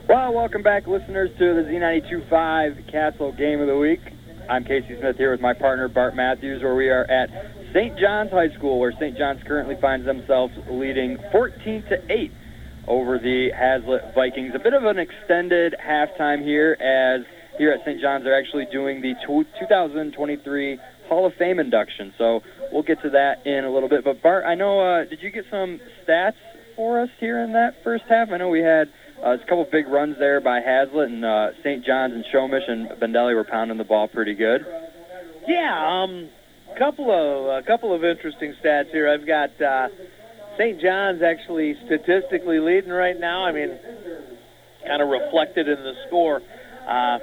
Well, 0.08 0.34
welcome 0.34 0.62
back, 0.62 0.88
listeners, 0.88 1.30
to 1.38 1.54
the 1.54 1.62
Z92.5 1.62 2.90
Castle 2.90 3.30
Game 3.30 3.60
of 3.60 3.68
the 3.68 3.76
Week. 3.76 4.00
I'm 4.50 4.64
Casey 4.64 4.98
Smith 4.98 5.16
here 5.16 5.30
with 5.30 5.40
my 5.40 5.52
partner, 5.52 5.86
Bart 5.86 6.16
Matthews, 6.16 6.62
where 6.64 6.74
we 6.74 6.88
are 6.88 7.04
at 7.04 7.30
St. 7.72 7.96
John's 7.96 8.30
High 8.32 8.52
School, 8.56 8.80
where 8.80 8.92
St. 8.98 9.16
John's 9.16 9.40
currently 9.46 9.76
finds 9.80 10.04
themselves 10.04 10.52
leading 10.68 11.16
14 11.30 11.84
to 11.90 12.12
8 12.12 12.32
over 12.88 13.18
the 13.18 13.50
Haslett 13.56 14.14
Vikings. 14.16 14.52
A 14.56 14.58
bit 14.58 14.74
of 14.74 14.82
an 14.84 14.98
extended 14.98 15.76
halftime 15.78 16.42
here, 16.42 16.72
as 16.80 17.24
here 17.56 17.70
at 17.70 17.80
St. 17.84 18.00
John's 18.00 18.24
they're 18.24 18.38
actually 18.38 18.66
doing 18.72 19.00
the 19.00 19.14
2023 19.26 20.78
Hall 21.08 21.26
of 21.26 21.34
Fame 21.38 21.60
induction. 21.60 22.12
So 22.18 22.40
we'll 22.72 22.82
get 22.82 23.00
to 23.02 23.10
that 23.10 23.46
in 23.46 23.64
a 23.64 23.70
little 23.70 23.88
bit. 23.88 24.02
But 24.02 24.22
Bart, 24.22 24.44
I 24.44 24.56
know, 24.56 24.80
uh, 24.80 25.04
did 25.04 25.22
you 25.22 25.30
get 25.30 25.44
some 25.50 25.78
stats 26.02 26.40
for 26.74 27.00
us 27.00 27.10
here 27.20 27.44
in 27.44 27.52
that 27.52 27.76
first 27.84 28.04
half? 28.08 28.30
I 28.32 28.38
know 28.38 28.48
we 28.48 28.60
had 28.60 28.88
uh, 29.24 29.30
a 29.30 29.38
couple 29.38 29.66
big 29.70 29.88
runs 29.88 30.16
there 30.18 30.40
by 30.40 30.60
Haslett 30.60 31.10
and 31.10 31.24
uh, 31.24 31.50
St. 31.60 31.84
John's 31.84 32.14
and 32.14 32.24
Shomish 32.32 32.70
and 32.70 32.88
Bendelli 33.00 33.34
were 33.34 33.44
pounding 33.44 33.78
the 33.78 33.84
ball 33.84 34.08
pretty 34.08 34.34
good. 34.34 34.64
Yeah, 35.46 36.02
um, 36.02 36.28
couple 36.78 37.10
of 37.10 37.64
a 37.64 37.66
couple 37.66 37.94
of 37.94 38.04
interesting 38.04 38.54
stats 38.62 38.90
here. 38.90 39.08
I've 39.08 39.26
got 39.26 39.50
uh, 39.60 39.88
St. 40.56 40.80
John's 40.80 41.22
actually 41.22 41.74
statistically 41.86 42.60
leading 42.60 42.90
right 42.90 43.18
now. 43.18 43.44
I 43.44 43.52
mean, 43.52 43.78
kind 44.86 45.02
of 45.02 45.08
reflected 45.08 45.68
in 45.68 45.78
the 45.82 45.94
score. 46.06 46.40
Uh, 46.86 47.18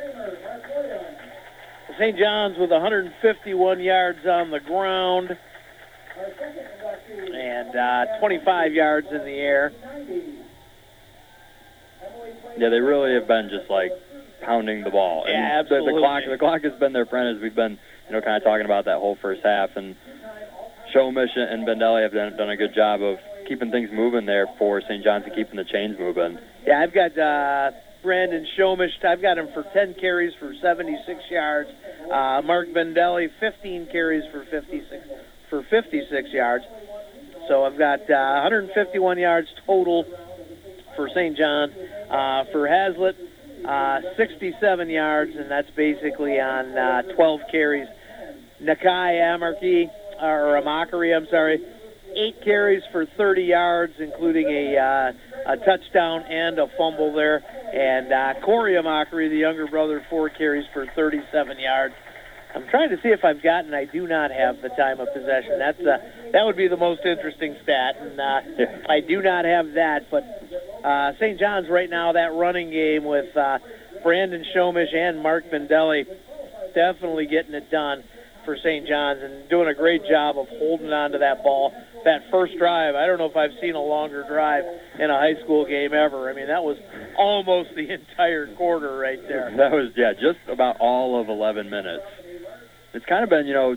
St. 1.97 2.17
John's 2.17 2.57
with 2.57 2.72
151 2.72 3.80
yards 3.80 4.26
on 4.26 4.51
the 4.51 4.59
ground 4.59 5.38
and 7.34 7.76
uh, 7.76 8.19
25 8.19 8.73
yards 8.73 9.07
in 9.11 9.19
the 9.19 9.38
air. 9.39 9.72
Yeah, 12.57 12.69
they 12.69 12.80
really 12.80 13.14
have 13.14 13.27
been 13.27 13.49
just 13.49 13.69
like 13.69 13.91
pounding 14.45 14.84
the 14.84 14.91
ball. 14.91 15.26
Yeah, 15.27 15.35
and 15.35 15.43
the, 15.43 15.76
absolutely. 15.76 15.93
the 15.93 15.99
clock, 15.99 16.23
the 16.30 16.38
clock 16.38 16.61
has 16.64 16.80
been 16.80 16.93
their 16.93 17.06
friend 17.06 17.35
as 17.35 17.41
we've 17.41 17.56
been, 17.56 17.77
you 18.07 18.14
know, 18.14 18.22
kind 18.22 18.38
of 18.38 18.43
talking 18.43 18.65
about 18.65 18.85
that 18.85 18.97
whole 18.97 19.18
first 19.22 19.41
half. 19.43 19.69
And 19.76 19.95
Shomish 20.93 21.35
and 21.35 21.68
Bendelli 21.68 22.03
have 22.03 22.14
done, 22.14 22.38
done 22.38 22.49
a 22.49 22.57
good 22.57 22.73
job 22.73 23.02
of 23.02 23.18
keeping 23.47 23.72
things 23.72 23.89
moving 23.91 24.26
there 24.26 24.47
for 24.57 24.81
St. 24.81 25.03
John's 25.03 25.26
and 25.26 25.35
keeping 25.35 25.57
the 25.57 25.65
chains 25.65 25.97
moving. 25.99 26.38
Yeah, 26.65 26.81
I've 26.81 26.93
got 26.93 27.18
uh, 27.18 27.72
Brandon 28.03 28.45
Shomish. 28.57 29.03
I've 29.03 29.22
got 29.22 29.38
him 29.38 29.49
for 29.53 29.65
10 29.73 29.95
carries 29.99 30.34
for 30.39 30.53
76 30.61 31.19
yards. 31.30 31.69
Uh, 32.06 32.41
Mark 32.43 32.69
Bendelli, 32.69 33.27
15 33.39 33.89
carries 33.91 34.23
for 34.31 34.45
56 34.49 35.03
for 35.49 35.64
56 35.69 36.30
yards. 36.31 36.64
So 37.47 37.64
I've 37.64 37.77
got 37.77 38.02
uh, 38.10 38.41
151 38.49 39.19
yards 39.19 39.47
total 39.65 40.06
for 40.95 41.09
St. 41.09 41.38
John. 41.38 41.72
Uh, 42.09 42.45
for 42.51 42.67
Haslett, 42.67 43.15
uh, 43.65 44.01
67 44.15 44.89
yards, 44.89 45.35
and 45.35 45.49
that's 45.49 45.69
basically 45.72 46.39
on 46.39 46.77
uh, 46.77 47.01
12 47.15 47.41
carries. 47.51 47.88
Nakai 48.61 49.19
Amarki, 49.19 49.89
or 50.22 50.61
Amachree, 50.61 51.15
I'm 51.15 51.27
sorry, 51.27 51.63
eight 52.15 52.41
carries 52.43 52.84
for 52.91 53.05
30 53.05 53.43
yards, 53.43 53.93
including 53.99 54.47
a, 54.47 54.77
uh, 54.77 55.11
a 55.53 55.57
touchdown 55.57 56.22
and 56.30 56.59
a 56.59 56.67
fumble 56.77 57.13
there. 57.13 57.43
And 57.73 58.13
uh, 58.13 58.39
Corey 58.41 58.73
Amachree, 58.73 59.30
the 59.30 59.38
younger 59.38 59.67
brother, 59.67 60.05
four 60.09 60.30
carries 60.30 60.65
for 60.73 60.85
37 60.95 61.59
yards. 61.59 61.95
I'm 62.56 62.68
trying 62.69 62.90
to 62.90 62.95
see 63.03 63.10
if 63.10 63.26
I've 63.26 63.44
gotten. 63.44 63.73
I 63.73 63.84
do 63.84 64.07
not 64.07 64.32
have 64.32 64.61
the 64.61 64.69
time 64.69 65.02
of 65.02 65.10
possession. 65.11 65.60
That's 65.60 65.80
uh, 65.80 65.98
that 66.32 66.45
would 66.45 66.56
be 66.56 66.69
the 66.69 66.77
most 66.77 67.02
interesting 67.03 67.56
stat, 67.64 67.95
and 67.99 68.19
uh, 68.19 68.88
I 68.90 69.02
do 69.02 69.22
not 69.22 69.44
have 69.44 69.73
that. 69.76 70.07
But 70.10 70.23
uh, 70.88 71.11
St. 71.19 71.38
John's 71.38 71.68
right 71.69 71.90
now, 71.90 72.14
that 72.14 72.32
running 72.32 72.72
game 72.72 73.03
with 73.03 73.36
uh, 73.36 73.60
Brandon 74.03 74.45
Shomish 74.56 74.95
and 74.95 75.22
Mark 75.22 75.52
Bendelli, 75.52 76.06
definitely 76.73 77.27
getting 77.27 77.56
it 77.56 77.69
done 77.69 78.06
for 78.45 78.56
St. 78.56 78.88
John's 78.88 79.19
and 79.22 79.49
doing 79.49 79.68
a 79.68 79.73
great 79.73 80.06
job 80.07 80.38
of 80.38 80.48
holding 80.48 80.94
on 80.94 81.11
to 81.11 81.18
that 81.18 81.44
ball. 81.44 81.73
That 82.06 82.22
first 82.32 82.53
drive, 82.57 82.95
I 82.95 83.07
don't 83.07 83.18
know 83.18 83.26
if 83.26 83.36
I've 83.36 83.57
seen 83.60 83.73
a 83.76 83.82
longer 83.82 84.23
drive 84.30 84.64
in 84.99 85.10
a 85.10 85.18
high 85.18 85.41
school 85.44 85.65
game 85.65 85.94
ever. 85.94 86.30
I 86.30 86.34
mean, 86.34 86.48
that 86.48 86.64
was 86.64 86.77
almost 87.18 87.69
the 87.76 87.90
entire 87.91 88.53
quarter 88.56 88.95
right 88.95 89.19
there. 89.27 89.52
That 89.57 89.72
was 89.72 89.91
yeah, 89.98 90.14
just 90.14 90.40
about 90.48 90.77
all 90.80 91.19
of 91.19 91.27
11 91.27 91.69
minutes. 91.69 92.03
It's 92.95 93.05
kind 93.05 93.23
of 93.26 93.30
been 93.30 93.45
you 93.45 93.53
know, 93.53 93.76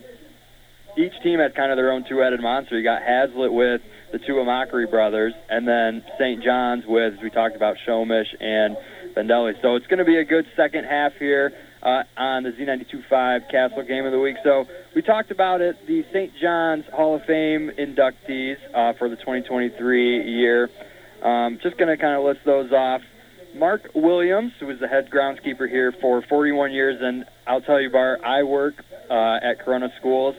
each 0.96 1.12
team 1.24 1.40
had 1.40 1.54
kind 1.56 1.72
of 1.72 1.76
their 1.76 1.90
own 1.90 2.04
two-headed 2.08 2.40
monster. 2.40 2.78
You 2.78 2.84
got 2.84 3.02
Haslett 3.02 3.52
with 3.52 3.80
the 4.12 4.18
two 4.18 4.34
Amachree 4.34 4.88
brothers, 4.88 5.34
and 5.50 5.66
then 5.66 6.04
St. 6.18 6.42
John's 6.42 6.84
with 6.86 7.14
as 7.14 7.20
we 7.20 7.28
talked 7.28 7.56
about 7.56 7.76
Shomish 7.86 8.28
and 8.40 8.76
Bendelli. 9.16 9.60
So 9.60 9.74
it's 9.74 9.86
going 9.88 9.98
to 9.98 10.04
be 10.04 10.18
a 10.18 10.24
good 10.24 10.46
second 10.56 10.84
half 10.84 11.12
here 11.18 11.52
uh, 11.82 12.04
on 12.16 12.44
the 12.44 12.50
Z92.5 12.50 13.50
Castle 13.50 13.82
Game 13.82 14.06
of 14.06 14.12
the 14.12 14.20
Week. 14.20 14.36
So 14.44 14.66
we 14.94 15.02
talked 15.02 15.32
about 15.32 15.60
it, 15.60 15.76
the 15.86 16.04
St. 16.12 16.32
John's 16.40 16.84
Hall 16.92 17.16
of 17.16 17.22
Fame 17.24 17.72
inductees 17.76 18.56
uh, 18.72 18.92
for 18.98 19.08
the 19.08 19.16
2023 19.16 20.30
year. 20.30 20.70
Um, 21.22 21.58
just 21.60 21.76
going 21.76 21.88
to 21.88 22.00
kind 22.00 22.16
of 22.16 22.24
list 22.24 22.40
those 22.44 22.70
off. 22.72 23.02
Mark 23.54 23.90
Williams, 23.94 24.52
who 24.60 24.66
was 24.66 24.78
the 24.78 24.86
head 24.86 25.10
groundskeeper 25.10 25.68
here 25.68 25.92
for 26.00 26.22
41 26.28 26.72
years, 26.72 26.98
and 27.00 27.24
I'll 27.46 27.60
tell 27.60 27.80
you, 27.80 27.90
Bart, 27.90 28.20
I 28.24 28.44
work 28.44 28.74
uh, 29.10 29.38
at 29.42 29.64
Corunna 29.64 29.88
Schools. 29.98 30.34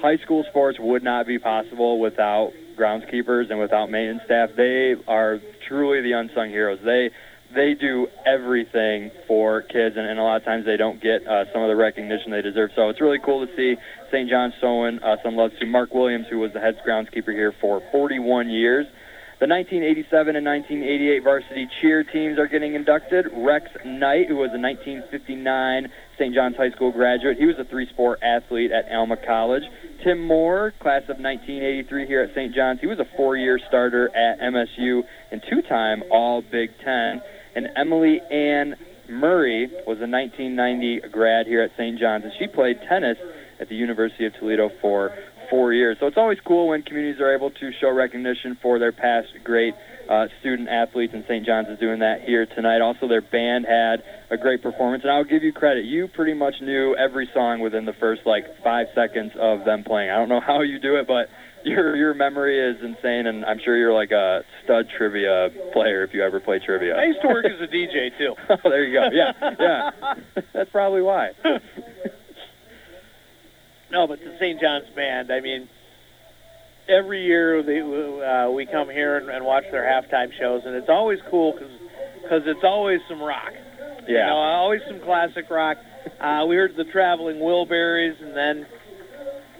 High 0.00 0.18
school 0.18 0.44
sports 0.50 0.78
would 0.80 1.02
not 1.02 1.26
be 1.26 1.38
possible 1.38 2.00
without 2.00 2.52
groundskeepers 2.76 3.50
and 3.50 3.58
without 3.58 3.90
maintenance 3.90 4.22
staff. 4.24 4.50
They 4.56 4.94
are 5.06 5.40
truly 5.68 6.02
the 6.02 6.12
unsung 6.12 6.50
heroes. 6.50 6.78
They 6.84 7.10
they 7.54 7.74
do 7.74 8.08
everything 8.26 9.10
for 9.28 9.62
kids, 9.62 9.96
and, 9.96 10.06
and 10.06 10.18
a 10.18 10.22
lot 10.22 10.36
of 10.36 10.44
times 10.44 10.66
they 10.66 10.76
don't 10.76 11.00
get 11.00 11.26
uh, 11.26 11.44
some 11.52 11.62
of 11.62 11.68
the 11.68 11.76
recognition 11.76 12.32
they 12.32 12.42
deserve. 12.42 12.70
So 12.74 12.88
it's 12.88 13.00
really 13.00 13.20
cool 13.24 13.46
to 13.46 13.56
see 13.56 13.76
St. 14.10 14.28
John 14.28 14.52
showing 14.60 14.98
uh, 14.98 15.16
some 15.22 15.36
love 15.36 15.52
to 15.60 15.66
Mark 15.66 15.94
Williams, 15.94 16.26
who 16.28 16.38
was 16.38 16.52
the 16.52 16.60
head 16.60 16.80
groundskeeper 16.86 17.32
here 17.32 17.54
for 17.60 17.80
41 17.92 18.50
years. 18.50 18.86
The 19.40 19.48
1987 19.48 20.36
and 20.36 20.46
1988 20.46 21.24
varsity 21.24 21.68
cheer 21.80 22.04
teams 22.04 22.38
are 22.38 22.46
getting 22.46 22.76
inducted. 22.76 23.26
Rex 23.34 23.66
Knight, 23.84 24.28
who 24.28 24.36
was 24.36 24.50
a 24.54 24.60
1959 24.62 25.88
St. 26.16 26.32
John's 26.32 26.56
High 26.56 26.70
School 26.70 26.92
graduate, 26.92 27.36
he 27.38 27.44
was 27.44 27.56
a 27.58 27.64
three-sport 27.64 28.20
athlete 28.22 28.70
at 28.70 28.86
Alma 28.94 29.16
College. 29.16 29.64
Tim 30.04 30.24
Moore, 30.24 30.72
class 30.78 31.02
of 31.10 31.18
1983 31.18 32.06
here 32.06 32.22
at 32.22 32.32
St. 32.34 32.54
John's. 32.54 32.80
He 32.80 32.86
was 32.86 33.00
a 33.00 33.08
four-year 33.16 33.58
starter 33.66 34.08
at 34.14 34.38
MSU 34.38 35.02
and 35.32 35.42
two-time 35.50 36.04
All 36.12 36.40
Big 36.40 36.70
Ten. 36.84 37.20
And 37.56 37.68
Emily 37.76 38.20
Ann 38.30 38.76
Murray 39.08 39.66
was 39.84 39.98
a 39.98 40.06
1990 40.06 41.08
grad 41.10 41.46
here 41.46 41.62
at 41.62 41.72
St. 41.76 41.98
John's, 41.98 42.22
and 42.22 42.32
she 42.38 42.46
played 42.46 42.78
tennis 42.88 43.18
at 43.60 43.68
the 43.68 43.74
University 43.74 44.26
of 44.26 44.34
Toledo 44.34 44.70
for 44.80 45.12
four 45.54 45.72
years. 45.72 45.96
So 46.00 46.08
it's 46.08 46.16
always 46.16 46.38
cool 46.44 46.66
when 46.66 46.82
communities 46.82 47.20
are 47.20 47.32
able 47.32 47.48
to 47.48 47.70
show 47.80 47.88
recognition 47.88 48.58
for 48.60 48.80
their 48.80 48.90
past 48.90 49.28
great 49.44 49.72
uh, 50.10 50.26
student 50.40 50.68
athletes, 50.68 51.12
and 51.14 51.22
St. 51.28 51.46
John's 51.46 51.68
is 51.68 51.78
doing 51.78 52.00
that 52.00 52.22
here 52.26 52.44
tonight. 52.44 52.80
Also, 52.80 53.06
their 53.06 53.22
band 53.22 53.64
had 53.64 54.02
a 54.32 54.36
great 54.36 54.62
performance, 54.62 55.04
and 55.04 55.12
I'll 55.12 55.22
give 55.22 55.44
you 55.44 55.52
credit. 55.52 55.84
You 55.84 56.08
pretty 56.08 56.34
much 56.34 56.54
knew 56.60 56.96
every 56.96 57.30
song 57.32 57.60
within 57.60 57.84
the 57.84 57.92
first 58.00 58.22
like 58.26 58.46
five 58.64 58.88
seconds 58.96 59.30
of 59.38 59.64
them 59.64 59.84
playing. 59.84 60.10
I 60.10 60.16
don't 60.16 60.28
know 60.28 60.40
how 60.44 60.62
you 60.62 60.80
do 60.80 60.96
it, 60.96 61.06
but 61.06 61.28
your 61.64 61.94
your 61.94 62.14
memory 62.14 62.58
is 62.58 62.82
insane, 62.82 63.28
and 63.28 63.44
I'm 63.44 63.60
sure 63.64 63.76
you're 63.76 63.94
like 63.94 64.10
a 64.10 64.42
stud 64.64 64.86
trivia 64.98 65.50
player 65.72 66.02
if 66.02 66.12
you 66.12 66.24
ever 66.24 66.40
play 66.40 66.58
trivia. 66.58 66.96
I 66.96 67.04
used 67.04 67.22
to 67.22 67.28
work 67.28 67.46
as 67.54 67.60
a 67.62 67.70
DJ 67.70 68.10
too. 68.18 68.34
oh, 68.50 68.56
there 68.64 68.82
you 68.82 68.92
go. 68.92 69.08
Yeah, 69.12 69.54
yeah. 69.60 70.42
That's 70.52 70.70
probably 70.70 71.02
why. 71.02 71.30
No, 73.94 74.08
but 74.08 74.18
the 74.18 74.34
St. 74.40 74.60
John's 74.60 74.90
band. 74.96 75.30
I 75.30 75.40
mean, 75.40 75.68
every 76.88 77.24
year 77.24 77.62
they, 77.62 77.80
uh, 77.80 78.50
we 78.50 78.66
come 78.66 78.90
here 78.90 79.16
and, 79.16 79.30
and 79.30 79.44
watch 79.44 79.64
their 79.70 79.84
halftime 79.84 80.32
shows, 80.38 80.62
and 80.66 80.74
it's 80.74 80.88
always 80.88 81.20
cool 81.30 81.52
because 81.52 81.70
because 82.20 82.42
it's 82.46 82.64
always 82.64 83.00
some 83.08 83.22
rock. 83.22 83.52
Yeah. 84.08 84.08
You 84.08 84.16
know, 84.16 84.36
always 84.36 84.80
some 84.88 85.00
classic 85.00 85.48
rock. 85.48 85.78
Uh, 86.20 86.44
we 86.48 86.56
heard 86.56 86.74
the 86.76 86.84
Traveling 86.84 87.36
Wilburys, 87.36 88.20
and 88.20 88.36
then 88.36 88.66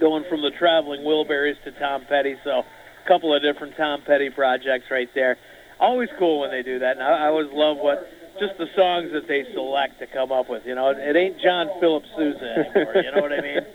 going 0.01 0.25
from 0.29 0.43
the 0.43 0.51
Traveling 0.51 1.03
Wilburys 1.03 1.63
to 1.65 1.71
Tom 1.73 2.05
Petty. 2.09 2.35
So, 2.43 2.51
a 2.51 3.09
couple 3.09 3.35
of 3.35 3.41
different 3.41 3.77
Tom 3.77 4.03
Petty 4.03 4.31
projects 4.31 4.87
right 4.91 5.09
there. 5.15 5.39
Always 5.79 6.09
cool 6.19 6.41
when 6.41 6.51
they 6.51 6.63
do 6.63 6.81
that, 6.81 6.97
and 6.97 7.03
I, 7.03 7.25
I 7.25 7.27
always 7.29 7.53
love 7.53 7.77
what 7.77 8.09
just 8.39 8.59
the 8.59 8.67
songs 8.77 9.11
that 9.13 9.27
they 9.29 9.45
select 9.55 9.99
to 10.01 10.07
come 10.07 10.33
up 10.33 10.49
with. 10.49 10.63
You 10.67 10.75
know, 10.75 10.91
it, 10.91 10.99
it 10.99 11.17
ain't 11.17 11.41
John 11.41 11.69
Philip 11.81 12.03
Sousa 12.17 12.67
anymore. 12.75 12.95
you 12.97 13.11
know 13.15 13.23
what 13.23 13.33
I 13.33 13.41
mean? 13.41 13.61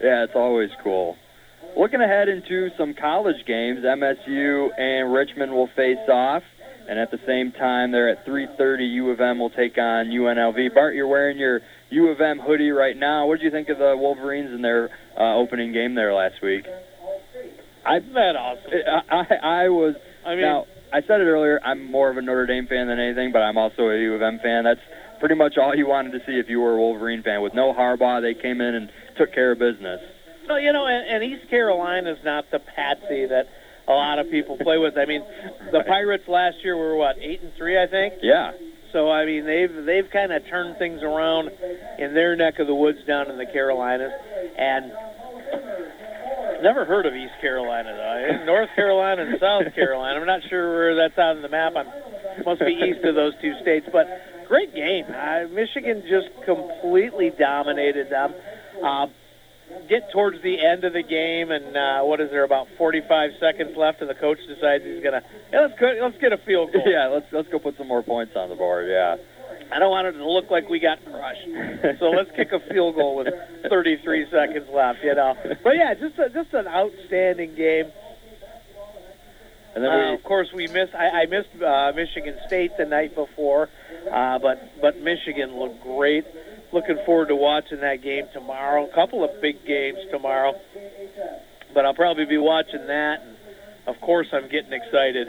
yeah, 0.00 0.24
it's 0.24 0.34
always 0.34 0.70
cool. 0.82 1.16
Looking 1.76 2.00
ahead 2.00 2.28
into 2.28 2.70
some 2.76 2.94
college 2.94 3.44
games, 3.46 3.80
MSU 3.84 4.68
and 4.78 5.12
Richmond 5.12 5.52
will 5.52 5.68
face 5.76 6.08
off, 6.10 6.42
and 6.88 6.98
at 6.98 7.10
the 7.10 7.18
same 7.26 7.52
time, 7.52 7.92
they're 7.92 8.08
at 8.08 8.26
3:30. 8.26 8.94
U 8.94 9.10
of 9.10 9.20
M 9.20 9.38
will 9.38 9.50
take 9.50 9.76
on 9.78 10.06
UNLV. 10.06 10.74
Bart, 10.74 10.94
you're 10.94 11.06
wearing 11.06 11.38
your 11.38 11.60
U 11.90 12.08
of 12.08 12.20
M 12.20 12.40
hoodie 12.40 12.70
right 12.70 12.96
now. 12.96 13.26
What 13.26 13.38
did 13.38 13.44
you 13.44 13.50
think 13.50 13.68
of 13.68 13.78
the 13.78 13.94
Wolverines 13.96 14.50
in 14.52 14.62
their 14.62 14.90
uh, 15.16 15.36
opening 15.36 15.72
game 15.72 15.94
there 15.94 16.14
last 16.14 16.42
week? 16.42 16.64
I 17.86 18.00
that 18.00 18.36
awesome. 18.36 18.70
I, 19.10 19.16
I, 19.16 19.64
I 19.64 19.68
was. 19.68 19.94
I 20.26 20.30
mean, 20.30 20.42
now 20.42 20.66
I 20.92 21.02
said 21.02 21.20
it 21.20 21.24
earlier. 21.24 21.60
I'm 21.62 21.90
more 21.90 22.10
of 22.10 22.16
a 22.16 22.22
Notre 22.22 22.46
Dame 22.46 22.66
fan 22.66 22.88
than 22.88 22.98
anything, 22.98 23.32
but 23.32 23.40
I'm 23.40 23.58
also 23.58 23.88
a 23.88 23.98
U 23.98 24.14
of 24.14 24.22
M 24.22 24.38
fan. 24.42 24.64
That's 24.64 24.80
pretty 25.20 25.34
much 25.34 25.58
all 25.58 25.74
you 25.74 25.86
wanted 25.86 26.12
to 26.12 26.20
see 26.20 26.38
if 26.38 26.48
you 26.48 26.60
were 26.60 26.76
a 26.76 26.78
Wolverine 26.78 27.22
fan. 27.22 27.42
With 27.42 27.54
no 27.54 27.74
Harbaugh, 27.74 28.22
they 28.22 28.40
came 28.40 28.60
in 28.60 28.74
and 28.74 28.90
took 29.16 29.32
care 29.32 29.52
of 29.52 29.58
business. 29.58 30.00
No, 30.46 30.56
you 30.56 30.72
know, 30.72 30.86
and, 30.86 31.06
and 31.06 31.24
East 31.24 31.50
Carolina 31.50 32.12
is 32.12 32.18
not 32.24 32.50
the 32.50 32.58
patsy 32.58 33.26
that 33.26 33.48
a 33.86 33.92
lot 33.92 34.18
of 34.18 34.30
people 34.30 34.56
play 34.56 34.78
with. 34.78 34.96
I 34.96 35.04
mean, 35.04 35.22
the 35.72 35.82
Pirates 35.86 36.24
last 36.28 36.56
year 36.62 36.76
were 36.76 36.96
what 36.96 37.16
eight 37.18 37.42
and 37.42 37.52
three, 37.56 37.80
I 37.80 37.86
think. 37.86 38.14
Yeah. 38.22 38.52
So 38.92 39.10
I 39.10 39.26
mean, 39.26 39.44
they've 39.44 39.84
they've 39.84 40.08
kind 40.10 40.32
of 40.32 40.46
turned 40.48 40.78
things 40.78 41.02
around 41.02 41.50
in 41.98 42.14
their 42.14 42.34
neck 42.36 42.58
of 42.58 42.66
the 42.66 42.74
woods 42.74 42.98
down 43.06 43.30
in 43.30 43.36
the 43.36 43.44
Carolinas, 43.44 44.12
and 44.56 44.92
never 46.62 46.84
heard 46.84 47.06
of 47.06 47.14
East 47.14 47.34
Carolina 47.40 47.94
though. 47.94 48.44
North 48.44 48.70
Carolina 48.74 49.22
and 49.26 49.40
South 49.40 49.74
Carolina. 49.74 50.20
I'm 50.20 50.26
not 50.26 50.42
sure 50.48 50.72
where 50.74 50.94
that's 50.96 51.18
on 51.18 51.42
the 51.42 51.48
map. 51.48 51.72
I'm 51.76 51.86
must 52.44 52.60
be 52.60 52.72
east 52.72 53.04
of 53.04 53.14
those 53.14 53.32
two 53.40 53.54
states, 53.60 53.86
but 53.92 54.06
great 54.46 54.74
game. 54.74 55.04
Uh, 55.08 55.48
Michigan 55.50 56.02
just 56.08 56.28
completely 56.44 57.30
dominated 57.30 58.10
them. 58.10 58.34
Uh, 58.82 59.06
get 59.88 60.10
towards 60.12 60.40
the 60.42 60.64
end 60.64 60.84
of 60.84 60.92
the 60.92 61.02
game, 61.02 61.50
and 61.50 61.76
uh, 61.76 62.00
what 62.02 62.20
is 62.20 62.30
there 62.30 62.44
about 62.44 62.68
45 62.78 63.30
seconds 63.40 63.76
left, 63.76 64.00
and 64.00 64.08
the 64.08 64.14
coach 64.14 64.38
decides 64.46 64.84
he's 64.84 65.02
gonna 65.02 65.22
yeah, 65.52 65.60
let's 65.60 65.74
let's 66.00 66.18
get 66.18 66.32
a 66.32 66.38
field 66.38 66.72
goal. 66.72 66.82
Yeah, 66.86 67.06
let's 67.08 67.26
let's 67.32 67.48
go 67.48 67.58
put 67.58 67.76
some 67.76 67.88
more 67.88 68.02
points 68.02 68.32
on 68.36 68.48
the 68.48 68.56
board. 68.56 68.88
Yeah. 68.88 69.16
I 69.70 69.78
don't 69.78 69.90
want 69.90 70.06
it 70.06 70.12
to 70.12 70.28
look 70.28 70.50
like 70.50 70.68
we 70.68 70.80
got 70.80 71.04
crushed, 71.04 71.98
so 71.98 72.10
let's 72.10 72.30
kick 72.34 72.52
a 72.52 72.60
field 72.72 72.94
goal 72.94 73.16
with 73.16 73.28
33 73.68 74.26
seconds 74.30 74.66
left. 74.72 75.00
You 75.02 75.14
know, 75.14 75.36
but 75.62 75.76
yeah, 75.76 75.94
just 75.94 76.18
a, 76.18 76.30
just 76.30 76.54
an 76.54 76.66
outstanding 76.66 77.54
game. 77.54 77.92
And 79.74 79.84
then 79.84 79.92
uh, 79.92 80.08
we, 80.10 80.14
of 80.14 80.24
course, 80.24 80.48
we 80.54 80.66
missed. 80.68 80.94
I, 80.94 81.22
I 81.22 81.26
missed 81.26 81.62
uh, 81.62 81.92
Michigan 81.94 82.36
State 82.46 82.72
the 82.78 82.86
night 82.86 83.14
before, 83.14 83.68
uh, 84.10 84.38
but 84.38 84.80
but 84.80 85.00
Michigan 85.00 85.58
looked 85.58 85.82
great. 85.82 86.24
Looking 86.72 86.98
forward 87.04 87.28
to 87.28 87.36
watching 87.36 87.80
that 87.80 88.02
game 88.02 88.26
tomorrow. 88.32 88.88
A 88.90 88.94
couple 88.94 89.22
of 89.24 89.40
big 89.40 89.64
games 89.66 89.98
tomorrow, 90.10 90.54
but 91.74 91.84
I'll 91.84 91.94
probably 91.94 92.24
be 92.24 92.38
watching 92.38 92.86
that. 92.86 93.20
And 93.22 93.36
of 93.86 94.00
course, 94.00 94.28
I'm 94.32 94.48
getting 94.48 94.72
excited. 94.72 95.28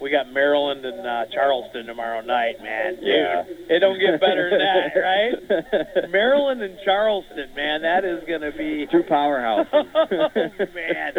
We 0.00 0.10
got 0.10 0.30
Maryland 0.32 0.84
and 0.84 1.04
uh, 1.06 1.24
Charleston 1.32 1.86
tomorrow 1.86 2.20
night, 2.20 2.62
man. 2.62 2.96
Dude, 2.96 3.04
Yeah. 3.04 3.42
it 3.68 3.80
don't 3.80 3.98
get 3.98 4.20
better 4.20 4.48
than 4.50 4.60
that, 4.60 4.94
right? 6.04 6.10
Maryland 6.10 6.62
and 6.62 6.78
Charleston, 6.84 7.50
man, 7.56 7.82
that 7.82 8.04
is 8.04 8.22
going 8.28 8.42
to 8.42 8.52
be 8.56 8.86
two 8.92 9.02
powerhouses. 9.10 9.66
oh, 9.74 10.66
man. 10.74 11.12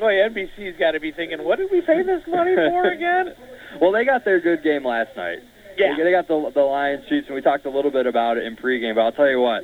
Boy, 0.00 0.12
NBC's 0.28 0.78
got 0.78 0.92
to 0.92 1.00
be 1.00 1.12
thinking, 1.12 1.42
what 1.44 1.58
did 1.58 1.70
we 1.70 1.80
pay 1.80 2.02
this 2.02 2.22
money 2.28 2.54
for 2.54 2.90
again? 2.90 3.34
well, 3.80 3.92
they 3.92 4.04
got 4.04 4.24
their 4.24 4.40
good 4.40 4.62
game 4.62 4.84
last 4.84 5.10
night. 5.16 5.38
Yeah. 5.78 5.94
They, 5.96 6.04
they 6.04 6.10
got 6.10 6.26
the 6.26 6.50
the 6.54 6.60
Lions 6.62 7.04
Chiefs, 7.08 7.26
and 7.28 7.34
we 7.36 7.42
talked 7.42 7.66
a 7.66 7.70
little 7.70 7.90
bit 7.90 8.06
about 8.06 8.36
it 8.38 8.44
in 8.44 8.56
pregame. 8.56 8.94
But 8.94 9.02
I'll 9.02 9.12
tell 9.12 9.28
you 9.28 9.40
what, 9.40 9.62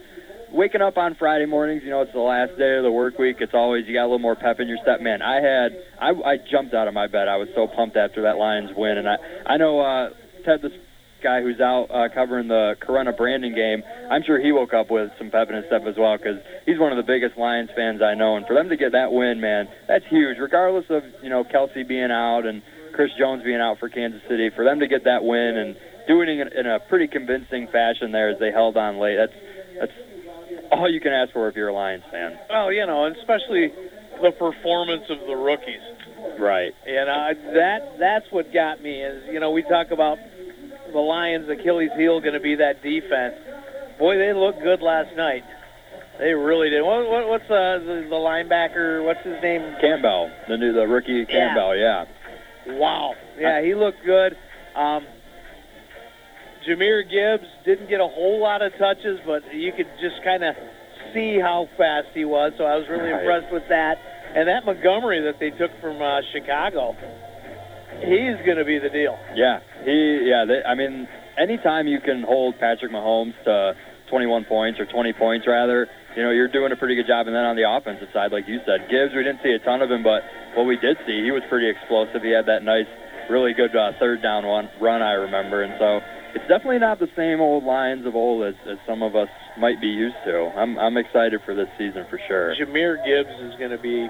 waking 0.53 0.83
up 0.83 0.97
on 0.97 1.17
Friday 1.19 1.47
mornings, 1.47 1.83
you 1.85 1.91
know, 1.91 2.03
it's 2.03 2.13
the 2.13 2.21
last 2.21 2.57
day 2.59 2.77
of 2.77 2.83
the 2.83 2.91
work 2.91 3.19
week. 3.19 3.37
It's 3.41 3.55
always 3.55 3.87
you 3.87 3.95
got 3.95 4.03
a 4.03 4.11
little 4.11 4.19
more 4.19 4.37
pep 4.37 4.61
in 4.61 4.69
your 4.69 4.79
step. 4.83 5.01
Man, 5.01 5.23
I 5.23 5.37
had 5.37 5.73
I, 6.01 6.11
I 6.11 6.37
jumped 6.51 6.75
out 6.75 6.89
of 6.89 6.95
my 6.95 7.07
bed. 7.07 7.29
I 7.29 7.37
was 7.37 7.49
so 7.55 7.67
pumped 7.67 7.97
after 7.97 8.23
that 8.23 8.37
Lions 8.37 8.71
win, 8.77 8.99
and 8.99 9.09
I 9.09 9.17
I 9.47 9.57
know 9.57 9.81
uh, 9.81 10.11
Ted, 10.45 10.61
this 10.63 10.73
guy 11.23 11.41
who's 11.41 11.61
out 11.61 11.87
uh, 11.91 12.09
covering 12.13 12.49
the 12.49 12.75
Corunna 12.83 13.17
Brandon 13.17 13.55
game. 13.55 13.83
I'm 14.11 14.23
sure 14.25 14.41
he 14.41 14.53
woke 14.53 14.75
up 14.75 14.91
with 14.91 15.11
some 15.19 15.31
pep 15.31 15.49
in 15.49 15.57
his 15.57 15.65
step 15.67 15.83
as 15.87 15.95
well 15.97 16.17
because 16.17 16.43
he's 16.67 16.79
one 16.79 16.93
of 16.93 16.99
the 16.99 17.07
biggest 17.07 17.39
Lions 17.39 17.71
fans 17.75 18.03
I 18.03 18.15
know, 18.15 18.37
and 18.37 18.47
for 18.47 18.55
them 18.55 18.69
to 18.69 18.77
get 18.77 18.93
that 18.93 19.13
win, 19.13 19.41
man, 19.41 19.69
that's 19.89 20.05
huge. 20.11 20.39
Regardless 20.39 20.85
of 20.91 21.03
you 21.23 21.31
know 21.31 21.45
Kelce 21.45 21.87
being 21.87 22.11
out 22.11 22.45
and 22.45 22.63
Chris 22.93 23.11
Jones 23.19 23.43
being 23.43 23.61
out 23.61 23.79
for 23.79 23.89
Kansas 23.89 24.21
City, 24.29 24.51
for 24.55 24.65
them 24.65 24.81
to 24.81 24.87
get 24.87 25.05
that 25.05 25.25
win 25.25 25.57
and 25.57 25.77
doing 26.07 26.29
it 26.29 26.53
in, 26.53 26.67
a 26.67 26.81
pretty 26.81 27.07
convincing 27.07 27.69
fashion 27.69 28.13
there 28.13 28.31
as 28.31 28.39
they 28.39 28.51
held 28.51 28.77
on 28.77 28.99
late. 28.99 29.17
That's 29.17 29.33
all 30.73 30.91
you 30.91 31.01
can 31.01 31.13
ask 31.13 31.33
for 31.33 31.49
if 31.49 31.57
you're 31.57 31.69
a 31.69 31.75
Lions 31.75 32.05
fan. 32.11 32.39
Well, 32.49 32.73
you 32.73 32.87
know, 32.87 33.05
and 33.05 33.17
especially 33.17 33.73
the 34.21 34.33
performance 34.33 35.05
of 35.11 35.21
the 35.27 35.37
rookies. 35.37 35.81
Right. 36.39 36.75
And 36.87 37.09
uh, 37.09 37.53
that 37.55 37.99
that's 37.99 38.31
what 38.31 38.53
got 38.53 38.83
me 38.83 39.03
is 39.03 39.25
you 39.31 39.41
know 39.41 39.51
we 39.51 39.63
talk 39.63 39.91
about 39.91 40.19
the 40.93 40.99
Lions' 40.99 41.49
Achilles 41.49 41.91
heel 41.97 42.21
going 42.21 42.35
to 42.35 42.41
be 42.41 42.57
that 42.57 42.83
defense. 42.83 43.35
Boy, 43.99 44.19
they 44.19 44.33
looked 44.33 44.63
good 44.63 44.83
last 44.83 45.15
night. 45.17 45.45
They 46.19 46.35
really 46.35 46.71
did. 46.71 46.83
What, 46.83 47.09
what, 47.09 47.29
what's 47.29 47.51
uh, 47.51 47.79
the, 47.79 48.07
the 48.09 48.17
linebacker? 48.17 49.05
What's 49.05 49.25
his 49.25 49.41
name? 49.43 49.63
Campbell, 49.81 50.31
the 50.49 50.57
new 50.57 50.73
the 50.73 50.87
rookie 50.87 51.25
Campbell, 51.25 51.77
yeah. 51.77 52.05
Wow. 52.67 53.15
Yeah, 53.39 53.63
he 53.63 53.75
looked 53.75 54.05
good. 54.05 54.37
Um, 54.75 55.07
Jahmyr 56.67 57.03
Gibbs 57.09 57.49
didn't 57.65 57.89
get 57.89 58.01
a 58.01 58.07
whole 58.07 58.41
lot 58.41 58.63
of 58.63 58.73
touches, 58.79 59.19
but 59.27 59.43
you 59.55 59.73
could 59.73 59.89
just 60.01 60.23
kind 60.25 60.45
of 60.45 60.55
see 61.15 61.39
how 61.39 61.69
fast 61.77 62.09
he 62.15 62.25
was. 62.25 62.53
So 62.59 62.65
I 62.65 62.77
was 62.77 62.89
really 62.89 63.11
Right. 63.11 63.21
impressed 63.21 63.53
with 63.53 63.69
that. 63.69 63.99
And 64.35 64.49
that 64.49 64.65
Montgomery 64.65 65.21
that 65.23 65.39
they 65.39 65.51
took 65.51 65.71
from 65.81 66.01
uh, 66.01 66.23
Chicago, 66.33 66.97
he's 68.01 68.37
going 68.47 68.57
to 68.59 68.65
be 68.65 68.79
the 68.79 68.89
deal. 68.89 69.19
Yeah, 69.35 69.61
he. 69.85 70.25
Yeah, 70.25 70.45
they, 70.47 70.63
I 70.65 70.75
mean, 70.75 71.07
anytime 71.37 71.87
you 71.87 72.01
can 72.01 72.23
hold 72.23 72.59
Patrick 72.59 72.93
Mahomes 72.93 73.35
to 73.45 73.75
21 74.09 74.45
points 74.45 74.81
or 74.81 74.87
20 74.87 75.13
points 75.15 75.47
rather, 75.47 75.89
you 76.17 76.23
know, 76.23 76.31
you're 76.31 76.49
doing 76.49 76.73
a 76.73 76.77
pretty 76.77 76.95
good 76.95 77.07
job. 77.07 77.27
And 77.27 77.37
then 77.37 77.45
on 77.45 77.57
the 77.57 77.69
offensive 77.69 78.09
side, 78.13 78.33
like 78.33 78.49
you 78.49 78.61
said, 78.65 78.89
Gibbs, 78.89 79.13
we 79.15 79.23
didn't 79.23 79.41
see 79.43 79.53
a 79.53 79.59
ton 79.59 79.83
of 79.83 79.91
him, 79.91 80.03
but 80.03 80.23
what 80.55 80.65
we 80.65 80.77
did 80.77 80.97
see, 81.07 81.23
he 81.25 81.31
was 81.31 81.43
pretty 81.49 81.69
explosive. 81.69 82.23
He 82.23 82.31
had 82.31 82.47
that 82.47 82.63
nice, 82.63 82.89
really 83.29 83.53
good 83.53 83.75
uh, 83.77 83.93
third 84.01 84.23
down 84.23 84.47
one 84.47 84.69
run, 84.81 85.03
I 85.03 85.13
remember. 85.13 85.63
And 85.63 85.75
so 85.79 86.01
it's 86.35 86.49
definitely 86.49 86.79
not 86.79 86.99
the 86.99 87.09
same 87.17 87.41
old 87.41 87.65
Lions 87.65 88.07
of 88.07 88.15
old 88.15 88.45
as, 88.45 88.55
as 88.69 88.79
some 88.87 89.03
of 89.03 89.15
us 89.17 89.29
might 89.59 89.81
be 89.81 89.89
used 89.89 90.17
to. 90.25 90.53
I'm 90.57 90.79
I'm 90.79 90.97
excited 90.97 91.41
for 91.45 91.55
this 91.55 91.69
season 91.79 92.07
for 92.09 92.21
sure. 92.29 92.55
Jahmyr 92.55 93.05
Gibbs 93.05 93.53
is 93.53 93.59
going 93.59 93.71
to 93.71 93.79
be, 93.79 94.09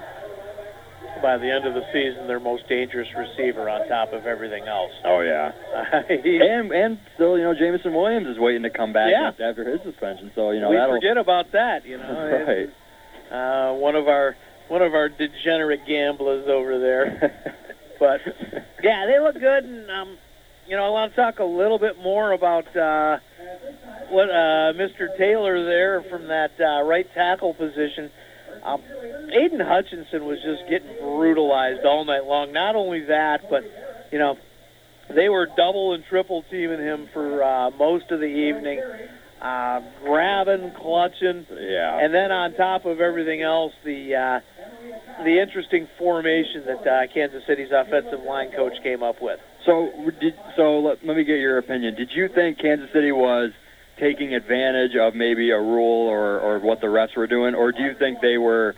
by 1.21 1.37
the 1.37 1.49
end 1.51 1.65
of 1.65 1.73
the 1.73 1.83
season, 1.91 2.27
their 2.27 2.39
most 2.39 2.67
dangerous 2.69 3.07
receiver 3.17 3.69
on 3.69 3.87
top 3.87 4.13
of 4.13 4.25
everything 4.25 4.63
else. 4.67 4.91
Oh 5.05 5.21
yeah. 5.21 5.51
And 6.09 6.71
and 6.71 6.99
still, 7.15 7.37
you 7.37 7.43
know, 7.43 7.53
Jameson 7.53 7.93
Williams 7.93 8.27
is 8.27 8.39
waiting 8.39 8.63
to 8.63 8.69
come 8.69 8.93
back 8.93 9.11
Yeah. 9.11 9.31
after 9.49 9.69
his 9.69 9.81
suspension. 9.83 10.31
So 10.35 10.51
you 10.51 10.61
know 10.61 10.69
we 10.69 10.75
that'll 10.77 10.95
forget 10.95 11.17
about 11.17 11.51
that, 11.51 11.85
you 11.85 11.97
know. 11.97 12.07
right. 12.47 12.69
uh, 13.31 13.73
one 13.75 13.95
of 13.95 14.07
our 14.07 14.35
one 14.69 14.81
of 14.81 14.93
our 14.93 15.09
degenerate 15.09 15.85
gamblers 15.85 16.47
over 16.47 16.79
there. 16.79 17.43
but 17.99 18.21
yeah, 18.81 19.05
they 19.05 19.19
look 19.19 19.35
good, 19.35 19.63
and 19.65 19.91
um, 19.91 20.17
you 20.73 20.79
know, 20.79 20.85
I 20.85 20.89
want 20.89 21.11
to 21.13 21.15
talk 21.15 21.37
a 21.37 21.43
little 21.43 21.77
bit 21.77 21.99
more 21.99 22.31
about 22.31 22.65
uh, 22.75 23.19
what 24.09 24.27
uh, 24.27 24.73
Mr. 24.73 25.15
Taylor 25.19 25.63
there 25.63 26.01
from 26.09 26.29
that 26.29 26.59
uh, 26.59 26.81
right 26.81 27.05
tackle 27.13 27.53
position. 27.53 28.09
Um, 28.63 28.81
Aidan 29.31 29.59
Hutchinson 29.59 30.25
was 30.25 30.39
just 30.41 30.67
getting 30.67 30.97
brutalized 30.99 31.85
all 31.85 32.05
night 32.05 32.25
long. 32.25 32.53
Not 32.53 32.75
only 32.75 33.01
that, 33.01 33.51
but 33.51 33.63
you 34.11 34.17
know, 34.17 34.35
they 35.13 35.29
were 35.29 35.45
double 35.45 35.93
and 35.93 36.03
triple 36.05 36.43
teaming 36.49 36.79
him 36.79 37.07
for 37.13 37.43
uh, 37.43 37.69
most 37.77 38.09
of 38.09 38.19
the 38.19 38.25
evening, 38.25 38.81
uh, 39.43 39.81
grabbing, 40.03 40.71
clutching, 40.71 41.45
Yeah. 41.51 42.03
and 42.03 42.11
then 42.11 42.31
on 42.31 42.55
top 42.55 42.85
of 42.85 42.99
everything 42.99 43.43
else, 43.43 43.73
the 43.85 44.15
uh, 44.15 44.39
the 45.23 45.39
interesting 45.39 45.87
formation 45.99 46.65
that 46.65 46.87
uh, 46.87 47.13
Kansas 47.13 47.43
City's 47.45 47.69
offensive 47.71 48.23
line 48.23 48.51
coach 48.53 48.73
came 48.81 49.03
up 49.03 49.21
with. 49.21 49.39
So, 49.65 49.89
did, 50.19 50.33
so 50.55 50.79
let, 50.79 51.05
let 51.05 51.15
me 51.15 51.23
get 51.23 51.37
your 51.37 51.57
opinion. 51.57 51.95
Did 51.95 52.11
you 52.13 52.27
think 52.27 52.59
Kansas 52.59 52.89
City 52.93 53.11
was 53.11 53.51
taking 53.99 54.33
advantage 54.33 54.95
of 54.95 55.15
maybe 55.15 55.51
a 55.51 55.59
rule 55.59 56.07
or, 56.07 56.39
or 56.39 56.59
what 56.59 56.81
the 56.81 56.87
refs 56.87 57.15
were 57.15 57.27
doing, 57.27 57.55
or 57.55 57.71
do 57.71 57.81
you 57.83 57.93
think 57.97 58.19
they 58.21 58.37
were 58.37 58.75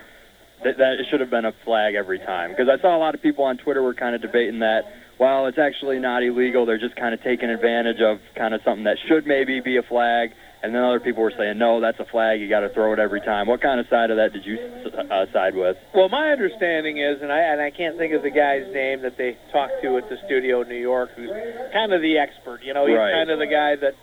that, 0.64 0.78
that 0.78 0.94
it 1.00 1.06
should 1.10 1.20
have 1.20 1.30
been 1.30 1.44
a 1.44 1.52
flag 1.64 1.94
every 1.94 2.18
time? 2.18 2.50
Because 2.50 2.68
I 2.68 2.80
saw 2.80 2.96
a 2.96 2.98
lot 2.98 3.14
of 3.14 3.22
people 3.22 3.44
on 3.44 3.56
Twitter 3.56 3.82
were 3.82 3.94
kind 3.94 4.14
of 4.14 4.22
debating 4.22 4.60
that. 4.60 4.84
While 5.18 5.46
it's 5.46 5.56
actually 5.56 5.98
not 5.98 6.22
illegal, 6.22 6.66
they're 6.66 6.78
just 6.78 6.94
kind 6.94 7.14
of 7.14 7.22
taking 7.22 7.48
advantage 7.48 8.02
of 8.02 8.18
kind 8.36 8.52
of 8.52 8.60
something 8.62 8.84
that 8.84 8.98
should 9.08 9.26
maybe 9.26 9.60
be 9.60 9.78
a 9.78 9.82
flag. 9.82 10.32
And 10.66 10.74
then 10.74 10.82
other 10.82 10.98
people 10.98 11.22
were 11.22 11.32
saying, 11.36 11.58
no, 11.58 11.80
that's 11.80 12.00
a 12.00 12.04
flag. 12.04 12.40
You 12.40 12.48
got 12.48 12.60
to 12.60 12.68
throw 12.70 12.92
it 12.92 12.98
every 12.98 13.20
time. 13.20 13.46
What 13.46 13.60
kind 13.62 13.78
of 13.78 13.86
side 13.88 14.10
of 14.10 14.16
that 14.16 14.32
did 14.32 14.44
you 14.44 14.58
uh, 14.58 15.26
side 15.32 15.54
with? 15.54 15.76
Well, 15.94 16.08
my 16.08 16.30
understanding 16.32 16.98
is, 16.98 17.22
and 17.22 17.30
I 17.32 17.38
and 17.38 17.60
I 17.60 17.70
can't 17.70 17.96
think 17.96 18.12
of 18.14 18.22
the 18.22 18.30
guy's 18.30 18.66
name 18.74 19.02
that 19.02 19.16
they 19.16 19.38
talked 19.52 19.80
to 19.82 19.96
at 19.96 20.08
the 20.08 20.18
studio 20.26 20.62
in 20.62 20.68
New 20.68 20.74
York, 20.74 21.10
who's 21.14 21.30
kind 21.72 21.92
of 21.92 22.02
the 22.02 22.18
expert. 22.18 22.64
You 22.64 22.74
know, 22.74 22.84
he's 22.86 22.96
Right. 22.96 23.12
kind 23.12 23.30
of 23.30 23.38
the 23.38 23.46
guy 23.46 23.76
that, 23.76 23.94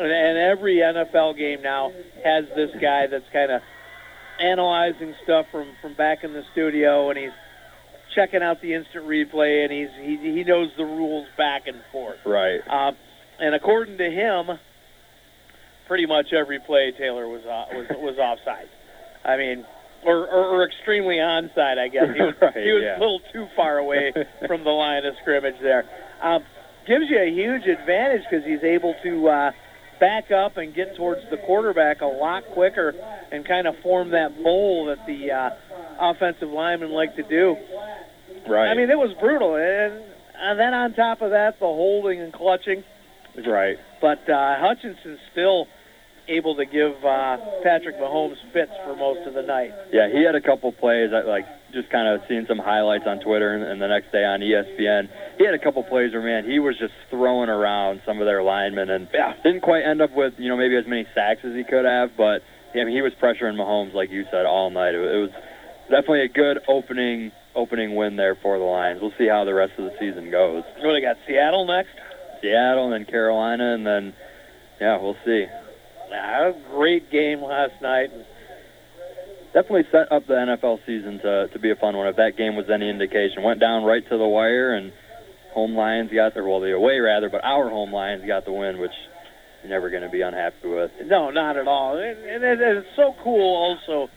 and, 0.00 0.10
and 0.10 0.36
every 0.38 0.76
NFL 0.78 1.36
game 1.38 1.62
now 1.62 1.92
has 2.24 2.46
this 2.56 2.70
guy 2.80 3.06
that's 3.06 3.28
kind 3.32 3.52
of 3.52 3.62
analyzing 4.40 5.14
stuff 5.22 5.46
from 5.52 5.68
from 5.80 5.94
back 5.94 6.24
in 6.24 6.32
the 6.32 6.42
studio, 6.52 7.10
and 7.10 7.18
he's 7.18 7.30
checking 8.14 8.42
out 8.42 8.60
the 8.60 8.74
instant 8.74 9.06
replay, 9.06 9.62
and 9.64 9.72
he's 9.72 9.90
he 10.00 10.32
he 10.32 10.44
knows 10.44 10.70
the 10.76 10.84
rules 10.84 11.28
back 11.38 11.68
and 11.68 11.78
forth. 11.92 12.18
Right. 12.24 12.60
Um, 12.68 12.96
and 13.38 13.54
according 13.54 13.98
to 13.98 14.10
him, 14.10 14.58
pretty 15.86 16.06
much 16.06 16.32
every 16.32 16.58
play 16.60 16.92
Taylor 16.96 17.28
was 17.28 17.42
uh, 17.44 17.74
was 17.76 17.86
was 17.98 18.18
offside. 18.18 18.68
I 19.24 19.36
mean, 19.36 19.64
or, 20.04 20.26
or, 20.28 20.44
or 20.56 20.66
extremely 20.66 21.16
onside, 21.16 21.78
I 21.78 21.88
guess. 21.88 22.06
He 22.14 22.22
was, 22.22 22.34
Right, 22.40 22.54
he 22.54 22.72
was 22.72 22.82
yeah. 22.84 22.96
a 22.96 23.00
little 23.00 23.20
too 23.32 23.46
far 23.56 23.78
away 23.78 24.12
from 24.46 24.64
the 24.64 24.70
line 24.70 25.04
of 25.04 25.14
scrimmage 25.20 25.56
there. 25.60 25.84
Um, 26.22 26.44
gives 26.86 27.06
you 27.10 27.18
a 27.18 27.30
huge 27.30 27.66
advantage 27.66 28.22
because 28.30 28.46
he's 28.46 28.62
able 28.62 28.94
to 29.02 29.28
uh, 29.28 29.50
back 29.98 30.30
up 30.30 30.56
and 30.56 30.74
get 30.74 30.96
towards 30.96 31.22
the 31.30 31.36
quarterback 31.38 32.00
a 32.00 32.06
lot 32.06 32.44
quicker 32.54 32.94
and 33.32 33.46
kind 33.46 33.66
of 33.66 33.74
form 33.82 34.10
that 34.10 34.40
bowl 34.42 34.86
that 34.86 35.04
the 35.06 35.32
uh, 35.32 35.50
offensive 35.98 36.48
linemen 36.48 36.90
like 36.92 37.16
to 37.16 37.22
do. 37.24 37.56
Right. 38.48 38.68
I 38.68 38.74
mean, 38.74 38.90
it 38.90 38.98
was 38.98 39.10
brutal, 39.18 39.56
and, 39.56 40.04
and 40.38 40.60
then 40.60 40.72
on 40.72 40.94
top 40.94 41.20
of 41.20 41.30
that, 41.30 41.58
the 41.58 41.66
holding 41.66 42.20
and 42.20 42.32
clutching. 42.32 42.84
Right. 43.44 43.76
But 44.00 44.28
uh, 44.30 44.56
Hutchinson's 44.60 45.18
still 45.32 45.66
able 46.28 46.56
to 46.56 46.64
give 46.64 46.92
uh, 47.04 47.36
Patrick 47.62 47.96
Mahomes 47.96 48.36
fits 48.52 48.72
for 48.84 48.96
most 48.96 49.26
of 49.26 49.34
the 49.34 49.42
night. 49.42 49.70
Yeah, 49.92 50.08
he 50.12 50.24
had 50.24 50.34
a 50.34 50.40
couple 50.40 50.72
plays. 50.72 51.10
I 51.12 51.22
like 51.22 51.46
just 51.72 51.90
kind 51.90 52.08
of 52.08 52.26
seeing 52.28 52.46
some 52.48 52.58
highlights 52.58 53.04
on 53.06 53.20
Twitter, 53.20 53.54
and, 53.54 53.62
and 53.62 53.80
the 53.80 53.88
next 53.88 54.12
day 54.12 54.24
on 54.24 54.40
ESPN, 54.40 55.08
he 55.38 55.44
had 55.44 55.54
a 55.54 55.58
couple 55.58 55.82
plays 55.84 56.12
where 56.12 56.22
man, 56.22 56.48
he 56.48 56.58
was 56.58 56.76
just 56.78 56.94
throwing 57.10 57.48
around 57.48 58.02
some 58.06 58.20
of 58.20 58.26
their 58.26 58.42
linemen, 58.42 58.90
and 58.90 59.08
yeah, 59.12 59.34
didn't 59.42 59.62
quite 59.62 59.82
end 59.82 60.00
up 60.00 60.10
with 60.14 60.34
you 60.38 60.48
know 60.48 60.56
maybe 60.56 60.76
as 60.76 60.86
many 60.86 61.06
sacks 61.14 61.40
as 61.44 61.54
he 61.54 61.64
could 61.64 61.84
have, 61.84 62.10
but 62.16 62.42
I 62.74 62.84
mean 62.84 62.94
he 62.94 63.02
was 63.02 63.12
pressuring 63.20 63.56
Mahomes 63.56 63.94
like 63.94 64.10
you 64.10 64.24
said 64.30 64.46
all 64.46 64.70
night. 64.70 64.94
It, 64.94 65.00
it 65.00 65.20
was 65.20 65.30
definitely 65.90 66.22
a 66.22 66.28
good 66.28 66.58
opening 66.68 67.32
opening 67.54 67.94
win 67.94 68.16
there 68.16 68.36
for 68.36 68.58
the 68.58 68.64
Lions. 68.64 69.00
We'll 69.00 69.14
see 69.18 69.28
how 69.28 69.44
the 69.44 69.54
rest 69.54 69.72
of 69.78 69.84
the 69.84 69.92
season 69.98 70.30
goes. 70.30 70.62
What 70.78 70.92
they 70.92 71.00
got? 71.00 71.16
Seattle 71.26 71.66
next. 71.66 71.90
Seattle 72.42 72.92
and 72.92 72.92
then 72.92 73.10
Carolina, 73.10 73.74
and 73.74 73.86
then 73.86 74.14
yeah, 74.80 75.00
we'll 75.00 75.16
see. 75.24 75.46
A 76.16 76.52
great 76.74 77.10
game 77.10 77.42
last 77.42 77.80
night. 77.82 78.10
definitely 79.52 79.84
set 79.90 80.10
up 80.12 80.26
the 80.26 80.34
NFL 80.34 80.78
season 80.86 81.18
to 81.20 81.48
to 81.52 81.58
be 81.58 81.70
a 81.70 81.76
fun 81.76 81.96
one. 81.96 82.06
If 82.08 82.16
that 82.16 82.36
game 82.36 82.56
was 82.56 82.66
any 82.72 82.88
indication, 82.88 83.42
went 83.42 83.60
down 83.60 83.84
right 83.84 84.02
to 84.08 84.18
the 84.18 84.26
wire, 84.26 84.74
and 84.74 84.92
home 85.52 85.74
Lions 85.74 86.10
got 86.12 86.34
the 86.34 86.42
well, 86.44 86.60
the 86.60 86.72
away 86.72 86.98
rather, 86.98 87.28
but 87.30 87.42
our 87.44 87.68
home 87.70 87.92
Lions 87.92 88.24
got 88.26 88.44
the 88.44 88.52
win, 88.52 88.78
which 88.78 88.92
you're 89.62 89.70
never 89.70 89.90
going 89.90 90.02
to 90.02 90.10
be 90.10 90.20
unhappy 90.20 90.68
with. 90.68 90.90
No, 91.06 91.30
not 91.30 91.56
at 91.56 91.66
all. 91.66 91.96
And, 91.98 92.18
and 92.18 92.44
it, 92.44 92.60
it's 92.60 92.86
so 92.96 93.14
cool 93.22 93.56
also 93.56 94.10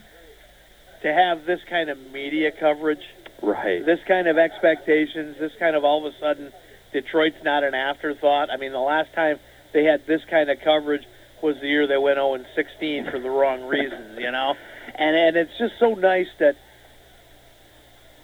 to 1.02 1.12
have 1.12 1.46
this 1.46 1.60
kind 1.68 1.88
of 1.90 1.98
media 2.12 2.50
coverage, 2.58 3.00
Right. 3.42 3.84
this 3.86 4.00
kind 4.06 4.28
of 4.28 4.36
expectations, 4.36 5.36
this 5.40 5.52
kind 5.58 5.74
of 5.74 5.82
all 5.82 6.06
of 6.06 6.12
a 6.12 6.16
sudden 6.20 6.52
Detroit's 6.92 7.42
not 7.42 7.64
an 7.64 7.74
afterthought. 7.74 8.50
I 8.50 8.58
mean, 8.58 8.72
the 8.72 8.78
last 8.78 9.08
time 9.14 9.38
they 9.72 9.84
had 9.84 10.02
this 10.06 10.20
kind 10.28 10.50
of 10.50 10.58
coverage 10.62 11.04
was 11.42 11.56
the 11.60 11.68
year 11.68 11.86
they 11.86 11.98
went 11.98 12.16
0 12.16 12.34
and 12.34 12.46
16 12.54 13.10
for 13.10 13.18
the 13.18 13.30
wrong 13.30 13.66
reasons, 13.66 14.18
you 14.18 14.30
know. 14.30 14.54
And 14.92 15.16
and 15.16 15.36
it's 15.36 15.56
just 15.56 15.74
so 15.78 15.94
nice 15.94 16.26
that 16.40 16.56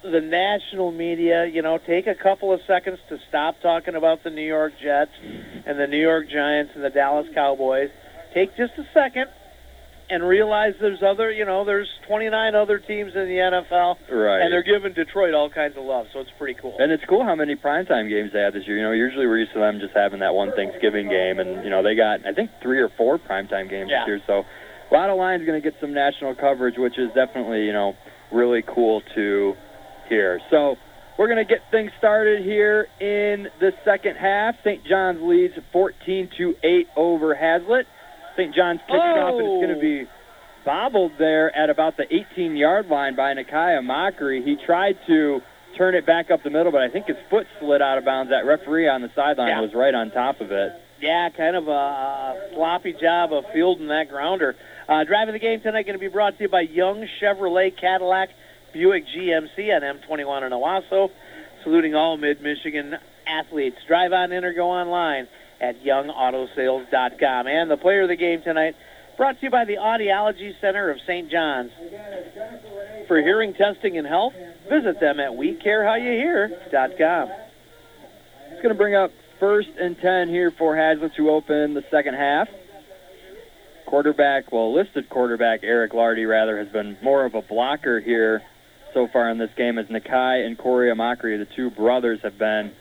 the 0.03 0.21
national 0.21 0.91
media, 0.91 1.45
you 1.45 1.61
know, 1.61 1.77
take 1.77 2.07
a 2.07 2.13
couple 2.13 2.51
of 2.51 2.61
seconds 2.67 2.99
to 3.09 3.19
stop 3.29 3.61
talking 3.61 3.95
about 3.95 4.23
the 4.23 4.29
New 4.29 4.45
York 4.45 4.73
Jets 4.81 5.11
and 5.65 5.79
the 5.79 5.87
New 5.87 6.01
York 6.01 6.29
Giants 6.29 6.73
and 6.75 6.83
the 6.83 6.89
Dallas 6.89 7.27
Cowboys. 7.33 7.89
Take 8.33 8.55
just 8.57 8.73
a 8.77 8.85
second 8.93 9.27
and 10.09 10.23
realize 10.25 10.73
there's 10.79 11.03
other, 11.03 11.31
you 11.31 11.43
know, 11.45 11.65
there's 11.65 11.89
29 12.07 12.55
other 12.55 12.79
teams 12.79 13.11
in 13.13 13.25
the 13.27 13.39
NFL, 13.39 13.97
Right. 14.09 14.41
and 14.41 14.53
they're 14.53 14.63
giving 14.63 14.93
Detroit 14.93 15.33
all 15.33 15.49
kinds 15.49 15.75
of 15.77 15.83
love, 15.83 16.07
so 16.13 16.19
it's 16.21 16.31
pretty 16.37 16.53
cool. 16.61 16.75
And 16.79 16.91
it's 16.91 17.03
cool 17.09 17.23
how 17.25 17.35
many 17.35 17.55
primetime 17.55 18.07
games 18.09 18.31
they 18.31 18.39
had 18.39 18.53
this 18.53 18.65
year. 18.67 18.77
You 18.77 18.83
know, 18.83 18.91
usually 18.91 19.27
we're 19.27 19.39
used 19.39 19.53
to 19.53 19.59
them 19.59 19.79
just 19.79 19.93
having 19.93 20.19
that 20.19 20.33
one 20.33 20.53
Thanksgiving 20.55 21.09
game, 21.09 21.39
and 21.39 21.63
you 21.63 21.69
know 21.69 21.83
they 21.83 21.95
got 21.95 22.25
I 22.25 22.33
think 22.33 22.51
three 22.61 22.79
or 22.79 22.89
four 22.97 23.17
primetime 23.19 23.69
games 23.69 23.89
Yeah. 23.91 24.01
this 24.01 24.07
year. 24.07 24.21
So 24.27 24.45
a 24.89 24.93
lot 24.93 25.09
of 25.09 25.17
Lions 25.17 25.45
going 25.45 25.61
to 25.61 25.71
get 25.71 25.79
some 25.81 25.93
national 25.93 26.35
coverage, 26.35 26.77
which 26.77 26.97
is 26.97 27.09
definitely 27.13 27.65
you 27.65 27.73
know 27.73 27.95
really 28.31 28.61
cool 28.65 29.01
to 29.15 29.55
hear. 30.07 30.39
So 30.49 30.77
we're 31.17 31.27
going 31.27 31.45
to 31.45 31.51
get 31.51 31.59
things 31.71 31.91
started 31.97 32.43
here 32.45 32.87
in 33.01 33.49
the 33.59 33.71
second 33.83 34.15
half. 34.15 34.55
St. 34.63 34.85
John's 34.85 35.19
leads 35.21 35.55
14 35.73 36.29
to 36.37 36.55
8 36.63 36.87
over 36.95 37.33
Haslett. 37.35 37.87
St. 38.37 38.53
John's 38.55 38.79
kicks 38.87 38.93
off, 38.99 39.33
and 39.33 39.41
it's 39.47 39.65
going 39.65 39.75
to 39.75 39.81
be 39.81 40.09
bobbled 40.65 41.13
there 41.17 41.55
at 41.55 41.69
about 41.69 41.97
the 41.97 42.03
18-yard 42.03 42.87
line 42.87 43.15
by 43.15 43.33
Nakai 43.33 43.79
Amachree. 43.81 44.43
He 44.45 44.55
tried 44.65 44.97
to 45.07 45.41
turn 45.77 45.95
it 45.95 46.05
back 46.05 46.29
up 46.31 46.43
the 46.43 46.49
middle, 46.49 46.71
but 46.71 46.81
I 46.81 46.89
think 46.89 47.07
his 47.07 47.17
foot 47.29 47.47
slid 47.59 47.81
out 47.81 47.97
of 47.97 48.05
bounds. 48.05 48.31
That 48.31 48.45
referee 48.45 48.87
on 48.87 49.01
the 49.01 49.09
sideline 49.15 49.49
Yeah. 49.49 49.61
was 49.61 49.73
right 49.73 49.93
on 49.93 50.11
top 50.11 50.41
of 50.41 50.51
it. 50.51 50.71
Yeah, 50.99 51.29
kind 51.29 51.55
of 51.55 51.67
a 51.67 52.49
sloppy 52.53 52.93
job 52.93 53.31
of 53.31 53.45
fielding 53.53 53.87
that 53.87 54.09
grounder. 54.09 54.55
Uh, 54.89 55.03
driving 55.03 55.33
the 55.33 55.39
game 55.39 55.61
tonight 55.61 55.83
going 55.85 55.97
to 55.97 55.99
be 55.99 56.07
brought 56.07 56.37
to 56.37 56.43
you 56.43 56.49
by 56.49 56.61
Young 56.61 57.05
Chevrolet 57.21 57.75
Cadillac 57.79 58.29
Buick 58.73 59.05
GMC 59.15 59.69
on 59.75 59.81
M21 59.83 60.43
in 60.47 60.51
Owosso. 60.53 61.09
Saluting 61.63 61.93
all 61.95 62.17
mid-Michigan 62.17 62.95
athletes. 63.27 63.77
Drive 63.87 64.11
on 64.13 64.31
in 64.31 64.43
or 64.43 64.53
go 64.53 64.69
online 64.71 65.27
at 65.61 65.83
youngautosales.com. 65.83 67.47
And 67.47 67.69
the 67.71 67.77
player 67.77 68.03
of 68.03 68.09
the 68.09 68.15
game 68.15 68.41
tonight 68.41 68.75
brought 69.17 69.39
to 69.39 69.45
you 69.45 69.49
by 69.49 69.65
the 69.65 69.75
Audiology 69.75 70.53
Center 70.61 70.91
of 70.91 70.99
St. 71.01 71.29
John's. 71.31 71.71
For 73.07 73.19
hearing 73.21 73.53
testing 73.53 73.97
and 73.97 74.05
health, 74.05 74.33
visit 74.69 74.99
them 74.99 75.19
at 75.19 75.31
wecarehowyouhear.com. 75.31 77.29
It's 78.51 78.61
going 78.61 78.73
to 78.73 78.75
bring 78.75 78.95
up 78.95 79.11
first 79.39 79.69
and 79.79 79.97
10 79.97 80.29
here 80.29 80.51
for 80.57 80.75
Haslett 80.75 81.15
to 81.15 81.29
open 81.29 81.73
the 81.73 81.83
second 81.91 82.15
half. 82.15 82.47
Quarterback, 83.85 84.51
well, 84.51 84.73
listed 84.73 85.09
quarterback 85.09 85.61
Eric 85.63 85.93
Lardy, 85.93 86.25
rather, 86.25 86.57
has 86.57 86.67
been 86.67 86.97
more 87.01 87.25
of 87.25 87.35
a 87.35 87.41
blocker 87.41 87.99
here 87.99 88.41
so 88.93 89.07
far 89.07 89.29
in 89.29 89.37
this 89.37 89.51
game 89.55 89.77
as 89.77 89.85
Nakai 89.87 90.45
and 90.45 90.57
Corey 90.57 90.91
Amachree, 90.91 91.37
the 91.37 91.47
two 91.55 91.69
brothers, 91.69 92.19
have 92.23 92.37
been 92.37 92.71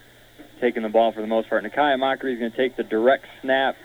taking 0.60 0.82
the 0.82 0.88
ball 0.88 1.12
for 1.12 1.20
the 1.20 1.26
most 1.26 1.48
part. 1.48 1.64
Nakai 1.64 1.96
Amachree 1.96 2.34
is 2.34 2.38
going 2.38 2.50
to 2.50 2.56
take 2.56 2.76
the 2.76 2.82
direct 2.82 3.24
snap, 3.42 3.76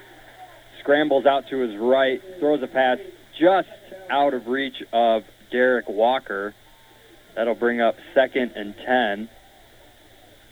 scrambles 0.82 1.26
out 1.26 1.46
to 1.50 1.60
his 1.60 1.78
right, 1.80 2.22
throws 2.40 2.62
a 2.64 2.68
pass 2.68 2.98
just 3.40 3.70
out 4.10 4.34
of 4.34 4.48
reach 4.48 4.84
of 4.92 5.24
Derek 5.52 5.88
Walker. 5.88 6.54
That'll 7.36 7.56
bring 7.56 7.82
up 7.82 7.96
second 8.14 8.52
and 8.56 8.76
10. 8.86 9.30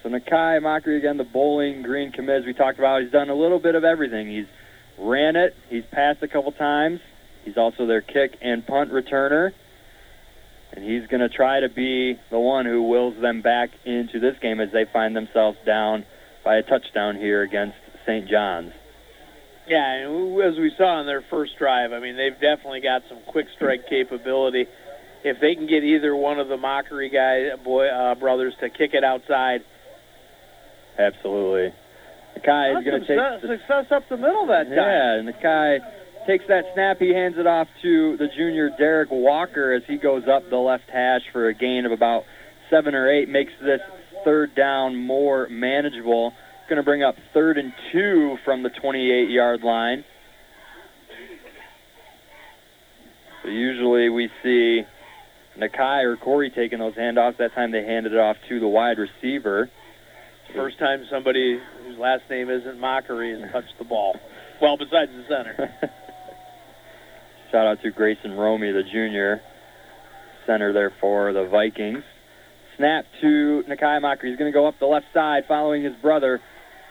So 0.04 0.10
Nakai 0.10 0.62
Amachree 0.62 0.98
again, 0.98 1.18
the 1.18 1.26
bowling 1.26 1.82
green 1.82 2.12
commiz 2.12 2.46
we 2.46 2.54
talked 2.54 2.80
about. 2.80 3.02
He's 3.02 3.12
done 3.12 3.30
a 3.30 3.36
little 3.36 3.60
bit 3.60 3.76
of 3.76 3.84
everything. 3.84 4.30
He's 4.30 4.48
ran 4.98 5.36
it. 5.36 5.56
He's 5.70 5.84
passed 5.91 6.24
a 6.24 6.28
couple 6.28 6.52
times. 6.54 7.00
He's 7.44 7.58
also 7.58 7.86
their 7.86 8.02
kick 8.02 8.38
and 8.41 8.66
punt 8.66 8.91
returner. 8.91 9.52
And 10.72 10.84
he's 10.84 11.08
going 11.08 11.22
to 11.22 11.30
try 11.30 11.62
to 11.62 11.70
be 11.70 12.20
the 12.30 12.40
one 12.40 12.66
who 12.66 12.84
wills 12.84 13.20
them 13.22 13.41
back 13.41 13.70
into 13.86 14.20
this 14.20 14.36
game 14.41 14.60
as 14.60 14.72
they 14.72 14.86
find 14.91 15.16
themselves 15.16 15.58
down 15.66 16.06
by 16.46 16.58
a 16.58 16.64
touchdown 16.64 17.16
here 17.16 17.41
against 17.41 17.76
St. 18.06 18.30
John's. 18.30 18.72
Yeah, 19.68 19.94
and 19.94 20.41
as 20.41 20.58
we 20.58 20.72
saw 20.78 21.00
on 21.00 21.06
their 21.06 21.24
first 21.30 21.58
drive, 21.58 21.91
I 21.91 22.00
mean, 22.00 22.18
they've 22.18 22.34
definitely 22.34 22.82
got 22.82 23.04
some 23.10 23.20
quick 23.28 23.48
strike 23.56 23.88
capability. 23.88 24.66
If 25.24 25.40
they 25.41 25.54
can 25.54 25.68
get 25.68 25.84
either 25.84 26.16
one 26.16 26.40
of 26.40 26.48
the 26.48 26.58
Amachree 26.58 27.12
guy 27.12 27.56
boy 27.64 27.88
uh, 27.88 28.16
brothers 28.16 28.54
to 28.62 28.70
kick 28.70 28.94
it 28.94 29.04
outside, 29.04 29.62
Absolutely. 31.00 31.74
Nakai 32.38 32.78
is 32.78 32.86
going 32.86 33.02
to 33.02 33.08
take 33.08 33.18
su- 33.18 33.48
the 33.48 33.58
success 33.58 33.86
up 33.91 34.04
the 34.10 34.18
middle 34.18 34.48
that 34.48 34.64
time. 34.64 34.76
Yeah, 34.76 35.20
and 35.20 35.30
Nakai 35.30 35.80
takes 36.30 36.46
that 36.48 36.66
snap. 36.76 37.00
He 37.00 37.10
hands 37.10 37.36
it 37.40 37.48
off 37.48 37.68
to 37.82 38.16
the 38.18 38.28
junior 38.38 38.70
Derek 38.78 39.10
Walker 39.10 39.74
as 39.74 39.82
he 39.88 39.98
goes 39.98 40.28
up 40.28 40.48
the 40.52 40.58
left 40.58 40.88
hash 40.88 41.22
for 41.34 41.48
a 41.48 41.56
gain 41.56 41.88
of 41.88 41.92
about 41.92 42.24
seven 42.70 42.94
or 42.94 43.10
eight. 43.10 43.28
Makes 43.28 43.54
this 43.60 43.82
third 44.24 44.54
down 44.54 44.96
more 44.96 45.48
manageable. 45.50 46.34
Going 46.70 46.78
to 46.78 46.84
bring 46.84 47.02
up 47.02 47.16
third 47.34 47.58
and 47.58 47.74
two 47.92 48.38
from 48.46 48.62
the 48.62 48.70
28-yard 48.70 49.64
line. 49.64 50.06
So 53.42 53.50
usually 53.50 54.10
we 54.10 54.30
see 54.44 54.84
Nakai 55.58 56.04
or 56.04 56.16
Corey 56.16 56.52
taking 56.52 56.78
those 56.78 56.94
handoffs. 56.94 57.38
That 57.38 57.56
time 57.56 57.72
they 57.72 57.84
handed 57.84 58.14
it 58.14 58.20
off 58.20 58.38
to 58.50 58.60
the 58.60 58.68
wide 58.68 59.00
receiver. 59.00 59.72
First 60.56 60.78
time 60.78 61.06
somebody 61.10 61.60
whose 61.84 61.98
last 61.98 62.24
name 62.30 62.52
isn't 62.52 62.80
Amachree 62.80 63.42
has 63.42 63.52
touched 63.52 63.74
the 63.80 63.86
ball. 63.86 64.16
Well, 64.62 64.78
besides 64.78 65.12
the 65.12 65.24
center. 65.28 65.74
Shout 67.52 67.66
out 67.66 67.82
to 67.82 67.90
Grayson 67.90 68.34
Romy, 68.34 68.72
the 68.72 68.84
junior 68.84 69.42
center 70.46 70.72
there 70.72 70.94
for 71.02 71.34
the 71.34 71.48
Vikings. 71.50 72.04
Snap 72.78 73.06
to 73.22 73.64
Nakai 73.68 74.00
Amachree. 74.00 74.30
He's 74.30 74.38
going 74.38 74.52
to 74.52 74.56
go 74.56 74.68
up 74.68 74.76
the 74.80 74.86
left 74.86 75.08
side 75.16 75.44
following 75.48 75.84
his 75.84 75.96
brother. 76.00 76.40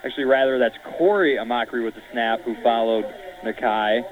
Actually, 0.04 0.24
rather, 0.24 0.58
that's 0.58 0.74
Corey 0.98 1.36
Amachree 1.36 1.84
with 1.84 1.94
the 1.94 2.00
snap 2.12 2.40
who 2.44 2.56
followed 2.62 3.04
Nakai. 3.44 4.02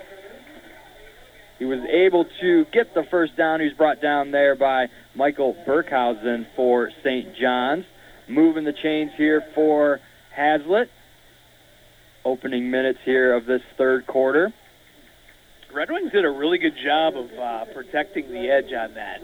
He 1.59 1.64
was 1.64 1.81
able 1.90 2.27
to 2.40 2.64
get 2.73 2.94
the 2.94 3.02
first 3.10 3.36
down. 3.36 3.59
He 3.59 3.66
was 3.66 3.77
brought 3.77 4.01
down 4.01 4.31
there 4.31 4.55
by 4.55 4.86
Michael 5.16 5.56
Burkhausen 5.66 6.47
for 6.55 6.90
St. 7.02 7.35
John's. 7.40 7.85
Moving 8.28 8.64
the 8.64 8.74
chains 8.82 9.10
here 9.16 9.43
for 9.55 9.98
Haslett. 10.36 10.89
Opening 12.24 12.70
minutes 12.70 12.98
here 13.05 13.35
of 13.35 13.47
this 13.47 13.62
third 13.77 14.06
quarter. 14.06 14.52
Red 15.77 15.90
Wings 15.90 16.11
did 16.11 16.24
a 16.24 16.31
really 16.31 16.57
good 16.57 16.73
job 16.82 17.19
of 17.19 17.28
uh, 17.39 17.66
protecting 17.74 18.32
the 18.32 18.48
edge 18.48 18.73
on 18.73 18.94
that. 18.94 19.20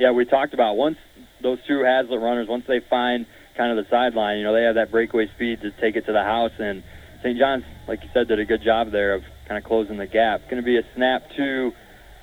Yeah, 0.00 0.10
we 0.10 0.24
talked 0.24 0.52
about 0.52 0.74
once 0.74 0.96
those 1.40 1.58
two 1.68 1.84
Haslett 1.84 2.20
runners, 2.20 2.48
once 2.48 2.64
they 2.66 2.80
find 2.90 3.24
kind 3.56 3.70
of 3.70 3.84
the 3.84 3.88
sideline, 3.88 4.38
you 4.38 4.42
know, 4.42 4.52
they 4.52 4.64
have 4.64 4.74
that 4.74 4.90
breakaway 4.90 5.28
speed 5.36 5.60
to 5.60 5.70
take 5.80 5.94
it 5.94 6.06
to 6.06 6.12
the 6.12 6.24
house. 6.24 6.50
And 6.58 6.82
St. 7.22 7.38
John's, 7.38 7.62
like 7.86 8.02
you 8.02 8.10
said, 8.12 8.26
did 8.26 8.40
a 8.40 8.44
good 8.44 8.64
job 8.64 8.90
there 8.90 9.14
of 9.14 9.22
kind 9.46 9.58
of 9.58 9.62
closing 9.62 9.96
the 9.96 10.08
gap. 10.08 10.40
Going 10.50 10.60
to 10.60 10.66
be 10.66 10.76
a 10.76 10.82
snap 10.96 11.22
to 11.36 11.70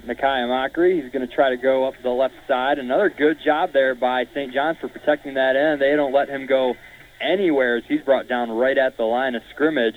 Nakai 0.05 0.43
Amachree. 0.43 1.01
He's 1.01 1.09
going 1.13 1.25
to 1.25 1.33
try 1.33 1.51
to 1.51 1.57
go 1.57 1.87
up 1.87 1.93
the 2.03 2.09
left 2.09 2.35
side. 2.49 2.79
Another 2.79 3.09
good 3.09 3.37
job 3.45 3.71
there 3.71 3.95
by 3.95 4.25
St. 4.33 4.53
John's 4.53 4.77
for 4.79 4.89
protecting 4.89 5.35
that 5.35 5.55
end. 5.55 5.81
They 5.81 5.95
don't 5.95 6.11
let 6.11 6.27
him 6.27 6.45
go 6.45 6.73
anywhere 7.21 7.77
as 7.77 7.83
he's 7.87 8.01
brought 8.01 8.27
down 8.27 8.51
right 8.51 8.77
at 8.77 8.97
the 8.97 9.03
line 9.03 9.35
of 9.35 9.41
scrimmage. 9.53 9.95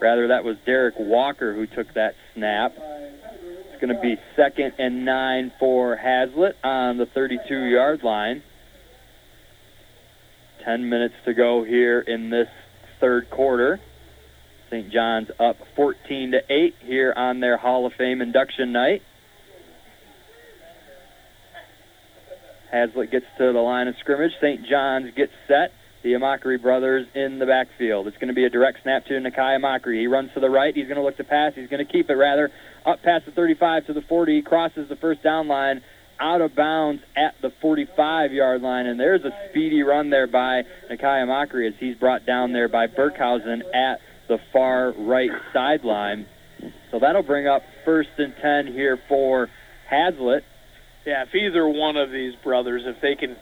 Rather, 0.00 0.28
that 0.28 0.44
was 0.44 0.56
Derek 0.66 0.94
Walker 0.98 1.54
who 1.54 1.66
took 1.66 1.94
that 1.94 2.14
snap. 2.34 2.74
It's 2.76 3.80
going 3.80 3.94
to 3.94 4.00
be 4.00 4.16
second 4.36 4.74
and 4.78 5.04
nine 5.04 5.52
for 5.58 5.96
Haslett 5.96 6.56
on 6.62 6.98
the 6.98 7.06
32-yard 7.06 8.02
line. 8.02 8.42
Ten 10.64 10.88
minutes 10.88 11.14
to 11.24 11.34
go 11.34 11.64
here 11.64 12.00
in 12.00 12.30
this 12.30 12.48
third 13.00 13.30
quarter. 13.30 13.80
St. 14.70 14.90
John's 14.90 15.28
up 15.38 15.56
14 15.76 16.32
to 16.32 16.40
8 16.50 16.74
here 16.80 17.12
on 17.16 17.40
their 17.40 17.56
Hall 17.56 17.86
of 17.86 17.92
Fame 17.92 18.20
induction 18.20 18.72
night. 18.72 19.02
Haslett 22.72 23.10
gets 23.10 23.26
to 23.38 23.52
the 23.52 23.60
line 23.60 23.88
of 23.88 23.94
scrimmage. 24.00 24.32
St. 24.40 24.66
John's 24.66 25.14
gets 25.14 25.32
set. 25.46 25.72
The 26.02 26.12
Amachree 26.12 26.60
brothers 26.60 27.06
in 27.14 27.38
the 27.38 27.46
backfield. 27.46 28.06
It's 28.06 28.16
going 28.18 28.28
to 28.28 28.34
be 28.34 28.44
a 28.44 28.50
direct 28.50 28.82
snap 28.82 29.06
to 29.06 29.14
Nakai 29.14 29.58
Amachree. 29.58 30.00
He 30.00 30.06
runs 30.06 30.30
to 30.34 30.40
the 30.40 30.50
right. 30.50 30.74
He's 30.74 30.86
going 30.86 30.96
to 30.96 31.02
look 31.02 31.16
to 31.16 31.24
pass. 31.24 31.52
He's 31.54 31.68
going 31.68 31.84
to 31.84 31.90
keep 31.90 32.10
it 32.10 32.14
rather 32.14 32.50
up 32.84 33.02
past 33.02 33.26
the 33.26 33.32
35 33.32 33.86
to 33.86 33.92
the 33.92 34.02
40. 34.02 34.42
Crosses 34.42 34.88
the 34.88 34.96
first 34.96 35.22
down 35.22 35.48
line 35.48 35.82
out 36.20 36.40
of 36.40 36.54
bounds 36.54 37.02
at 37.16 37.34
the 37.42 37.50
45-yard 37.62 38.62
line, 38.62 38.86
and 38.86 38.98
there's 38.98 39.22
a 39.24 39.30
speedy 39.50 39.82
run 39.82 40.10
there 40.10 40.26
by 40.26 40.62
Nakai 40.90 41.24
Amachree 41.24 41.68
as 41.68 41.74
he's 41.78 41.96
brought 41.96 42.24
down 42.24 42.52
there 42.52 42.68
by 42.68 42.86
Burkhausen 42.86 43.60
at 43.74 44.00
the 44.28 44.38
far 44.52 44.92
right 44.92 45.30
sideline. 45.52 46.26
So 46.90 46.98
that'll 46.98 47.22
bring 47.22 47.46
up 47.46 47.62
first 47.84 48.10
and 48.18 48.34
10 48.40 48.72
here 48.72 48.98
for 49.08 49.48
Haslett. 49.90 50.42
Yeah, 51.04 51.22
if 51.22 51.34
either 51.34 51.68
one 51.68 51.96
of 51.96 52.10
these 52.10 52.34
brothers, 52.42 52.82
if 52.84 53.00
they 53.00 53.14
can 53.14 53.36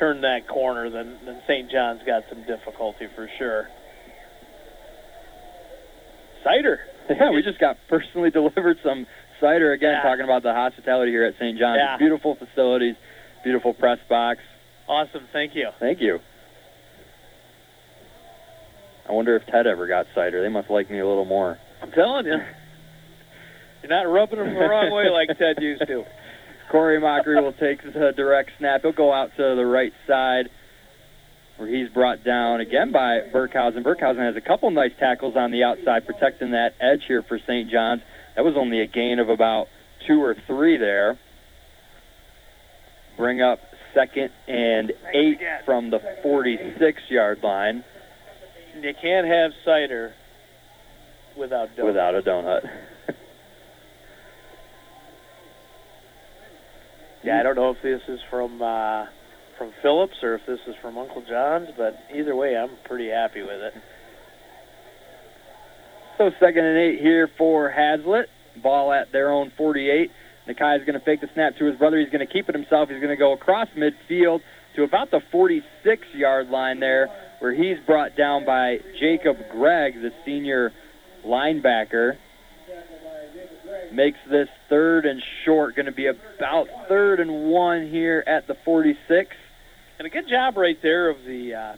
turn 0.00 0.22
that 0.22 0.48
corner, 0.48 0.88
then, 0.90 1.18
then 1.24 1.42
St. 1.46 1.70
John's 1.70 2.00
got 2.04 2.24
some 2.28 2.42
difficulty 2.44 3.06
for 3.14 3.28
sure. 3.38 3.68
Cider. 6.42 6.80
Yeah, 7.10 7.30
we 7.30 7.42
just 7.42 7.58
got 7.60 7.76
personally 7.88 8.30
delivered 8.40 8.78
some 8.82 9.06
cider 9.40 9.72
again, 9.72 9.92
Yeah. 9.92 10.02
talking 10.02 10.24
about 10.24 10.42
the 10.42 10.54
hospitality 10.54 11.12
here 11.12 11.24
at 11.24 11.34
St. 11.34 11.58
John's. 11.58 11.78
Yeah. 11.80 11.96
Beautiful 11.98 12.34
facilities, 12.34 12.94
beautiful 13.44 13.74
press 13.74 13.98
box. 14.08 14.40
Awesome, 14.88 15.28
thank 15.32 15.54
you. 15.54 15.68
Thank 15.78 16.00
you. 16.00 16.18
I 19.08 19.12
wonder 19.12 19.36
if 19.36 19.44
Ted 19.46 19.66
ever 19.66 19.86
got 19.86 20.06
cider. 20.14 20.40
They 20.40 20.48
must 20.48 20.70
like 20.70 20.90
me 20.90 20.98
a 21.00 21.06
little 21.06 21.24
more. 21.24 21.58
I'm 21.82 21.90
telling 21.92 22.26
you. 22.26 22.38
You're 23.82 23.90
not 23.90 24.10
rubbing 24.10 24.38
them 24.38 24.54
the 24.54 24.60
wrong 24.60 24.90
way 24.92 25.08
like 25.10 25.36
Ted 25.38 25.56
used 25.60 25.86
to. 25.86 26.04
Corey 26.70 27.00
Amachree 27.00 27.42
will 27.42 27.52
take 27.52 27.82
the 27.82 28.12
direct 28.16 28.50
snap. 28.58 28.82
He'll 28.82 28.92
go 28.92 29.12
out 29.12 29.30
to 29.36 29.54
the 29.56 29.66
right 29.66 29.92
side 30.06 30.48
where 31.56 31.68
he's 31.68 31.88
brought 31.92 32.24
down 32.24 32.60
again 32.60 32.92
by 32.92 33.20
Burkhausen. 33.34 33.82
Burkhausen 33.82 34.24
has 34.24 34.36
a 34.36 34.40
couple 34.40 34.70
nice 34.70 34.92
tackles 34.98 35.34
on 35.36 35.50
the 35.50 35.64
outside 35.64 36.06
protecting 36.06 36.52
that 36.52 36.74
edge 36.80 37.02
here 37.06 37.22
for 37.22 37.38
St. 37.38 37.70
John's. 37.70 38.02
That 38.36 38.44
was 38.44 38.54
only 38.56 38.80
a 38.80 38.86
gain 38.86 39.18
of 39.18 39.28
about 39.28 39.66
two 40.06 40.22
or 40.22 40.36
three 40.46 40.76
there. 40.76 41.18
Bring 43.16 43.42
up 43.42 43.58
second 43.92 44.30
and 44.46 44.92
eight 45.12 45.40
from 45.66 45.90
the 45.90 45.98
46-yard 46.24 47.40
line 47.42 47.84
You 48.80 48.94
can't 49.02 49.26
have 49.26 49.50
cider 49.64 50.14
without 51.36 51.76
donuts. 51.76 51.86
without 51.86 52.14
a 52.14 52.22
donut. 52.22 52.60
Yeah, 57.22 57.38
I 57.38 57.42
don't 57.42 57.56
know 57.56 57.70
if 57.70 57.82
this 57.82 58.00
is 58.08 58.20
from 58.30 58.62
uh, 58.62 59.04
from 59.58 59.72
Phillips 59.82 60.14
or 60.22 60.36
if 60.36 60.42
this 60.46 60.60
is 60.66 60.74
from 60.80 60.96
Uncle 60.96 61.22
John's, 61.28 61.68
but 61.76 61.94
either 62.14 62.34
way, 62.34 62.56
I'm 62.56 62.70
pretty 62.86 63.10
happy 63.10 63.42
with 63.42 63.60
it. 63.60 63.74
So 66.16 66.30
second 66.40 66.64
and 66.64 66.78
eight 66.78 67.00
here 67.00 67.28
for 67.36 67.70
Haslett. 67.70 68.26
Ball 68.62 68.92
at 68.92 69.12
their 69.12 69.30
own 69.30 69.52
48. 69.56 70.10
Nakai 70.48 70.78
is 70.78 70.86
going 70.86 70.98
to 70.98 71.04
fake 71.04 71.20
the 71.20 71.28
snap 71.34 71.56
to 71.58 71.66
his 71.66 71.76
brother. 71.76 71.98
He's 71.98 72.10
going 72.10 72.26
to 72.26 72.32
keep 72.32 72.48
it 72.48 72.54
himself. 72.54 72.88
He's 72.88 72.98
going 73.00 73.08
to 73.08 73.16
go 73.16 73.32
across 73.32 73.68
midfield 73.76 74.40
to 74.76 74.82
about 74.82 75.10
the 75.10 75.20
46-yard 75.32 76.48
line 76.48 76.80
there, 76.80 77.08
where 77.38 77.54
he's 77.54 77.76
brought 77.86 78.16
down 78.16 78.44
by 78.44 78.78
Jacob 78.98 79.36
Gregg, 79.50 79.94
the 79.94 80.10
senior 80.24 80.72
linebacker. 81.24 82.16
Makes 83.92 84.18
this 84.28 84.48
third 84.68 85.04
and 85.04 85.22
short, 85.44 85.74
going 85.74 85.86
to 85.86 85.92
be 85.92 86.06
about 86.06 86.68
third 86.88 87.18
and 87.18 87.50
one 87.50 87.88
here 87.88 88.22
at 88.26 88.46
the 88.46 88.54
46. 88.64 89.36
And 89.98 90.06
a 90.06 90.10
good 90.10 90.28
job 90.28 90.56
right 90.56 90.78
there 90.80 91.10
of 91.10 91.24
the 91.24 91.54
uh, 91.54 91.76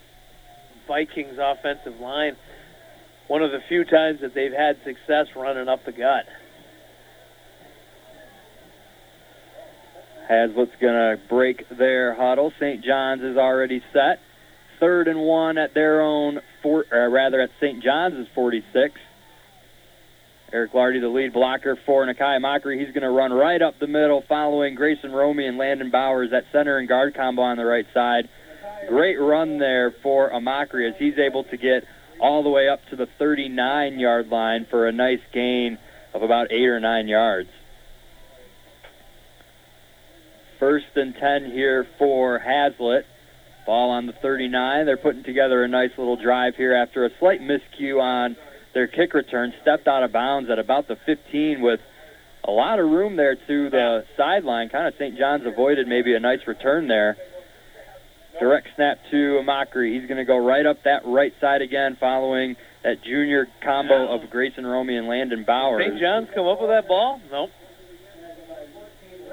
Vikings 0.87 1.39
offensive 1.41 1.99
line. 2.01 2.37
One 3.29 3.43
of 3.43 3.51
the 3.51 3.61
few 3.69 3.85
times 3.85 4.21
that 4.21 4.35
they've 4.35 4.53
had 4.53 4.77
success 4.85 5.29
running 5.35 5.69
up 5.69 5.85
the 5.85 5.93
gut. 5.93 6.27
Haslett's 10.29 10.73
going 10.81 10.95
to 10.95 11.21
break 11.29 11.69
their 11.69 12.15
huddle. 12.15 12.53
St. 12.59 12.85
John's 12.85 13.23
is 13.23 13.37
already 13.37 13.83
set. 13.93 14.21
Third 14.81 15.09
and 15.09 15.21
one 15.21 15.59
at 15.59 15.75
their 15.75 16.01
own, 16.01 16.41
four, 16.63 16.85
or 16.91 17.11
rather 17.11 17.41
at 17.41 17.51
St. 17.61 17.83
John's 17.83 18.15
is 18.15 18.27
46. 18.35 18.95
Eric 20.53 20.75
Lardy, 20.75 21.01
the 21.01 21.09
lead 21.09 21.33
blocker 21.33 21.79
for 21.87 22.05
Nakai 22.05 22.39
Amachree. 22.39 22.79
He's 22.79 22.93
going 22.93 23.05
to 23.05 23.11
run 23.11 23.33
right 23.33 23.63
up 23.63 23.79
the 23.79 23.87
middle 23.87 24.23
following 24.29 24.75
Grayson 24.75 25.11
Romy 25.11 25.47
and 25.47 25.57
Landon 25.57 25.91
Bowers. 25.91 26.31
That 26.31 26.45
center 26.53 26.77
and 26.77 26.87
guard 26.87 27.15
combo 27.15 27.41
on 27.41 27.57
the 27.57 27.65
right 27.65 27.87
side. 27.95 28.29
Great 28.87 29.19
run 29.19 29.59
there 29.59 29.95
for 30.03 30.31
Amachree 30.31 30.91
as 30.91 30.95
he's 30.99 31.19
able 31.19 31.45
to 31.45 31.57
get 31.57 31.85
all 32.21 32.43
the 32.43 32.51
way 32.51 32.69
up 32.69 32.81
to 32.91 32.97
the 32.97 33.07
39-yard 33.19 34.29
line 34.29 34.67
for 34.69 34.87
a 34.87 34.93
nice 34.93 35.21
gain 35.33 35.79
of 36.13 36.23
about 36.23 36.53
eight 36.53 36.67
or 36.67 36.81
nine 36.81 37.09
yards. 37.09 37.49
First 40.61 40.85
and 40.97 41.15
10 41.15 41.51
here 41.51 41.87
for 41.99 42.39
Haslett. 42.39 43.07
Ball 43.65 43.91
on 43.91 44.05
the 44.05 44.13
39. 44.13 44.85
They're 44.85 44.99
putting 44.99 45.25
together 45.25 45.65
a 45.65 45.69
nice 45.69 45.93
little 45.97 46.17
drive 46.17 46.57
here 46.57 46.75
after 46.75 47.07
a 47.07 47.11
slight 47.19 47.41
miscue 47.41 48.03
on 48.03 48.37
their 48.75 48.87
kick 48.87 49.15
return. 49.15 49.53
Stepped 49.63 49.87
out 49.87 50.03
of 50.03 50.13
bounds 50.13 50.51
at 50.51 50.59
about 50.59 50.89
the 50.89 50.97
15 51.07 51.61
with 51.61 51.81
a 52.45 52.51
lot 52.51 52.79
of 52.79 52.87
room 52.89 53.17
there 53.17 53.37
to 53.37 53.71
the 53.71 54.05
sideline. 54.17 54.69
Kind 54.69 54.87
of 54.89 54.95
St. 54.99 55.17
John's 55.17 55.47
avoided 55.47 55.87
maybe 55.87 56.15
a 56.15 56.21
nice 56.21 56.41
return 56.47 56.89
there. 56.89 57.17
Direct 58.41 58.69
snap 58.75 58.99
to 59.11 59.41
Amachree. 59.43 59.99
He's 59.99 60.09
going 60.09 60.19
to 60.19 60.25
go 60.25 60.39
right 60.39 60.65
up 60.65 60.83
that 60.85 61.03
right 61.05 61.33
side 61.41 61.63
again 61.63 61.97
following 62.01 62.57
that 62.83 63.03
junior 63.05 63.47
combo 63.63 64.09
of 64.09 64.29
Grayson 64.31 64.67
Romy 64.67 64.97
and 64.97 65.07
Landon 65.07 65.45
Bowers. 65.45 65.85
St. 65.87 66.01
John's 66.01 66.29
come 66.35 66.47
up 66.47 66.61
with 66.61 66.71
that 66.71 66.89
ball? 66.89 67.21
Nope. 67.31 67.51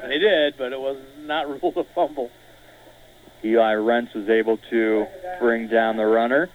They 0.07 0.20
did, 0.20 0.56
but 0.57 0.72
it 0.72 0.80
was 0.80 0.98
not 1.20 1.48
ruled 1.61 1.78
a 1.78 1.84
fumble. 1.95 2.30
Eli 3.44 3.74
Rentz 3.76 4.14
was 4.14 4.30
able 4.30 4.57
to 4.70 5.06
bring 5.40 5.70
down 5.70 5.98
the 5.98 6.06
runner. 6.06 6.49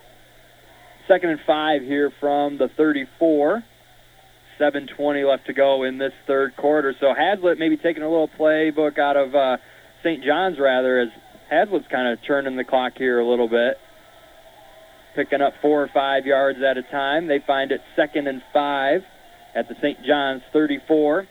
Second 1.08 1.30
and 1.30 1.40
five 1.46 1.82
here 1.82 2.10
from 2.20 2.58
the 2.58 2.68
34. 2.76 3.62
7.20 4.60 5.28
left 5.28 5.46
to 5.46 5.52
go 5.52 5.82
in 5.82 5.98
this 5.98 6.12
third 6.26 6.56
quarter. 6.56 6.94
So 7.00 7.12
Haslett 7.14 7.58
maybe 7.58 7.76
taking 7.76 8.02
a 8.02 8.08
little 8.08 8.30
playbook 8.38 8.98
out 8.98 9.16
of 9.16 9.34
uh, 9.34 9.56
St. 10.02 10.22
John's, 10.24 10.58
rather, 10.60 11.00
as 11.00 11.08
Haslett's 11.50 11.86
kind 11.90 12.08
of 12.08 12.18
turning 12.26 12.56
the 12.56 12.64
clock 12.64 12.92
here 12.96 13.18
a 13.18 13.28
little 13.28 13.48
bit. 13.48 13.76
Picking 15.16 15.40
up 15.40 15.54
four 15.60 15.82
or 15.82 15.90
five 15.92 16.26
yards 16.26 16.58
at 16.68 16.76
a 16.76 16.82
time. 16.82 17.26
They 17.26 17.40
find 17.46 17.72
it 17.72 17.80
second 17.96 18.26
and 18.26 18.42
five 18.52 19.02
at 19.54 19.68
the 19.68 19.74
St. 19.80 19.98
John's 20.06 20.42
34. 20.52 21.26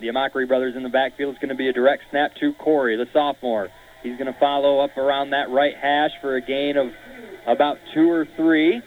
The 0.00 0.06
Amachree 0.08 0.46
brothers 0.46 0.74
in 0.76 0.82
the 0.82 0.88
backfield 0.88 1.34
is 1.34 1.38
going 1.40 1.50
to 1.50 1.56
be 1.56 1.68
a 1.68 1.72
direct 1.72 2.04
snap 2.10 2.32
to 2.40 2.52
Corey, 2.54 2.96
the 2.96 3.06
sophomore. 3.12 3.68
He's 4.02 4.16
going 4.16 4.32
to 4.32 4.38
follow 4.38 4.80
up 4.80 4.96
around 4.96 5.30
that 5.30 5.50
right 5.50 5.74
hash 5.74 6.12
for 6.20 6.36
a 6.36 6.40
gain 6.40 6.76
of 6.76 6.88
about 7.46 7.76
two 7.94 8.10
or 8.10 8.26
three. 8.36 8.80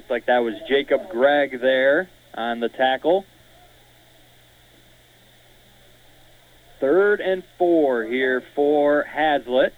Looks 0.00 0.10
like 0.10 0.26
that 0.26 0.38
was 0.38 0.54
Jacob 0.66 1.10
Gregg 1.10 1.60
there 1.60 2.08
on 2.32 2.60
the 2.60 2.70
tackle. 2.70 3.26
Third 6.80 7.20
and 7.20 7.44
four 7.58 8.04
here 8.04 8.42
for 8.54 9.02
Haslett. 9.02 9.74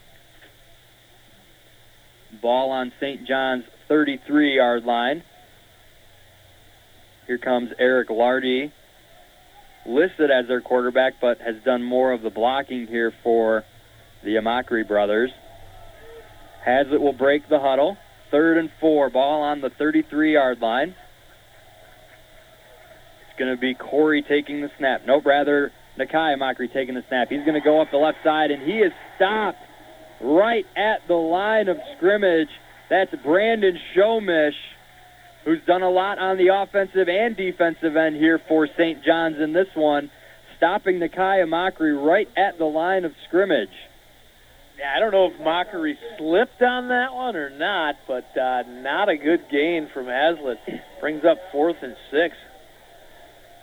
Ball 2.40 2.70
on 2.70 2.92
St. 3.00 3.26
John's 3.26 3.64
33 3.88 4.54
yard 4.54 4.84
line. 4.84 5.24
Here 7.26 7.38
comes 7.38 7.72
Eric 7.80 8.08
Lardy, 8.08 8.72
listed 9.84 10.30
as 10.30 10.46
their 10.46 10.60
quarterback, 10.60 11.14
but 11.20 11.40
has 11.40 11.56
done 11.64 11.82
more 11.82 12.12
of 12.12 12.22
the 12.22 12.30
blocking 12.30 12.86
here 12.86 13.12
for 13.24 13.64
the 14.22 14.36
Amachree 14.36 14.86
brothers. 14.86 15.32
Haslett 16.64 17.00
will 17.00 17.12
break 17.12 17.48
the 17.48 17.58
huddle. 17.58 17.96
Third 18.32 18.56
and 18.56 18.70
four, 18.80 19.10
ball 19.10 19.42
on 19.42 19.60
the 19.60 19.68
33 19.68 20.32
yard 20.32 20.60
line. 20.60 20.96
It's 23.28 23.38
going 23.38 23.54
to 23.54 23.60
be 23.60 23.74
Corey 23.74 24.22
taking 24.22 24.62
the 24.62 24.70
snap. 24.78 25.02
Nope, 25.06 25.26
rather 25.26 25.70
Nakai 25.98 26.34
Amachree 26.36 26.72
taking 26.72 26.94
the 26.94 27.04
snap. 27.08 27.28
He's 27.28 27.44
going 27.44 27.54
to 27.54 27.60
go 27.60 27.82
up 27.82 27.90
the 27.90 27.98
left 27.98 28.18
side, 28.24 28.50
and 28.50 28.62
he 28.62 28.78
is 28.78 28.92
stopped 29.16 29.58
right 30.22 30.64
at 30.74 31.06
the 31.08 31.14
line 31.14 31.68
of 31.68 31.76
scrimmage. 31.96 32.48
That's 32.88 33.14
Brandon 33.22 33.78
Shomish, 33.94 34.56
who's 35.44 35.60
done 35.66 35.82
a 35.82 35.90
lot 35.90 36.18
on 36.18 36.38
the 36.38 36.48
offensive 36.48 37.08
and 37.08 37.36
defensive 37.36 37.96
end 37.96 38.16
here 38.16 38.40
for 38.48 38.66
St. 38.66 39.04
John's 39.04 39.40
in 39.40 39.52
this 39.52 39.68
one, 39.74 40.10
stopping 40.56 41.00
Nakai 41.00 41.44
Amachree 41.44 42.02
right 42.02 42.28
at 42.34 42.56
the 42.56 42.64
line 42.64 43.04
of 43.04 43.12
scrimmage. 43.28 43.68
I 44.82 44.98
don't 44.98 45.12
know 45.12 45.26
if 45.26 45.40
Amachree 45.40 45.94
slipped 46.18 46.60
on 46.60 46.88
that 46.88 47.14
one 47.14 47.36
or 47.36 47.50
not, 47.50 47.96
but 48.08 48.24
uh, 48.36 48.62
not 48.66 49.08
a 49.08 49.16
good 49.16 49.44
gain 49.50 49.88
from 49.94 50.06
Haslett. 50.06 50.58
Brings 51.00 51.24
up 51.24 51.38
fourth 51.52 51.76
and 51.82 51.94
six. 52.10 52.34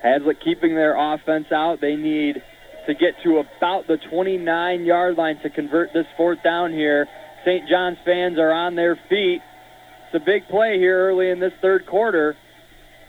Haslett 0.02 0.38
keeping 0.44 0.76
their 0.76 0.96
offense 0.96 1.48
out. 1.52 1.80
They 1.82 1.96
need 1.96 2.42
to 2.88 2.94
get 2.94 3.16
to 3.24 3.40
about 3.40 3.88
the 3.88 3.98
29 4.10 4.86
yard 4.86 5.18
line 5.18 5.40
to 5.44 5.50
convert 5.50 5.90
this 5.94 6.06
fourth 6.16 6.42
down 6.42 6.72
here. 6.72 7.08
St. 7.46 7.68
John's 7.68 7.98
fans 8.06 8.38
are 8.40 8.52
on 8.52 8.76
their 8.76 8.98
feet. 9.10 9.42
It's 10.08 10.22
a 10.22 10.26
big 10.26 10.48
play 10.48 10.78
here 10.78 11.10
early 11.10 11.30
in 11.30 11.40
this 11.40 11.54
third 11.62 11.86
quarter. 11.86 12.36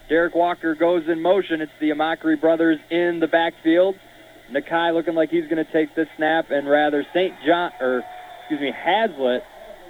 Derek 0.09 0.35
Walker 0.35 0.75
goes 0.75 1.03
in 1.07 1.21
motion. 1.21 1.61
It's 1.61 1.71
the 1.79 1.91
Amachree 1.91 2.39
brothers 2.39 2.77
in 2.89 3.19
the 3.21 3.27
backfield. 3.27 3.95
Nakai 4.51 4.93
looking 4.93 5.15
like 5.15 5.29
he's 5.29 5.45
going 5.45 5.63
to 5.63 5.71
take 5.71 5.95
this 5.95 6.07
snap, 6.17 6.51
and 6.51 6.69
rather 6.69 7.05
St. 7.13 7.33
John, 7.45 7.71
or 7.79 8.03
excuse 8.41 8.61
me, 8.61 8.71
Haslett 8.71 9.43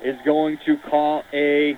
is 0.04 0.16
going 0.26 0.58
to 0.66 0.78
call 0.90 1.24
a 1.34 1.78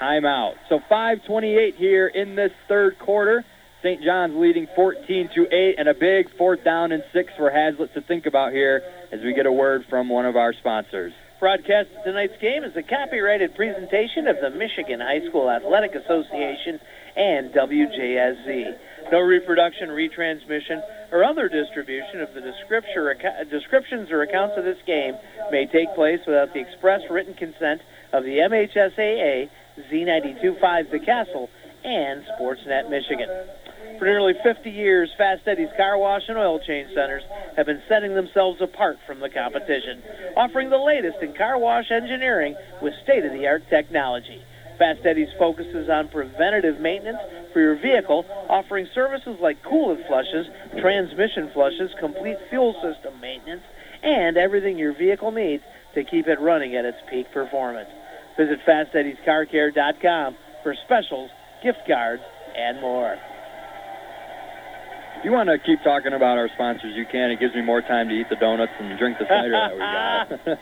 timeout. 0.00 0.54
So 0.68 0.80
5:28 0.90 1.74
here 1.76 2.06
in 2.06 2.36
this 2.36 2.52
third 2.68 2.98
quarter. 2.98 3.44
St. 3.82 4.02
John's 4.02 4.34
leading 4.36 4.66
14 4.74 5.30
to 5.36 5.46
8, 5.54 5.76
and 5.78 5.88
a 5.88 5.94
big 5.94 6.36
fourth 6.36 6.64
down 6.64 6.90
and 6.90 7.04
six 7.12 7.32
for 7.36 7.48
Haslett 7.48 7.94
to 7.94 8.00
think 8.00 8.26
about 8.26 8.52
here 8.52 8.82
as 9.12 9.20
we 9.22 9.32
get 9.32 9.46
a 9.46 9.52
word 9.52 9.84
from 9.88 10.08
one 10.08 10.26
of 10.26 10.34
our 10.34 10.52
sponsors. 10.52 11.12
Broadcast 11.38 11.88
of 11.96 12.02
tonight's 12.02 12.36
game 12.40 12.64
is 12.64 12.74
a 12.74 12.82
copyrighted 12.82 13.54
presentation 13.54 14.26
of 14.26 14.40
the 14.42 14.50
Michigan 14.50 14.98
High 14.98 15.24
School 15.28 15.48
Athletic 15.48 15.94
Association 15.94 16.80
and 17.14 17.52
WJSZ. 17.52 18.76
No 19.12 19.20
reproduction, 19.20 19.90
retransmission, 19.90 20.82
or 21.10 21.24
other 21.24 21.48
distribution 21.48 22.20
of 22.20 22.34
the 22.34 22.40
descriptions 22.40 24.10
or 24.10 24.22
accounts 24.22 24.54
of 24.56 24.64
this 24.64 24.78
game 24.86 25.14
may 25.50 25.66
take 25.66 25.94
place 25.94 26.20
without 26.26 26.52
the 26.52 26.60
express 26.60 27.00
written 27.10 27.34
consent 27.34 27.80
of 28.12 28.24
the 28.24 28.38
MHSAA, 28.38 29.48
Z925 29.90 30.90
The 30.90 30.98
Castle, 30.98 31.48
and 31.84 32.24
Sportsnet 32.38 32.90
Michigan. 32.90 33.28
For 33.98 34.04
nearly 34.04 34.34
50 34.42 34.70
years, 34.70 35.10
Fast 35.16 35.46
Eddie's 35.46 35.70
Car 35.76 35.98
Wash 35.98 36.22
and 36.28 36.38
Oil 36.38 36.60
Change 36.60 36.88
Centers 36.94 37.22
have 37.56 37.66
been 37.66 37.82
setting 37.88 38.14
themselves 38.14 38.60
apart 38.60 38.98
from 39.06 39.20
the 39.20 39.28
competition, 39.28 40.02
offering 40.36 40.70
the 40.70 40.78
latest 40.78 41.18
in 41.22 41.34
car 41.34 41.58
wash 41.58 41.90
engineering 41.90 42.54
with 42.80 42.94
state-of-the-art 43.02 43.64
technology. 43.68 44.42
Fast 44.78 45.04
Eddie's 45.04 45.28
focuses 45.38 45.88
on 45.90 46.08
preventative 46.08 46.80
maintenance 46.80 47.18
for 47.52 47.60
your 47.60 47.74
vehicle, 47.76 48.24
offering 48.48 48.86
services 48.94 49.36
like 49.42 49.62
coolant 49.64 50.06
flushes, 50.06 50.46
transmission 50.80 51.50
flushes, 51.52 51.90
complete 51.98 52.36
fuel 52.48 52.74
system 52.78 53.20
maintenance, 53.20 53.62
and 54.02 54.36
everything 54.36 54.78
your 54.78 54.96
vehicle 54.96 55.32
needs 55.32 55.62
to 55.94 56.04
keep 56.04 56.28
it 56.28 56.38
running 56.40 56.76
at 56.76 56.84
its 56.84 56.98
peak 57.10 57.26
performance. 57.32 57.88
Visit 58.38 58.60
FastEddiesCarCare.com 58.66 60.36
for 60.62 60.74
specials, 60.86 61.30
gift 61.62 61.82
cards, 61.86 62.22
and 62.56 62.80
more. 62.80 63.18
If 65.18 65.24
you 65.24 65.32
want 65.32 65.48
to 65.50 65.58
keep 65.58 65.82
talking 65.82 66.12
about 66.12 66.38
our 66.38 66.48
sponsors, 66.54 66.94
you 66.94 67.04
can. 67.10 67.32
It 67.32 67.40
gives 67.40 67.52
me 67.52 67.62
more 67.62 67.82
time 67.82 68.08
to 68.08 68.14
eat 68.14 68.30
the 68.30 68.36
donuts 68.36 68.70
and 68.78 68.96
drink 68.96 69.18
the 69.18 69.26
cider 69.26 69.50
that 69.50 69.74
we 69.74 69.82
got. 69.82 70.28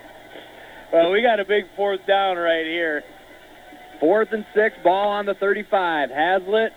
well, 0.92 1.10
we 1.12 1.20
got 1.20 1.40
a 1.40 1.44
big 1.44 1.64
fourth 1.76 2.00
down 2.06 2.38
right 2.38 2.64
here. 2.64 3.04
Fourth 4.00 4.28
and 4.32 4.44
six, 4.54 4.76
ball 4.84 5.08
on 5.08 5.26
the 5.26 5.34
35. 5.34 6.10
Haslett 6.10 6.72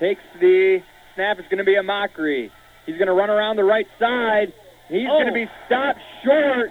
takes 0.00 0.22
the 0.40 0.78
snap. 1.14 1.38
It's 1.38 1.48
going 1.48 1.58
to 1.58 1.64
be 1.64 1.76
Amachree. 1.76 2.50
He's 2.86 2.96
going 2.96 3.08
to 3.08 3.14
run 3.14 3.30
around 3.30 3.56
the 3.56 3.64
right 3.64 3.86
side. 3.98 4.52
He's 4.88 5.06
oh. 5.10 5.18
going 5.18 5.26
to 5.26 5.32
be 5.32 5.46
stopped 5.66 6.00
short 6.24 6.70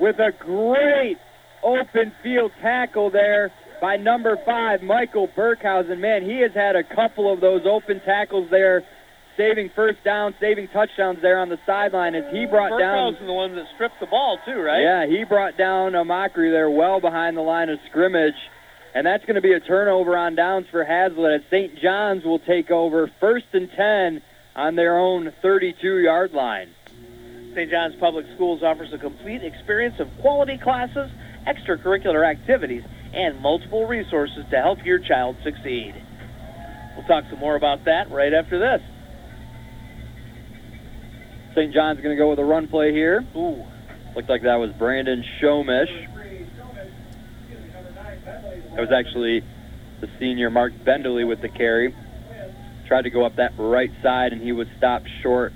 with 0.00 0.16
a 0.18 0.32
great 0.38 1.18
open 1.62 2.12
field 2.22 2.52
tackle 2.60 3.10
there 3.10 3.52
by 3.80 3.96
number 3.96 4.38
five, 4.46 4.82
Michael 4.82 5.28
Burkhausen. 5.36 5.98
Man, 5.98 6.22
he 6.22 6.40
has 6.40 6.52
had 6.54 6.76
a 6.76 6.82
couple 6.82 7.32
of 7.32 7.40
those 7.40 7.62
open 7.66 8.00
tackles 8.04 8.48
there, 8.50 8.82
saving 9.36 9.70
first 9.74 10.02
down, 10.04 10.34
saving 10.40 10.68
touchdowns 10.68 11.20
there 11.22 11.38
on 11.38 11.48
the 11.48 11.58
sideline 11.66 12.14
as 12.14 12.24
he 12.32 12.46
brought 12.46 12.78
down. 12.78 13.14
Burkhausen, 13.14 13.26
the 13.26 13.32
one 13.32 13.54
that 13.56 13.66
stripped 13.74 14.00
the 14.00 14.06
ball 14.06 14.38
too, 14.44 14.60
right? 14.60 14.82
Yeah, 14.82 15.06
he 15.06 15.24
brought 15.24 15.56
down 15.56 15.92
Amachree 15.92 16.50
there, 16.50 16.70
well 16.70 17.00
behind 17.00 17.36
the 17.36 17.42
line 17.42 17.68
of 17.68 17.78
scrimmage, 17.88 18.34
and 18.94 19.06
that's 19.06 19.24
going 19.24 19.36
to 19.36 19.40
be 19.40 19.52
a 19.52 19.60
turnover 19.60 20.16
on 20.16 20.34
downs 20.34 20.66
for 20.70 20.84
Haslett 20.84 21.40
as 21.40 21.50
St. 21.50 21.78
John's 21.78 22.24
will 22.24 22.38
take 22.38 22.70
over 22.70 23.10
first 23.20 23.46
and 23.52 23.70
ten 23.76 24.22
on 24.54 24.76
their 24.76 24.98
own 24.98 25.32
32-yard 25.42 26.32
line. 26.32 26.70
St. 27.54 27.70
John's 27.70 27.96
Public 27.96 28.26
Schools 28.34 28.62
offers 28.62 28.92
a 28.92 28.98
complete 28.98 29.42
experience 29.42 29.98
of 29.98 30.08
quality 30.20 30.58
classes, 30.58 31.10
extracurricular 31.46 32.28
activities, 32.28 32.82
and 33.12 33.40
multiple 33.40 33.86
resources 33.86 34.44
to 34.50 34.56
help 34.60 34.84
your 34.84 34.98
child 34.98 35.36
succeed. 35.44 35.94
We'll 36.96 37.06
talk 37.06 37.24
some 37.30 37.38
more 37.38 37.56
about 37.56 37.84
that 37.84 38.10
right 38.10 38.32
after 38.32 38.58
this. 38.58 38.80
St. 41.54 41.72
John's 41.72 42.00
going 42.00 42.16
to 42.16 42.20
go 42.20 42.30
with 42.30 42.38
a 42.38 42.44
run 42.44 42.68
play 42.68 42.92
here. 42.92 43.24
Ooh. 43.36 43.64
Looked 44.16 44.28
like 44.28 44.42
that 44.42 44.56
was 44.56 44.72
Brandon 44.72 45.24
Shomish. 45.40 46.10
That 48.24 48.80
was 48.80 48.90
actually 48.92 49.42
the 50.00 50.08
senior 50.18 50.50
Mark 50.50 50.72
Bendeley 50.84 51.24
with 51.24 51.40
the 51.40 51.48
carry. 51.48 51.94
Tried 52.86 53.02
to 53.02 53.10
go 53.10 53.24
up 53.24 53.36
that 53.36 53.52
right 53.56 53.90
side, 54.02 54.32
and 54.32 54.42
he 54.42 54.52
was 54.52 54.66
stopped 54.76 55.08
short 55.22 55.52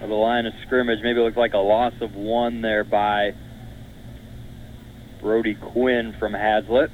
of 0.00 0.08
the 0.08 0.14
line 0.14 0.46
of 0.46 0.52
scrimmage. 0.66 0.98
Maybe 1.02 1.20
it 1.20 1.22
looked 1.22 1.36
like 1.36 1.54
a 1.54 1.58
loss 1.58 1.94
of 2.00 2.14
one 2.14 2.60
there 2.60 2.84
by 2.84 3.34
Brody 5.20 5.54
Quinn 5.54 6.14
from 6.18 6.34
Haslett. 6.34 6.90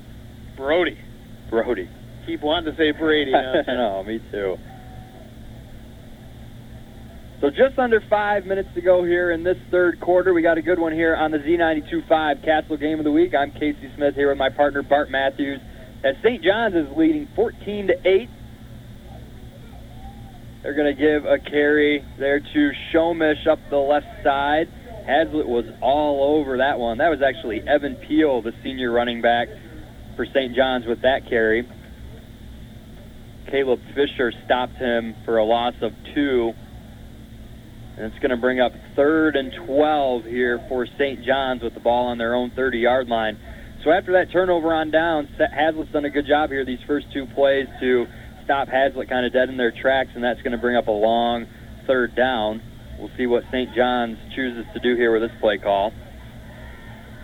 Brody. 0.57 0.99
Brody. 1.49 1.89
Keep 2.27 2.43
wanting 2.43 2.73
to 2.73 2.77
say 2.77 2.91
Brady. 2.91 3.35
I 3.35 3.63
know, 3.75 4.05
me 4.05 4.21
too. 4.31 4.59
So 7.41 7.51
just 7.51 7.79
under 7.79 8.01
five 8.11 8.47
minutes 8.47 8.69
to 8.75 8.81
go 8.81 9.05
here 9.05 9.31
in 9.31 9.45
this 9.45 9.57
third 9.71 10.01
quarter. 10.01 10.35
We 10.35 10.43
got 10.43 10.59
a 10.59 10.63
good 10.63 10.81
one 10.81 10.93
here 10.93 11.15
on 11.15 11.31
the 11.31 11.39
Z92.5 11.39 12.45
Castle 12.45 12.77
Game 12.77 12.99
of 12.99 13.05
the 13.05 13.13
Week. 13.13 13.33
I'm 13.33 13.53
Casey 13.53 13.93
Smith 13.95 14.17
here 14.17 14.31
with 14.31 14.39
my 14.39 14.51
partner 14.51 14.83
Bart 14.83 15.09
Matthews. 15.09 15.61
As 16.03 16.17
St. 16.25 16.43
John's 16.43 16.75
is 16.75 16.89
leading 16.97 17.29
14 17.37 17.87
to 17.89 17.95
8. 17.95 18.29
They're 20.65 20.75
going 20.75 20.93
to 20.93 21.01
give 21.01 21.27
a 21.27 21.39
carry 21.39 22.05
there 22.19 22.41
to 22.41 22.71
Shomish 22.93 23.47
up 23.47 23.61
the 23.71 23.77
left 23.77 24.25
side. 24.25 24.67
Haslett 25.07 25.47
was 25.47 25.65
all 25.81 26.41
over 26.41 26.59
that 26.59 26.81
one. 26.81 26.99
That 26.99 27.09
was 27.09 27.21
actually 27.23 27.61
Evan 27.61 27.95
Peel, 27.95 28.43
the 28.43 28.53
senior 28.65 28.91
running 28.91 29.23
back 29.23 29.47
for 30.17 30.27
St. 30.27 30.57
John's, 30.57 30.87
with 30.87 31.03
that 31.03 31.29
carry. 31.29 31.69
Caleb 33.49 33.79
Fisher 33.95 34.33
stopped 34.45 34.75
him 34.75 35.15
for 35.25 35.39
a 35.39 35.45
loss 35.45 35.75
of 35.83 35.93
two. 36.17 36.53
And 37.99 38.07
it's 38.13 38.23
going 38.23 38.31
to 38.31 38.37
bring 38.37 38.61
up 38.61 38.71
third 38.95 39.35
and 39.35 39.53
12 39.67 40.25
here 40.25 40.65
for 40.69 40.87
St. 40.87 41.25
John's 41.25 41.65
with 41.65 41.75
the 41.75 41.81
ball 41.81 42.07
on 42.07 42.19
their 42.19 42.33
own 42.33 42.53
30 42.55 42.79
yard 42.79 43.09
line. 43.09 43.37
So 43.83 43.91
after 43.91 44.13
that 44.13 44.31
turnover 44.31 44.73
on 44.73 44.93
down, 44.93 45.27
Haslett's 45.37 45.91
done 45.93 46.05
a 46.05 46.11
good 46.11 46.27
job 46.27 46.51
here 46.51 46.65
these 46.65 46.79
first 46.87 47.07
two 47.13 47.27
plays 47.35 47.67
to 47.81 48.07
stop 48.45 48.69
Haslett 48.69 49.09
kind 49.09 49.27
of 49.27 49.33
dead 49.33 49.49
in 49.49 49.57
their 49.57 49.73
tracks, 49.73 50.11
and 50.15 50.23
that's 50.23 50.41
going 50.43 50.53
to 50.53 50.59
bring 50.59 50.77
up 50.77 50.87
a 50.87 50.93
long 50.93 51.47
third 51.89 52.15
down. 52.15 52.63
We'll 53.01 53.11
see 53.19 53.27
what 53.27 53.43
St. 53.51 53.75
John's 53.75 54.19
chooses 54.37 54.65
to 54.75 54.81
do 54.81 54.95
here 54.95 55.13
with 55.13 55.29
this 55.29 55.37
play 55.41 55.59
call. 55.59 55.93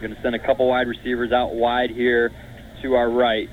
Going 0.00 0.14
to 0.14 0.22
send 0.22 0.34
a 0.34 0.44
couple 0.44 0.68
wide 0.68 0.88
receivers 0.88 1.30
out 1.30 1.54
wide 1.54 1.90
here 1.90 2.32
to 2.82 2.94
our 2.94 3.08
right. 3.08 3.48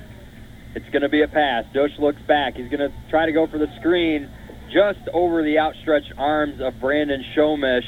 It's 0.74 0.88
going 0.90 1.02
to 1.02 1.08
be 1.08 1.22
a 1.22 1.28
pass. 1.28 1.64
Dush 1.72 1.92
looks 2.00 2.20
back. 2.26 2.54
He's 2.56 2.68
going 2.68 2.80
to 2.80 2.92
try 3.10 3.26
to 3.26 3.32
go 3.32 3.46
for 3.46 3.58
the 3.58 3.68
screen 3.78 4.28
just 4.72 5.08
over 5.12 5.42
the 5.42 5.58
outstretched 5.58 6.12
arms 6.16 6.60
of 6.60 6.80
Brandon 6.80 7.24
Shomish. 7.36 7.86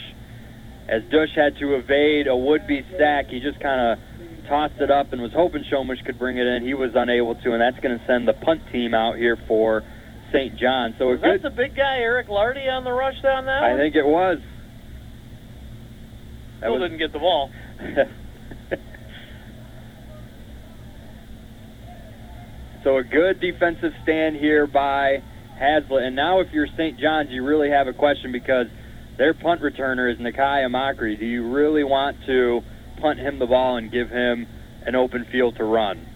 As 0.86 1.02
Dush 1.10 1.30
had 1.34 1.56
to 1.58 1.76
evade 1.76 2.26
a 2.26 2.36
would-be 2.36 2.84
sack, 2.98 3.28
he 3.28 3.40
just 3.40 3.58
kind 3.60 3.80
of 3.80 3.98
tossed 4.46 4.78
it 4.80 4.90
up 4.90 5.12
and 5.14 5.22
was 5.22 5.32
hoping 5.32 5.64
Shomish 5.64 6.04
could 6.04 6.18
bring 6.18 6.36
it 6.36 6.46
in. 6.46 6.62
He 6.62 6.74
was 6.74 6.90
unable 6.94 7.34
to, 7.36 7.52
and 7.52 7.60
that's 7.60 7.78
going 7.80 7.98
to 7.98 8.04
send 8.06 8.28
the 8.28 8.34
punt 8.34 8.60
team 8.70 8.92
out 8.92 9.16
here 9.16 9.38
for 9.48 9.82
St. 10.30 10.56
John. 10.58 10.94
So 10.98 11.06
was 11.06 11.20
good, 11.20 11.42
that 11.42 11.48
the 11.48 11.56
big 11.56 11.74
guy 11.74 11.98
Eric 11.98 12.28
Lardy 12.28 12.68
on 12.68 12.84
the 12.84 12.92
rush 12.92 13.20
down 13.22 13.46
that 13.46 13.62
I 13.62 13.70
one? 13.70 13.78
think 13.78 13.94
it 13.96 14.04
was. 14.04 14.38
That 16.60 16.66
Still 16.66 16.80
was 16.80 16.82
didn't 16.82 16.98
get 16.98 17.12
the 17.12 17.18
ball. 17.18 17.50
so 22.84 22.98
a 22.98 23.04
good 23.04 23.40
defensive 23.40 23.94
stand 24.02 24.36
here 24.36 24.66
by 24.66 25.22
Haslett. 25.58 26.04
And 26.04 26.16
now 26.16 26.40
if 26.40 26.48
you're 26.52 26.66
St. 26.66 26.98
John's, 26.98 27.30
you 27.30 27.44
really 27.44 27.70
have 27.70 27.86
a 27.86 27.92
question 27.92 28.32
because 28.32 28.66
their 29.18 29.34
punt 29.34 29.60
returner 29.60 30.12
is 30.12 30.18
Nakai 30.18 30.66
Amachree. 30.66 31.18
Do 31.18 31.26
you 31.26 31.52
really 31.52 31.84
want 31.84 32.16
to 32.26 32.60
punt 33.00 33.18
him 33.18 33.38
the 33.38 33.46
ball 33.46 33.76
and 33.76 33.90
give 33.90 34.10
him 34.10 34.46
an 34.86 34.94
open 34.94 35.26
field 35.30 35.56
to 35.56 35.64
run? 35.64 36.06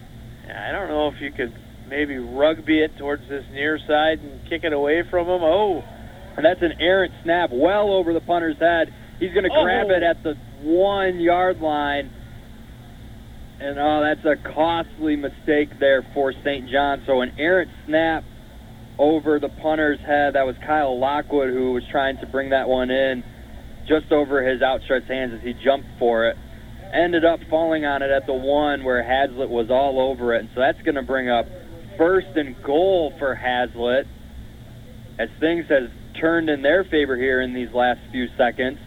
I 0.48 0.72
don't 0.72 0.88
know 0.88 1.08
if 1.08 1.20
you 1.20 1.30
could 1.30 1.54
maybe 1.88 2.18
rugby 2.18 2.82
it 2.82 2.96
towards 2.98 3.28
this 3.28 3.44
near 3.52 3.78
side 3.86 4.20
and 4.20 4.48
kick 4.48 4.64
it 4.64 4.72
away 4.72 5.02
from 5.10 5.26
him. 5.26 5.42
Oh, 5.42 5.82
and 6.36 6.44
that's 6.44 6.62
an 6.62 6.80
errant 6.80 7.12
snap 7.22 7.50
well 7.52 7.92
over 7.92 8.12
the 8.12 8.20
punter's 8.20 8.58
head. 8.58 8.92
He's 9.18 9.32
going 9.32 9.44
to 9.44 9.50
oh. 9.52 9.62
grab 9.64 9.86
Oh. 9.90 9.94
it 9.94 10.02
at 10.02 10.22
the 10.22 10.34
one 10.62 11.20
yard 11.20 11.60
line. 11.60 12.10
And 13.60 13.76
oh, 13.78 14.00
that's 14.02 14.24
a 14.24 14.36
costly 14.54 15.16
mistake 15.16 15.80
there 15.80 16.06
for 16.14 16.32
St. 16.32 16.68
John. 16.70 17.02
So 17.06 17.22
an 17.22 17.32
errant 17.38 17.70
snap 17.86 18.22
over 18.98 19.38
the 19.38 19.48
punter's 19.48 20.00
head. 20.00 20.34
That 20.34 20.46
was 20.46 20.56
Kyle 20.58 20.98
Lockwood 20.98 21.50
who 21.50 21.72
was 21.72 21.84
trying 21.90 22.18
to 22.18 22.26
bring 22.26 22.50
that 22.50 22.68
one 22.68 22.90
in 22.90 23.22
just 23.86 24.12
over 24.12 24.42
his 24.42 24.60
outstretched 24.60 25.06
hands 25.06 25.34
as 25.34 25.40
he 25.42 25.54
jumped 25.54 25.88
for 25.98 26.26
it. 26.26 26.36
Ended 26.92 27.24
up 27.24 27.40
falling 27.48 27.84
on 27.84 28.02
it 28.02 28.10
at 28.10 28.26
the 28.26 28.32
one 28.32 28.84
where 28.84 29.02
Haslett 29.02 29.48
was 29.48 29.70
all 29.70 30.00
over 30.00 30.34
it. 30.34 30.40
And 30.40 30.48
so 30.54 30.60
that's 30.60 30.80
going 30.82 30.94
to 30.96 31.02
bring 31.02 31.28
up 31.28 31.46
first 31.96 32.28
and 32.36 32.60
goal 32.62 33.12
for 33.18 33.34
Haslett 33.34 34.06
as 35.18 35.28
things 35.40 35.66
have 35.68 35.90
turned 36.20 36.48
in 36.48 36.62
their 36.62 36.84
favor 36.84 37.16
here 37.16 37.40
in 37.40 37.52
these 37.52 37.72
last 37.72 38.00
few 38.10 38.28
seconds. 38.36 38.78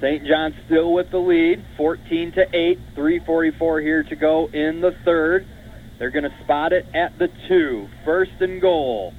St. 0.00 0.24
John 0.26 0.54
still 0.66 0.92
with 0.92 1.10
the 1.10 1.18
lead, 1.18 1.64
14 1.76 2.32
to 2.32 2.46
8, 2.56 2.78
3:44 2.94 3.82
here 3.82 4.02
to 4.04 4.16
go 4.16 4.46
in 4.46 4.80
the 4.80 4.92
third. 5.04 5.44
They're 5.98 6.10
going 6.10 6.24
to 6.24 6.44
spot 6.44 6.72
it 6.72 6.86
at 6.94 7.18
the 7.18 7.28
two, 7.48 7.88
first 8.04 8.32
and 8.40 8.60
goal. 8.60 9.12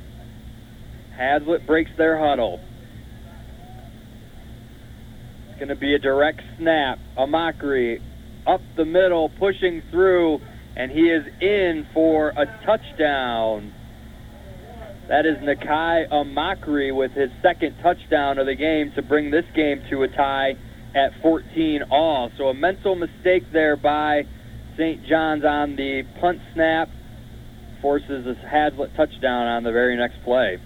Haslett 1.17 1.67
breaks 1.67 1.91
their 1.97 2.17
huddle. 2.17 2.61
It's 5.49 5.59
going 5.59 5.69
to 5.69 5.75
be 5.75 5.93
a 5.93 5.99
direct 5.99 6.41
snap. 6.57 6.99
Amachree 7.17 7.99
up 8.47 8.61
the 8.77 8.85
middle, 8.85 9.29
pushing 9.37 9.83
through, 9.91 10.39
and 10.77 10.89
he 10.89 11.09
is 11.09 11.25
in 11.41 11.85
for 11.93 12.29
a 12.29 12.45
touchdown. 12.65 13.73
That 15.09 15.25
is 15.25 15.37
Nakai 15.37 16.09
Amachree 16.09 16.95
with 16.95 17.11
his 17.11 17.29
second 17.41 17.75
touchdown 17.81 18.37
of 18.37 18.45
the 18.45 18.55
game 18.55 18.93
to 18.95 19.01
bring 19.01 19.31
this 19.31 19.45
game 19.53 19.81
to 19.89 20.03
a 20.03 20.07
tie 20.07 20.55
at 20.95 21.11
14 21.21 21.83
all. 21.91 22.31
So 22.37 22.47
a 22.47 22.53
mental 22.53 22.95
mistake 22.95 23.51
there 23.51 23.75
by 23.75 24.23
St. 24.79 25.05
John's 25.05 25.43
on 25.43 25.75
the 25.75 26.03
punt 26.21 26.39
snap 26.53 26.87
forces 27.81 28.25
a 28.25 28.47
Haslett 28.47 28.95
touchdown 28.95 29.45
on 29.45 29.63
the 29.63 29.73
very 29.73 29.97
next 29.97 30.23
play. 30.23 30.57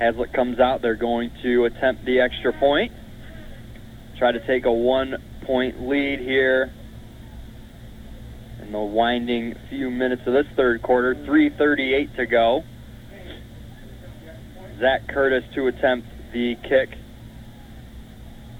Haslett 0.00 0.32
comes 0.32 0.58
out. 0.58 0.82
They're 0.82 0.96
going 0.96 1.30
to 1.44 1.66
attempt 1.66 2.04
the 2.04 2.18
extra 2.18 2.52
point. 2.52 2.90
Try 4.18 4.32
to 4.32 4.44
take 4.44 4.64
a 4.64 4.72
one 4.72 5.14
point 5.42 5.82
lead 5.88 6.18
here 6.18 6.72
in 8.60 8.72
the 8.72 8.80
winding 8.80 9.54
few 9.70 9.88
minutes 9.88 10.22
of 10.26 10.32
this 10.32 10.46
third 10.56 10.82
quarter. 10.82 11.14
3.38 11.14 12.16
to 12.16 12.26
go. 12.26 12.64
Zach 14.80 15.06
Curtis 15.06 15.44
to 15.54 15.68
attempt 15.68 16.08
the 16.32 16.56
kick. 16.68 16.98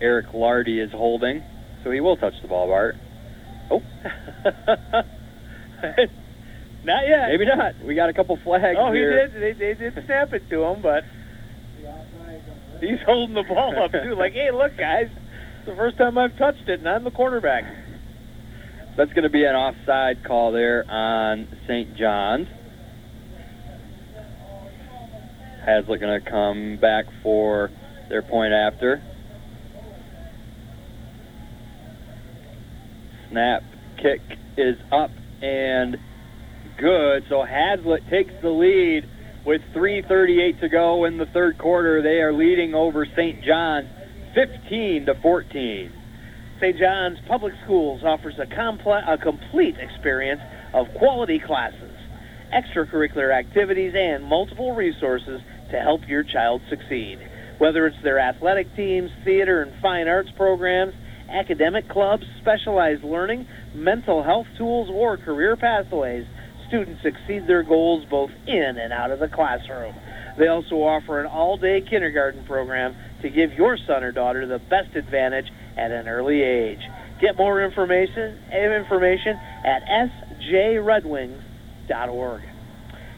Eric 0.00 0.32
Lardy 0.32 0.78
is 0.78 0.92
holding, 0.92 1.42
so 1.86 1.92
he 1.92 2.00
will 2.00 2.16
touch 2.16 2.34
the 2.42 2.48
ball, 2.48 2.66
Bart. 2.66 2.96
Oh. 3.70 3.78
not 6.84 7.06
yet. 7.06 7.28
Maybe 7.28 7.46
not. 7.46 7.74
We 7.86 7.94
got 7.94 8.08
a 8.08 8.12
couple 8.12 8.36
flags 8.42 8.76
Oh, 8.76 8.90
he 8.90 8.98
here. 8.98 9.28
did. 9.28 9.40
They, 9.40 9.52
they 9.52 9.74
did 9.78 10.04
snap 10.04 10.32
it 10.32 10.50
to 10.50 10.64
him, 10.64 10.82
but 10.82 11.04
he's 12.80 12.98
holding 13.06 13.36
the 13.36 13.44
ball 13.44 13.84
up 13.84 13.92
too. 13.92 14.16
Like, 14.16 14.32
hey, 14.32 14.50
look, 14.52 14.76
guys, 14.76 15.06
it's 15.58 15.66
the 15.66 15.76
first 15.76 15.96
time 15.96 16.18
I've 16.18 16.36
touched 16.36 16.68
it, 16.68 16.80
and 16.80 16.88
I'm 16.88 17.04
the 17.04 17.12
quarterback. 17.12 17.62
That's 18.96 19.12
going 19.12 19.22
to 19.22 19.30
be 19.30 19.44
an 19.44 19.54
offside 19.54 20.24
call 20.26 20.50
there 20.50 20.84
on 20.90 21.46
St. 21.68 21.96
John's. 21.96 22.48
Haslett 25.64 26.00
going 26.00 26.20
to 26.20 26.28
come 26.28 26.78
back 26.80 27.04
for 27.22 27.70
their 28.08 28.22
point 28.22 28.52
after. 28.52 29.02
Snap 33.30 33.62
kick 34.02 34.20
is 34.56 34.76
up 34.92 35.10
and 35.42 35.96
good. 36.78 37.24
So 37.28 37.44
Haslett 37.44 38.08
takes 38.08 38.32
the 38.42 38.50
lead 38.50 39.08
with 39.44 39.62
3:38 39.74 40.60
to 40.60 40.68
go 40.68 41.04
in 41.04 41.18
the 41.18 41.26
third 41.26 41.58
quarter. 41.58 42.02
They 42.02 42.20
are 42.20 42.32
leading 42.32 42.74
over 42.74 43.06
St. 43.06 43.42
John's 43.42 43.88
15 44.34 45.06
to 45.06 45.14
14. 45.14 45.92
St. 46.60 46.78
John's 46.78 47.18
Public 47.28 47.54
Schools 47.64 48.02
offers 48.02 48.38
a, 48.38 48.46
comple- 48.46 49.02
a 49.06 49.18
complete 49.18 49.76
experience 49.78 50.40
of 50.72 50.86
quality 50.94 51.38
classes, 51.38 51.92
extracurricular 52.52 53.32
activities, 53.32 53.94
and 53.94 54.24
multiple 54.24 54.74
resources 54.74 55.40
to 55.70 55.80
help 55.80 56.08
your 56.08 56.22
child 56.22 56.62
succeed. 56.68 57.18
Whether 57.58 57.86
it's 57.86 57.96
their 58.02 58.18
athletic 58.18 58.74
teams, 58.74 59.10
theater 59.24 59.62
and 59.62 59.72
fine 59.80 60.08
arts 60.08 60.30
programs, 60.36 60.94
academic 61.28 61.88
clubs, 61.88 62.24
specialized 62.40 63.04
learning, 63.04 63.46
mental 63.74 64.22
health 64.22 64.46
tools, 64.56 64.88
or 64.90 65.16
career 65.16 65.56
pathways, 65.56 66.26
students 66.68 67.00
exceed 67.04 67.46
their 67.46 67.62
goals 67.62 68.04
both 68.10 68.30
in 68.46 68.78
and 68.78 68.92
out 68.92 69.10
of 69.10 69.18
the 69.18 69.28
classroom. 69.28 69.94
They 70.38 70.48
also 70.48 70.76
offer 70.76 71.20
an 71.20 71.26
all-day 71.26 71.82
kindergarten 71.88 72.44
program 72.44 72.94
to 73.22 73.30
give 73.30 73.52
your 73.52 73.78
son 73.86 74.04
or 74.04 74.12
daughter 74.12 74.46
the 74.46 74.58
best 74.58 74.94
advantage 74.94 75.46
at 75.76 75.90
an 75.90 76.08
early 76.08 76.42
age. 76.42 76.80
Get 77.20 77.36
more 77.36 77.64
information 77.64 78.38
eh, 78.52 78.76
information 78.76 79.38
at 79.64 79.82
sjredwings.org. 80.42 82.42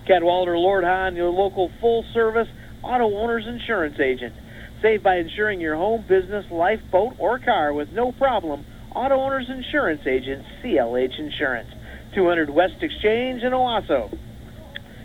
Cadwalader 0.09 0.57
Lord 0.57 0.85
Hahn, 0.85 1.17
your 1.17 1.31
local 1.31 1.71
full-service 1.81 2.49
auto 2.83 3.13
owner's 3.17 3.47
insurance 3.47 3.99
agent. 4.01 4.35
Save 4.81 5.03
by 5.03 5.17
insuring 5.17 5.61
your 5.61 5.75
home, 5.75 6.05
business, 6.09 6.45
life, 6.53 6.79
boat, 6.93 7.15
or 7.19 7.41
car 7.41 7.73
with 7.73 7.89
no 7.93 8.13
problem. 8.13 8.65
Auto 8.95 9.17
Owners 9.17 9.51
Insurance 9.51 10.03
Agent, 10.07 10.45
CLH 10.63 11.19
Insurance. 11.19 11.69
200 12.15 12.49
West 12.51 12.81
Exchange 12.81 13.43
in 13.43 13.53
Owosso. 13.53 14.17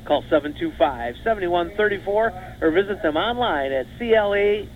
Call 0.06 0.22
725-7134 0.24 2.62
or 2.62 2.72
visit 2.72 3.02
them 3.02 3.18
online 3.18 3.72
at 3.72 3.88
CLA, 3.98 4.68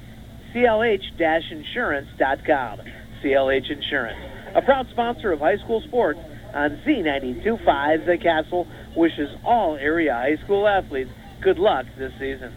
clh-insurance.com. 0.53 2.81
CLH 3.23 3.71
Insurance, 3.71 4.19
a 4.55 4.61
proud 4.61 4.87
sponsor 4.91 5.31
of 5.31 5.39
high 5.39 5.57
school 5.57 5.81
sports 5.81 6.19
on 6.53 6.79
Z92.5 6.85 8.05
The 8.05 8.17
Castle, 8.17 8.67
wishes 8.95 9.29
all 9.43 9.75
area 9.75 10.13
high 10.13 10.37
school 10.43 10.67
athletes 10.67 11.09
good 11.41 11.57
luck 11.59 11.85
this 11.97 12.13
season. 12.19 12.53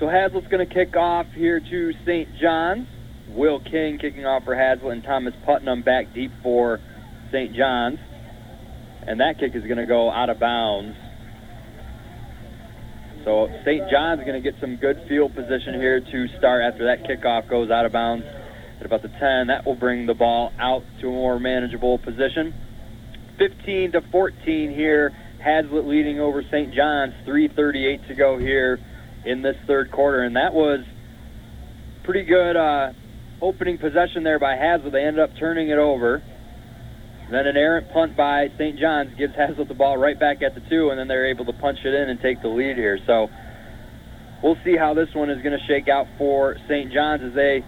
So 0.00 0.06
Haslett's 0.08 0.48
going 0.48 0.66
to 0.66 0.74
kick 0.74 0.96
off 0.96 1.26
here 1.34 1.60
to 1.60 1.92
St. 2.06 2.26
John's. 2.40 2.88
Will 3.28 3.60
King 3.60 3.98
kicking 3.98 4.24
off 4.24 4.44
for 4.44 4.56
Haslett 4.56 4.92
and 4.92 5.04
Thomas 5.04 5.34
Putnam 5.44 5.82
back 5.82 6.14
deep 6.14 6.32
for 6.42 6.80
St. 7.30 7.54
John's. 7.54 7.98
And 9.06 9.20
that 9.20 9.38
kick 9.38 9.54
is 9.54 9.62
going 9.64 9.76
to 9.76 9.84
go 9.84 10.10
out 10.10 10.30
of 10.30 10.40
bounds. 10.40 10.96
So 13.26 13.48
St. 13.66 13.90
John's 13.90 14.22
going 14.24 14.42
to 14.42 14.50
get 14.50 14.58
some 14.58 14.76
good 14.76 15.04
field 15.06 15.34
position 15.34 15.74
here 15.74 16.00
to 16.00 16.28
start 16.38 16.62
after 16.62 16.86
that 16.86 17.04
kickoff 17.04 17.50
goes 17.50 17.70
out 17.70 17.84
of 17.84 17.92
bounds 17.92 18.24
at 18.80 18.86
about 18.86 19.02
the 19.02 19.08
10. 19.08 19.48
That 19.48 19.66
will 19.66 19.76
bring 19.76 20.06
the 20.06 20.14
ball 20.14 20.50
out 20.58 20.82
to 21.02 21.08
a 21.08 21.10
more 21.10 21.38
manageable 21.38 21.98
position. 21.98 22.54
15 23.36 23.92
to 23.92 24.00
14 24.10 24.72
here. 24.74 25.12
Haslett 25.44 25.86
leading 25.86 26.20
over 26.20 26.42
St. 26.42 26.72
John's. 26.72 27.12
3:38 27.26 28.08
to 28.08 28.14
go 28.14 28.38
here 28.38 28.80
in 29.24 29.42
this 29.42 29.56
third 29.66 29.90
quarter, 29.90 30.22
and 30.22 30.36
that 30.36 30.54
was 30.54 30.80
pretty 32.04 32.24
good 32.24 32.56
uh, 32.56 32.92
opening 33.42 33.78
possession 33.78 34.24
there 34.24 34.38
by 34.38 34.56
Haslett. 34.56 34.92
They 34.92 35.04
ended 35.04 35.22
up 35.22 35.30
turning 35.38 35.68
it 35.68 35.78
over. 35.78 36.22
Then 37.30 37.46
an 37.46 37.56
errant 37.56 37.92
punt 37.92 38.16
by 38.16 38.48
St. 38.58 38.78
John's 38.78 39.16
gives 39.16 39.34
Haslett 39.36 39.68
the 39.68 39.74
ball 39.74 39.96
right 39.96 40.18
back 40.18 40.42
at 40.42 40.54
the 40.54 40.62
two, 40.68 40.90
and 40.90 40.98
then 40.98 41.06
they're 41.06 41.30
able 41.30 41.44
to 41.44 41.52
punch 41.52 41.78
it 41.84 41.94
in 41.94 42.10
and 42.10 42.20
take 42.20 42.42
the 42.42 42.48
lead 42.48 42.76
here. 42.76 42.98
So 43.06 43.28
we'll 44.42 44.58
see 44.64 44.76
how 44.76 44.94
this 44.94 45.08
one 45.14 45.30
is 45.30 45.40
going 45.42 45.56
to 45.56 45.64
shake 45.66 45.88
out 45.88 46.06
for 46.18 46.56
St. 46.66 46.92
John's 46.92 47.22
as 47.22 47.34
they 47.34 47.64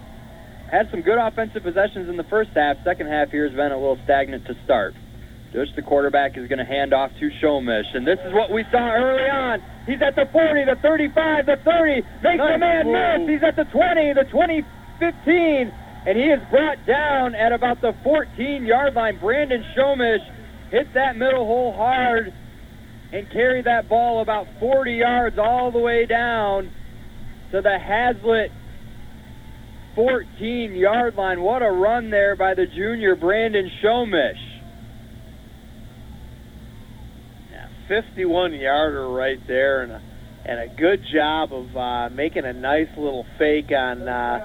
had 0.69 0.89
some 0.91 1.01
good 1.01 1.17
offensive 1.17 1.63
possessions 1.63 2.09
in 2.09 2.17
the 2.17 2.25
first 2.25 2.49
half. 2.55 2.77
Second 2.83 3.07
half 3.07 3.29
here 3.29 3.47
has 3.47 3.55
been 3.55 3.71
a 3.71 3.77
little 3.77 3.99
stagnant 4.03 4.45
to 4.47 4.55
start. 4.65 4.95
Just 5.53 5.75
the 5.75 5.83
quarterback 5.83 6.35
is 6.35 6.49
going 6.49 6.57
to 6.57 6.65
hand 6.65 6.95
off 6.95 7.11
to 7.19 7.29
Shomish, 7.39 7.85
and 7.93 8.07
this 8.07 8.17
is 8.25 8.33
what 8.33 8.49
we 8.51 8.65
saw 8.71 8.89
early 8.89 9.29
on. 9.29 9.61
He's 9.85 10.01
at 10.01 10.15
the 10.15 10.25
40, 10.31 10.65
the 10.65 10.81
35, 10.81 11.45
the 11.45 11.57
30, 11.63 12.01
makes 12.23 12.41
the 12.41 12.57
man 12.57 12.89
miss. 12.89 13.29
He's 13.29 13.43
at 13.47 13.55
the 13.55 13.65
20, 13.65 14.13
the 14.13 14.25
20, 14.31 14.63
15, 14.97 15.73
and 16.07 16.17
he 16.17 16.23
is 16.23 16.41
brought 16.49 16.83
down 16.87 17.35
at 17.35 17.51
about 17.51 17.81
the 17.81 17.93
14-yard 18.03 18.95
line. 18.95 19.19
Brandon 19.19 19.63
Shomish 19.77 20.25
hit 20.71 20.91
that 20.95 21.17
middle 21.17 21.45
hole 21.45 21.71
hard 21.71 22.33
and 23.11 23.29
carried 23.29 23.65
that 23.65 23.87
ball 23.87 24.23
about 24.23 24.47
40 24.59 24.91
yards 24.91 25.37
all 25.37 25.71
the 25.71 25.77
way 25.77 26.07
down 26.07 26.71
to 27.51 27.61
the 27.61 27.77
Haslett 27.77 28.49
14-yard 29.95 31.13
line. 31.13 31.43
What 31.43 31.61
a 31.61 31.69
run 31.69 32.09
there 32.09 32.35
by 32.35 32.55
the 32.55 32.65
junior 32.65 33.15
Brandon 33.15 33.69
Shomish. 33.83 34.52
51 37.87 38.53
yarder 38.53 39.07
right 39.09 39.39
there 39.47 39.83
and 39.83 39.91
a, 39.91 40.01
and 40.45 40.71
a 40.71 40.75
good 40.75 41.03
job 41.13 41.53
of 41.53 41.75
uh, 41.75 42.09
making 42.09 42.45
a 42.45 42.53
nice 42.53 42.89
little 42.97 43.25
fake 43.37 43.71
on 43.71 44.07
uh, 44.07 44.39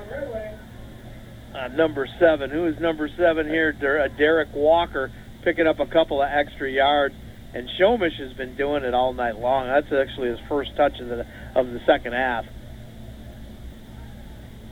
uh, 1.55 1.69
number 1.69 2.09
seven. 2.21 2.51
Who 2.51 2.67
is 2.67 2.79
number 2.81 3.09
seven 3.17 3.47
here? 3.47 3.73
Der- 3.73 4.03
uh, 4.05 4.09
Derek 4.17 4.49
Walker 4.55 5.11
picking 5.45 5.67
up 5.67 5.81
a 5.81 5.87
couple 5.87 6.23
of 6.23 6.29
extra 6.31 6.71
yards. 6.71 7.15
And 7.55 7.69
Shomish 7.81 8.21
has 8.21 8.37
been 8.37 8.57
doing 8.57 8.85
it 8.85 8.93
all 8.93 9.15
night 9.15 9.39
long. 9.39 9.67
That's 9.67 9.87
actually 9.93 10.29
his 10.29 10.39
first 10.49 10.71
touch 10.77 11.01
of 11.01 11.09
the 11.09 11.27
of 11.57 11.67
the 11.67 11.81
second 11.87 12.13
half. 12.13 12.45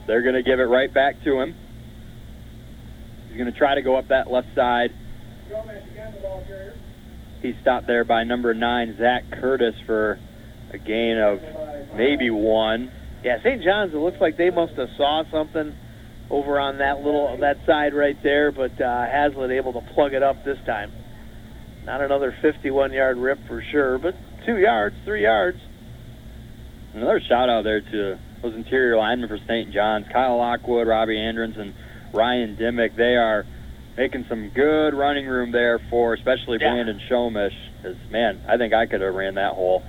They're 0.06 0.22
going 0.22 0.34
to 0.34 0.42
give 0.42 0.60
it 0.60 0.64
right 0.64 0.92
back 0.92 1.22
to 1.24 1.40
him. 1.40 1.54
He's 3.28 3.38
going 3.38 3.50
to 3.50 3.58
try 3.58 3.74
to 3.74 3.82
go 3.82 3.96
up 3.96 4.08
that 4.08 4.30
left 4.30 4.48
side. 4.54 4.90
He's 7.42 7.54
stopped 7.60 7.86
there 7.86 8.04
by 8.04 8.24
number 8.24 8.54
nine, 8.54 8.96
Zach 8.98 9.24
Curtis, 9.30 9.74
for 9.86 10.18
a 10.72 10.78
gain 10.78 11.18
of 11.18 11.40
maybe 11.94 12.30
one. 12.30 12.90
Yeah, 13.22 13.38
St. 13.42 13.62
John's. 13.62 13.94
It 13.94 13.98
looks 13.98 14.20
like 14.20 14.36
they 14.36 14.50
must 14.50 14.74
have 14.74 14.88
saw 14.96 15.22
something 15.30 15.74
over 16.30 16.58
on 16.58 16.78
that 16.78 16.98
little 16.98 17.36
that 17.40 17.58
side 17.66 17.94
right 17.94 18.20
there, 18.22 18.50
but 18.50 18.80
uh, 18.80 19.06
Haslett 19.06 19.50
able 19.50 19.72
to 19.74 19.80
plug 19.94 20.12
it 20.12 20.22
up 20.22 20.44
this 20.44 20.58
time. 20.66 20.92
Not 21.84 22.00
another 22.00 22.36
51-yard 22.42 23.16
rip 23.16 23.38
for 23.46 23.62
sure, 23.70 23.98
but 23.98 24.14
two 24.44 24.58
yards, 24.58 24.96
three 25.04 25.22
yards. 25.22 25.58
Another 26.94 27.20
shout 27.20 27.48
out 27.48 27.62
there 27.62 27.80
to 27.80 28.18
those 28.42 28.54
interior 28.54 28.96
linemen 28.96 29.28
for 29.28 29.38
St. 29.38 29.72
John's, 29.72 30.06
Kyle 30.12 30.36
Lockwood, 30.38 30.88
Robbie 30.88 31.16
Andrens, 31.16 31.56
and 31.58 31.74
Ryan 32.12 32.56
Dimmick. 32.56 32.96
They 32.96 33.14
are 33.16 33.46
making 33.96 34.26
some 34.28 34.50
good 34.54 34.94
running 34.94 35.26
room 35.26 35.52
there 35.52 35.78
for 35.90 36.14
especially 36.14 36.58
Yeah. 36.60 36.72
Brandon 36.72 37.00
Shomish. 37.10 37.54
Because 37.82 37.96
man, 38.10 38.40
I 38.48 38.56
think 38.56 38.74
I 38.74 38.86
could 38.86 39.00
have 39.00 39.14
ran 39.14 39.34
that 39.36 39.52
hole. 39.54 39.82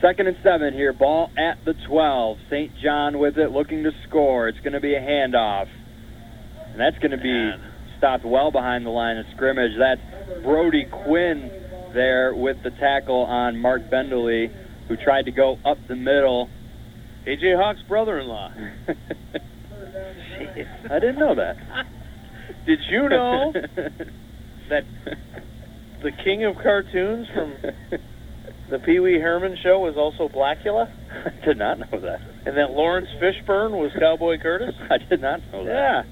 Second 0.00 0.28
and 0.28 0.36
seven 0.42 0.74
here. 0.74 0.92
Ball 0.92 1.30
at 1.36 1.64
the 1.64 1.74
12. 1.74 2.38
St. 2.50 2.72
John 2.82 3.18
with 3.18 3.36
it, 3.36 3.50
looking 3.50 3.82
to 3.84 3.90
score. 4.08 4.48
It's 4.48 4.60
going 4.60 4.74
to 4.74 4.80
be 4.80 4.94
a 4.94 5.00
handoff, 5.00 5.66
and 6.70 6.78
that's 6.80 6.96
going 6.98 7.10
to 7.10 7.16
be 7.18 7.52
stopped 7.98 8.24
well 8.24 8.52
behind 8.52 8.86
the 8.86 8.90
line 8.90 9.18
of 9.18 9.26
scrimmage. 9.34 9.72
That's 9.76 10.00
Brody 10.44 10.84
Quinn 10.84 11.50
there 11.92 12.32
with 12.34 12.62
the 12.62 12.70
tackle 12.70 13.22
on 13.22 13.58
Mark 13.58 13.90
Bendeley, 13.90 14.50
who 14.86 14.96
tried 14.96 15.24
to 15.24 15.32
go 15.32 15.58
up 15.64 15.78
the 15.88 15.96
middle. 15.96 16.48
AJ 17.26 17.56
Hawk's 17.56 17.82
brother-in-law. 17.88 18.52
I 20.90 20.98
didn't 21.00 21.18
know 21.18 21.34
that. 21.34 21.56
Did 22.68 22.80
you 22.90 23.08
know 23.08 23.50
that 24.68 24.84
the 26.02 26.10
king 26.22 26.44
of 26.44 26.56
cartoons 26.56 27.26
from 27.34 27.54
the 28.70 28.78
Pee 28.80 29.00
Wee 29.00 29.18
Herman 29.18 29.56
show 29.62 29.78
was 29.78 29.96
also 29.96 30.28
Blacula? 30.28 30.92
I 31.10 31.46
did 31.46 31.56
not 31.56 31.78
know 31.78 31.98
that. 31.98 32.20
And 32.44 32.58
that 32.58 32.72
Laurence 32.72 33.08
Fishburne 33.22 33.70
was 33.70 33.90
Cowboy 33.98 34.36
Curtis? 34.36 34.74
I 34.90 34.98
did 34.98 35.22
not 35.22 35.40
know 35.50 35.64
that. 35.64 35.72
Yeah. 35.72 36.02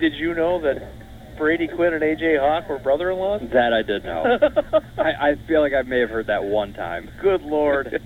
Did 0.00 0.14
you 0.14 0.34
know 0.34 0.60
that 0.62 1.38
Brady 1.38 1.68
Quinn 1.68 1.94
and 1.94 2.02
AJ 2.02 2.40
Hawk 2.40 2.68
were 2.68 2.80
brother-in-laws? 2.80 3.42
That 3.52 3.72
I 3.72 3.82
did 3.82 4.04
know. 4.04 4.24
I, 4.98 5.30
I 5.30 5.34
feel 5.46 5.60
like 5.60 5.72
I 5.72 5.82
may 5.82 6.00
have 6.00 6.10
heard 6.10 6.26
that 6.26 6.42
one 6.42 6.72
time. 6.72 7.08
Good 7.22 7.42
lord. 7.42 8.02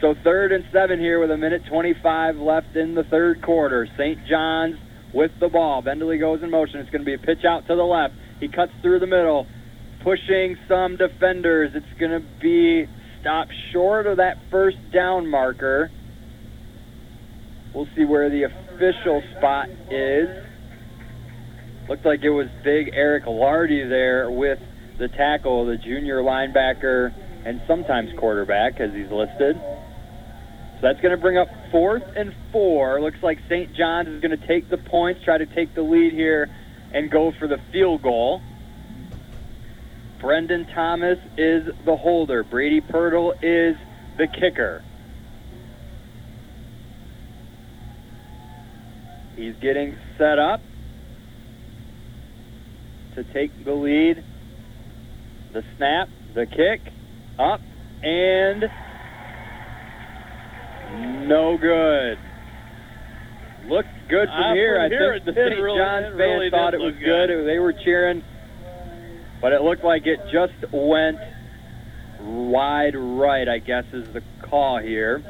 so 0.00 0.14
third 0.22 0.52
and 0.52 0.64
seven 0.72 1.00
here 1.00 1.18
with 1.18 1.32
a 1.32 1.36
minute 1.36 1.62
25 1.68 2.36
left 2.36 2.76
in 2.76 2.94
the 2.94 3.02
third 3.02 3.42
quarter. 3.42 3.88
St. 3.98 4.24
John's 4.28 4.76
with 5.14 5.30
the 5.40 5.48
ball. 5.48 5.82
Bendeley 5.82 6.18
goes 6.18 6.42
in 6.42 6.50
motion. 6.50 6.80
It's 6.80 6.90
going 6.90 7.02
to 7.02 7.06
be 7.06 7.14
a 7.14 7.18
pitch 7.18 7.44
out 7.44 7.66
to 7.66 7.76
the 7.76 7.82
left. 7.82 8.14
He 8.40 8.48
cuts 8.48 8.72
through 8.82 9.00
the 9.00 9.06
middle, 9.06 9.46
pushing 10.02 10.56
some 10.68 10.96
defenders. 10.96 11.72
It's 11.74 12.00
going 12.00 12.12
to 12.12 12.26
be 12.40 12.86
stopped 13.20 13.52
short 13.72 14.06
of 14.06 14.16
that 14.18 14.36
first 14.50 14.78
down 14.92 15.28
marker. 15.28 15.90
We'll 17.74 17.88
see 17.96 18.04
where 18.04 18.28
the 18.28 18.44
official 18.44 19.22
spot 19.36 19.68
is. 19.90 20.28
Looked 21.88 22.04
like 22.04 22.22
it 22.22 22.30
was 22.30 22.48
big 22.64 22.90
Eric 22.92 23.24
Lardy 23.26 23.88
there 23.88 24.30
with 24.30 24.58
the 24.98 25.08
tackle, 25.08 25.66
the 25.66 25.76
junior 25.76 26.20
linebacker 26.20 27.12
and 27.44 27.60
sometimes 27.66 28.10
quarterback 28.18 28.80
as 28.80 28.92
he's 28.92 29.10
listed. 29.10 29.56
So 30.82 30.88
that's 30.88 31.00
going 31.00 31.14
to 31.14 31.20
bring 31.20 31.38
up 31.38 31.46
fourth 31.70 32.02
and 32.16 32.34
four. 32.50 33.00
Looks 33.00 33.22
like 33.22 33.38
St. 33.48 33.72
John's 33.72 34.08
is 34.08 34.20
going 34.20 34.36
to 34.36 34.46
take 34.48 34.68
the 34.68 34.78
points, 34.78 35.22
try 35.22 35.38
to 35.38 35.46
take 35.46 35.76
the 35.76 35.82
lead 35.82 36.12
here, 36.12 36.50
and 36.92 37.08
go 37.08 37.30
for 37.30 37.46
the 37.46 37.58
field 37.70 38.02
goal. 38.02 38.42
Brendan 40.20 40.66
Thomas 40.66 41.20
is 41.38 41.68
the 41.84 41.96
holder. 41.96 42.42
Brady 42.42 42.80
Pirtle 42.80 43.32
is 43.44 43.76
the 44.18 44.26
kicker. 44.26 44.82
He's 49.36 49.54
getting 49.60 49.96
set 50.18 50.40
up 50.40 50.62
to 53.14 53.22
take 53.22 53.64
the 53.64 53.72
lead. 53.72 54.24
The 55.52 55.62
snap, 55.76 56.08
the 56.34 56.46
kick, 56.46 56.80
up, 57.38 57.60
and 58.02 58.64
no 61.26 61.56
good. 61.58 62.18
Looked 63.68 63.88
good 64.08 64.28
from 64.28 64.56
here. 64.56 64.74
from 64.74 64.84
I 64.84 64.88
here 64.88 65.12
think 65.14 65.24
the 65.24 65.32
St. 65.32 65.60
really- 65.62 65.78
John's 65.78 66.06
fans 66.06 66.14
really 66.16 66.50
thought 66.50 66.74
it 66.74 66.80
was 66.80 66.94
good. 66.96 67.46
They 67.46 67.58
were 67.58 67.72
cheering, 67.72 68.22
but 69.40 69.52
it 69.52 69.62
looked 69.62 69.84
like 69.84 70.06
it 70.06 70.20
just 70.32 70.72
went 70.72 71.18
wide 72.20 72.94
right, 72.96 73.48
I 73.48 73.58
guess, 73.58 73.84
is 73.92 74.12
the 74.12 74.22
call 74.42 74.78
here. 74.78 75.22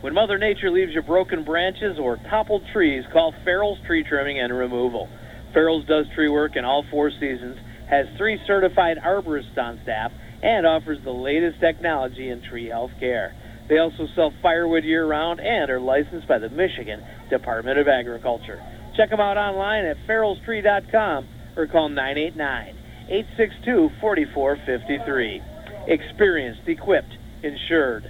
When 0.00 0.12
Mother 0.12 0.36
Nature 0.36 0.70
leaves 0.70 0.92
you 0.94 1.00
broken 1.00 1.44
branches 1.44 1.98
or 1.98 2.18
toppled 2.28 2.62
trees, 2.72 3.04
call 3.12 3.32
Farrell's 3.44 3.78
Tree 3.86 4.04
Trimming 4.04 4.38
and 4.38 4.52
Removal. 4.56 5.08
Farrell's 5.54 5.86
does 5.86 6.06
tree 6.14 6.28
work 6.28 6.56
in 6.56 6.64
all 6.64 6.82
four 6.90 7.10
seasons, 7.10 7.56
has 7.88 8.06
three 8.18 8.38
certified 8.46 8.98
arborists 8.98 9.56
on 9.56 9.80
staff, 9.82 10.12
and 10.44 10.66
offers 10.66 10.98
the 11.02 11.10
latest 11.10 11.58
technology 11.58 12.28
in 12.28 12.42
tree 12.42 12.68
health 12.68 12.92
care. 13.00 13.34
They 13.68 13.78
also 13.78 14.06
sell 14.14 14.32
firewood 14.42 14.84
year 14.84 15.06
round 15.06 15.40
and 15.40 15.70
are 15.70 15.80
licensed 15.80 16.28
by 16.28 16.38
the 16.38 16.50
Michigan 16.50 17.02
Department 17.30 17.78
of 17.78 17.88
Agriculture. 17.88 18.62
Check 18.94 19.08
them 19.08 19.20
out 19.20 19.38
online 19.38 19.86
at 19.86 19.96
farrellstree.com 20.06 21.26
or 21.56 21.66
call 21.66 21.88
989 21.88 22.76
862 23.08 23.90
4453. 24.00 25.42
Experienced, 25.88 26.68
equipped, 26.68 27.16
insured. 27.42 28.04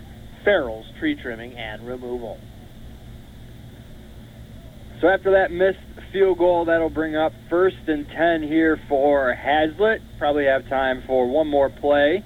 Farrell's 0.45 0.87
Tree 0.99 1.17
Trimming 1.21 1.57
and 1.57 1.87
Removal. 1.87 2.39
So 5.05 5.11
after 5.11 5.33
that 5.33 5.53
missed 5.53 5.85
field 6.15 6.39
goal, 6.39 6.65
that'll 6.65 6.89
bring 6.89 7.15
up 7.15 7.33
first 7.51 7.77
and 7.89 8.09
10 8.09 8.43
here 8.43 8.81
for 8.89 9.35
Haslett. 9.35 10.01
Probably 10.19 10.47
have 10.47 10.67
time 10.71 11.03
for 11.07 11.29
one 11.29 11.47
more 11.47 11.69
play. 11.69 12.25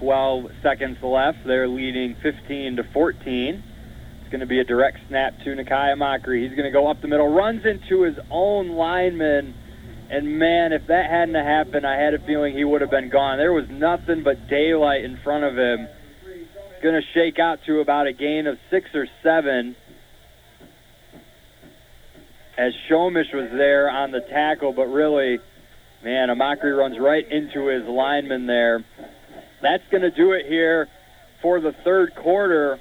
12 0.00 0.46
seconds 0.62 0.96
left. 1.02 1.40
They're 1.44 1.68
leading 1.68 2.16
15 2.22 2.76
to 2.76 2.84
14. 2.94 3.62
It's 4.22 4.30
going 4.30 4.40
to 4.40 4.46
be 4.46 4.58
a 4.58 4.64
direct 4.64 5.00
snap 5.08 5.34
to 5.44 5.50
Nakai 5.50 5.94
Amachree. 5.94 6.48
He's 6.48 6.56
going 6.56 6.64
to 6.64 6.70
go 6.70 6.90
up 6.90 7.02
the 7.02 7.08
middle, 7.08 7.28
runs 7.28 7.66
into 7.66 8.04
his 8.04 8.16
own 8.30 8.70
lineman. 8.70 9.52
And 10.08 10.38
man, 10.38 10.72
if 10.72 10.86
that 10.86 11.10
hadn't 11.10 11.34
happened, 11.34 11.86
I 11.86 12.02
had 12.02 12.14
a 12.14 12.24
feeling 12.24 12.56
he 12.56 12.64
would 12.64 12.80
have 12.80 12.90
been 12.90 13.10
gone. 13.10 13.36
There 13.36 13.52
was 13.52 13.68
nothing 13.68 14.22
but 14.24 14.48
daylight 14.48 15.04
in 15.04 15.18
front 15.22 15.44
of 15.44 15.58
him. 15.58 15.86
Going 16.82 16.94
to 16.94 17.06
shake 17.12 17.38
out 17.38 17.58
to 17.66 17.80
about 17.80 18.06
a 18.06 18.14
gain 18.14 18.46
of 18.46 18.56
six 18.70 18.88
or 18.94 19.06
seven 19.22 19.76
as 22.58 22.72
Shomish 22.88 23.32
was 23.32 23.50
there 23.52 23.88
on 23.88 24.10
the 24.10 24.20
tackle, 24.20 24.72
but 24.72 24.86
really, 24.86 25.38
man, 26.04 26.28
Amachree 26.28 26.76
runs 26.76 26.98
right 26.98 27.30
into 27.30 27.66
his 27.66 27.84
lineman 27.86 28.46
there. 28.46 28.84
That's 29.62 29.84
going 29.90 30.02
to 30.02 30.10
do 30.10 30.32
it 30.32 30.46
here 30.46 30.88
for 31.40 31.60
the 31.60 31.72
third 31.84 32.14
quarter. 32.14 32.78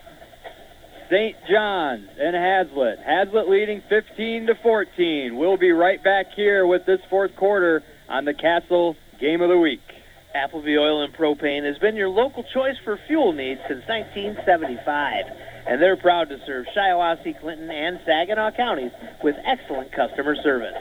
St. 1.10 1.35
John's 1.49 2.07
and 2.19 2.35
Haslett. 2.35 2.99
Haslett 3.06 3.49
leading 3.49 3.81
15 3.89 4.48
to 4.48 4.56
14. 4.64 5.38
We'll 5.38 5.57
be 5.57 5.72
right 5.72 6.02
back 6.03 6.27
here 6.35 6.65
with 6.65 6.85
this 6.85 6.99
fourth 7.10 7.35
quarter 7.35 7.84
on 8.07 8.26
the 8.26 8.34
Castle 8.34 8.95
Game 9.19 9.41
of 9.41 9.49
the 9.49 9.57
Week. 9.57 9.81
Appleby 10.34 10.77
Oil 10.77 11.03
and 11.03 11.14
Propane 11.14 11.65
has 11.65 11.77
been 11.80 11.95
your 11.95 12.07
local 12.07 12.43
choice 12.53 12.77
for 12.85 12.98
fuel 13.07 13.34
needs 13.34 13.60
since 13.68 13.84
1975, 13.88 15.26
and 15.67 15.81
they're 15.81 15.97
proud 15.97 16.29
to 16.29 16.38
serve 16.45 16.65
Shiawassee, 16.75 17.39
Clinton, 17.39 17.69
and 17.69 17.99
Saginaw 18.05 18.51
counties 18.51 18.91
with 19.23 19.35
excellent 19.45 19.91
customer 19.91 20.35
service. 20.43 20.75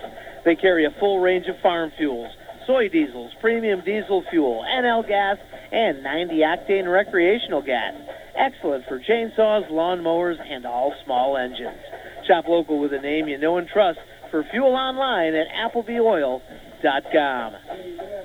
They 0.44 0.57
carry 0.57 0.85
a 0.85 0.94
full 0.98 1.20
range 1.20 1.47
of 1.47 1.57
farm 1.62 1.93
fuels, 1.97 2.32
soy 2.66 2.89
diesels, 2.89 3.32
premium 3.40 3.82
diesel 3.85 4.24
fuel, 4.31 4.65
NL 4.66 5.07
gas, 5.07 5.36
and 5.73 6.02
90 6.02 6.35
octane 6.36 6.90
recreational 6.90 7.62
gas. 7.62 7.94
Excellent 8.36 8.86
for 8.86 9.01
chainsaws, 9.01 9.70
lawnmowers, 9.70 10.36
and 10.48 10.65
all 10.65 10.94
small 11.05 11.36
engines. 11.36 11.81
Shop 12.27 12.47
local 12.48 12.78
with 12.78 12.93
a 12.93 13.01
name 13.01 13.28
you 13.28 13.39
know 13.39 13.59
and 13.59 13.69
trust 13.69 13.98
for 14.31 14.44
fuel 14.51 14.74
online 14.74 15.35
at 15.35 15.48
ApplebyOil.com. 15.48 17.52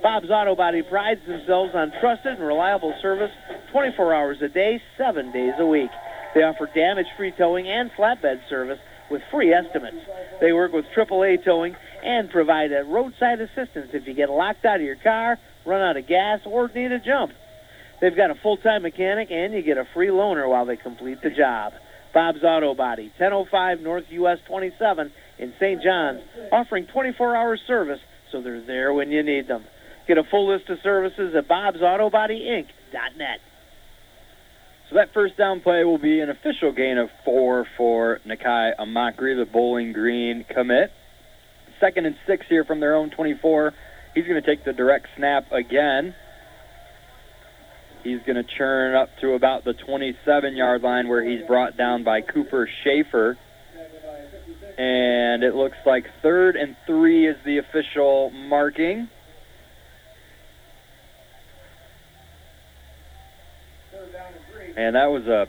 Bob's 0.02 0.30
Auto 0.30 0.56
Body 0.56 0.84
prides 0.84 1.22
themselves 1.28 1.72
on 1.74 1.92
trusted 2.00 2.38
and 2.38 2.46
reliable 2.46 2.94
service 3.02 3.32
24 3.72 4.14
hours 4.14 4.38
a 4.42 4.48
day, 4.48 4.82
7 4.98 5.32
days 5.32 5.54
a 5.60 5.66
week. 5.66 5.90
They 6.36 6.42
offer 6.42 6.70
damage-free 6.76 7.34
towing 7.38 7.68
and 7.68 7.90
flatbed 7.98 8.48
service 8.50 8.80
with 9.10 9.22
free 9.32 9.54
estimates. 9.54 9.98
They 10.42 10.52
work 10.52 10.74
with 10.74 10.86
AAA 10.96 11.46
towing 11.46 11.76
and 12.04 12.30
provide 12.30 12.74
a 12.74 12.84
roadside 12.84 13.40
assistance 13.40 13.92
if 13.94 14.06
you 14.06 14.14
get 14.14 14.30
locked 14.30 14.66
out 14.66 14.76
of 14.76 14.82
your 14.82 14.98
car, 14.98 15.40
run 15.66 15.82
out 15.82 15.96
of 15.96 16.08
gas, 16.08 16.42
or 16.46 16.70
need 16.76 16.92
a 16.92 17.00
jump. 17.00 17.32
They've 18.02 18.16
got 18.16 18.32
a 18.32 18.36
full-time 18.36 18.84
mechanic, 18.84 19.32
and 19.32 19.54
you 19.54 19.62
get 19.62 19.78
a 19.78 19.88
free 19.94 20.10
loaner 20.10 20.50
while 20.50 20.66
they 20.66 20.76
complete 20.76 21.22
the 21.24 21.30
job. 21.30 21.72
Bob's 22.14 22.44
Auto 22.44 22.76
Body, 22.76 23.12
1005 23.18 23.80
North 23.80 24.04
US 24.10 24.40
27 24.48 25.12
in 25.40 25.54
St. 25.60 25.82
John's, 25.82 26.22
offering 26.52 26.86
24-hour 26.94 27.58
service, 27.66 28.00
so 28.32 28.42
they're 28.42 28.66
there 28.66 28.94
when 28.94 29.12
you 29.12 29.24
need 29.24 29.48
them. 29.48 29.64
Get 30.08 30.18
a 30.18 30.24
full 30.24 30.48
list 30.54 30.70
of 30.70 30.80
services 30.84 31.34
at 31.36 31.48
bobsautobodyinc.net. 31.48 33.40
So 34.90 34.96
that 34.96 35.14
first 35.14 35.36
down 35.36 35.62
play 35.62 35.84
will 35.84 35.98
be 35.98 36.20
an 36.20 36.30
official 36.30 36.72
gain 36.72 37.00
of 37.00 37.10
four 37.24 37.66
for 37.76 38.20
Nakai 38.26 38.76
Amachree, 38.78 39.36
the 39.36 39.48
Bowling 39.52 39.94
Green 39.94 40.46
commit. 40.48 40.92
Second 41.80 42.06
and 42.06 42.16
six 42.28 42.46
here 42.48 42.64
from 42.64 42.80
their 42.80 42.96
own 42.96 43.10
24. 43.10 43.74
He's 44.14 44.26
going 44.26 44.42
to 44.42 44.48
take 44.48 44.64
the 44.64 44.74
direct 44.74 45.08
snap 45.18 45.52
again. 45.52 46.14
He's 48.04 48.20
going 48.28 48.36
to 48.36 48.44
churn 48.44 48.96
up 48.96 49.10
to 49.22 49.34
about 49.34 49.64
the 49.64 49.74
27 49.74 50.56
yard 50.56 50.84
line 50.84 51.08
where 51.08 51.28
he's 51.28 51.46
brought 51.48 51.76
down 51.76 52.04
by 52.04 52.22
Cooper 52.22 52.70
Schaefer. 52.84 53.38
And 54.78 55.44
it 55.44 55.56
looks 55.56 55.78
like 55.86 56.06
third 56.22 56.56
and 56.56 56.76
three 56.86 57.28
is 57.28 57.38
the 57.44 57.58
official 57.58 58.30
marking. 58.30 59.10
And 64.76 64.96
that 64.96 65.08
was 65.12 65.26
a 65.28 65.48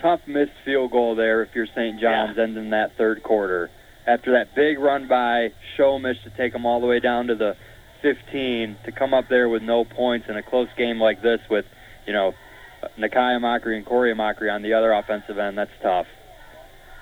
tough 0.00 0.20
missed 0.26 0.52
field 0.64 0.90
goal 0.90 1.14
there 1.14 1.42
if 1.42 1.50
you're 1.54 1.66
St. 1.66 2.00
John's 2.00 2.36
Yeah. 2.36 2.42
ending 2.44 2.70
that 2.70 2.92
third 2.92 3.22
quarter. 3.22 3.70
After 4.06 4.32
that 4.32 4.54
big 4.54 4.78
run 4.78 5.06
by 5.06 5.52
Shomish 5.76 6.22
to 6.24 6.30
take 6.30 6.52
them 6.52 6.66
all 6.66 6.80
the 6.80 6.86
way 6.86 6.98
down 6.98 7.28
to 7.28 7.34
the 7.34 7.56
15, 8.00 8.76
to 8.84 8.90
come 8.92 9.14
up 9.14 9.28
there 9.28 9.48
with 9.48 9.62
no 9.62 9.84
points 9.84 10.28
in 10.28 10.36
a 10.36 10.42
close 10.42 10.68
game 10.76 11.00
like 11.00 11.22
this 11.22 11.40
with, 11.48 11.64
you 12.06 12.12
know, 12.12 12.34
Nakai 12.98 13.38
Amachree 13.38 13.76
and 13.76 13.86
Corey 13.86 14.12
Amachree 14.12 14.52
on 14.52 14.62
the 14.62 14.72
other 14.74 14.92
offensive 14.92 15.38
end, 15.38 15.56
that's 15.56 15.70
tough. 15.80 16.06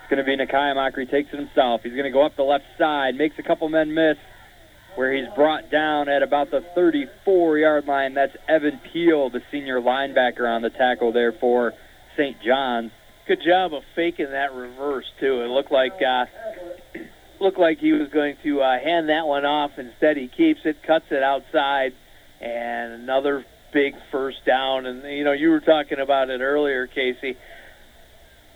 It's 0.03 0.11
going 0.11 0.19
to 0.19 0.25
be 0.25 0.37
Nakai 0.37 0.75
Amachree 0.75 1.11
takes 1.11 1.33
it 1.33 1.39
himself. 1.39 1.83
He's 1.83 1.93
going 1.93 2.05
to 2.05 2.11
go 2.11 2.23
up 2.23 2.37
the 2.37 2.43
left 2.43 2.65
side, 2.77 3.15
makes 3.15 3.39
a 3.39 3.43
couple 3.43 3.67
men 3.71 3.95
miss, 3.95 4.19
where 4.97 5.13
he's 5.13 5.33
brought 5.35 5.71
down 5.71 6.09
at 6.09 6.23
about 6.23 6.51
the 6.51 6.65
34-yard 6.77 7.87
line. 7.87 8.15
That's 8.15 8.37
Evan 8.49 8.81
Peel, 8.93 9.31
the 9.31 9.41
senior 9.51 9.81
linebacker 9.81 10.49
on 10.49 10.63
the 10.63 10.71
tackle 10.71 11.13
there 11.13 11.33
for 11.33 11.73
St. 12.17 12.37
John's. 12.43 12.91
Good 13.27 13.41
job 13.47 13.73
of 13.75 13.83
faking 13.95 14.31
that 14.31 14.53
reverse 14.53 15.07
too. 15.21 15.43
It 15.43 15.49
looked 15.49 15.71
like 15.71 15.93
uh, 16.03 16.27
looked 17.41 17.59
like 17.59 17.79
he 17.79 17.93
was 17.93 18.09
going 18.09 18.37
to 18.43 18.61
uh, 18.61 18.79
hand 18.79 19.09
that 19.09 19.27
one 19.27 19.45
off. 19.45 19.73
Instead, 19.79 20.17
he 20.17 20.29
keeps 20.29 20.61
it, 20.65 20.83
cuts 20.83 21.07
it 21.11 21.23
outside, 21.23 21.93
and 22.41 22.93
another 22.95 23.45
big 23.73 23.95
first 24.11 24.45
down. 24.45 24.87
And 24.87 25.05
you 25.05 25.25
know, 25.25 25.33
you 25.33 25.51
were 25.51 25.61
talking 25.61 26.01
about 26.01 26.31
it 26.31 26.41
earlier, 26.41 26.87
Casey. 26.87 27.37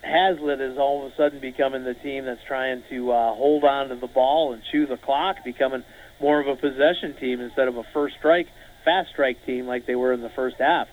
Haslett 0.02 0.60
is 0.60 0.76
all 0.76 1.06
of 1.06 1.12
a 1.12 1.16
sudden 1.16 1.40
becoming 1.40 1.84
the 1.84 1.94
team 1.94 2.26
that's 2.26 2.42
trying 2.46 2.82
to 2.90 3.10
uh, 3.10 3.34
hold 3.34 3.64
on 3.64 3.88
to 3.88 3.96
the 3.96 4.06
ball 4.06 4.52
and 4.52 4.62
chew 4.70 4.86
the 4.86 4.98
clock, 4.98 5.36
becoming 5.44 5.82
more 6.20 6.40
of 6.40 6.46
a 6.46 6.56
possession 6.56 7.14
team 7.18 7.40
instead 7.40 7.68
of 7.68 7.76
a 7.76 7.82
first 7.92 8.16
strike, 8.18 8.46
fast 8.84 9.10
strike 9.10 9.44
team 9.44 9.66
like 9.66 9.86
they 9.86 9.94
were 9.94 10.12
in 10.12 10.20
the 10.22 10.30
first 10.30 10.56
half. 10.58 10.88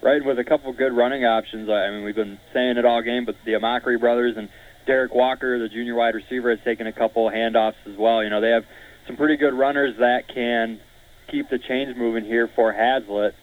right 0.00 0.24
with 0.24 0.38
a 0.38 0.44
couple 0.44 0.72
good 0.72 0.92
running 0.92 1.24
options. 1.24 1.68
I 1.68 1.90
mean, 1.90 2.04
we've 2.04 2.14
been 2.14 2.38
saying 2.52 2.76
it 2.76 2.84
all 2.84 3.02
game, 3.02 3.24
but 3.24 3.34
the 3.44 3.52
Amachree 3.52 3.98
brothers 3.98 4.36
and 4.36 4.48
Derek 4.86 5.12
Walker, 5.14 5.58
the 5.58 5.68
junior 5.68 5.94
wide 5.94 6.14
receiver, 6.14 6.50
has 6.50 6.64
taken 6.64 6.86
a 6.86 6.92
couple 6.92 7.28
handoffs 7.30 7.74
as 7.86 7.96
well. 7.98 8.22
You 8.22 8.30
know, 8.30 8.40
they 8.40 8.50
have 8.50 8.64
some 9.06 9.16
pretty 9.16 9.36
good 9.36 9.54
runners 9.54 9.96
that 9.98 10.28
can 10.32 10.80
keep 11.30 11.50
the 11.50 11.58
chains 11.58 11.96
moving 11.96 12.24
here 12.24 12.48
for 12.54 12.72
Haslett. 12.72 13.34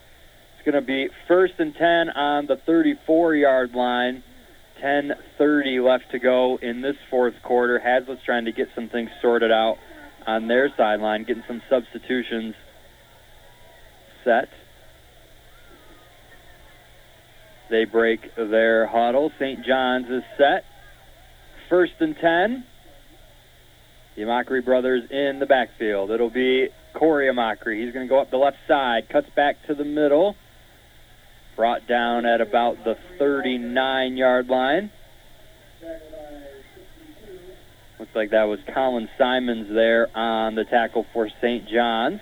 It's 0.55 0.65
going 0.65 0.81
to 0.81 0.81
be 0.81 1.09
first 1.27 1.53
and 1.59 1.75
10 1.75 2.09
on 2.09 2.47
the 2.47 2.55
34-yard 2.67 3.73
line. 3.73 4.23
10:30 4.81 5.83
left 5.85 6.11
to 6.11 6.19
go 6.19 6.57
in 6.61 6.81
this 6.81 6.97
fourth 7.09 7.35
quarter. 7.43 7.79
Haslett's 7.79 8.23
trying 8.25 8.45
to 8.45 8.51
get 8.51 8.67
some 8.75 8.89
things 8.89 9.09
sorted 9.21 9.51
out 9.51 9.77
on 10.25 10.47
their 10.47 10.69
sideline, 10.75 11.23
getting 11.23 11.43
some 11.47 11.61
substitutions 11.69 12.55
set. 14.23 14.49
They 17.69 17.85
break 17.85 18.35
their 18.35 18.85
huddle. 18.87 19.31
St. 19.39 19.65
John's 19.65 20.09
is 20.09 20.23
set. 20.37 20.65
First 21.69 21.93
and 21.99 22.15
10. 22.15 22.63
The 24.15 24.21
Amachree 24.21 24.63
brothers 24.63 25.03
in 25.09 25.39
the 25.39 25.45
backfield. 25.45 26.11
It'll 26.11 26.29
be 26.29 26.69
Corey 26.93 27.27
Amachree. 27.27 27.83
He's 27.83 27.93
going 27.93 28.07
to 28.07 28.09
go 28.09 28.19
up 28.19 28.31
the 28.31 28.37
left 28.37 28.57
side, 28.67 29.09
cuts 29.09 29.27
back 29.35 29.57
to 29.67 29.75
the 29.75 29.83
middle. 29.83 30.35
Brought 31.55 31.87
down 31.87 32.25
at 32.25 32.41
about 32.41 32.83
the 32.83 32.97
39 33.17 34.17
yard 34.17 34.47
line. 34.47 34.91
Looks 38.05 38.15
like 38.15 38.31
that 38.31 38.43
was 38.43 38.59
Colin 38.71 39.09
Simons 39.17 39.67
there 39.73 40.15
on 40.15 40.53
the 40.53 40.63
tackle 40.63 41.07
for 41.11 41.27
St. 41.41 41.67
John's. 41.67 42.19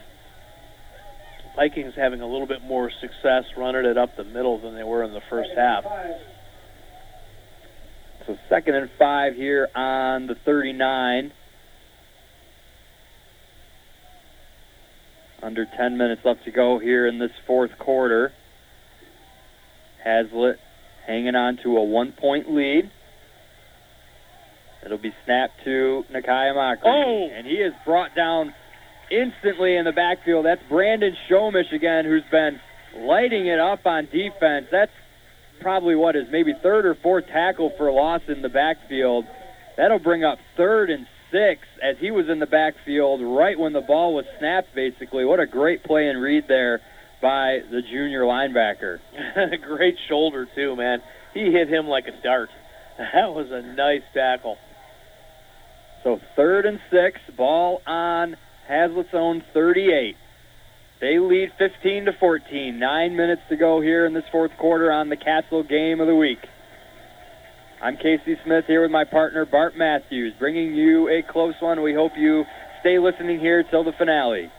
Vikings 1.57 1.93
having 1.97 2.21
a 2.21 2.25
little 2.25 2.47
bit 2.47 2.63
more 2.63 2.89
success 3.01 3.43
running 3.57 3.83
it 3.83 3.97
up 3.97 4.15
the 4.15 4.23
middle 4.23 4.61
than 4.61 4.75
they 4.75 4.83
were 4.83 5.03
in 5.03 5.11
the 5.11 5.19
first 5.29 5.49
half. 5.57 5.83
So 8.25 8.37
second 8.47 8.75
and 8.75 8.89
five 8.97 9.35
here 9.35 9.67
on 9.75 10.27
the 10.27 10.35
39. 10.45 11.33
Under 15.41 15.65
10 15.65 15.97
minutes 15.97 16.21
left 16.23 16.45
to 16.45 16.51
go 16.51 16.79
here 16.79 17.05
in 17.07 17.19
this 17.19 17.31
fourth 17.45 17.77
quarter. 17.77 18.31
Haslett 20.01 20.59
hanging 21.05 21.35
on 21.35 21.57
to 21.63 21.75
a 21.75 21.83
one-point 21.83 22.49
lead. 22.49 22.89
It'll 24.85 24.97
be 24.97 25.13
snapped 25.25 25.63
to 25.63 26.03
Nakai 26.13 26.53
Amachree. 26.53 26.81
Oh! 26.85 27.29
And 27.33 27.47
he 27.47 27.53
is 27.53 27.73
brought 27.85 28.15
down 28.15 28.53
instantly 29.11 29.75
in 29.75 29.85
the 29.85 29.91
backfield. 29.91 30.45
That's 30.45 30.61
Brandon 30.69 31.15
Shomish 31.29 31.71
again, 31.73 32.05
who's 32.05 32.23
been 32.31 32.59
lighting 32.97 33.47
it 33.47 33.59
up 33.59 33.85
on 33.85 34.05
defense. 34.05 34.67
That's 34.71 34.91
probably 35.61 35.95
what 35.95 36.15
is 36.15 36.25
maybe 36.31 36.53
third 36.61 36.85
or 36.85 36.95
fourth 36.95 37.25
tackle 37.27 37.71
for 37.77 37.91
loss 37.91 38.21
in 38.27 38.41
the 38.41 38.49
backfield. 38.49 39.25
That'll 39.77 39.99
bring 39.99 40.23
up 40.23 40.37
third 40.57 40.89
and 40.89 41.07
six 41.31 41.61
as 41.81 41.95
he 41.99 42.11
was 42.11 42.29
in 42.29 42.39
the 42.39 42.45
backfield 42.45 43.21
right 43.21 43.57
when 43.57 43.73
the 43.73 43.81
ball 43.81 44.13
was 44.13 44.25
snapped, 44.37 44.75
basically. 44.75 45.25
What 45.25 45.39
a 45.39 45.47
great 45.47 45.83
play 45.83 46.07
and 46.07 46.21
read 46.21 46.45
there 46.47 46.81
by 47.21 47.59
the 47.71 47.81
junior 47.81 48.21
linebacker. 48.21 48.99
Great 49.61 49.95
shoulder, 50.09 50.45
too, 50.53 50.75
man. 50.75 51.01
He 51.33 51.51
hit 51.51 51.69
him 51.69 51.87
like 51.87 52.05
a 52.07 52.21
dart. 52.21 52.49
That 52.97 53.33
was 53.33 53.47
a 53.49 53.63
nice 53.63 54.03
tackle. 54.13 54.57
So 56.03 56.19
third 56.35 56.65
and 56.65 56.79
six, 56.91 57.19
ball 57.37 57.81
on 57.87 58.35
Haslett's 58.67 59.13
own 59.13 59.43
38. 59.53 60.15
They 60.99 61.19
lead 61.19 61.49
15 61.57 62.05
to 62.05 62.11
14. 62.19 62.77
Nine 62.77 63.15
minutes 63.15 63.41
to 63.49 63.55
go 63.55 63.81
here 63.81 64.05
in 64.05 64.13
this 64.13 64.23
fourth 64.31 64.51
quarter 64.59 64.91
on 64.91 65.09
the 65.09 65.17
Castle 65.17 65.63
Game 65.63 66.01
of 66.01 66.07
the 66.07 66.15
Week. 66.15 66.39
I'm 67.81 67.97
Casey 67.97 68.37
Smith 68.45 68.65
here 68.67 68.81
with 68.81 68.91
my 68.91 69.03
partner 69.03 69.45
Bart 69.45 69.75
Matthews, 69.75 70.33
bringing 70.39 70.73
you 70.73 71.09
a 71.09 71.21
close 71.21 71.55
one. 71.59 71.81
We 71.81 71.93
hope 71.93 72.13
you 72.17 72.43
stay 72.79 72.99
listening 72.99 73.39
here 73.39 73.63
till 73.69 73.83
the 73.83 73.91
finale. 73.97 74.49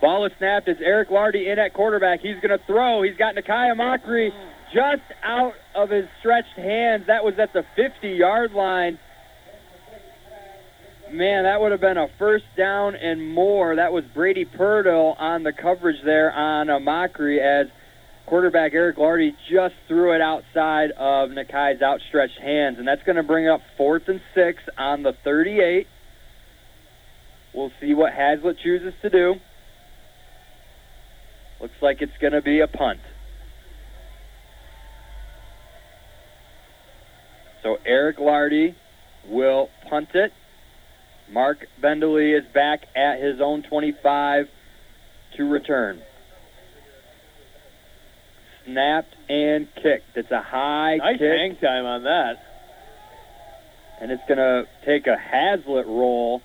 Ball 0.00 0.24
is 0.24 0.32
snapped. 0.38 0.68
It's 0.68 0.80
Eric 0.82 1.10
Lardy 1.10 1.50
in 1.50 1.58
at 1.58 1.74
quarterback. 1.74 2.20
He's 2.20 2.40
going 2.40 2.58
to 2.58 2.64
throw. 2.66 3.02
He's 3.02 3.16
got 3.18 3.34
Nakai 3.34 3.74
Amachree 3.74 4.30
just 4.72 5.02
out 5.22 5.52
of 5.74 5.90
his 5.90 6.04
stretched 6.20 6.56
hands. 6.56 7.04
That 7.06 7.24
was 7.24 7.34
at 7.38 7.52
the 7.52 7.64
50-yard 7.76 8.52
line. 8.52 8.98
Man, 11.12 11.42
that 11.42 11.60
would 11.60 11.72
have 11.72 11.80
been 11.80 11.96
a 11.96 12.06
first 12.18 12.44
down 12.56 12.94
and 12.94 13.34
more. 13.34 13.74
That 13.74 13.92
was 13.92 14.04
Brady 14.14 14.44
Purdle 14.44 15.16
on 15.18 15.42
the 15.42 15.52
coverage 15.52 15.96
there 16.04 16.32
on 16.32 16.68
Amachree 16.68 17.40
as 17.40 17.66
quarterback 18.26 18.74
Eric 18.74 18.96
Lardy 18.96 19.34
just 19.50 19.74
threw 19.88 20.14
it 20.14 20.20
outside 20.20 20.92
of 20.92 21.30
Nakai's 21.30 21.82
outstretched 21.82 22.38
hands. 22.40 22.78
And 22.78 22.86
that's 22.86 23.02
going 23.02 23.16
to 23.16 23.24
bring 23.24 23.48
up 23.48 23.60
fourth 23.76 24.04
and 24.06 24.20
six 24.36 24.62
on 24.78 25.02
the 25.02 25.12
38. 25.24 25.88
We'll 27.52 27.72
see 27.80 27.92
what 27.92 28.12
Haslett 28.12 28.58
chooses 28.62 28.94
to 29.02 29.10
do. 29.10 29.34
Looks 31.60 31.74
like 31.82 32.02
it's 32.02 32.16
going 32.20 32.34
to 32.34 32.42
be 32.42 32.60
a 32.60 32.68
punt. 32.68 33.00
So 37.64 37.78
Eric 37.84 38.20
Lardy 38.20 38.76
will 39.28 39.68
punt 39.88 40.10
it. 40.14 40.32
Mark 41.32 41.66
Bendeley 41.80 42.32
is 42.32 42.44
back 42.52 42.80
at 42.96 43.20
his 43.20 43.40
own 43.40 43.62
25 43.62 44.46
to 45.36 45.44
return. 45.44 46.02
Snapped 48.66 49.14
and 49.28 49.68
kicked. 49.76 50.16
It's 50.16 50.30
a 50.30 50.42
high 50.42 50.96
nice 50.96 51.18
kick. 51.18 51.30
hang 51.30 51.56
time 51.56 51.86
on 51.86 52.02
that. 52.04 52.34
And 54.00 54.10
it's 54.10 54.22
going 54.28 54.38
to 54.38 54.64
take 54.84 55.06
a 55.06 55.16
Haslett 55.16 55.86
roll. 55.86 56.42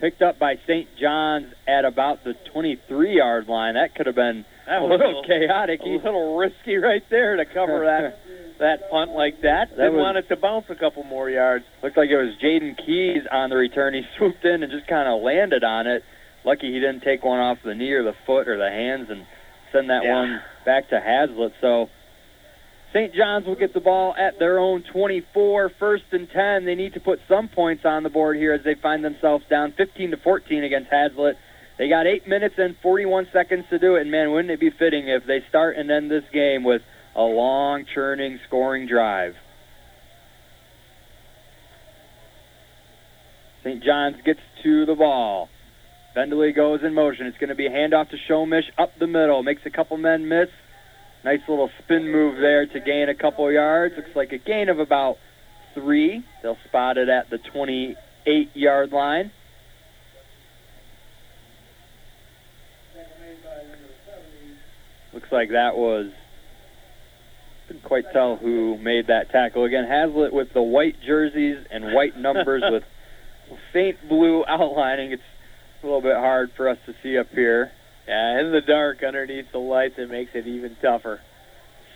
Picked 0.00 0.22
up 0.22 0.38
by 0.38 0.56
St. 0.66 0.88
John's 1.00 1.52
at 1.68 1.84
about 1.84 2.24
the 2.24 2.34
23-yard 2.54 3.48
line. 3.48 3.74
That 3.74 3.94
could 3.94 4.06
have 4.06 4.16
been 4.16 4.44
That 4.66 4.78
a 4.78 4.84
was 4.84 4.98
little 4.98 5.22
chaotic. 5.24 5.80
A 5.82 5.88
little 5.88 6.36
risky 6.36 6.76
right 6.76 7.02
there 7.10 7.36
to 7.36 7.44
cover 7.44 7.84
that 7.86 8.18
that 8.58 8.90
punt 8.90 9.12
like 9.12 9.40
that. 9.42 9.70
That 9.70 9.76
Didn't 9.76 9.94
was- 9.94 10.02
want 10.02 10.16
it 10.18 10.28
to 10.28 10.36
bounce 10.36 10.66
a 10.70 10.74
couple 10.74 11.02
more 11.04 11.28
yards. 11.28 11.64
Looked 11.82 11.96
like 11.96 12.10
it 12.10 12.16
was 12.16 12.34
Jaden 12.42 12.76
Keys 12.84 13.22
on 13.30 13.50
the 13.50 13.56
return. 13.56 13.94
He 13.94 14.02
swooped 14.16 14.44
in 14.44 14.62
and 14.62 14.70
just 14.72 14.86
kind 14.86 15.08
of 15.08 15.22
landed 15.22 15.64
on 15.64 15.86
it. 15.86 16.04
Lucky 16.44 16.72
he 16.72 16.78
didn't 16.80 17.00
take 17.00 17.24
one 17.24 17.38
off 17.40 17.58
the 17.64 17.74
knee 17.74 17.92
or 17.92 18.02
the 18.02 18.14
foot 18.26 18.48
or 18.48 18.56
the 18.58 18.68
hands 18.70 19.08
and 19.10 19.26
send 19.72 19.90
that 19.90 20.04
Yeah. 20.04 20.14
one 20.14 20.42
back 20.64 20.88
to 20.90 21.00
Haslett. 21.00 21.52
So 21.60 21.88
St. 22.92 23.12
John's 23.12 23.46
will 23.46 23.56
get 23.56 23.74
the 23.74 23.80
ball 23.80 24.14
at 24.16 24.38
their 24.38 24.58
own 24.58 24.82
24, 24.92 25.70
first 25.80 26.04
and 26.12 26.30
10. 26.30 26.64
They 26.64 26.76
need 26.76 26.94
to 26.94 27.00
put 27.00 27.18
some 27.26 27.48
points 27.48 27.84
on 27.84 28.04
the 28.04 28.08
board 28.10 28.36
here 28.36 28.52
as 28.52 28.62
they 28.62 28.74
find 28.74 29.04
themselves 29.04 29.44
down 29.50 29.72
15 29.72 30.12
to 30.12 30.16
14 30.18 30.62
against 30.62 30.90
Haslett. 30.90 31.36
They 31.76 31.88
got 31.88 32.06
8 32.06 32.28
minutes 32.28 32.54
and 32.56 32.76
41 32.82 33.26
seconds 33.32 33.64
to 33.70 33.80
do 33.80 33.96
it, 33.96 34.02
and 34.02 34.10
man, 34.12 34.30
wouldn't 34.30 34.52
it 34.52 34.60
be 34.60 34.70
fitting 34.70 35.08
if 35.08 35.24
they 35.26 35.40
start 35.48 35.76
and 35.76 35.90
end 35.90 36.08
this 36.08 36.22
game 36.32 36.62
with 36.62 36.82
a 37.16 37.22
long, 37.22 37.84
churning, 37.94 38.38
scoring 38.46 38.86
drive. 38.86 39.34
St. 43.62 43.82
John's 43.82 44.16
gets 44.24 44.40
to 44.62 44.84
the 44.84 44.94
ball. 44.94 45.48
Bendeley 46.14 46.52
goes 46.52 46.80
in 46.84 46.94
motion. 46.94 47.26
It's 47.26 47.38
going 47.38 47.48
to 47.48 47.54
be 47.54 47.66
a 47.66 47.70
handoff 47.70 48.10
to 48.10 48.16
Shomish 48.28 48.70
up 48.78 48.90
the 48.98 49.06
middle. 49.06 49.42
Makes 49.42 49.62
a 49.64 49.70
couple 49.70 49.96
men 49.96 50.28
miss. 50.28 50.48
Nice 51.24 51.40
little 51.48 51.70
spin 51.82 52.12
move 52.12 52.36
there 52.40 52.66
to 52.66 52.80
gain 52.80 53.08
a 53.08 53.14
couple 53.14 53.50
yards. 53.50 53.94
Looks 53.96 54.14
like 54.14 54.32
a 54.32 54.38
gain 54.38 54.68
of 54.68 54.78
about 54.78 55.16
three. 55.72 56.22
They'll 56.42 56.58
spot 56.68 56.98
it 56.98 57.08
at 57.08 57.30
the 57.30 57.38
28 57.38 58.50
yard 58.54 58.92
line. 58.92 59.32
Looks 65.14 65.32
like 65.32 65.50
that 65.50 65.76
was. 65.76 66.10
Couldn't 67.66 67.84
quite 67.84 68.04
tell 68.12 68.36
who 68.36 68.76
made 68.78 69.06
that 69.06 69.30
tackle. 69.30 69.64
Again, 69.64 69.84
Haslett 69.84 70.32
with 70.32 70.52
the 70.52 70.62
white 70.62 70.96
jerseys 71.04 71.64
and 71.70 71.94
white 71.94 72.16
numbers 72.16 72.62
with 72.70 72.84
faint 73.72 73.96
blue 74.08 74.44
outlining. 74.46 75.12
It's 75.12 75.22
a 75.82 75.86
little 75.86 76.02
bit 76.02 76.16
hard 76.16 76.50
for 76.56 76.68
us 76.68 76.78
to 76.86 76.94
see 77.02 77.18
up 77.18 77.28
here. 77.30 77.70
Yeah, 78.06 78.40
in 78.40 78.52
the 78.52 78.60
dark 78.60 79.02
underneath 79.02 79.46
the 79.52 79.58
lights, 79.58 79.94
it 79.96 80.10
makes 80.10 80.32
it 80.34 80.46
even 80.46 80.76
tougher. 80.82 81.20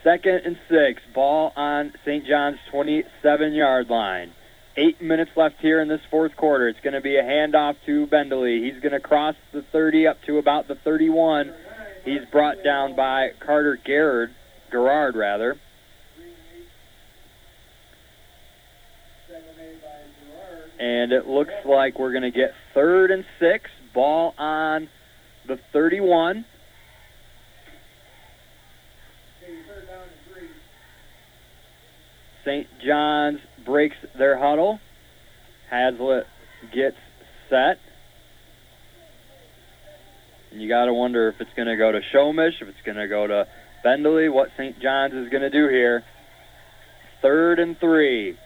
Second 0.03 0.43
and 0.45 0.59
six. 0.69 1.03
Ball 1.15 1.53
on 1.57 1.93
St. 2.05 2.27
John's 2.27 2.59
27 2.71 3.53
yard 3.53 3.91
line. 3.91 4.33
Eight 4.77 5.03
minutes 5.03 5.33
left 5.37 5.57
here 5.61 5.81
in 5.81 5.89
this 5.89 6.01
fourth 6.11 6.37
quarter. 6.37 6.69
It's 6.69 6.79
going 6.81 6.95
to 6.95 7.01
be 7.01 7.17
a 7.17 7.23
handoff 7.23 7.75
to 7.87 8.07
Bendeley. 8.07 8.63
He's 8.63 8.81
going 8.81 8.93
to 8.93 9.01
cross 9.01 9.35
the 9.53 9.63
30 9.73 10.07
up 10.07 10.19
to 10.27 10.39
about 10.39 10.69
the 10.69 10.77
31. 10.77 11.53
He's 12.05 12.25
brought 12.31 12.63
down 12.63 12.95
by 12.95 13.31
Carter 13.41 13.77
Garrard, 13.85 14.31
Gerard 14.71 15.17
rather. 15.17 15.57
And 20.79 21.13
it 21.13 21.27
looks 21.27 21.53
like 21.65 21.99
we're 21.99 22.13
going 22.13 22.23
to 22.23 22.31
get 22.31 22.51
third 22.73 23.11
and 23.11 23.25
six. 23.41 23.69
Ball 23.95 24.33
on 24.39 24.89
the 25.47 25.59
31. 25.73 26.45
St. 32.45 32.67
John's 32.87 33.41
breaks 33.67 33.97
their 34.17 34.39
huddle. 34.39 34.79
Haslett 35.71 36.25
gets 36.73 36.97
set. 37.51 37.79
And 40.51 40.63
you 40.63 40.69
got 40.69 40.87
to 40.87 40.95
wonder 40.95 41.29
if 41.29 41.35
it's 41.41 41.51
going 41.57 41.69
to 41.69 41.77
go 41.77 41.93
to 41.93 42.01
Shomish, 42.15 42.63
if 42.63 42.69
it's 42.69 42.81
going 42.85 42.97
to 42.97 43.09
go 43.09 43.27
to 43.27 43.47
Bendeley, 43.89 44.29
what 44.29 44.51
St. 44.59 44.79
John's 44.81 45.15
is 45.15 45.31
going 45.31 45.41
to 45.41 45.49
do 45.49 45.67
here. 45.67 46.05
Third 47.23 47.59
and 47.59 47.79
three. 47.81 48.37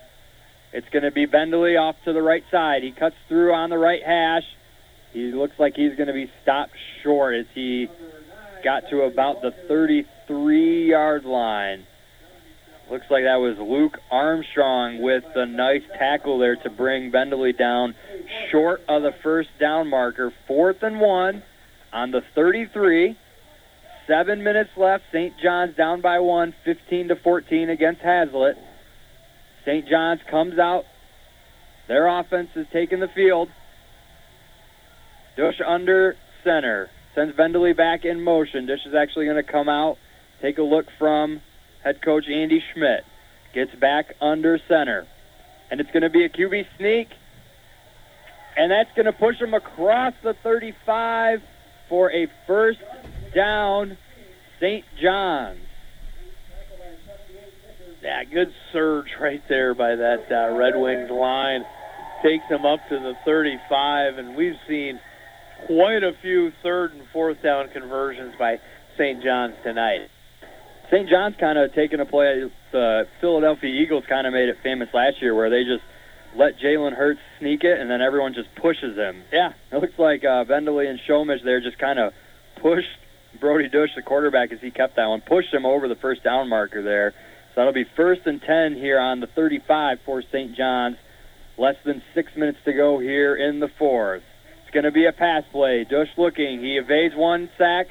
It's 0.73 0.89
going 0.91 1.03
to 1.03 1.11
be 1.11 1.27
Bendeley 1.27 1.77
off 1.77 1.97
to 2.05 2.13
the 2.13 2.23
right 2.23 2.45
side. 2.53 2.85
He 2.85 2.93
cuts 2.93 3.17
through 3.27 3.53
on 3.53 3.69
the 3.69 3.77
right 3.77 4.03
hash. 4.07 4.45
He 5.13 5.33
looks 5.33 5.55
like 5.59 5.75
he's 5.75 5.97
going 5.97 6.07
to 6.07 6.13
be 6.13 6.31
stopped 6.45 6.75
short 7.03 7.35
as 7.35 7.47
he 7.57 7.89
got 8.63 8.85
to 8.91 9.01
about 9.01 9.43
the 9.43 9.51
33 9.67 10.89
yard 10.89 11.25
line. 11.25 11.87
Looks 12.89 13.07
like 13.11 13.25
that 13.25 13.41
was 13.41 13.57
Luke 13.59 13.99
Armstrong 14.13 15.03
with 15.03 15.25
the 15.35 15.45
nice 15.45 15.83
tackle 15.99 16.39
there 16.39 16.55
to 16.55 16.71
bring 16.71 17.11
Bendeley 17.11 17.53
down 17.53 17.97
short 18.53 18.81
of 18.89 19.03
the 19.03 19.13
first 19.25 19.49
down 19.59 19.91
marker. 19.91 20.33
Fourth 20.47 20.85
and 20.85 21.01
one 21.01 21.43
on 21.93 22.13
the 22.13 22.21
33. 22.37 23.17
Seven 24.13 24.45
minutes 24.45 24.69
left. 24.77 25.05
St. 25.11 25.33
John's 25.43 25.75
down 25.75 26.03
by 26.03 26.19
one, 26.19 26.53
15 26.67 27.09
to 27.09 27.17
14 27.17 27.71
against 27.71 28.03
Haslett. 28.03 28.59
St. 29.65 29.89
John's 29.89 30.21
comes 30.31 30.59
out. 30.59 30.85
Their 31.89 32.07
offense 32.07 32.51
is 32.55 32.67
taking 32.75 33.01
the 33.01 33.09
field. 33.09 33.49
Dush 35.35 35.59
under 35.67 36.15
center. 36.45 36.91
sends 37.15 37.35
Vendley 37.35 37.75
back 37.75 38.05
in 38.05 38.23
motion. 38.23 38.67
Dush 38.67 38.85
is 38.85 38.95
actually 38.95 39.25
going 39.25 39.43
to 39.43 39.51
come 39.51 39.71
out, 39.71 39.97
take 40.43 40.59
a 40.59 40.63
look 40.63 40.87
from 40.99 41.41
head 41.83 42.03
coach 42.05 42.27
Andy 42.29 42.63
Schmidt. 42.75 43.05
Gets 43.55 43.75
back 43.77 44.15
under 44.21 44.61
center. 44.69 45.07
And 45.71 45.81
it's 45.81 45.91
going 45.91 46.03
to 46.03 46.11
be 46.11 46.27
a 46.27 46.29
QB 46.29 46.67
sneak. 46.77 47.09
And 48.59 48.71
that's 48.71 48.91
going 48.95 49.07
to 49.07 49.13
push 49.13 49.41
him 49.41 49.55
across 49.55 50.13
the 50.23 50.35
35 50.43 51.41
for 51.89 52.13
a 52.13 52.27
first 52.47 52.81
down, 53.35 53.97
St. 54.63 54.85
John's. 55.03 55.59
Yeah, 58.01 58.23
good 58.25 58.53
surge 58.73 59.09
right 59.21 59.43
there 59.49 59.75
by 59.75 59.97
that 59.97 60.31
uh, 60.31 60.57
Red 60.57 60.75
Wings 60.77 61.11
line. 61.11 61.63
Takes 62.23 62.45
them 62.49 62.65
up 62.65 62.79
to 62.89 62.95
the 62.95 63.15
35, 63.25 64.19
and 64.19 64.37
we've 64.37 64.55
seen 64.69 65.01
quite 65.67 66.05
a 66.05 66.13
few 66.23 66.53
third 66.63 66.93
and 66.93 67.03
fourth 67.13 67.43
down 67.43 67.71
conversions 67.73 68.35
by 68.39 68.59
St. 68.97 69.21
John's 69.23 69.55
tonight. 69.65 70.09
St. 70.93 71.09
John's 71.09 71.35
kind 71.41 71.59
of 71.59 71.75
taking 71.75 71.99
a 71.99 72.07
play. 72.07 72.45
The 72.71 73.09
Philadelphia 73.21 73.71
Eagles 73.71 74.05
kind 74.09 74.29
of 74.29 74.33
made 74.33 74.49
it 74.49 74.59
famous 74.63 74.89
last 74.95 75.17
year, 75.21 75.35
where 75.35 75.51
they 75.51 75.65
just 75.65 75.83
let 76.37 76.61
Jalen 76.61 76.95
Hurts 76.95 77.21
sneak 77.41 77.65
it, 77.65 77.81
and 77.81 77.91
then 77.91 78.01
everyone 78.01 78.33
just 78.33 78.55
pushes 78.55 78.97
him. 78.97 79.25
Yeah, 79.33 79.55
it 79.73 79.77
looks 79.79 79.99
like 79.99 80.23
uh, 80.23 80.45
Vendley 80.45 80.89
and 80.89 81.01
Shomish 81.09 81.43
there 81.43 81.61
just 81.61 81.79
kind 81.79 81.99
of 81.99 82.13
pushed 82.63 83.02
Brody 83.41 83.69
Dush, 83.69 83.91
the 83.97 84.03
quarterback, 84.03 84.53
as 84.53 84.61
he 84.61 84.71
kept 84.71 84.97
that 84.97 85.07
one, 85.07 85.21
pushed 85.21 85.53
him 85.53 85.67
over 85.67 85.89
the 85.89 85.97
first 85.97 86.23
down 86.23 86.49
marker 86.49 86.83
there. 86.83 87.13
So 87.55 87.61
that'll 87.61 87.73
be 87.73 87.87
first 87.97 88.23
and 88.27 88.41
10 88.41 88.75
here 88.75 88.99
on 88.99 89.21
the 89.21 89.27
35 89.27 89.99
for 90.05 90.23
St. 90.23 90.57
John's. 90.57 90.97
Less 91.59 91.77
than 91.85 92.03
six 92.15 92.33
minutes 92.35 92.59
to 92.65 92.73
go 92.73 92.99
here 92.99 93.37
in 93.37 93.61
the 93.61 93.69
fourth. 93.79 94.23
It's 94.63 94.73
going 94.73 94.85
to 94.85 94.91
be 94.91 95.05
a 95.05 95.13
pass 95.13 95.45
play. 95.53 95.85
Dush 95.85 96.09
looking. 96.17 96.61
He 96.61 96.79
evades 96.79 97.15
one 97.15 97.51
sack, 97.59 97.89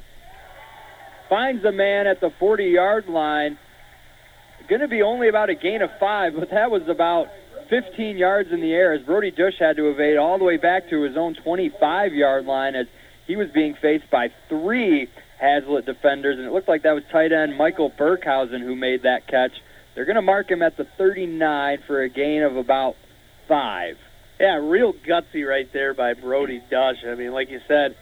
finds 1.30 1.64
a 1.64 1.72
man 1.72 2.08
at 2.08 2.20
the 2.22 2.32
40 2.40 2.66
yard 2.66 3.08
line. 3.08 3.60
Going 4.68 4.82
to 4.82 4.88
be 4.88 5.02
only 5.02 5.28
about 5.28 5.50
a 5.50 5.56
gain 5.56 5.82
of 5.82 5.92
five, 6.00 6.34
but 6.36 6.50
that 6.52 6.72
was 6.72 6.88
about 6.88 7.28
15 7.70 8.18
yards 8.18 8.52
in 8.52 8.62
the 8.62 8.74
air 8.74 8.94
as 8.94 9.02
Brody 9.04 9.32
Dush 9.32 9.60
had 9.60 9.78
to 9.78 9.90
evade 9.90 10.18
all 10.18 10.38
the 10.38 10.44
way 10.44 10.58
back 10.58 10.90
to 10.90 11.04
his 11.04 11.16
own 11.16 11.36
25 11.36 12.14
yard 12.14 12.46
line 12.46 12.76
as 12.76 12.88
he 13.28 13.36
was 13.36 13.50
being 13.52 13.76
faced 13.82 14.10
by 14.10 14.30
three 14.50 15.08
Haslett 15.42 15.86
defenders, 15.86 16.38
and 16.38 16.46
it 16.46 16.54
looked 16.54 16.68
like 16.68 16.84
that 16.84 16.94
was 16.94 17.04
tight 17.12 17.32
end 17.32 17.58
Michael 17.58 17.90
Burkhausen 17.90 18.62
who 18.62 18.76
made 18.76 19.04
that 19.04 19.28
catch. 19.28 19.52
They're 19.96 20.06
going 20.06 20.16
to 20.16 20.22
mark 20.22 20.50
him 20.50 20.62
at 20.62 20.78
the 20.78 20.86
39 20.98 21.80
for 21.88 22.04
a 22.04 22.10
gain 22.10 22.44
of 22.44 22.56
about 22.56 22.96
five. 23.48 23.98
Yeah, 24.40 24.58
real 24.58 24.94
gutsy 24.94 25.46
right 25.48 25.68
there 25.74 25.94
by 25.94 26.14
Brody 26.14 26.62
Dush. 26.70 26.98
I 27.06 27.16
mean, 27.16 27.32
like 27.32 27.50
you 27.50 27.60
said, 27.68 27.96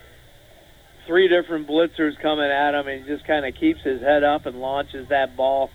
three 1.08 1.30
different 1.30 1.68
blitzers 1.68 2.20
coming 2.22 2.52
at 2.52 2.76
him, 2.76 2.88
and 2.88 3.04
he 3.04 3.10
just 3.10 3.26
kind 3.26 3.46
of 3.46 3.56
keeps 3.56 3.82
his 3.82 4.02
head 4.02 4.24
up 4.24 4.46
and 4.46 4.60
launches 4.60 5.08
that 5.10 5.38
ball. 5.38 5.70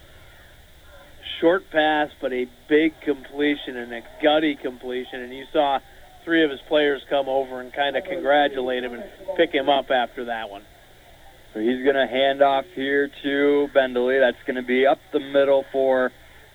Short 1.41 1.71
pass, 1.71 2.11
but 2.21 2.33
a 2.33 2.47
big 2.69 2.93
completion 3.01 3.77
and 3.77 3.93
a 3.93 4.03
gutty 4.23 4.55
completion. 4.55 5.23
And 5.23 5.35
you 5.35 5.45
saw 5.53 5.81
three 6.25 6.45
of 6.45 6.51
his 6.51 6.61
players 6.69 7.03
come 7.09 7.29
over 7.29 7.61
and 7.61 7.73
kind 7.73 7.97
of 7.97 8.05
congratulate 8.05 8.85
him 8.85 8.95
and 8.95 9.05
pick 9.37 9.51
him 9.53 9.69
up 9.69 9.91
after 9.91 10.27
that 10.27 10.51
one. 10.51 10.63
So 11.55 11.61
he's 11.61 11.85
going 11.85 11.95
to 11.95 12.09
hand 12.11 12.43
off 12.43 12.65
here 12.75 13.09
to 13.23 13.69
Bendley. 13.73 14.19
That's 14.19 14.43
going 14.45 14.57
to 14.57 14.67
be 14.67 14.87
up 14.87 14.99
the 15.13 15.21
middle 15.21 15.65
for 15.71 16.11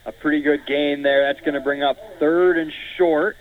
a 0.06 0.12
pretty 0.12 0.42
good 0.42 0.60
gain 0.68 1.04
there. 1.04 1.26
That's 1.26 1.40
going 1.40 1.54
to 1.54 1.62
bring 1.62 1.82
up 1.82 1.96
third 2.20 2.58
and 2.58 2.70
short. 2.98 3.38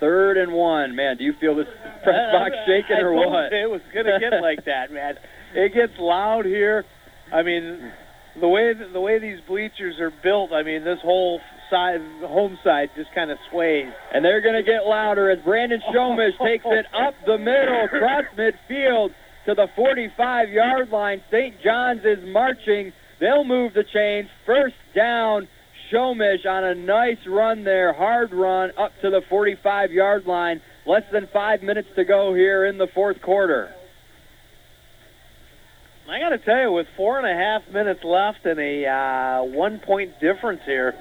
Third 0.00 0.36
and 0.36 0.52
one. 0.52 0.96
Man, 0.96 1.16
do 1.16 1.22
you 1.22 1.34
feel 1.40 1.54
this 1.54 1.68
press 2.02 2.32
box 2.32 2.56
shaking 2.66 2.96
or 3.04 3.12
what? 3.14 3.52
It 3.52 3.70
was 3.70 3.82
going 3.94 4.06
to 4.06 4.18
get 4.18 4.32
like 4.42 4.64
that, 4.64 4.90
man. 4.90 5.14
It 5.54 5.74
gets 5.74 5.92
loud 6.00 6.44
here. 6.44 6.84
I 7.32 7.44
mean, 7.44 7.92
the 8.40 8.48
way 8.48 8.72
the 8.74 9.00
way 9.00 9.20
these 9.20 9.38
bleachers 9.46 10.00
are 10.00 10.12
built, 10.24 10.52
I 10.52 10.64
mean, 10.64 10.82
this 10.82 10.98
whole 11.02 11.40
side, 11.70 12.00
home 12.20 12.58
side, 12.62 12.90
just 12.96 13.14
kind 13.14 13.30
of 13.30 13.38
sways. 13.50 13.86
And 14.12 14.24
they're 14.24 14.40
going 14.40 14.56
to 14.56 14.62
get 14.62 14.86
louder 14.86 15.30
as 15.30 15.38
Brandon 15.44 15.80
Shomish 15.94 16.36
takes 16.44 16.64
it 16.66 16.86
up 16.94 17.14
the 17.26 17.38
middle, 17.38 17.84
across 17.84 18.24
midfield 18.36 19.10
to 19.46 19.54
the 19.54 19.68
45-yard 19.78 20.90
line. 20.90 21.22
St. 21.30 21.54
John's 21.62 22.02
is 22.04 22.18
marching. 22.28 22.92
They'll 23.20 23.44
move 23.44 23.72
the 23.74 23.84
chains. 23.84 24.28
First 24.44 24.74
down. 24.94 25.48
Shomish 25.92 26.46
on 26.46 26.62
a 26.62 26.74
nice 26.74 27.18
run 27.26 27.64
there, 27.64 27.92
hard 27.92 28.32
run 28.32 28.70
up 28.78 28.92
to 29.02 29.10
the 29.10 29.22
45-yard 29.30 30.24
line. 30.24 30.60
Less 30.86 31.02
than 31.12 31.28
five 31.32 31.62
minutes 31.62 31.88
to 31.96 32.04
go 32.04 32.32
here 32.32 32.64
in 32.64 32.78
the 32.78 32.86
fourth 32.94 33.20
quarter. 33.22 33.74
I 36.08 36.18
got 36.18 36.30
to 36.30 36.38
tell 36.38 36.60
you, 36.60 36.72
with 36.72 36.88
four 36.96 37.18
and 37.20 37.26
a 37.26 37.40
half 37.40 37.72
minutes 37.72 38.00
left 38.02 38.44
and 38.44 38.58
a 38.58 38.86
uh, 38.86 39.44
one-point 39.44 40.18
difference 40.20 40.60
here, 40.66 40.94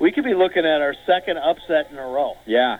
we 0.00 0.12
could 0.12 0.24
be 0.24 0.34
looking 0.34 0.64
at 0.64 0.80
our 0.80 0.94
second 1.06 1.38
upset 1.38 1.90
in 1.90 1.98
a 1.98 2.06
row. 2.06 2.34
Yeah. 2.46 2.78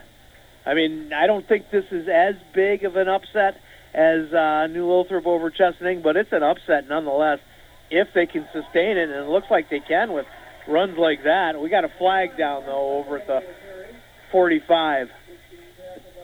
I 0.65 0.75
mean, 0.75 1.13
I 1.13 1.27
don't 1.27 1.47
think 1.47 1.71
this 1.71 1.85
is 1.91 2.09
as 2.09 2.35
big 2.55 2.85
of 2.85 2.97
an 2.97 3.09
upset 3.09 3.57
as 3.95 4.33
uh, 4.33 4.67
New 4.67 4.87
Lothrop 4.87 5.27
over 5.27 5.51
Chesaning, 5.51 6.03
but 6.03 6.17
it's 6.17 6.33
an 6.33 6.43
upset 6.43 6.89
nonetheless 6.89 7.39
if 7.91 8.09
they 8.15 8.27
can 8.27 8.47
sustain 8.53 8.99
it, 8.99 9.09
and 9.09 9.25
it 9.25 9.29
looks 9.29 9.47
like 9.51 9.71
they 9.71 9.81
can 9.81 10.13
with 10.13 10.27
runs 10.69 10.99
like 10.99 11.23
that. 11.25 11.61
We 11.61 11.71
got 11.71 11.85
a 11.85 11.93
flag 11.99 12.37
down, 12.37 12.65
though, 12.67 13.05
over 13.05 13.19
at 13.19 13.27
the 13.27 13.41
45. 14.33 15.09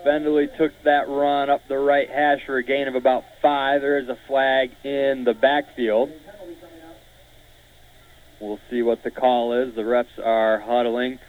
Benderly 0.04 0.54
took 0.58 0.72
that 0.84 1.08
run 1.08 1.48
up 1.48 1.60
the 1.68 1.78
right 1.78 2.10
hash 2.10 2.40
for 2.44 2.56
a 2.56 2.64
gain 2.64 2.88
of 2.88 2.96
about 2.96 3.22
five. 3.40 3.80
There 3.80 3.98
is 3.98 4.08
a 4.08 4.18
flag 4.26 4.70
in 4.84 5.22
the 5.24 5.34
backfield. 5.40 6.10
We'll 8.42 8.58
see 8.68 8.82
what 8.82 9.04
the 9.04 9.12
call 9.12 9.52
is. 9.62 9.76
The 9.76 9.82
refs 9.82 10.18
are 10.18 10.58
huddling. 10.58 11.20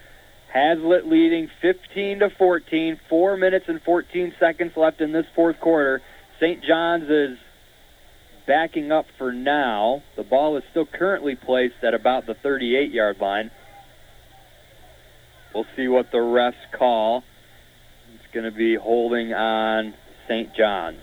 Haslett 0.52 1.06
leading 1.06 1.48
15 1.62 2.20
to 2.20 2.30
14. 2.40 3.00
Four 3.08 3.38
minutes 3.38 3.66
and 3.68 3.80
14 3.84 4.34
seconds 4.40 4.72
left 4.76 5.00
in 5.00 5.12
this 5.12 5.28
fourth 5.36 5.60
quarter. 5.60 6.02
St. 6.40 6.64
John's 6.64 7.08
is 7.10 7.38
backing 8.48 8.92
up 8.92 9.06
for 9.20 9.32
now. 9.32 10.02
The 10.18 10.24
ball 10.24 10.58
is 10.58 10.64
still 10.72 10.88
currently 10.88 11.36
placed 11.36 11.84
at 11.84 11.94
about 11.94 12.26
the 12.26 12.34
38 12.34 12.92
yard 12.92 13.18
line. 13.22 13.52
We'll 15.54 15.68
see 15.76 15.88
what 15.88 16.12
the 16.12 16.18
refs 16.18 16.54
call. 16.76 17.24
It's 18.16 18.34
going 18.34 18.52
to 18.52 18.58
be 18.58 18.76
holding 18.76 19.34
on 19.34 19.94
St. 20.28 20.50
John's. 20.56 20.98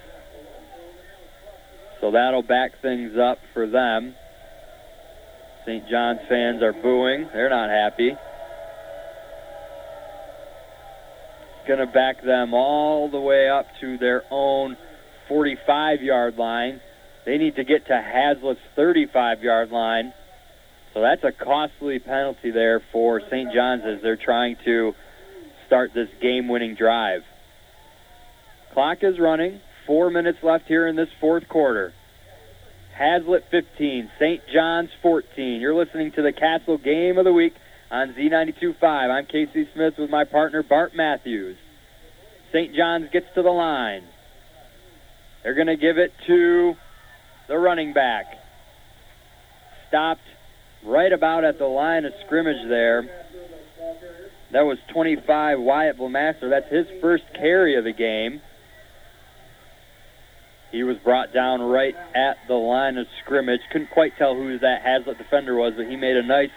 So 2.00 2.10
that'll 2.10 2.42
back 2.42 2.82
things 2.82 3.16
up 3.16 3.38
for 3.54 3.68
them. 3.68 4.16
St. 5.64 5.88
John's 5.88 6.20
fans 6.28 6.62
are 6.62 6.72
booing. 6.72 7.28
They're 7.32 7.50
not 7.50 7.70
happy. 7.70 8.16
Going 11.68 11.80
to 11.80 11.86
back 11.86 12.22
them 12.24 12.54
all 12.54 13.10
the 13.10 13.20
way 13.20 13.48
up 13.48 13.66
to 13.80 13.98
their 13.98 14.24
own 14.30 14.76
45 15.28 16.02
yard 16.02 16.36
line. 16.36 16.80
They 17.26 17.36
need 17.36 17.56
to 17.56 17.64
get 17.64 17.86
to 17.86 17.92
Haslett's 17.92 18.60
35 18.74 19.42
yard 19.42 19.70
line. 19.70 20.12
So 20.94 21.02
that's 21.02 21.22
a 21.22 21.32
costly 21.32 21.98
penalty 21.98 22.50
there 22.50 22.82
for 22.92 23.20
St. 23.20 23.52
John's 23.54 23.82
as 23.84 24.02
they're 24.02 24.16
trying 24.16 24.56
to 24.64 24.92
start 25.66 25.92
this 25.94 26.08
game 26.20 26.48
winning 26.48 26.74
drive. 26.74 27.22
Clock 28.72 28.98
is 29.02 29.18
running. 29.20 29.60
Four 29.86 30.10
minutes 30.10 30.38
left 30.42 30.64
here 30.66 30.88
in 30.88 30.96
this 30.96 31.08
fourth 31.20 31.48
quarter. 31.48 31.92
Haslett 33.00 33.44
15, 33.50 34.10
St. 34.18 34.42
John's 34.52 34.90
14. 35.00 35.58
You're 35.58 35.74
listening 35.74 36.12
to 36.16 36.22
the 36.22 36.34
Castle 36.34 36.76
Game 36.76 37.16
of 37.16 37.24
the 37.24 37.32
Week 37.32 37.54
on 37.90 38.12
Z92.5. 38.12 38.82
I'm 38.82 39.24
Casey 39.24 39.66
Smith 39.72 39.94
with 39.96 40.10
my 40.10 40.24
partner 40.24 40.62
Bart 40.62 40.94
Matthews. 40.94 41.56
St. 42.52 42.74
John's 42.74 43.08
gets 43.10 43.24
to 43.36 43.42
the 43.42 43.50
line. 43.50 44.02
They're 45.42 45.54
going 45.54 45.68
to 45.68 45.78
give 45.78 45.96
it 45.96 46.12
to 46.26 46.74
the 47.48 47.56
running 47.56 47.94
back. 47.94 48.26
Stopped 49.88 50.20
right 50.84 51.10
about 51.10 51.42
at 51.44 51.58
the 51.58 51.64
line 51.64 52.04
of 52.04 52.12
scrimmage 52.26 52.68
there. 52.68 53.24
That 54.52 54.66
was 54.66 54.76
25 54.92 55.58
Wyatt 55.58 55.96
Blamaster. 55.96 56.50
That's 56.50 56.70
his 56.70 56.86
first 57.00 57.24
carry 57.34 57.78
of 57.78 57.84
the 57.84 57.94
game. 57.94 58.42
He 60.70 60.84
was 60.84 60.96
brought 60.98 61.32
down 61.32 61.60
right 61.62 61.94
at 62.14 62.36
the 62.46 62.54
line 62.54 62.96
of 62.96 63.06
scrimmage. 63.22 63.60
Couldn't 63.72 63.90
quite 63.90 64.12
tell 64.16 64.34
who 64.34 64.58
that 64.58 64.82
Haslett 64.82 65.18
defender 65.18 65.56
was, 65.56 65.74
but 65.76 65.86
he 65.86 65.96
made 65.96 66.16
a 66.16 66.22
nice 66.22 66.50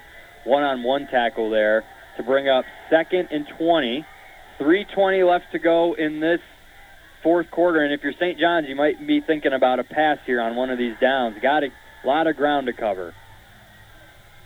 one-on-one 0.44 1.08
tackle 1.08 1.50
there 1.50 1.84
to 2.18 2.24
bring 2.24 2.48
up 2.48 2.66
second 2.90 3.30
and 3.32 3.48
20. 3.58 4.06
3.20 4.60 5.28
left 5.28 5.46
to 5.52 5.60
go 5.60 5.96
in 5.96 6.20
this 6.20 6.40
fourth 7.24 7.50
quarter. 7.50 7.84
And 7.84 7.92
if 7.92 8.02
you're 8.04 8.14
St. 8.14 8.40
John's, 8.40 8.68
you 8.70 8.76
might 8.76 9.06
be 9.06 9.20
thinking 9.20 9.54
about 9.54 9.80
a 9.80 9.84
pass 9.84 10.20
here 10.26 10.42
on 10.42 10.56
one 10.56 10.70
of 10.70 10.78
these 10.78 10.96
downs. 11.02 11.38
Got 11.42 11.64
a 11.64 11.70
lot 12.06 12.28
of 12.28 12.36
ground 12.36 12.68
to 12.68 12.74
cover. 12.74 13.16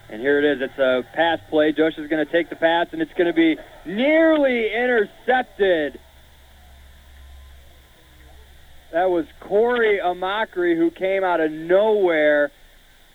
And 0.09 0.21
here 0.21 0.39
it 0.39 0.45
is. 0.45 0.61
It's 0.61 0.79
a 0.79 1.03
pass 1.13 1.39
play. 1.49 1.73
Josh 1.73 1.97
is 1.97 2.09
going 2.09 2.25
to 2.25 2.31
take 2.31 2.49
the 2.49 2.55
pass, 2.55 2.87
and 2.93 3.01
it's 3.01 3.11
going 3.17 3.27
to 3.27 3.33
be 3.33 3.57
nearly 3.85 4.71
intercepted. 4.73 5.99
That 8.97 9.11
was 9.11 9.27
Corey 9.41 9.99
Amachree 10.03 10.75
who 10.75 10.89
came 10.89 11.23
out 11.23 11.39
of 11.39 11.51
nowhere, 11.51 12.51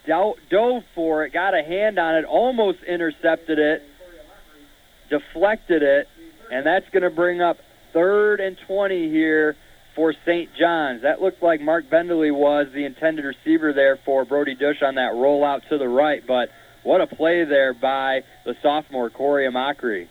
dove 0.07 0.85
for 0.95 1.25
it, 1.25 1.33
got 1.33 1.59
a 1.59 1.63
hand 1.65 1.99
on 1.99 2.15
it, 2.15 2.25
almost 2.25 2.79
intercepted 2.87 3.59
it, 3.59 3.83
deflected 5.11 5.83
it, 5.83 6.07
and 6.53 6.65
that's 6.65 6.89
going 6.93 7.03
to 7.03 7.11
bring 7.11 7.43
up 7.43 7.57
third 7.93 8.39
and 8.39 8.57
20 8.65 9.11
here 9.11 9.57
for 9.97 10.15
St. 10.25 10.51
John's. 10.57 11.03
That 11.03 11.21
looked 11.21 11.43
like 11.43 11.61
Mark 11.61 11.87
Benderly 11.91 12.33
was 12.33 12.69
the 12.73 12.85
intended 12.85 13.25
receiver 13.25 13.73
there 13.73 13.99
for 14.05 14.25
Brody 14.25 14.55
Dush 14.55 14.83
on 14.83 14.95
that 14.95 15.15
rollout 15.15 15.69
to 15.69 15.79
the 15.79 15.89
right, 15.89 16.23
but 16.25 16.49
what 16.85 17.01
a 17.01 17.09
play 17.09 17.43
there 17.43 17.75
by 17.75 18.21
the 18.45 18.55
sophomore 18.63 19.11
Corey 19.11 19.49
Amachree. 19.49 20.07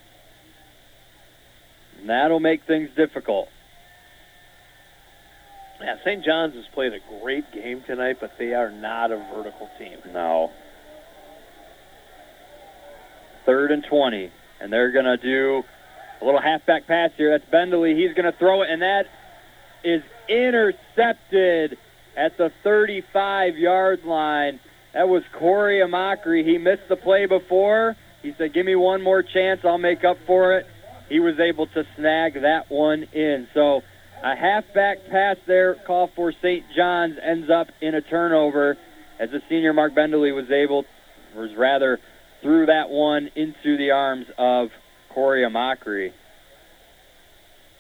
And 2.02 2.10
that'll 2.10 2.42
make 2.42 2.66
things 2.68 2.90
difficult. 2.98 3.48
Yeah, 5.82 5.96
St. 6.04 6.24
John's 6.24 6.54
has 6.56 6.66
played 6.74 6.94
a 6.94 7.00
great 7.22 7.52
game 7.52 7.84
tonight, 7.88 8.18
but 8.20 8.32
they 8.38 8.54
are 8.54 8.70
not 8.70 9.12
a 9.12 9.18
vertical 9.34 9.70
team. 9.80 9.98
No. 10.14 10.52
Third 13.46 13.72
and 13.72 13.84
20. 13.84 14.32
And 14.60 14.72
they're 14.72 14.92
going 14.92 15.06
to 15.06 15.18
do 15.18 15.64
a 16.22 16.26
little 16.26 16.42
halfback 16.42 16.86
pass 16.86 17.10
here. 17.18 17.32
That's 17.32 17.52
Benderly. 17.52 17.98
He's 17.98 18.14
going 18.16 18.32
to 18.32 18.38
throw 18.38 18.62
it, 18.62 18.70
and 18.70 18.84
that 18.84 19.08
is 19.84 20.04
intercepted 20.30 21.78
at 22.16 22.38
the 22.38 22.52
35 22.64 23.58
yard 23.58 24.04
line. 24.04 24.60
That 24.94 25.10
was 25.10 25.24
Corey 25.34 25.80
Amachree. 25.80 26.46
He 26.46 26.58
missed 26.58 26.88
the 26.90 26.96
play 26.96 27.26
before. 27.26 27.96
He 28.22 28.34
said, 28.38 28.54
Give 28.54 28.66
me 28.66 28.76
one 28.76 29.02
more 29.02 29.24
chance. 29.24 29.62
I'll 29.64 29.78
make 29.80 30.04
up 30.04 30.18
for 30.28 30.58
it. 30.58 30.68
He 31.10 31.20
was 31.20 31.40
able 31.40 31.68
to 31.68 31.86
snag 31.96 32.42
that 32.42 32.70
one 32.70 33.04
in. 33.14 33.48
So 33.54 33.82
a 34.24 34.36
halfback 34.36 35.08
pass 35.10 35.38
there, 35.48 35.76
call 35.88 36.10
for 36.16 36.32
St. 36.32 36.64
John's, 36.76 37.18
ends 37.22 37.50
up 37.50 37.68
in 37.82 37.96
a 37.96 38.02
turnover 38.02 38.78
as 39.20 39.30
the 39.32 39.42
senior 39.50 39.74
Mark 39.74 39.94
Benderly 39.94 40.34
was 40.34 40.50
able, 40.52 40.86
was 41.36 41.52
rather, 41.56 42.00
threw 42.42 42.66
that 42.68 42.90
one 42.90 43.30
into 43.36 43.78
the 43.78 43.92
arms 43.92 44.26
of 44.38 44.70
Corey 45.10 45.44
Amachree. 45.44 46.12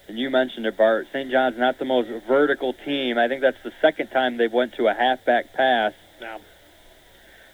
And 0.08 0.20
you 0.20 0.30
mentioned 0.30 0.66
it, 0.66 0.78
Bart. 0.78 1.08
St. 1.14 1.32
John's 1.32 1.58
not 1.58 1.80
the 1.80 1.86
most 1.86 2.10
vertical 2.28 2.74
team. 2.86 3.18
I 3.18 3.28
think 3.28 3.42
that's 3.42 3.62
the 3.64 3.72
second 3.82 4.08
time 4.08 4.38
they've 4.38 4.52
went 4.52 4.74
to 4.76 4.88
a 4.88 4.94
halfback 4.94 5.54
pass. 5.54 5.94
Now, 6.20 6.40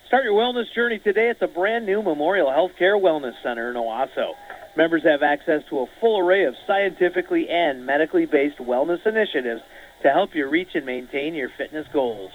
start 0.08 0.24
your 0.24 0.34
wellness 0.34 0.74
journey 0.74 1.00
today 1.00 1.30
at 1.30 1.40
the 1.40 1.48
brand 1.48 1.86
new 1.86 2.02
Memorial 2.02 2.48
Healthcare 2.48 3.00
Wellness 3.00 3.34
Center 3.44 3.70
in 3.70 3.76
Owosso. 3.76 4.34
Members 4.78 5.02
have 5.06 5.24
access 5.24 5.64
to 5.72 5.80
a 5.80 5.88
full 6.00 6.20
array 6.20 6.46
of 6.46 6.54
scientifically 6.68 7.50
and 7.50 7.84
medically 7.84 8.28
based 8.28 8.60
wellness 8.60 9.04
initiatives 9.08 9.62
to 10.04 10.10
help 10.10 10.36
you 10.36 10.48
reach 10.48 10.76
and 10.76 10.86
maintain 10.86 11.34
your 11.34 11.50
fitness 11.58 11.88
goals. 11.92 12.30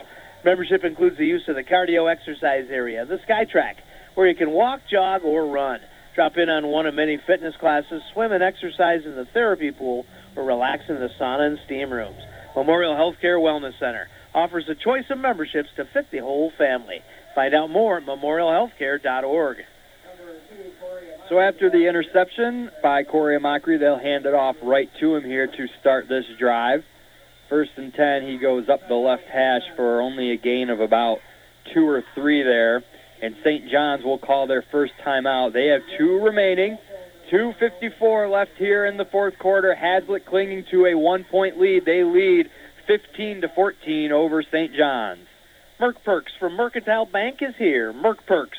Membership 0.44 0.82
includes 0.82 1.16
the 1.18 1.24
use 1.24 1.44
of 1.46 1.54
the 1.54 1.62
cardio 1.62 2.10
exercise 2.10 2.66
area, 2.68 3.06
the 3.06 3.20
SkyTrack, 3.28 3.74
where 4.16 4.26
you 4.26 4.34
can 4.34 4.50
walk, 4.50 4.80
jog, 4.90 5.22
or 5.22 5.46
run. 5.46 5.78
Drop 6.16 6.36
in 6.36 6.48
on 6.48 6.66
one 6.66 6.86
of 6.86 6.94
many 6.94 7.16
fitness 7.28 7.54
classes, 7.60 8.02
swim 8.12 8.32
and 8.32 8.42
exercise 8.42 9.02
in 9.06 9.14
the 9.14 9.28
therapy 9.32 9.70
pool, 9.70 10.04
or 10.34 10.42
relax 10.42 10.82
in 10.88 10.96
the 10.96 11.10
sauna 11.20 11.46
and 11.46 11.60
steam 11.64 11.92
rooms. 11.92 12.20
Memorial 12.56 12.94
Healthcare 12.94 13.38
Wellness 13.38 13.78
Center 13.78 14.08
offers 14.34 14.68
a 14.68 14.74
choice 14.74 15.04
of 15.10 15.18
memberships 15.18 15.68
to 15.76 15.84
fit 15.84 16.10
the 16.10 16.18
whole 16.18 16.50
family. 16.58 17.02
Find 17.36 17.54
out 17.54 17.70
more 17.70 17.98
at 17.98 18.04
memorialhealthcare.org. 18.04 19.58
So 21.32 21.40
after 21.40 21.70
the 21.70 21.88
interception 21.88 22.70
by 22.82 23.04
Corey 23.04 23.38
Amachree, 23.38 23.80
they'll 23.80 23.98
hand 23.98 24.26
it 24.26 24.34
off 24.34 24.54
right 24.62 24.90
to 25.00 25.14
him 25.14 25.24
here 25.24 25.46
to 25.46 25.66
start 25.80 26.06
this 26.06 26.26
drive. 26.38 26.84
First 27.48 27.70
and 27.78 27.90
10, 27.94 28.26
he 28.26 28.36
goes 28.36 28.68
up 28.68 28.80
the 28.86 28.96
left 28.96 29.22
hash 29.32 29.62
for 29.74 30.02
only 30.02 30.32
a 30.32 30.36
gain 30.36 30.68
of 30.68 30.80
about 30.80 31.20
two 31.72 31.88
or 31.88 32.04
three 32.14 32.42
there. 32.42 32.84
And 33.22 33.34
St. 33.42 33.70
John's 33.70 34.04
will 34.04 34.18
call 34.18 34.46
their 34.46 34.62
first 34.70 34.92
timeout. 35.02 35.54
They 35.54 35.68
have 35.68 35.80
two 35.96 36.22
remaining. 36.22 36.76
2.54 37.32 38.30
left 38.30 38.50
here 38.58 38.84
in 38.84 38.98
the 38.98 39.06
fourth 39.06 39.38
quarter. 39.38 39.74
Haslett 39.74 40.26
clinging 40.26 40.66
to 40.70 40.84
a 40.84 40.94
one-point 40.94 41.58
lead. 41.58 41.86
They 41.86 42.04
lead 42.04 42.50
15 42.86 43.40
to 43.40 43.48
14 43.54 44.12
over 44.12 44.42
St. 44.42 44.74
John's. 44.74 45.26
Merck 45.80 45.94
Perks 46.04 46.32
from 46.38 46.56
Mercantile 46.56 47.06
Bank 47.06 47.38
is 47.40 47.54
here. 47.56 47.90
Merck 47.94 48.18
Perks. 48.26 48.58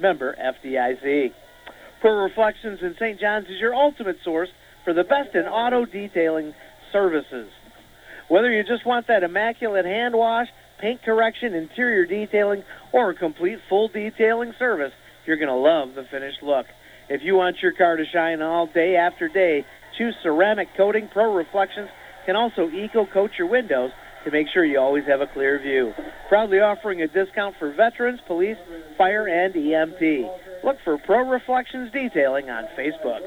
Member 0.00 0.36
FDIC. 0.36 1.32
Pro 2.00 2.22
Reflections 2.22 2.78
in 2.82 2.94
St. 2.98 3.18
John's 3.20 3.46
is 3.46 3.58
your 3.60 3.74
ultimate 3.74 4.16
source 4.24 4.48
for 4.84 4.92
the 4.92 5.04
best 5.04 5.34
in 5.34 5.42
auto 5.42 5.84
detailing 5.84 6.54
services. 6.92 7.48
Whether 8.28 8.52
you 8.52 8.62
just 8.64 8.86
want 8.86 9.06
that 9.08 9.22
immaculate 9.22 9.84
hand 9.84 10.14
wash, 10.14 10.48
paint 10.80 11.02
correction, 11.02 11.54
interior 11.54 12.06
detailing, 12.06 12.62
or 12.92 13.10
a 13.10 13.14
complete 13.14 13.58
full 13.68 13.88
detailing 13.88 14.52
service, 14.58 14.92
you're 15.26 15.36
going 15.36 15.48
to 15.48 15.54
love 15.54 15.94
the 15.94 16.04
finished 16.10 16.42
look. 16.42 16.66
If 17.08 17.22
you 17.22 17.36
want 17.36 17.56
your 17.62 17.72
car 17.72 17.96
to 17.96 18.04
shine 18.12 18.42
all 18.42 18.66
day 18.66 18.96
after 18.96 19.28
day, 19.28 19.64
choose 19.96 20.14
ceramic 20.22 20.68
coating. 20.76 21.08
Pro 21.12 21.34
Reflections 21.34 21.88
can 22.26 22.36
also 22.36 22.68
eco 22.68 23.06
coat 23.06 23.30
your 23.38 23.48
windows 23.48 23.90
to 24.26 24.32
make 24.32 24.48
sure 24.52 24.64
you 24.64 24.78
always 24.78 25.04
have 25.06 25.20
a 25.20 25.26
clear 25.28 25.58
view. 25.58 25.94
Proudly 26.28 26.58
offering 26.58 27.00
a 27.00 27.06
discount 27.06 27.54
for 27.58 27.72
veterans, 27.72 28.20
police, 28.26 28.56
fire, 28.98 29.28
and 29.28 29.54
EMT. 29.54 30.64
Look 30.64 30.76
for 30.84 30.98
Pro 30.98 31.28
Reflections 31.30 31.92
Detailing 31.92 32.50
on 32.50 32.64
Facebook. 32.76 33.20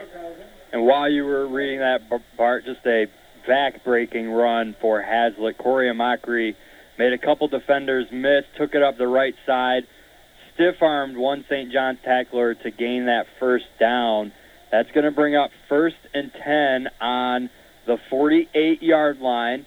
And 0.74 0.86
while 0.86 1.10
you 1.10 1.24
were 1.24 1.48
reading 1.48 1.80
that, 1.80 2.02
Bart, 2.38 2.66
just 2.66 2.86
a 2.86 3.06
back-breaking 3.48 4.30
run 4.30 4.76
for 4.82 5.02
Haslett. 5.02 5.58
Corey 5.58 5.90
Amachree 5.90 6.56
made 6.98 7.14
a 7.14 7.18
couple 7.18 7.48
defenders 7.48 8.08
miss, 8.12 8.44
took 8.58 8.76
it 8.76 8.84
up 8.84 8.98
the 8.98 9.08
right 9.08 9.36
side, 9.46 9.84
stiff-armed 10.54 11.16
one 11.16 11.46
St. 11.50 11.72
John's 11.72 12.00
tackler 12.04 12.56
to 12.56 12.72
gain 12.72 13.06
that 13.06 13.26
first 13.40 13.66
down. 13.80 14.34
That's 14.70 14.92
going 14.92 15.06
to 15.06 15.12
bring 15.12 15.36
up 15.36 15.52
first 15.70 15.96
and 16.14 16.30
10 16.34 16.88
on 17.00 17.50
the 17.88 17.98
48-yard 18.12 19.20
line. 19.20 19.66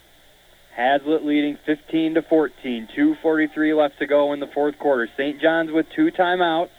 Haslett 0.76 1.24
leading 1.24 1.58
15 1.66 2.14
to 2.14 2.22
14. 2.22 2.88
2:43 2.96 3.74
left 3.74 3.98
to 3.98 4.06
go 4.06 4.32
in 4.32 4.40
the 4.40 4.46
fourth 4.46 4.78
quarter. 4.78 5.08
St. 5.16 5.40
John's 5.40 5.70
with 5.70 5.86
two 5.94 6.10
timeouts. 6.10 6.70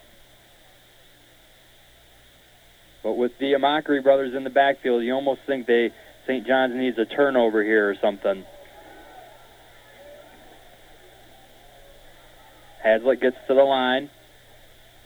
But 3.03 3.13
with 3.13 3.37
the 3.37 3.53
Amachree 3.53 4.01
brothers 4.01 4.33
in 4.33 4.43
the 4.43 4.49
backfield, 4.49 5.03
you 5.03 5.13
almost 5.13 5.41
think 5.45 5.67
they 5.67 5.91
St. 6.25 6.47
John's 6.47 6.73
needs 6.73 6.97
a 6.97 7.05
turnover 7.05 7.61
here 7.63 7.89
or 7.89 7.95
something. 8.01 8.45
Haslett 12.81 13.21
gets 13.21 13.37
to 13.47 13.53
the 13.53 13.63
line, 13.63 14.09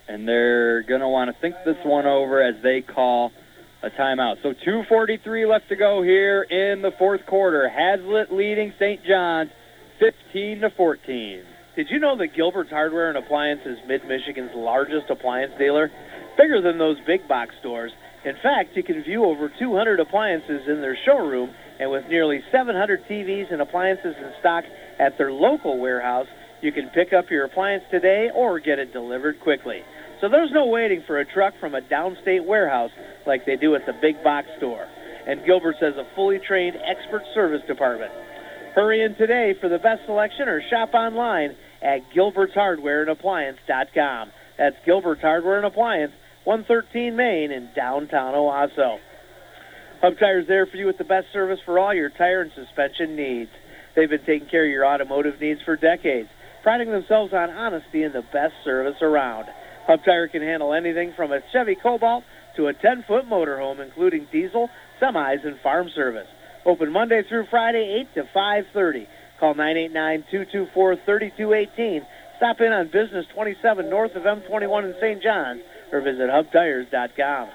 and 0.07 0.27
they're 0.27 0.83
going 0.83 1.01
to 1.01 1.07
want 1.07 1.33
to 1.33 1.41
think 1.41 1.55
this 1.65 1.77
one 1.83 2.05
over 2.05 2.41
as 2.41 2.55
they 2.63 2.81
call 2.81 3.31
a 3.87 4.01
timeout. 4.01 4.35
So 4.43 4.53
2.43 4.65 5.49
left 5.49 5.69
to 5.69 5.75
go 5.75 6.01
here 6.01 6.43
in 6.43 6.81
the 6.81 6.91
fourth 6.97 7.25
quarter. 7.25 7.69
Haslett 7.69 8.31
leading 8.31 8.73
St. 8.79 9.03
John's 9.05 9.49
15 9.99 10.61
to 10.61 10.69
14. 10.75 11.43
Did 11.75 11.87
you 11.89 11.99
know 11.99 12.17
that 12.17 12.35
Gilbert's 12.35 12.69
Hardware 12.69 13.09
and 13.09 13.17
Appliance 13.17 13.61
is 13.65 13.77
Mid-Michigan's 13.87 14.51
largest 14.55 15.09
appliance 15.09 15.53
dealer? 15.57 15.91
Bigger 16.37 16.61
than 16.61 16.77
those 16.77 16.97
big 17.05 17.27
box 17.27 17.55
stores. 17.59 17.91
In 18.25 18.35
fact, 18.43 18.75
you 18.75 18.83
can 18.83 19.03
view 19.03 19.25
over 19.25 19.51
200 19.59 19.99
appliances 19.99 20.61
in 20.67 20.81
their 20.81 20.97
showroom, 21.05 21.51
and 21.79 21.89
with 21.91 22.05
nearly 22.09 22.41
700 22.51 23.05
TVs 23.09 23.51
and 23.51 23.61
appliances 23.61 24.15
in 24.17 24.31
stock 24.39 24.63
at 24.99 25.17
their 25.17 25.31
local 25.31 25.79
warehouse, 25.79 26.27
you 26.61 26.71
can 26.71 26.89
pick 26.89 27.13
up 27.13 27.29
your 27.29 27.45
appliance 27.45 27.83
today 27.91 28.29
or 28.33 28.59
get 28.59 28.79
it 28.79 28.91
delivered 28.91 29.39
quickly. 29.39 29.81
So 30.21 30.29
there's 30.29 30.51
no 30.51 30.67
waiting 30.67 31.03
for 31.05 31.19
a 31.19 31.25
truck 31.25 31.53
from 31.59 31.75
a 31.75 31.81
downstate 31.81 32.45
warehouse 32.45 32.91
like 33.25 33.45
they 33.45 33.55
do 33.55 33.75
at 33.75 33.85
the 33.85 33.93
big 34.01 34.23
box 34.23 34.47
store. 34.57 34.87
And 35.27 35.45
Gilbert's 35.45 35.79
has 35.81 35.95
a 35.95 36.07
fully 36.15 36.39
trained 36.39 36.77
expert 36.77 37.21
service 37.35 37.61
department. 37.67 38.11
Hurry 38.73 39.03
in 39.03 39.13
today 39.15 39.53
for 39.59 39.67
the 39.69 39.77
best 39.77 40.01
selection 40.05 40.47
or 40.47 40.61
shop 40.69 40.93
online 40.93 41.55
at 41.81 41.99
gilbertshardwareandappliance.com. 42.15 44.31
That's 44.57 44.75
Gilbert's 44.85 45.21
Hardware 45.21 45.57
and 45.57 45.65
Appliance, 45.65 46.13
113 46.45 47.13
Main 47.15 47.51
in 47.51 47.69
downtown 47.75 48.33
Owosso. 48.33 48.97
Hub 50.01 50.17
Tire's 50.19 50.47
there 50.47 50.65
for 50.65 50.77
you 50.77 50.87
with 50.87 50.97
the 50.97 51.03
best 51.03 51.27
service 51.33 51.59
for 51.65 51.77
all 51.79 51.93
your 51.93 52.09
tire 52.09 52.41
and 52.41 52.51
suspension 52.55 53.15
needs. 53.15 53.51
They've 53.95 54.09
been 54.09 54.25
taking 54.25 54.47
care 54.47 54.65
of 54.65 54.71
your 54.71 54.85
automotive 54.85 55.39
needs 55.41 55.59
for 55.65 55.75
decades, 55.75 56.29
priding 56.63 56.91
themselves 56.91 57.33
on 57.33 57.49
honesty 57.49 58.03
and 58.03 58.13
the 58.13 58.21
best 58.21 58.53
service 58.63 59.01
around. 59.01 59.47
Hub 59.87 60.03
Tire 60.03 60.27
can 60.27 60.41
handle 60.41 60.73
anything 60.73 61.13
from 61.15 61.31
a 61.31 61.39
Chevy 61.53 61.77
Cobalt 61.81 62.25
to 62.57 62.67
a 62.67 62.73
10-foot 62.73 63.25
motorhome, 63.25 63.81
including 63.83 64.27
diesel, 64.31 64.69
semis, 65.01 65.47
and 65.47 65.59
farm 65.61 65.89
service. 65.95 66.27
Open 66.65 66.91
Monday 66.91 67.23
through 67.27 67.45
Friday, 67.49 68.05
8 68.13 68.15
to 68.15 68.23
5.30. 68.35 69.07
Call 69.39 69.55
989-224-3218. 69.55 72.01
Stop 72.35 72.59
in 72.59 72.73
on 72.73 72.87
Business 72.87 73.25
27 73.33 73.89
north 73.89 74.13
of 74.15 74.23
M21 74.23 74.83
in 74.83 74.93
St. 74.99 75.23
John's 75.23 75.61
or 75.91 76.01
visit 76.01 76.29
hubtires.com. 76.29 77.49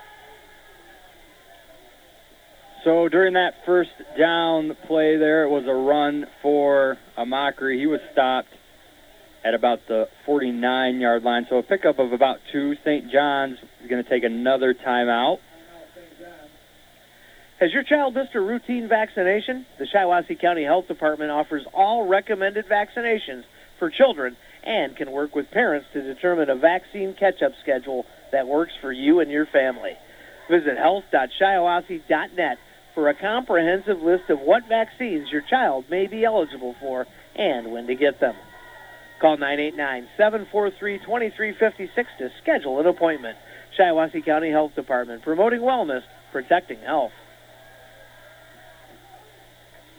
So 2.85 3.09
during 3.09 3.35
that 3.35 3.55
first 3.65 3.91
down 4.19 4.77
play 4.89 5.17
there, 5.17 5.45
it 5.45 5.51
was 5.51 5.65
a 5.69 5.75
run 5.75 6.27
for 6.41 6.99
Amachree. 7.17 7.79
He 7.79 7.87
was 7.87 8.01
stopped 8.13 8.49
at 9.45 9.55
about 9.55 9.81
the 9.89 10.09
49 10.27 11.01
yard 11.01 11.23
line. 11.23 11.47
So 11.49 11.57
a 11.57 11.63
pickup 11.63 11.99
of 11.99 12.13
about 12.13 12.39
two. 12.53 12.75
St. 12.85 13.11
John's 13.11 13.59
is 13.83 13.91
going 13.91 14.03
to 14.03 14.09
take 14.09 14.25
another 14.25 14.75
timeout. 14.75 15.39
Has 17.61 17.73
your 17.73 17.85
child 17.85 18.15
missed 18.15 18.35
a 18.35 18.41
routine 18.41 18.89
vaccination? 18.89 19.65
The 19.79 19.87
Shiawassee 19.87 20.41
County 20.41 20.65
Health 20.65 20.89
Department 20.89 21.31
offers 21.31 21.65
all 21.73 22.09
recommended 22.09 22.67
vaccinations 22.67 23.45
for 23.79 23.89
children 23.89 24.37
and 24.65 24.97
can 24.97 25.13
work 25.13 25.35
with 25.35 25.51
parents 25.53 25.87
to 25.93 26.03
determine 26.03 26.51
a 26.51 26.57
vaccine 26.57 27.15
catch-up 27.15 27.53
schedule 27.63 28.05
that 28.33 28.49
works 28.49 28.73
for 28.81 28.91
you 28.91 29.21
and 29.21 29.31
your 29.31 29.47
family. 29.47 29.93
Visit 30.51 30.77
health.shiawassee.net 30.77 32.59
for 32.95 33.09
a 33.09 33.15
comprehensive 33.15 34.01
list 34.03 34.29
of 34.29 34.41
what 34.41 34.69
vaccines 34.69 35.31
your 35.31 35.43
child 35.49 35.85
may 35.89 36.09
be 36.09 36.25
eligible 36.25 36.75
for 36.81 37.07
and 37.37 37.71
when 37.73 37.87
to 37.87 37.95
get 37.95 38.19
them. 38.21 38.35
Call 39.23 39.39
989-743-2356 39.39 41.89
to 42.19 42.29
schedule 42.43 42.79
an 42.81 42.87
appointment. 42.87 43.39
Shiawassee 43.79 44.23
County 44.25 44.51
Health 44.51 44.75
Department, 44.75 45.23
promoting 45.23 45.61
wellness, 45.61 46.03
protecting 46.33 46.81
health. 46.81 47.13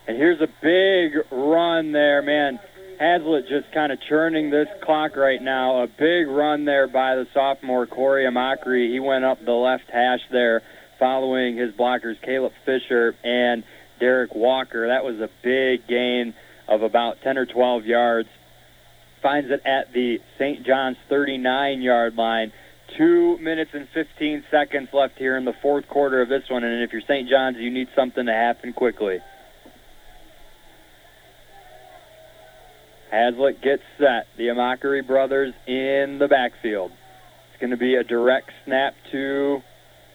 And 0.08 0.18
here's 0.18 0.42
a 0.42 0.48
big 0.62 1.14
run 1.32 1.94
there, 1.94 2.22
man. 2.22 2.60
Haslett 3.00 3.48
just 3.48 3.72
kind 3.74 3.94
of 3.94 4.00
churning 4.10 4.50
this 4.50 4.68
clock 4.84 5.16
right 5.16 5.42
now. 5.42 5.84
A 5.84 5.88
big 5.88 6.28
run 6.28 6.66
there 6.66 6.88
by 6.88 7.16
the 7.16 7.26
sophomore 7.34 7.88
Corey 7.88 8.26
Amachree. 8.26 8.92
He 8.92 9.00
went 9.00 9.24
up 9.24 9.38
the 9.44 9.54
left 9.54 9.90
hash 9.92 10.20
there 10.32 10.62
following 11.00 11.56
his 11.56 11.74
blockers 11.74 12.22
Caleb 12.22 12.52
Fisher 12.66 13.16
and 13.24 13.64
Derek 14.02 14.36
Walker. 14.36 14.90
That 14.90 15.06
was 15.06 15.22
a 15.22 15.30
big 15.42 15.88
gain 15.88 16.34
of 16.68 16.82
about 16.82 17.22
10 17.24 17.38
or 17.38 17.46
12 17.46 17.86
yards. 17.86 18.28
Finds 19.24 19.50
it 19.50 19.62
at 19.66 19.94
the 19.94 20.18
St. 20.38 20.66
John's 20.66 20.98
39 21.08 21.82
yard 21.82 22.16
line. 22.16 22.52
Two 22.98 23.38
minutes 23.40 23.72
and 23.74 23.88
15 23.94 24.44
seconds 24.52 24.90
left 24.92 25.18
here 25.18 25.38
in 25.38 25.46
the 25.46 25.54
fourth 25.62 25.88
quarter 25.88 26.22
of 26.22 26.28
this 26.28 26.44
one. 26.50 26.66
And 26.66 26.84
if 26.84 26.92
you're 26.92 27.02
St. 27.02 27.30
John's, 27.30 27.58
you 27.58 27.72
need 27.72 27.88
something 27.96 28.26
to 28.26 28.34
happen 28.34 28.74
quickly. 28.74 29.20
Haslett 33.12 33.62
gets 33.62 33.84
set. 33.98 34.28
The 34.38 34.48
Amachree 34.48 35.08
brothers 35.08 35.54
in 35.68 36.18
the 36.20 36.28
backfield. 36.28 36.92
It's 36.92 37.62
going 37.62 37.72
to 37.72 37.78
be 37.78 37.96
a 37.96 38.04
direct 38.04 38.52
snap 38.66 38.94
to 39.14 39.62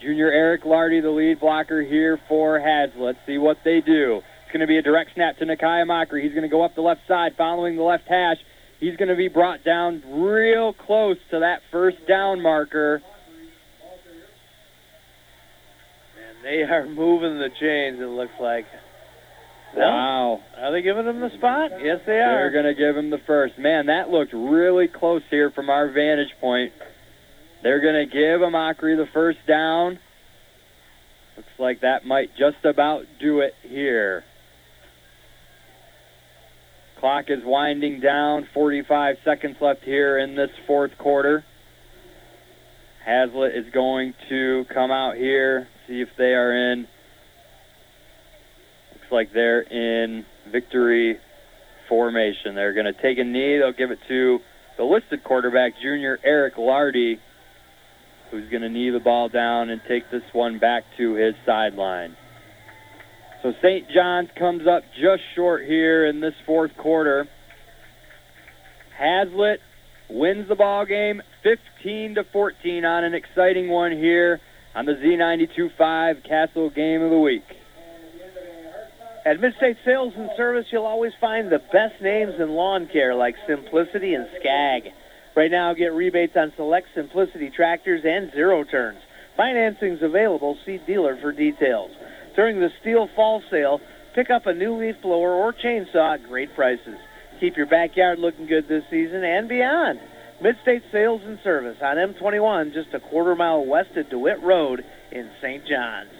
Junior 0.02 0.30
Eric 0.30 0.66
Lardy, 0.66 1.00
the 1.00 1.10
lead 1.10 1.40
blocker 1.40 1.80
here 1.80 2.20
for 2.28 2.60
Haslett. 2.60 3.16
See 3.26 3.38
what 3.38 3.56
they 3.64 3.80
do. 3.80 4.20
Going 4.56 4.66
to 4.66 4.72
be 4.72 4.78
a 4.78 4.82
direct 4.82 5.10
snap 5.12 5.36
to 5.36 5.44
Nakai 5.44 5.84
Amachree. 5.84 6.22
He's 6.22 6.32
going 6.32 6.40
to 6.40 6.48
go 6.48 6.64
up 6.64 6.74
the 6.74 6.80
left 6.80 7.02
side 7.06 7.32
following 7.36 7.76
the 7.76 7.82
left 7.82 8.04
hash. 8.08 8.38
He's 8.80 8.96
going 8.96 9.10
to 9.10 9.14
be 9.14 9.28
brought 9.28 9.62
down 9.64 10.02
real 10.06 10.72
close 10.72 11.18
to 11.30 11.40
that 11.40 11.60
first 11.70 11.98
down 12.08 12.40
marker. 12.40 13.02
And 16.16 16.42
they 16.42 16.62
are 16.62 16.86
moving 16.86 17.38
the 17.38 17.50
chains, 17.60 18.00
it 18.00 18.08
looks 18.08 18.32
like. 18.40 18.64
Wow. 19.76 20.40
Are 20.56 20.72
they 20.72 20.80
giving 20.80 21.04
him 21.04 21.20
the 21.20 21.36
spot? 21.36 21.72
Yes, 21.84 22.00
they 22.06 22.12
are. 22.18 22.50
They're 22.50 22.50
going 22.50 22.64
to 22.64 22.74
give 22.74 22.96
him 22.96 23.10
the 23.10 23.20
first. 23.26 23.58
Man, 23.58 23.88
that 23.88 24.08
looked 24.08 24.32
really 24.32 24.88
close 24.88 25.20
here 25.28 25.50
from 25.50 25.68
our 25.68 25.92
vantage 25.92 26.32
point. 26.40 26.72
They're 27.62 27.82
going 27.82 28.08
to 28.08 28.10
give 28.10 28.40
Amachree 28.40 28.96
the 28.96 29.08
first 29.12 29.40
down. 29.46 29.98
Looks 31.36 31.48
like 31.58 31.82
that 31.82 32.06
might 32.06 32.30
just 32.38 32.64
about 32.64 33.02
do 33.20 33.40
it 33.40 33.52
here. 33.62 34.24
Clock 37.00 37.26
is 37.28 37.44
winding 37.44 38.00
down. 38.00 38.48
45 38.54 39.16
seconds 39.24 39.56
left 39.60 39.82
here 39.84 40.18
in 40.18 40.34
this 40.34 40.50
fourth 40.66 40.96
quarter. 40.98 41.44
Haslett 43.04 43.54
is 43.54 43.66
going 43.72 44.14
to 44.28 44.64
come 44.72 44.90
out 44.90 45.16
here, 45.16 45.68
see 45.86 46.00
if 46.00 46.08
they 46.18 46.34
are 46.34 46.72
in. 46.72 46.88
Looks 48.92 49.12
like 49.12 49.32
they're 49.32 49.60
in 49.60 50.24
victory 50.50 51.18
formation. 51.88 52.54
They're 52.54 52.72
going 52.72 52.86
to 52.86 53.00
take 53.00 53.18
a 53.18 53.24
knee. 53.24 53.58
They'll 53.58 53.72
give 53.72 53.90
it 53.90 54.00
to 54.08 54.40
the 54.76 54.84
listed 54.84 55.22
quarterback, 55.22 55.74
junior 55.80 56.18
Eric 56.24 56.58
Lardy, 56.58 57.20
who's 58.30 58.50
going 58.50 58.62
to 58.62 58.68
knee 58.68 58.90
the 58.90 59.00
ball 59.00 59.28
down 59.28 59.70
and 59.70 59.80
take 59.86 60.10
this 60.10 60.24
one 60.32 60.58
back 60.58 60.84
to 60.96 61.14
his 61.14 61.34
sideline. 61.44 62.16
So 63.42 63.52
St. 63.62 63.88
John's 63.90 64.30
comes 64.38 64.66
up 64.66 64.82
just 65.00 65.22
short 65.34 65.64
here 65.66 66.06
in 66.06 66.20
this 66.20 66.34
fourth 66.46 66.76
quarter. 66.76 67.28
Haslett 68.98 69.60
wins 70.08 70.48
the 70.48 70.54
ball 70.54 70.86
game 70.86 71.22
15 71.42 72.16
to 72.16 72.24
14 72.32 72.84
on 72.84 73.04
an 73.04 73.14
exciting 73.14 73.68
one 73.68 73.92
here 73.92 74.40
on 74.74 74.86
the 74.86 74.92
Z92.5 74.92 76.26
Castle 76.26 76.70
Game 76.70 77.02
of 77.02 77.10
the 77.10 77.18
Week. 77.18 77.44
At 79.24 79.38
Midstate 79.38 79.76
Sales 79.84 80.12
and 80.16 80.30
Service, 80.36 80.66
you'll 80.70 80.86
always 80.86 81.12
find 81.20 81.50
the 81.50 81.58
best 81.58 82.00
names 82.00 82.34
in 82.38 82.50
lawn 82.50 82.88
care 82.92 83.14
like 83.14 83.34
Simplicity 83.48 84.14
and 84.14 84.28
Scag. 84.38 84.92
Right 85.34 85.50
now, 85.50 85.74
get 85.74 85.92
rebates 85.92 86.36
on 86.36 86.52
select 86.56 86.88
Simplicity 86.94 87.50
tractors 87.50 88.02
and 88.04 88.30
zero 88.32 88.64
turns. 88.64 89.00
Financing's 89.36 90.00
available. 90.00 90.56
See 90.64 90.78
dealer 90.86 91.18
for 91.20 91.32
details. 91.32 91.90
During 92.36 92.60
the 92.60 92.68
Stihl 92.80 93.08
Fall 93.16 93.42
sale, 93.50 93.80
pick 94.14 94.28
up 94.30 94.46
a 94.46 94.52
new 94.52 94.76
leaf 94.78 94.96
blower 95.02 95.32
or 95.32 95.54
chainsaw 95.54 96.14
at 96.14 96.28
great 96.28 96.54
prices. 96.54 96.98
Keep 97.40 97.56
your 97.56 97.66
backyard 97.66 98.18
looking 98.18 98.46
good 98.46 98.68
this 98.68 98.84
season 98.90 99.24
and 99.24 99.48
beyond. 99.48 99.98
Midstate 100.42 100.82
Sales 100.92 101.22
and 101.24 101.38
Service 101.42 101.78
on 101.80 101.96
M21, 101.96 102.74
just 102.74 102.92
a 102.92 103.00
quarter 103.00 103.34
mile 103.34 103.64
west 103.64 103.96
of 103.96 104.10
DeWitt 104.10 104.42
Road 104.42 104.84
in 105.10 105.30
St. 105.40 105.66
John's. 105.66 106.10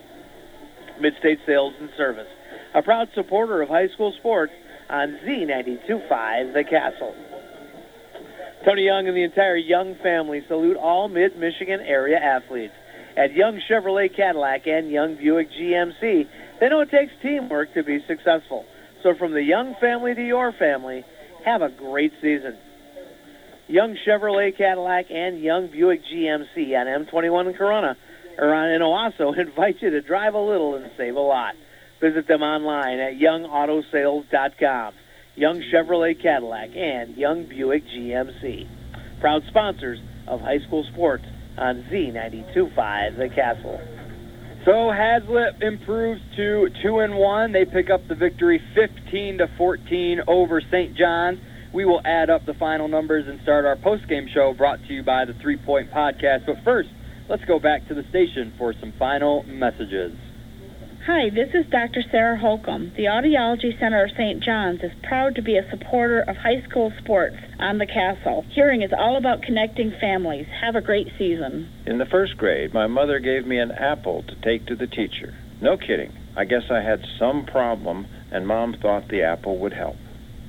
Midstate 1.01 1.45
Sales 1.45 1.75
and 1.79 1.91
Service, 1.99 2.29
a 2.75 2.81
proud 2.81 3.09
supporter 3.15 3.61
of 3.61 3.69
high 3.69 3.89
school 3.89 4.15
sports 4.19 4.53
on 4.89 5.19
Z92.5 5.27 6.55
The 6.55 6.65
Castle. 6.65 7.15
Tony 8.65 8.87
Young 8.87 9.07
and 9.07 9.17
the 9.17 9.23
entire 9.23 9.57
Young 9.57 9.97
family 10.03 10.41
salute 10.49 10.79
all 10.79 11.09
Mid-Michigan 11.09 11.81
area 11.81 12.17
athletes. 12.17 12.73
At 13.17 13.33
Young 13.33 13.61
Chevrolet 13.69 14.15
Cadillac 14.15 14.67
and 14.67 14.91
Young 14.91 15.17
Buick 15.17 15.49
GMC, 15.51 16.29
they 16.61 16.69
know 16.69 16.81
it 16.81 16.91
takes 16.91 17.13
teamwork 17.23 17.73
to 17.73 17.83
be 17.83 18.05
successful. 18.07 18.67
So 19.03 19.15
from 19.15 19.33
the 19.33 19.43
Young 19.43 19.75
family 19.81 20.15
to 20.15 20.23
your 20.23 20.53
family, 20.53 21.03
have 21.45 21.63
a 21.63 21.71
great 21.71 22.13
season. 22.21 22.59
Young 23.69 23.97
Chevrolet 24.07 24.57
Cadillac 24.57 25.07
and 25.11 25.41
Young 25.41 25.69
Buick 25.69 26.03
GMC 26.05 26.79
on 26.79 27.07
M21 27.07 27.51
in 27.51 27.55
Corunna 27.55 27.97
or 28.37 28.53
on 28.53 28.69
in 28.71 28.83
Owosso 28.83 29.37
invite 29.39 29.81
you 29.81 29.91
to 29.91 30.03
drive 30.03 30.35
a 30.35 30.41
little 30.41 30.75
and 30.75 30.91
save 30.99 31.17
a 31.17 31.21
lot. 31.21 31.55
Visit 32.01 32.29
them 32.29 32.43
online 32.43 32.99
at 32.99 33.15
youngautosales.com. 33.15 34.95
Young 35.37 35.63
Chevrolet 35.73 36.21
Cadillac 36.21 36.71
and 36.77 37.17
Young 37.17 37.47
Buick 37.47 37.85
GMC. 37.87 38.69
Proud 39.21 39.43
sponsors 39.49 40.01
of 40.27 40.41
high 40.41 40.59
school 40.67 40.85
sports 40.93 41.25
on 41.59 41.85
Z92.5 41.91 43.19
The 43.19 43.29
Castle. 43.35 43.81
So 44.65 44.91
Haslett 44.91 45.63
improves 45.63 46.21
to 46.37 46.69
two 46.83 46.99
and 46.99 47.15
one. 47.17 47.53
They 47.53 47.65
pick 47.65 47.89
up 47.89 48.09
the 48.09 48.17
victory, 48.17 48.61
15 48.75 49.39
to 49.39 49.47
14 49.57 50.23
over 50.27 50.61
St. 50.61 50.97
John's. 50.97 51.39
We 51.73 51.85
will 51.85 52.01
add 52.05 52.31
up 52.31 52.47
the 52.47 52.55
final 52.55 52.89
numbers 52.89 53.27
and 53.29 53.41
start 53.43 53.65
our 53.65 53.77
post-game 53.77 54.27
show 54.35 54.55
brought 54.57 54.81
to 54.89 54.93
you 54.93 55.05
by 55.05 55.25
the 55.25 55.35
Three 55.41 55.57
Point 55.57 55.93
Podcast. 55.93 56.47
But 56.47 56.57
first, 56.65 56.89
let's 57.29 57.45
go 57.45 57.61
back 57.61 57.87
to 57.89 57.95
the 57.95 58.03
station 58.11 58.55
for 58.59 58.75
some 58.81 58.93
final 58.99 59.45
messages. 59.45 60.17
Hi, 61.07 61.31
this 61.31 61.55
is 61.55 61.71
Dr. 61.71 62.03
Sarah 62.11 62.37
Holcomb. 62.37 62.93
The 62.97 63.05
Audiology 63.05 63.79
Center 63.79 64.03
of 64.03 64.11
St. 64.19 64.43
John's 64.43 64.83
is 64.83 64.91
proud 65.05 65.37
to 65.37 65.41
be 65.41 65.57
a 65.57 65.71
supporter 65.71 66.23
of 66.23 66.35
high 66.35 66.61
school 66.69 66.93
sports 66.99 67.37
on 67.61 67.79
the 67.79 67.87
castle. 67.87 68.45
Hearing 68.51 68.83
is 68.83 68.91
all 68.93 69.17
about 69.17 69.43
connecting 69.43 69.93
families. 70.01 70.49
Have 70.61 70.75
a 70.75 70.81
great 70.81 71.07
season. 71.17 71.71
In 71.87 71.99
the 71.99 72.07
first 72.07 72.37
grade, 72.37 72.75
my 72.75 72.89
mother 72.89 73.21
gave 73.21 73.47
me 73.47 73.57
an 73.57 73.71
apple 73.71 74.25
to 74.25 74.35
take 74.43 74.67
to 74.67 74.75
the 74.75 74.89
teacher. 74.89 75.33
No 75.61 75.77
kidding. 75.77 76.13
I 76.37 76.45
guess 76.45 76.65
I 76.73 76.81
had 76.81 77.07
some 77.21 77.47
problem, 77.47 78.09
and 78.33 78.45
Mom 78.45 78.75
thought 78.75 79.07
the 79.07 79.23
apple 79.23 79.59
would 79.59 79.75
help. 79.75 79.95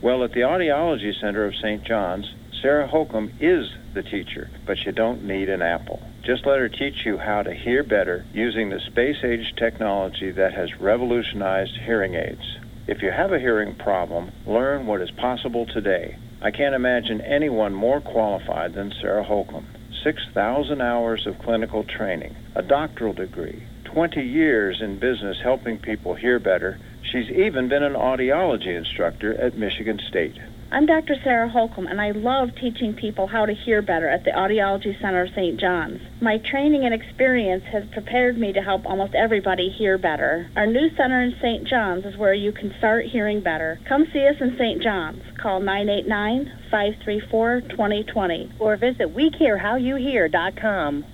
Well, 0.02 0.24
at 0.24 0.32
the 0.32 0.40
Audiology 0.40 1.14
Center 1.22 1.46
of 1.46 1.54
St. 1.54 1.84
John's, 1.84 2.34
Sarah 2.64 2.88
Holcomb 2.88 3.32
is 3.40 3.68
the 3.94 4.02
teacher, 4.02 4.50
but 4.66 4.78
you 4.88 4.92
don't 4.92 5.24
need 5.24 5.50
an 5.50 5.62
apple. 5.62 6.02
Just 6.28 6.46
let 6.46 6.60
her 6.60 6.68
teach 6.68 7.06
you 7.06 7.18
how 7.18 7.42
to 7.42 7.54
hear 7.54 7.84
better 7.84 8.26
using 8.34 8.68
the 8.70 8.82
space 8.82 9.24
age 9.24 9.54
technology 9.56 10.30
that 10.32 10.54
has 10.54 10.78
revolutionized 10.78 11.78
hearing 11.86 12.16
aids. 12.16 12.58
If 12.86 13.02
you 13.02 13.12
have 13.12 13.32
a 13.32 13.40
hearing 13.40 13.76
problem, 13.76 14.34
learn 14.46 14.88
what 14.88 15.00
is 15.00 15.10
possible 15.10 15.66
today. 15.66 16.18
I 16.42 16.52
can't 16.52 16.76
imagine 16.76 17.22
anyone 17.22 17.74
more 17.74 18.02
qualified 18.02 18.74
than 18.74 18.92
Sarah 19.00 19.24
Holcomb. 19.24 19.68
6,000 20.04 20.82
hours 20.82 21.26
of 21.26 21.40
clinical 21.40 21.86
training, 21.86 22.36
a 22.56 22.62
doctoral 22.62 23.14
degree, 23.14 23.64
20 23.86 24.22
years 24.22 24.82
in 24.82 25.00
business 25.00 25.38
helping 25.42 25.78
people 25.78 26.14
hear 26.14 26.40
better. 26.40 26.78
She's 27.10 27.30
even 27.30 27.70
been 27.70 27.84
an 27.84 27.94
audiology 27.94 28.78
instructor 28.78 29.34
at 29.40 29.58
Michigan 29.58 30.02
State. 30.10 30.38
I'm 30.70 30.86
Dr. 30.86 31.16
Sarah 31.24 31.48
Holcomb, 31.48 31.88
and 31.88 32.02
I 32.02 32.12
love 32.12 32.50
teaching 32.60 32.94
people 32.94 33.26
how 33.28 33.46
to 33.46 33.54
hear 33.54 33.82
better 33.82 34.10
at 34.10 34.26
the 34.26 34.32
Audiology 34.32 35.00
Center 35.00 35.22
of 35.22 35.30
St. 35.34 35.58
John's. 35.58 36.02
My 36.20 36.40
training 36.40 36.84
and 36.84 36.94
experience 36.94 37.64
has 37.72 37.86
prepared 37.94 38.38
me 38.38 38.52
to 38.52 38.62
help 38.62 38.86
almost 38.86 39.16
everybody 39.16 39.70
hear 39.70 39.98
better. 39.98 40.52
Our 40.58 40.68
new 40.68 40.90
center 40.98 41.22
in 41.22 41.38
St. 41.42 41.66
John's 41.66 42.04
is 42.04 42.18
where 42.18 42.34
you 42.34 42.52
can 42.52 42.76
start 42.80 43.06
hearing 43.06 43.40
better. 43.40 43.80
Come 43.88 44.08
see 44.12 44.28
us 44.28 44.42
in 44.42 44.58
St. 44.58 44.84
John's. 44.84 45.24
Call 45.42 45.62
989 45.62 46.52
534 46.70 47.62
2020 47.62 48.52
or 48.60 48.76
visit 48.76 49.16
WeCareHowYouHear.com. 49.16 51.06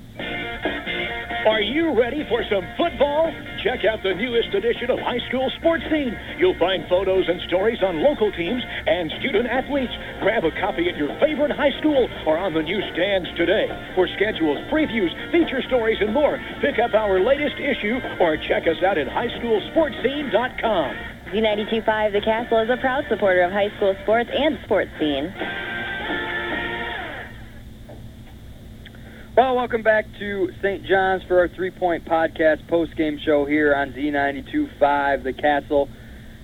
Are 1.45 1.59
you 1.59 1.91
ready 1.91 2.23
for 2.29 2.41
some 2.49 2.63
football? 2.77 3.29
Check 3.61 3.83
out 3.83 4.01
the 4.01 4.13
newest 4.13 4.53
edition 4.53 4.89
of 4.89 4.97
High 4.99 5.19
School 5.27 5.51
Sports 5.59 5.83
Scene. 5.91 6.17
You'll 6.37 6.57
find 6.57 6.87
photos 6.87 7.27
and 7.27 7.41
stories 7.41 7.83
on 7.83 8.01
local 8.01 8.31
teams 8.31 8.63
and 8.87 9.11
student 9.19 9.47
athletes. 9.47 9.91
Grab 10.21 10.45
a 10.45 10.51
copy 10.51 10.87
at 10.87 10.95
your 10.95 11.09
favorite 11.19 11.51
high 11.51 11.77
school 11.79 12.07
or 12.25 12.37
on 12.37 12.53
the 12.53 12.63
newsstands 12.63 13.27
today. 13.35 13.67
For 13.93 14.07
schedules, 14.07 14.57
previews, 14.71 15.11
feature 15.33 15.61
stories, 15.63 15.97
and 15.99 16.13
more, 16.13 16.39
pick 16.61 16.79
up 16.79 16.93
our 16.93 17.19
latest 17.19 17.59
issue 17.59 17.99
or 18.21 18.37
check 18.37 18.63
us 18.63 18.81
out 18.81 18.97
at 18.97 19.07
highschoolsportscene.com. 19.07 20.95
Z92.5 21.35 22.13
The 22.13 22.21
Castle 22.21 22.59
is 22.59 22.69
a 22.69 22.77
proud 22.77 23.03
supporter 23.09 23.41
of 23.41 23.51
high 23.51 23.75
school 23.75 23.97
sports 24.03 24.29
and 24.31 24.57
sports 24.63 24.91
scene. 24.97 25.33
Well, 29.35 29.55
welcome 29.55 29.81
back 29.81 30.05
to 30.19 30.49
St. 30.61 30.85
John's 30.85 31.23
for 31.27 31.39
our 31.39 31.47
Three 31.47 31.71
Point 31.71 32.05
Podcast 32.05 32.67
post-game 32.69 33.17
show 33.25 33.45
here 33.45 33.73
on 33.73 33.91
Z92.5 33.93 35.23
The 35.23 35.33
Castle. 35.33 35.89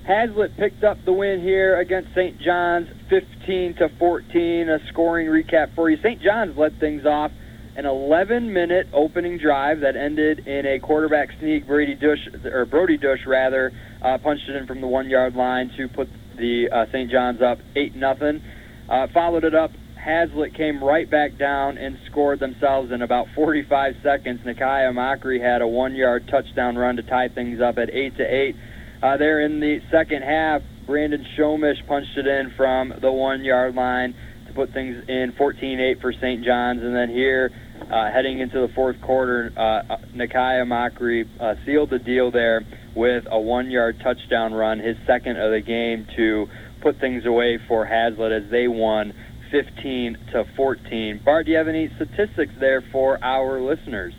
Haslett 0.07 0.57
picked 0.57 0.83
up 0.83 0.97
the 1.05 1.13
win 1.13 1.39
here 1.39 1.79
against 1.79 2.09
St. 2.15 2.41
John's, 2.41 2.87
15 3.11 3.75
to 3.75 3.89
14. 3.99 4.69
A 4.69 4.79
scoring 4.91 5.27
recap 5.27 5.75
for 5.75 5.87
you. 5.87 5.97
St. 6.01 6.19
John's 6.19 6.57
led 6.57 6.79
things 6.79 7.05
off 7.05 7.29
an 7.75 7.85
11-minute 7.85 8.87
opening 8.91 9.37
drive 9.37 9.81
that 9.81 9.95
ended 9.95 10.47
in 10.47 10.65
a 10.65 10.79
quarterback 10.79 11.29
sneak. 11.39 11.67
Brady 11.67 11.93
Dush 11.93 12.27
or 12.43 12.65
Brody 12.65 12.97
Dush 12.97 13.19
rather 13.27 13.71
uh, 14.03 14.17
punched 14.17 14.49
it 14.49 14.55
in 14.55 14.65
from 14.65 14.81
the 14.81 14.87
one-yard 14.87 15.35
line 15.35 15.69
to 15.77 15.87
put 15.89 16.07
the 16.39 16.67
uh, 16.73 16.85
St. 16.87 17.11
John's 17.11 17.43
up 17.43 17.59
eight 17.75 17.95
nothing. 17.95 18.41
Uh, 18.89 19.05
followed 19.13 19.43
it 19.43 19.53
up 19.53 19.69
Haslett 19.99 20.55
came 20.55 20.83
right 20.83 21.09
back 21.09 21.37
down 21.37 21.77
and 21.77 21.97
scored 22.09 22.39
themselves 22.39 22.91
in 22.91 23.01
about 23.01 23.27
45 23.35 23.95
seconds. 24.01 24.39
Nakai 24.45 24.89
Amachree 24.89 25.41
had 25.41 25.61
a 25.61 25.67
one-yard 25.67 26.27
touchdown 26.29 26.77
run 26.77 26.95
to 26.95 27.03
tie 27.03 27.27
things 27.27 27.59
up 27.61 27.77
at 27.77 27.89
eight 27.89 28.15
to 28.17 28.23
eight. 28.23 28.55
Uh, 29.03 29.17
there 29.17 29.41
in 29.41 29.59
the 29.59 29.79
second 29.91 30.23
half, 30.23 30.61
Brandon 30.85 31.25
Shomish 31.37 31.85
punched 31.87 32.17
it 32.17 32.27
in 32.27 32.51
from 32.55 32.93
the 33.01 33.11
one-yard 33.11 33.75
line 33.75 34.15
to 34.47 34.53
put 34.53 34.71
things 34.73 35.03
in 35.07 35.33
14-8 35.37 36.01
for 36.01 36.13
St. 36.13 36.43
John's. 36.45 36.81
And 36.81 36.95
then 36.95 37.09
here, 37.09 37.51
uh, 37.91 38.11
heading 38.11 38.39
into 38.39 38.65
the 38.65 38.73
fourth 38.73 38.99
quarter, 39.01 39.51
uh, 39.55 39.97
Nakai 40.15 40.63
Amachree 40.63 41.27
uh, 41.39 41.55
sealed 41.65 41.89
the 41.89 41.99
deal 41.99 42.31
there 42.31 42.65
with 42.95 43.25
a 43.29 43.39
one-yard 43.39 43.99
touchdown 44.01 44.53
run, 44.53 44.79
his 44.79 44.95
second 45.05 45.37
of 45.37 45.51
the 45.51 45.61
game, 45.61 46.07
to 46.15 46.47
put 46.81 46.99
things 46.99 47.25
away 47.25 47.59
for 47.67 47.85
Haslett 47.85 48.31
as 48.31 48.49
they 48.49 48.67
won 48.67 49.13
15 49.51 50.17
to 50.31 50.45
14. 50.55 51.21
Bart, 51.23 51.45
do 51.45 51.51
you 51.51 51.57
have 51.57 51.67
any 51.67 51.89
statistics 51.95 52.53
there 52.59 52.83
for 52.91 53.23
our 53.23 53.61
listeners? 53.61 54.13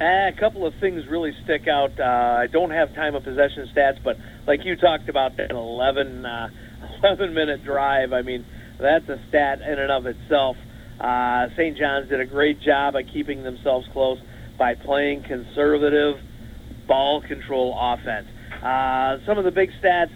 Uh, 0.00 0.28
a 0.28 0.32
couple 0.38 0.66
of 0.66 0.74
things 0.80 1.06
really 1.08 1.32
stick 1.44 1.68
out. 1.68 1.98
Uh, 1.98 2.02
I 2.02 2.46
don't 2.46 2.70
have 2.70 2.94
time 2.94 3.14
of 3.14 3.24
possession 3.24 3.68
stats, 3.74 4.02
but 4.02 4.16
like 4.46 4.64
you 4.64 4.76
talked 4.76 5.08
about, 5.08 5.36
that 5.36 5.50
11, 5.50 6.24
uh, 6.24 6.48
11 7.02 7.34
minute 7.34 7.64
drive. 7.64 8.12
I 8.12 8.22
mean, 8.22 8.44
that's 8.80 9.08
a 9.08 9.20
stat 9.28 9.60
in 9.60 9.78
and 9.78 9.92
of 9.92 10.06
itself. 10.06 10.56
Uh, 10.98 11.48
St. 11.56 11.76
John's 11.76 12.08
did 12.08 12.20
a 12.20 12.26
great 12.26 12.60
job 12.60 12.96
at 12.96 13.12
keeping 13.12 13.42
themselves 13.42 13.86
close 13.92 14.18
by 14.58 14.74
playing 14.74 15.24
conservative 15.24 16.16
ball 16.86 17.22
control 17.22 17.76
offense. 17.78 18.26
Uh, 18.62 19.18
some 19.26 19.38
of 19.38 19.44
the 19.44 19.50
big 19.50 19.70
stats. 19.82 20.10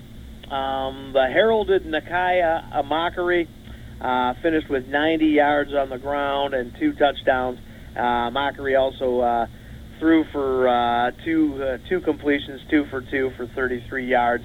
Um, 0.51 1.13
the 1.13 1.27
heralded 1.27 1.83
Nakai 1.83 2.73
Amachree 2.73 3.49
uh, 4.01 4.35
finished 4.43 4.69
with 4.69 4.87
90 4.87 5.27
yards 5.27 5.71
on 5.73 5.91
the 5.91 5.99
ground 5.99 6.55
and 6.55 6.73
two 6.79 6.93
touchdowns. 6.95 7.59
Uh, 7.97 8.31
Amachree 8.31 8.79
also 8.79 9.21
uh, 9.21 9.47
threw 9.99 10.25
for 10.33 10.69
uh, 10.69 11.11
two 11.25 11.63
uh, 11.63 11.89
two 11.89 12.01
completions, 12.01 12.61
two 12.71 12.85
for 12.91 13.01
two 13.11 13.31
for 13.37 13.47
33 13.55 14.07
yards. 14.07 14.45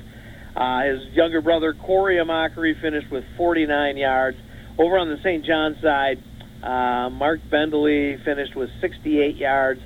Uh, 0.56 0.84
his 0.84 1.14
younger 1.14 1.42
brother 1.42 1.74
Corey 1.74 2.18
Amachree 2.18 2.80
finished 2.82 3.10
with 3.12 3.24
49 3.38 3.98
yards, 3.98 4.38
Over 4.78 4.98
on 4.98 5.10
the 5.10 5.18
St. 5.24 5.46
John 5.46 5.78
side, 5.82 6.22
uh, 6.62 7.10
Mark 7.10 7.40
Bendeley 7.50 8.18
finished 8.26 8.56
with 8.56 8.70
68 8.82 9.38
yards. 9.38 9.80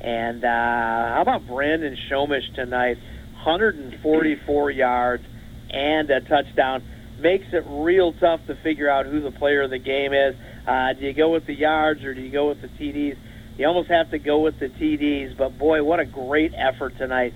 And 0.00 0.44
uh, 0.44 0.48
how 0.48 1.18
about 1.20 1.46
Brandon 1.46 1.96
Shomish 2.10 2.54
tonight? 2.54 2.96
144 3.44 4.70
yards 4.70 5.22
and 5.70 6.10
a 6.10 6.20
touchdown. 6.20 6.82
Makes 7.20 7.46
it 7.52 7.64
real 7.66 8.12
tough 8.12 8.40
to 8.46 8.56
figure 8.62 8.90
out 8.90 9.06
who 9.06 9.20
the 9.20 9.30
player 9.30 9.62
of 9.62 9.70
the 9.70 9.78
game 9.78 10.12
is. 10.12 10.34
Uh, 10.66 10.92
do 10.92 11.06
you 11.06 11.14
go 11.14 11.32
with 11.32 11.46
the 11.46 11.54
yards 11.54 12.04
or 12.04 12.14
do 12.14 12.20
you 12.20 12.30
go 12.30 12.48
with 12.48 12.60
the 12.60 12.68
TDs? 12.68 13.16
You 13.56 13.66
almost 13.66 13.88
have 13.88 14.10
to 14.10 14.18
go 14.18 14.40
with 14.40 14.60
the 14.60 14.68
TDs, 14.68 15.36
but 15.38 15.58
boy, 15.58 15.82
what 15.82 15.98
a 15.98 16.04
great 16.04 16.52
effort 16.54 16.92
tonight 16.98 17.32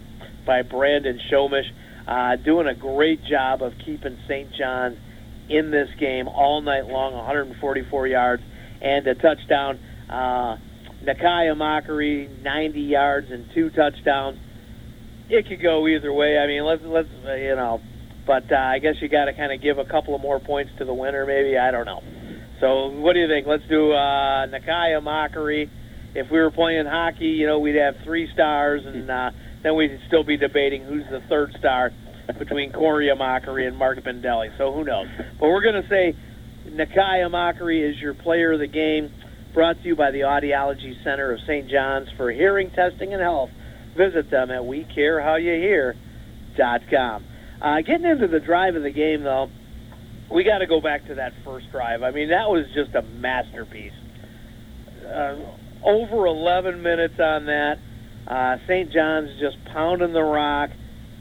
by 0.47 0.63
Brandon 0.63 1.19
Shomish. 1.33 1.71
Uh, 2.07 2.37
doing 2.37 2.67
a 2.67 2.75
great 2.75 3.25
job 3.25 3.63
of 3.63 3.73
keeping 3.85 4.19
St. 4.27 4.53
John's 4.59 4.99
in 5.49 5.71
this 5.71 5.89
game 5.99 6.29
all 6.29 6.61
night 6.61 6.87
long, 6.87 7.15
144 7.15 8.07
yards 8.07 8.43
and 8.81 9.07
a 9.07 9.15
touchdown. 9.15 9.79
Uh, 10.09 10.57
Nakai 11.05 11.53
Amachree, 11.53 12.43
90 12.43 12.81
yards 12.81 13.31
and 13.31 13.47
two 13.55 13.71
touchdowns. 13.71 14.39
It 15.29 15.47
could 15.49 15.63
go 15.63 15.87
either 15.87 16.13
way. 16.13 16.39
I 16.39 16.47
mean, 16.47 16.65
let's 16.65 16.83
let's 16.85 17.09
you 17.25 17.55
know, 17.55 17.81
but 18.31 18.45
uh, 18.53 18.57
I 18.57 18.79
guess 18.79 18.95
you 19.01 19.09
got 19.09 19.25
to 19.25 19.33
kind 19.33 19.53
of 19.53 19.61
give 19.61 19.79
a 19.79 19.85
couple 19.85 20.15
of 20.15 20.21
more 20.21 20.39
points 20.39 20.71
to 20.79 20.85
the 20.85 20.95
winner, 20.95 21.27
maybe. 21.27 21.59
I 21.59 21.73
don't 21.73 21.85
know. 21.85 22.01
So, 22.61 22.91
what 23.01 23.15
do 23.15 23.19
you 23.19 23.27
think? 23.27 23.49
Let's 23.49 23.67
do 23.69 23.91
uh, 23.91 24.47
Nakai 24.47 24.95
Amachree. 24.95 25.69
If 26.15 26.31
we 26.31 26.39
were 26.39 26.53
playing 26.53 26.87
hockey, 26.87 27.25
you 27.25 27.49
know, 27.49 27.59
we'd 27.59 27.75
have 27.75 27.97
three 28.05 28.33
stars, 28.33 28.83
and 28.87 29.11
uh, 29.11 29.33
then 29.65 29.75
we'd 29.75 29.99
still 30.07 30.23
be 30.23 30.37
debating 30.37 30.85
who's 30.85 31.03
the 31.11 31.19
third 31.29 31.53
star 31.59 31.91
between 32.39 32.71
Corey 32.71 33.09
Amachree 33.09 33.67
and 33.67 33.77
Mark 33.77 33.99
Bendelli. 33.99 34.57
So 34.59 34.73
who 34.73 34.85
knows? 34.85 35.09
But 35.41 35.49
we're 35.49 35.63
going 35.63 35.83
to 35.83 35.89
say 35.89 36.15
Nakai 36.69 37.29
Amachree 37.29 37.83
is 37.83 37.99
your 37.99 38.15
player 38.15 38.53
of 38.53 38.61
the 38.61 38.69
game. 38.69 39.11
Brought 39.55 39.83
to 39.83 39.89
you 39.89 39.97
by 39.97 40.13
the 40.13 40.21
Audiology 40.21 41.03
Center 41.03 41.33
of 41.33 41.41
St. 41.49 41.69
John's 41.69 42.07
for 42.17 42.31
hearing 42.31 42.71
testing 42.71 43.13
and 43.13 43.21
health. 43.21 43.51
Visit 43.97 44.31
them 44.31 44.53
at 44.53 44.63
WeCareHowYouHear.com. 44.63 47.25
Uh, 47.61 47.81
getting 47.83 48.07
into 48.07 48.27
the 48.27 48.41
drive 48.41 48.75
of 48.75 48.83
the 48.83 48.91
game, 48.91 49.23
though, 49.23 49.51
we 50.31 50.45
got 50.45 50.59
to 50.59 50.67
go 50.67 50.81
back 50.81 51.07
to 51.09 51.17
that 51.17 51.33
first 51.45 51.71
drive. 51.71 52.03
I 52.03 52.11
mean, 52.11 52.31
that 52.31 52.49
was 52.49 52.67
just 52.75 52.95
a 52.95 53.03
masterpiece. 53.03 53.93
Uh, 55.05 55.37
over 55.85 56.27
11 56.27 56.83
minutes 56.83 57.19
on 57.19 57.47
that. 57.47 57.79
Uh, 58.27 58.57
St. 58.67 58.93
John's 58.93 59.31
just 59.41 59.57
pounding 59.73 60.13
the 60.13 60.23
rock, 60.23 60.71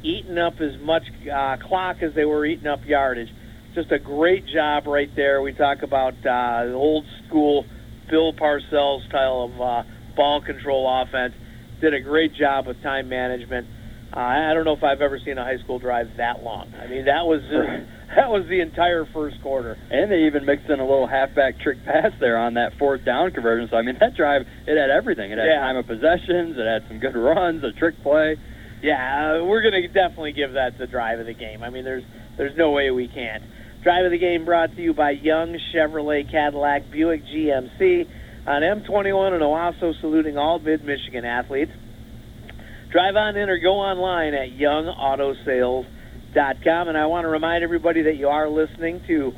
eating 0.03 0.37
up 0.37 0.61
as 0.61 0.79
much 0.79 1.03
uh, 1.31 1.57
clock 1.57 1.97
as 2.01 2.13
they 2.13 2.25
were 2.25 2.45
eating 2.45 2.67
up 2.67 2.85
yardage. 2.85 3.29
Just 3.73 3.91
a 3.91 3.99
great 3.99 4.45
job 4.45 4.87
right 4.87 5.09
there. 5.15 5.41
We 5.41 5.53
talk 5.53 5.81
about 5.81 6.13
uh, 6.25 6.71
old 6.73 7.05
school 7.27 7.65
Bill 8.09 8.33
Parcells 8.33 9.07
style 9.07 9.51
of 9.51 9.61
uh, 9.61 9.83
ball 10.15 10.41
control 10.41 10.87
offense. 11.01 11.33
Did 11.81 11.93
a 11.93 12.01
great 12.01 12.33
job 12.33 12.67
with 12.67 12.81
time 12.81 13.09
management. 13.09 13.67
Uh, 14.15 14.19
I 14.19 14.53
don't 14.53 14.65
know 14.65 14.73
if 14.73 14.83
I've 14.83 15.01
ever 15.01 15.19
seen 15.23 15.37
a 15.37 15.43
high 15.43 15.59
school 15.63 15.77
drive 15.79 16.07
that 16.17 16.41
long. 16.43 16.73
I 16.73 16.87
mean, 16.87 17.05
that 17.05 17.25
was 17.27 17.41
uh, 17.43 17.85
that 18.15 18.29
was 18.29 18.45
the 18.49 18.59
entire 18.61 19.05
first 19.13 19.41
quarter. 19.43 19.77
And 19.91 20.11
they 20.11 20.25
even 20.25 20.45
mixed 20.45 20.65
in 20.69 20.79
a 20.79 20.83
little 20.83 21.05
halfback 21.07 21.59
trick 21.59 21.77
pass 21.85 22.11
there 22.19 22.37
on 22.37 22.55
that 22.55 22.73
fourth 22.79 23.05
down 23.05 23.31
conversion. 23.31 23.67
So 23.69 23.77
I 23.77 23.83
mean, 23.83 23.97
that 23.99 24.15
drive 24.15 24.41
it 24.65 24.77
had 24.77 24.89
everything. 24.89 25.31
It 25.31 25.37
had 25.37 25.45
Yeah. 25.47 25.59
time 25.59 25.77
of 25.77 25.85
possessions. 25.85 26.57
It 26.57 26.65
had 26.65 26.87
some 26.87 26.99
good 26.99 27.15
runs, 27.15 27.63
a 27.63 27.71
trick 27.71 28.01
play. 28.01 28.37
Yeah, 28.81 29.41
uh, 29.41 29.43
we're 29.43 29.61
going 29.61 29.73
to 29.73 29.87
definitely 29.89 30.31
give 30.31 30.53
that 30.53 30.77
the 30.77 30.87
drive 30.87 31.19
of 31.19 31.25
the 31.25 31.33
game. 31.33 31.63
I 31.63 31.69
mean, 31.69 31.83
there's 31.83 32.03
there's 32.37 32.55
no 32.57 32.71
way 32.71 32.89
we 32.91 33.07
can't. 33.09 33.43
Drive 33.83 34.05
of 34.05 34.11
the 34.11 34.17
game 34.17 34.43
brought 34.45 34.75
to 34.75 34.81
you 34.81 34.93
by 34.93 35.11
Young 35.11 35.55
Chevrolet 35.73 36.29
Cadillac 36.31 36.89
Buick 36.91 37.23
GMC 37.25 38.07
on 38.47 38.61
M21 38.61 39.35
in 39.35 39.41
Owosso, 39.41 39.93
saluting 40.01 40.37
all 40.37 40.59
Mid 40.59 40.83
Michigan 40.83 41.25
athletes. 41.25 41.71
Drive 42.91 43.15
on 43.15 43.37
in 43.37 43.49
or 43.49 43.59
go 43.59 43.75
online 43.75 44.33
at 44.33 44.49
youngautosales.com. 44.49 46.87
And 46.87 46.97
I 46.97 47.05
want 47.05 47.25
to 47.25 47.27
remind 47.27 47.63
everybody 47.63 48.01
that 48.03 48.15
you 48.15 48.29
are 48.29 48.49
listening 48.49 49.01
to 49.05 49.31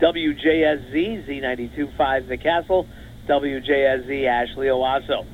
WJSZ 0.00 1.28
Z925 1.28 2.28
The 2.28 2.36
Castle, 2.36 2.86
WJSZ 3.28 4.28
Ashley 4.28 4.68
Owosso. 4.68 5.26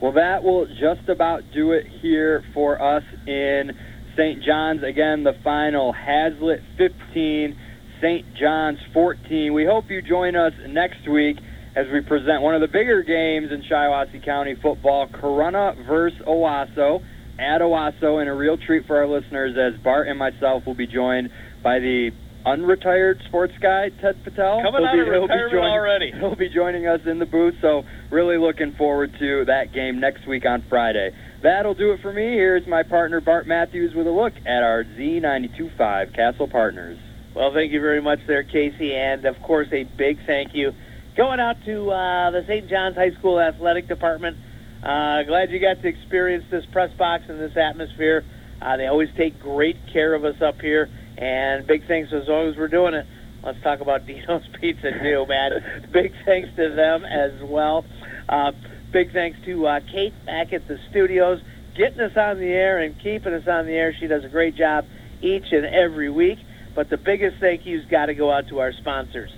Well, 0.00 0.12
that 0.12 0.44
will 0.44 0.66
just 0.66 1.08
about 1.08 1.42
do 1.52 1.72
it 1.72 1.86
here 2.00 2.44
for 2.54 2.80
us 2.80 3.02
in 3.26 3.72
St. 4.16 4.44
John's. 4.44 4.84
Again, 4.84 5.24
the 5.24 5.34
final 5.42 5.92
Haslett 5.92 6.60
15, 6.78 7.58
St. 8.00 8.24
John's 8.40 8.78
14. 8.92 9.52
We 9.52 9.64
hope 9.64 9.90
you 9.90 10.02
join 10.02 10.36
us 10.36 10.52
next 10.68 11.08
week 11.10 11.38
as 11.76 11.86
we 11.92 12.00
present 12.00 12.42
one 12.42 12.54
of 12.54 12.62
the 12.62 12.68
bigger 12.68 13.02
games 13.02 13.52
in 13.52 13.62
Shiawassee 13.70 14.24
County 14.24 14.54
football, 14.62 15.06
Corunna 15.08 15.86
versus 15.86 16.18
Owosso 16.26 17.02
at 17.38 17.60
Owosso, 17.60 18.18
and 18.20 18.30
a 18.30 18.32
real 18.32 18.56
treat 18.56 18.86
for 18.86 18.96
our 18.96 19.06
listeners 19.06 19.54
as 19.58 19.78
Bart 19.82 20.08
and 20.08 20.18
myself 20.18 20.64
will 20.66 20.74
be 20.74 20.86
joined 20.86 21.28
by 21.62 21.78
the 21.78 22.10
unretired 22.46 23.22
sports 23.26 23.52
guy 23.60 23.90
Ted 24.00 24.16
Patel. 24.24 24.62
Coming 24.62 24.80
He'll 24.80 24.88
out 24.88 24.94
be- 24.94 25.00
of 25.00 25.06
retirement 25.08 25.50
joining- 25.52 25.64
already. 25.64 26.12
He'll 26.18 26.34
be 26.36 26.48
joining 26.48 26.86
us 26.86 27.00
in 27.04 27.18
the 27.18 27.26
booth, 27.26 27.54
so 27.60 27.82
really 28.10 28.38
looking 28.38 28.72
forward 28.78 29.10
to 29.18 29.44
that 29.46 29.74
game 29.74 30.00
next 30.00 30.26
week 30.26 30.46
on 30.46 30.64
Friday. 30.70 31.10
That'll 31.42 31.74
do 31.74 31.92
it 31.92 32.00
for 32.00 32.12
me. 32.12 32.22
Here's 32.22 32.66
my 32.66 32.84
partner 32.84 33.20
Bart 33.20 33.46
Matthews 33.46 33.94
with 33.94 34.06
a 34.06 34.10
look 34.10 34.32
at 34.46 34.62
our 34.62 34.84
Z925 34.84 36.14
Castle 36.14 36.48
Partners. 36.48 36.98
Well, 37.34 37.52
thank 37.52 37.72
you 37.72 37.80
very 37.82 38.00
much 38.00 38.20
there, 38.26 38.44
Casey, 38.44 38.94
and 38.94 39.26
of 39.26 39.36
course 39.42 39.68
a 39.72 39.84
big 39.98 40.18
thank 40.26 40.54
you 40.54 40.72
going 41.16 41.40
out 41.40 41.56
to 41.64 41.90
uh, 41.90 42.30
the 42.30 42.44
St. 42.46 42.68
John's 42.68 42.94
High 42.94 43.12
School 43.18 43.40
Athletic 43.40 43.88
Department. 43.88 44.36
Uh, 44.82 45.22
glad 45.22 45.50
you 45.50 45.58
got 45.58 45.80
to 45.80 45.88
experience 45.88 46.44
this 46.50 46.64
press 46.72 46.90
box 46.98 47.24
and 47.28 47.40
this 47.40 47.56
atmosphere. 47.56 48.22
Uh, 48.60 48.76
they 48.76 48.86
always 48.86 49.08
take 49.16 49.40
great 49.40 49.76
care 49.92 50.14
of 50.14 50.24
us 50.24 50.36
up 50.42 50.60
here, 50.60 50.88
and 51.16 51.66
big 51.66 51.86
thanks 51.88 52.12
as 52.12 52.28
long 52.28 52.48
as 52.48 52.56
we're 52.56 52.68
doing 52.68 52.94
it. 52.94 53.06
Let's 53.42 53.62
talk 53.62 53.80
about 53.80 54.06
Dino's 54.06 54.46
Pizza 54.60 54.90
too, 55.02 55.24
man. 55.26 55.88
big 55.92 56.12
thanks 56.26 56.50
to 56.56 56.74
them 56.74 57.04
as 57.04 57.32
well. 57.42 57.84
Uh, 58.28 58.52
big 58.92 59.12
thanks 59.12 59.38
to 59.46 59.66
uh, 59.66 59.80
Kate 59.90 60.12
back 60.26 60.52
at 60.52 60.68
the 60.68 60.76
studios, 60.90 61.40
getting 61.76 62.00
us 62.00 62.16
on 62.16 62.38
the 62.38 62.46
air 62.46 62.82
and 62.82 62.94
keeping 63.02 63.32
us 63.32 63.48
on 63.48 63.66
the 63.66 63.72
air. 63.72 63.94
She 63.98 64.06
does 64.06 64.24
a 64.24 64.28
great 64.28 64.54
job 64.54 64.84
each 65.22 65.50
and 65.50 65.64
every 65.64 66.10
week. 66.10 66.38
But 66.74 66.90
the 66.90 66.98
biggest 66.98 67.38
thank 67.40 67.64
you's 67.64 67.86
got 67.86 68.06
to 68.06 68.14
go 68.14 68.30
out 68.30 68.48
to 68.48 68.58
our 68.58 68.72
sponsors. 68.72 69.30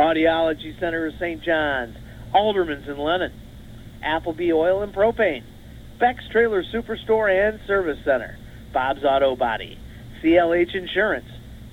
Audiology 0.00 0.80
Center 0.80 1.08
of 1.08 1.14
St. 1.20 1.42
John's, 1.42 1.94
Alderman's 2.32 2.88
in 2.88 2.96
Lennon, 2.96 3.34
Appleby 4.02 4.50
Oil 4.50 4.82
and 4.82 4.94
Propane, 4.94 5.44
Beck's 5.98 6.24
Trailer 6.32 6.64
Superstore 6.64 7.28
and 7.28 7.60
Service 7.66 7.98
Center, 8.02 8.38
Bob's 8.72 9.04
Auto 9.04 9.36
Body, 9.36 9.78
CLH 10.22 10.74
Insurance, 10.74 11.26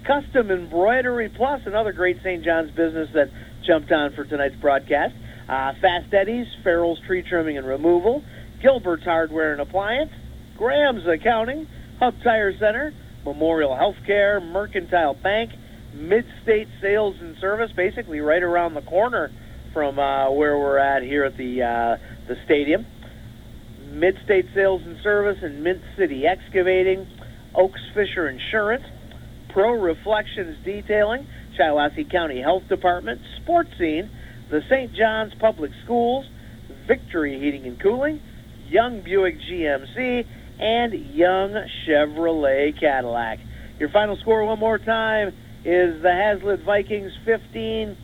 Custom 0.05 0.51
Embroidery 0.51 1.29
Plus, 1.29 1.61
another 1.65 1.93
great 1.93 2.17
St. 2.21 2.43
John's 2.43 2.71
business 2.71 3.07
that 3.13 3.29
jumped 3.65 3.93
on 3.93 4.11
for 4.13 4.25
tonight's 4.25 4.57
broadcast, 4.57 5.15
uh, 5.47 5.71
Fast 5.79 6.13
Eddie's, 6.13 6.47
Farrell's 6.65 6.99
Tree 7.07 7.23
Trimming 7.23 7.57
and 7.57 7.65
Removal, 7.65 8.25
Gilbert's 8.61 9.05
Hardware 9.05 9.53
and 9.53 9.61
Appliance, 9.61 10.11
Graham's 10.57 11.07
Accounting, 11.07 11.65
Hub 11.99 12.13
Tire 12.25 12.51
Center, 12.59 12.93
Memorial 13.23 13.71
Healthcare, 13.71 14.45
Mercantile 14.45 15.13
Bank, 15.13 15.51
Mid-State 15.97 16.67
Sales 16.81 17.15
and 17.19 17.35
Service, 17.41 17.71
basically 17.75 18.19
right 18.19 18.43
around 18.43 18.75
the 18.75 18.81
corner 18.81 19.31
from 19.73 19.97
uh, 19.99 20.31
where 20.31 20.57
we're 20.57 20.77
at 20.77 21.03
here 21.03 21.23
at 21.25 21.37
the 21.37 21.63
uh, 21.63 21.97
the 22.27 22.35
stadium. 22.45 22.85
Mid-State 23.91 24.45
Sales 24.53 24.81
and 24.85 24.97
Service 25.01 25.37
and 25.41 25.63
Mid-City 25.63 26.25
Excavating, 26.27 27.07
Oaks 27.55 27.79
Fisher 27.95 28.27
Insurance, 28.29 28.83
Pro 29.53 29.71
Reflections 29.71 30.57
Detailing, 30.63 31.25
Shiawassee 31.57 32.11
County 32.11 32.41
Health 32.41 32.63
Department, 32.69 33.21
Sports 33.41 33.69
Scene, 33.79 34.11
the 34.51 34.61
St. 34.69 34.93
John's 34.93 35.33
Public 35.39 35.71
Schools, 35.83 36.25
Victory 36.87 37.39
Heating 37.39 37.65
and 37.65 37.81
Cooling, 37.81 38.21
Young 38.67 39.01
Buick 39.01 39.35
GMC, 39.49 40.25
and 40.59 40.93
Young 41.15 41.55
Chevrolet 41.87 42.79
Cadillac. 42.79 43.39
Your 43.79 43.89
final 43.89 44.17
score 44.17 44.45
one 44.45 44.59
more 44.59 44.77
time 44.77 45.33
is 45.67 46.01
the 46.01 46.13
Haslett 46.13 46.63
Vikings 46.63 47.11
15, 47.25 47.97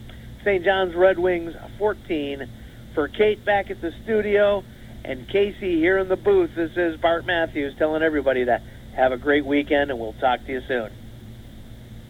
St. 0.44 0.64
John's 0.64 0.94
Red 0.94 1.18
Wings 1.18 1.54
14. 1.78 2.46
For 2.94 3.08
Kate 3.08 3.42
back 3.42 3.70
at 3.70 3.80
the 3.80 3.90
studio 4.04 4.62
and 5.02 5.26
Casey 5.26 5.80
here 5.80 5.96
in 5.96 6.08
the 6.08 6.16
booth, 6.16 6.50
this 6.54 6.72
is 6.76 7.00
Bart 7.00 7.24
Matthews 7.24 7.74
telling 7.78 8.02
everybody 8.02 8.44
to 8.44 8.60
have 8.94 9.12
a 9.12 9.16
great 9.16 9.46
weekend 9.46 9.90
and 9.90 9.98
we'll 9.98 10.12
talk 10.20 10.44
to 10.44 10.52
you 10.52 10.60
soon. 10.68 10.92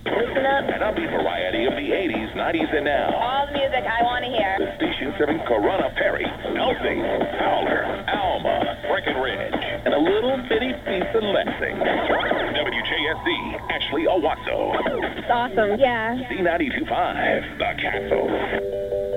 Listen 0.05 0.44
up. 0.44 0.66
An 0.66 0.83
upbeat 0.83 1.08
variety 1.08 1.65
of 1.70 1.78
the 1.78 1.86
80s, 1.86 2.34
90s, 2.34 2.76
and 2.76 2.84
now. 2.84 3.15
All 3.15 3.47
the 3.47 3.52
music 3.52 3.86
I 3.86 4.02
want 4.02 4.24
to 4.26 4.31
hear. 4.34 4.58
The 4.58 4.74
station 4.74 5.15
serving 5.16 5.39
Corunna 5.47 5.94
Perry, 5.94 6.26
Elsie, 6.26 7.00
Fowler, 7.39 8.05
Alma, 8.10 8.84
Breckenridge, 8.91 9.55
and 9.86 9.94
a 9.94 10.02
little 10.02 10.36
bitty 10.50 10.74
piece 10.83 11.15
of 11.15 11.23
Lexing. 11.23 11.78
Ashley 13.07 14.07
Owosso. 14.07 14.73
Awesome, 15.28 15.78
yeah. 15.78 16.16
C925, 16.31 17.58
The 17.58 17.74
Castle. 17.81 19.14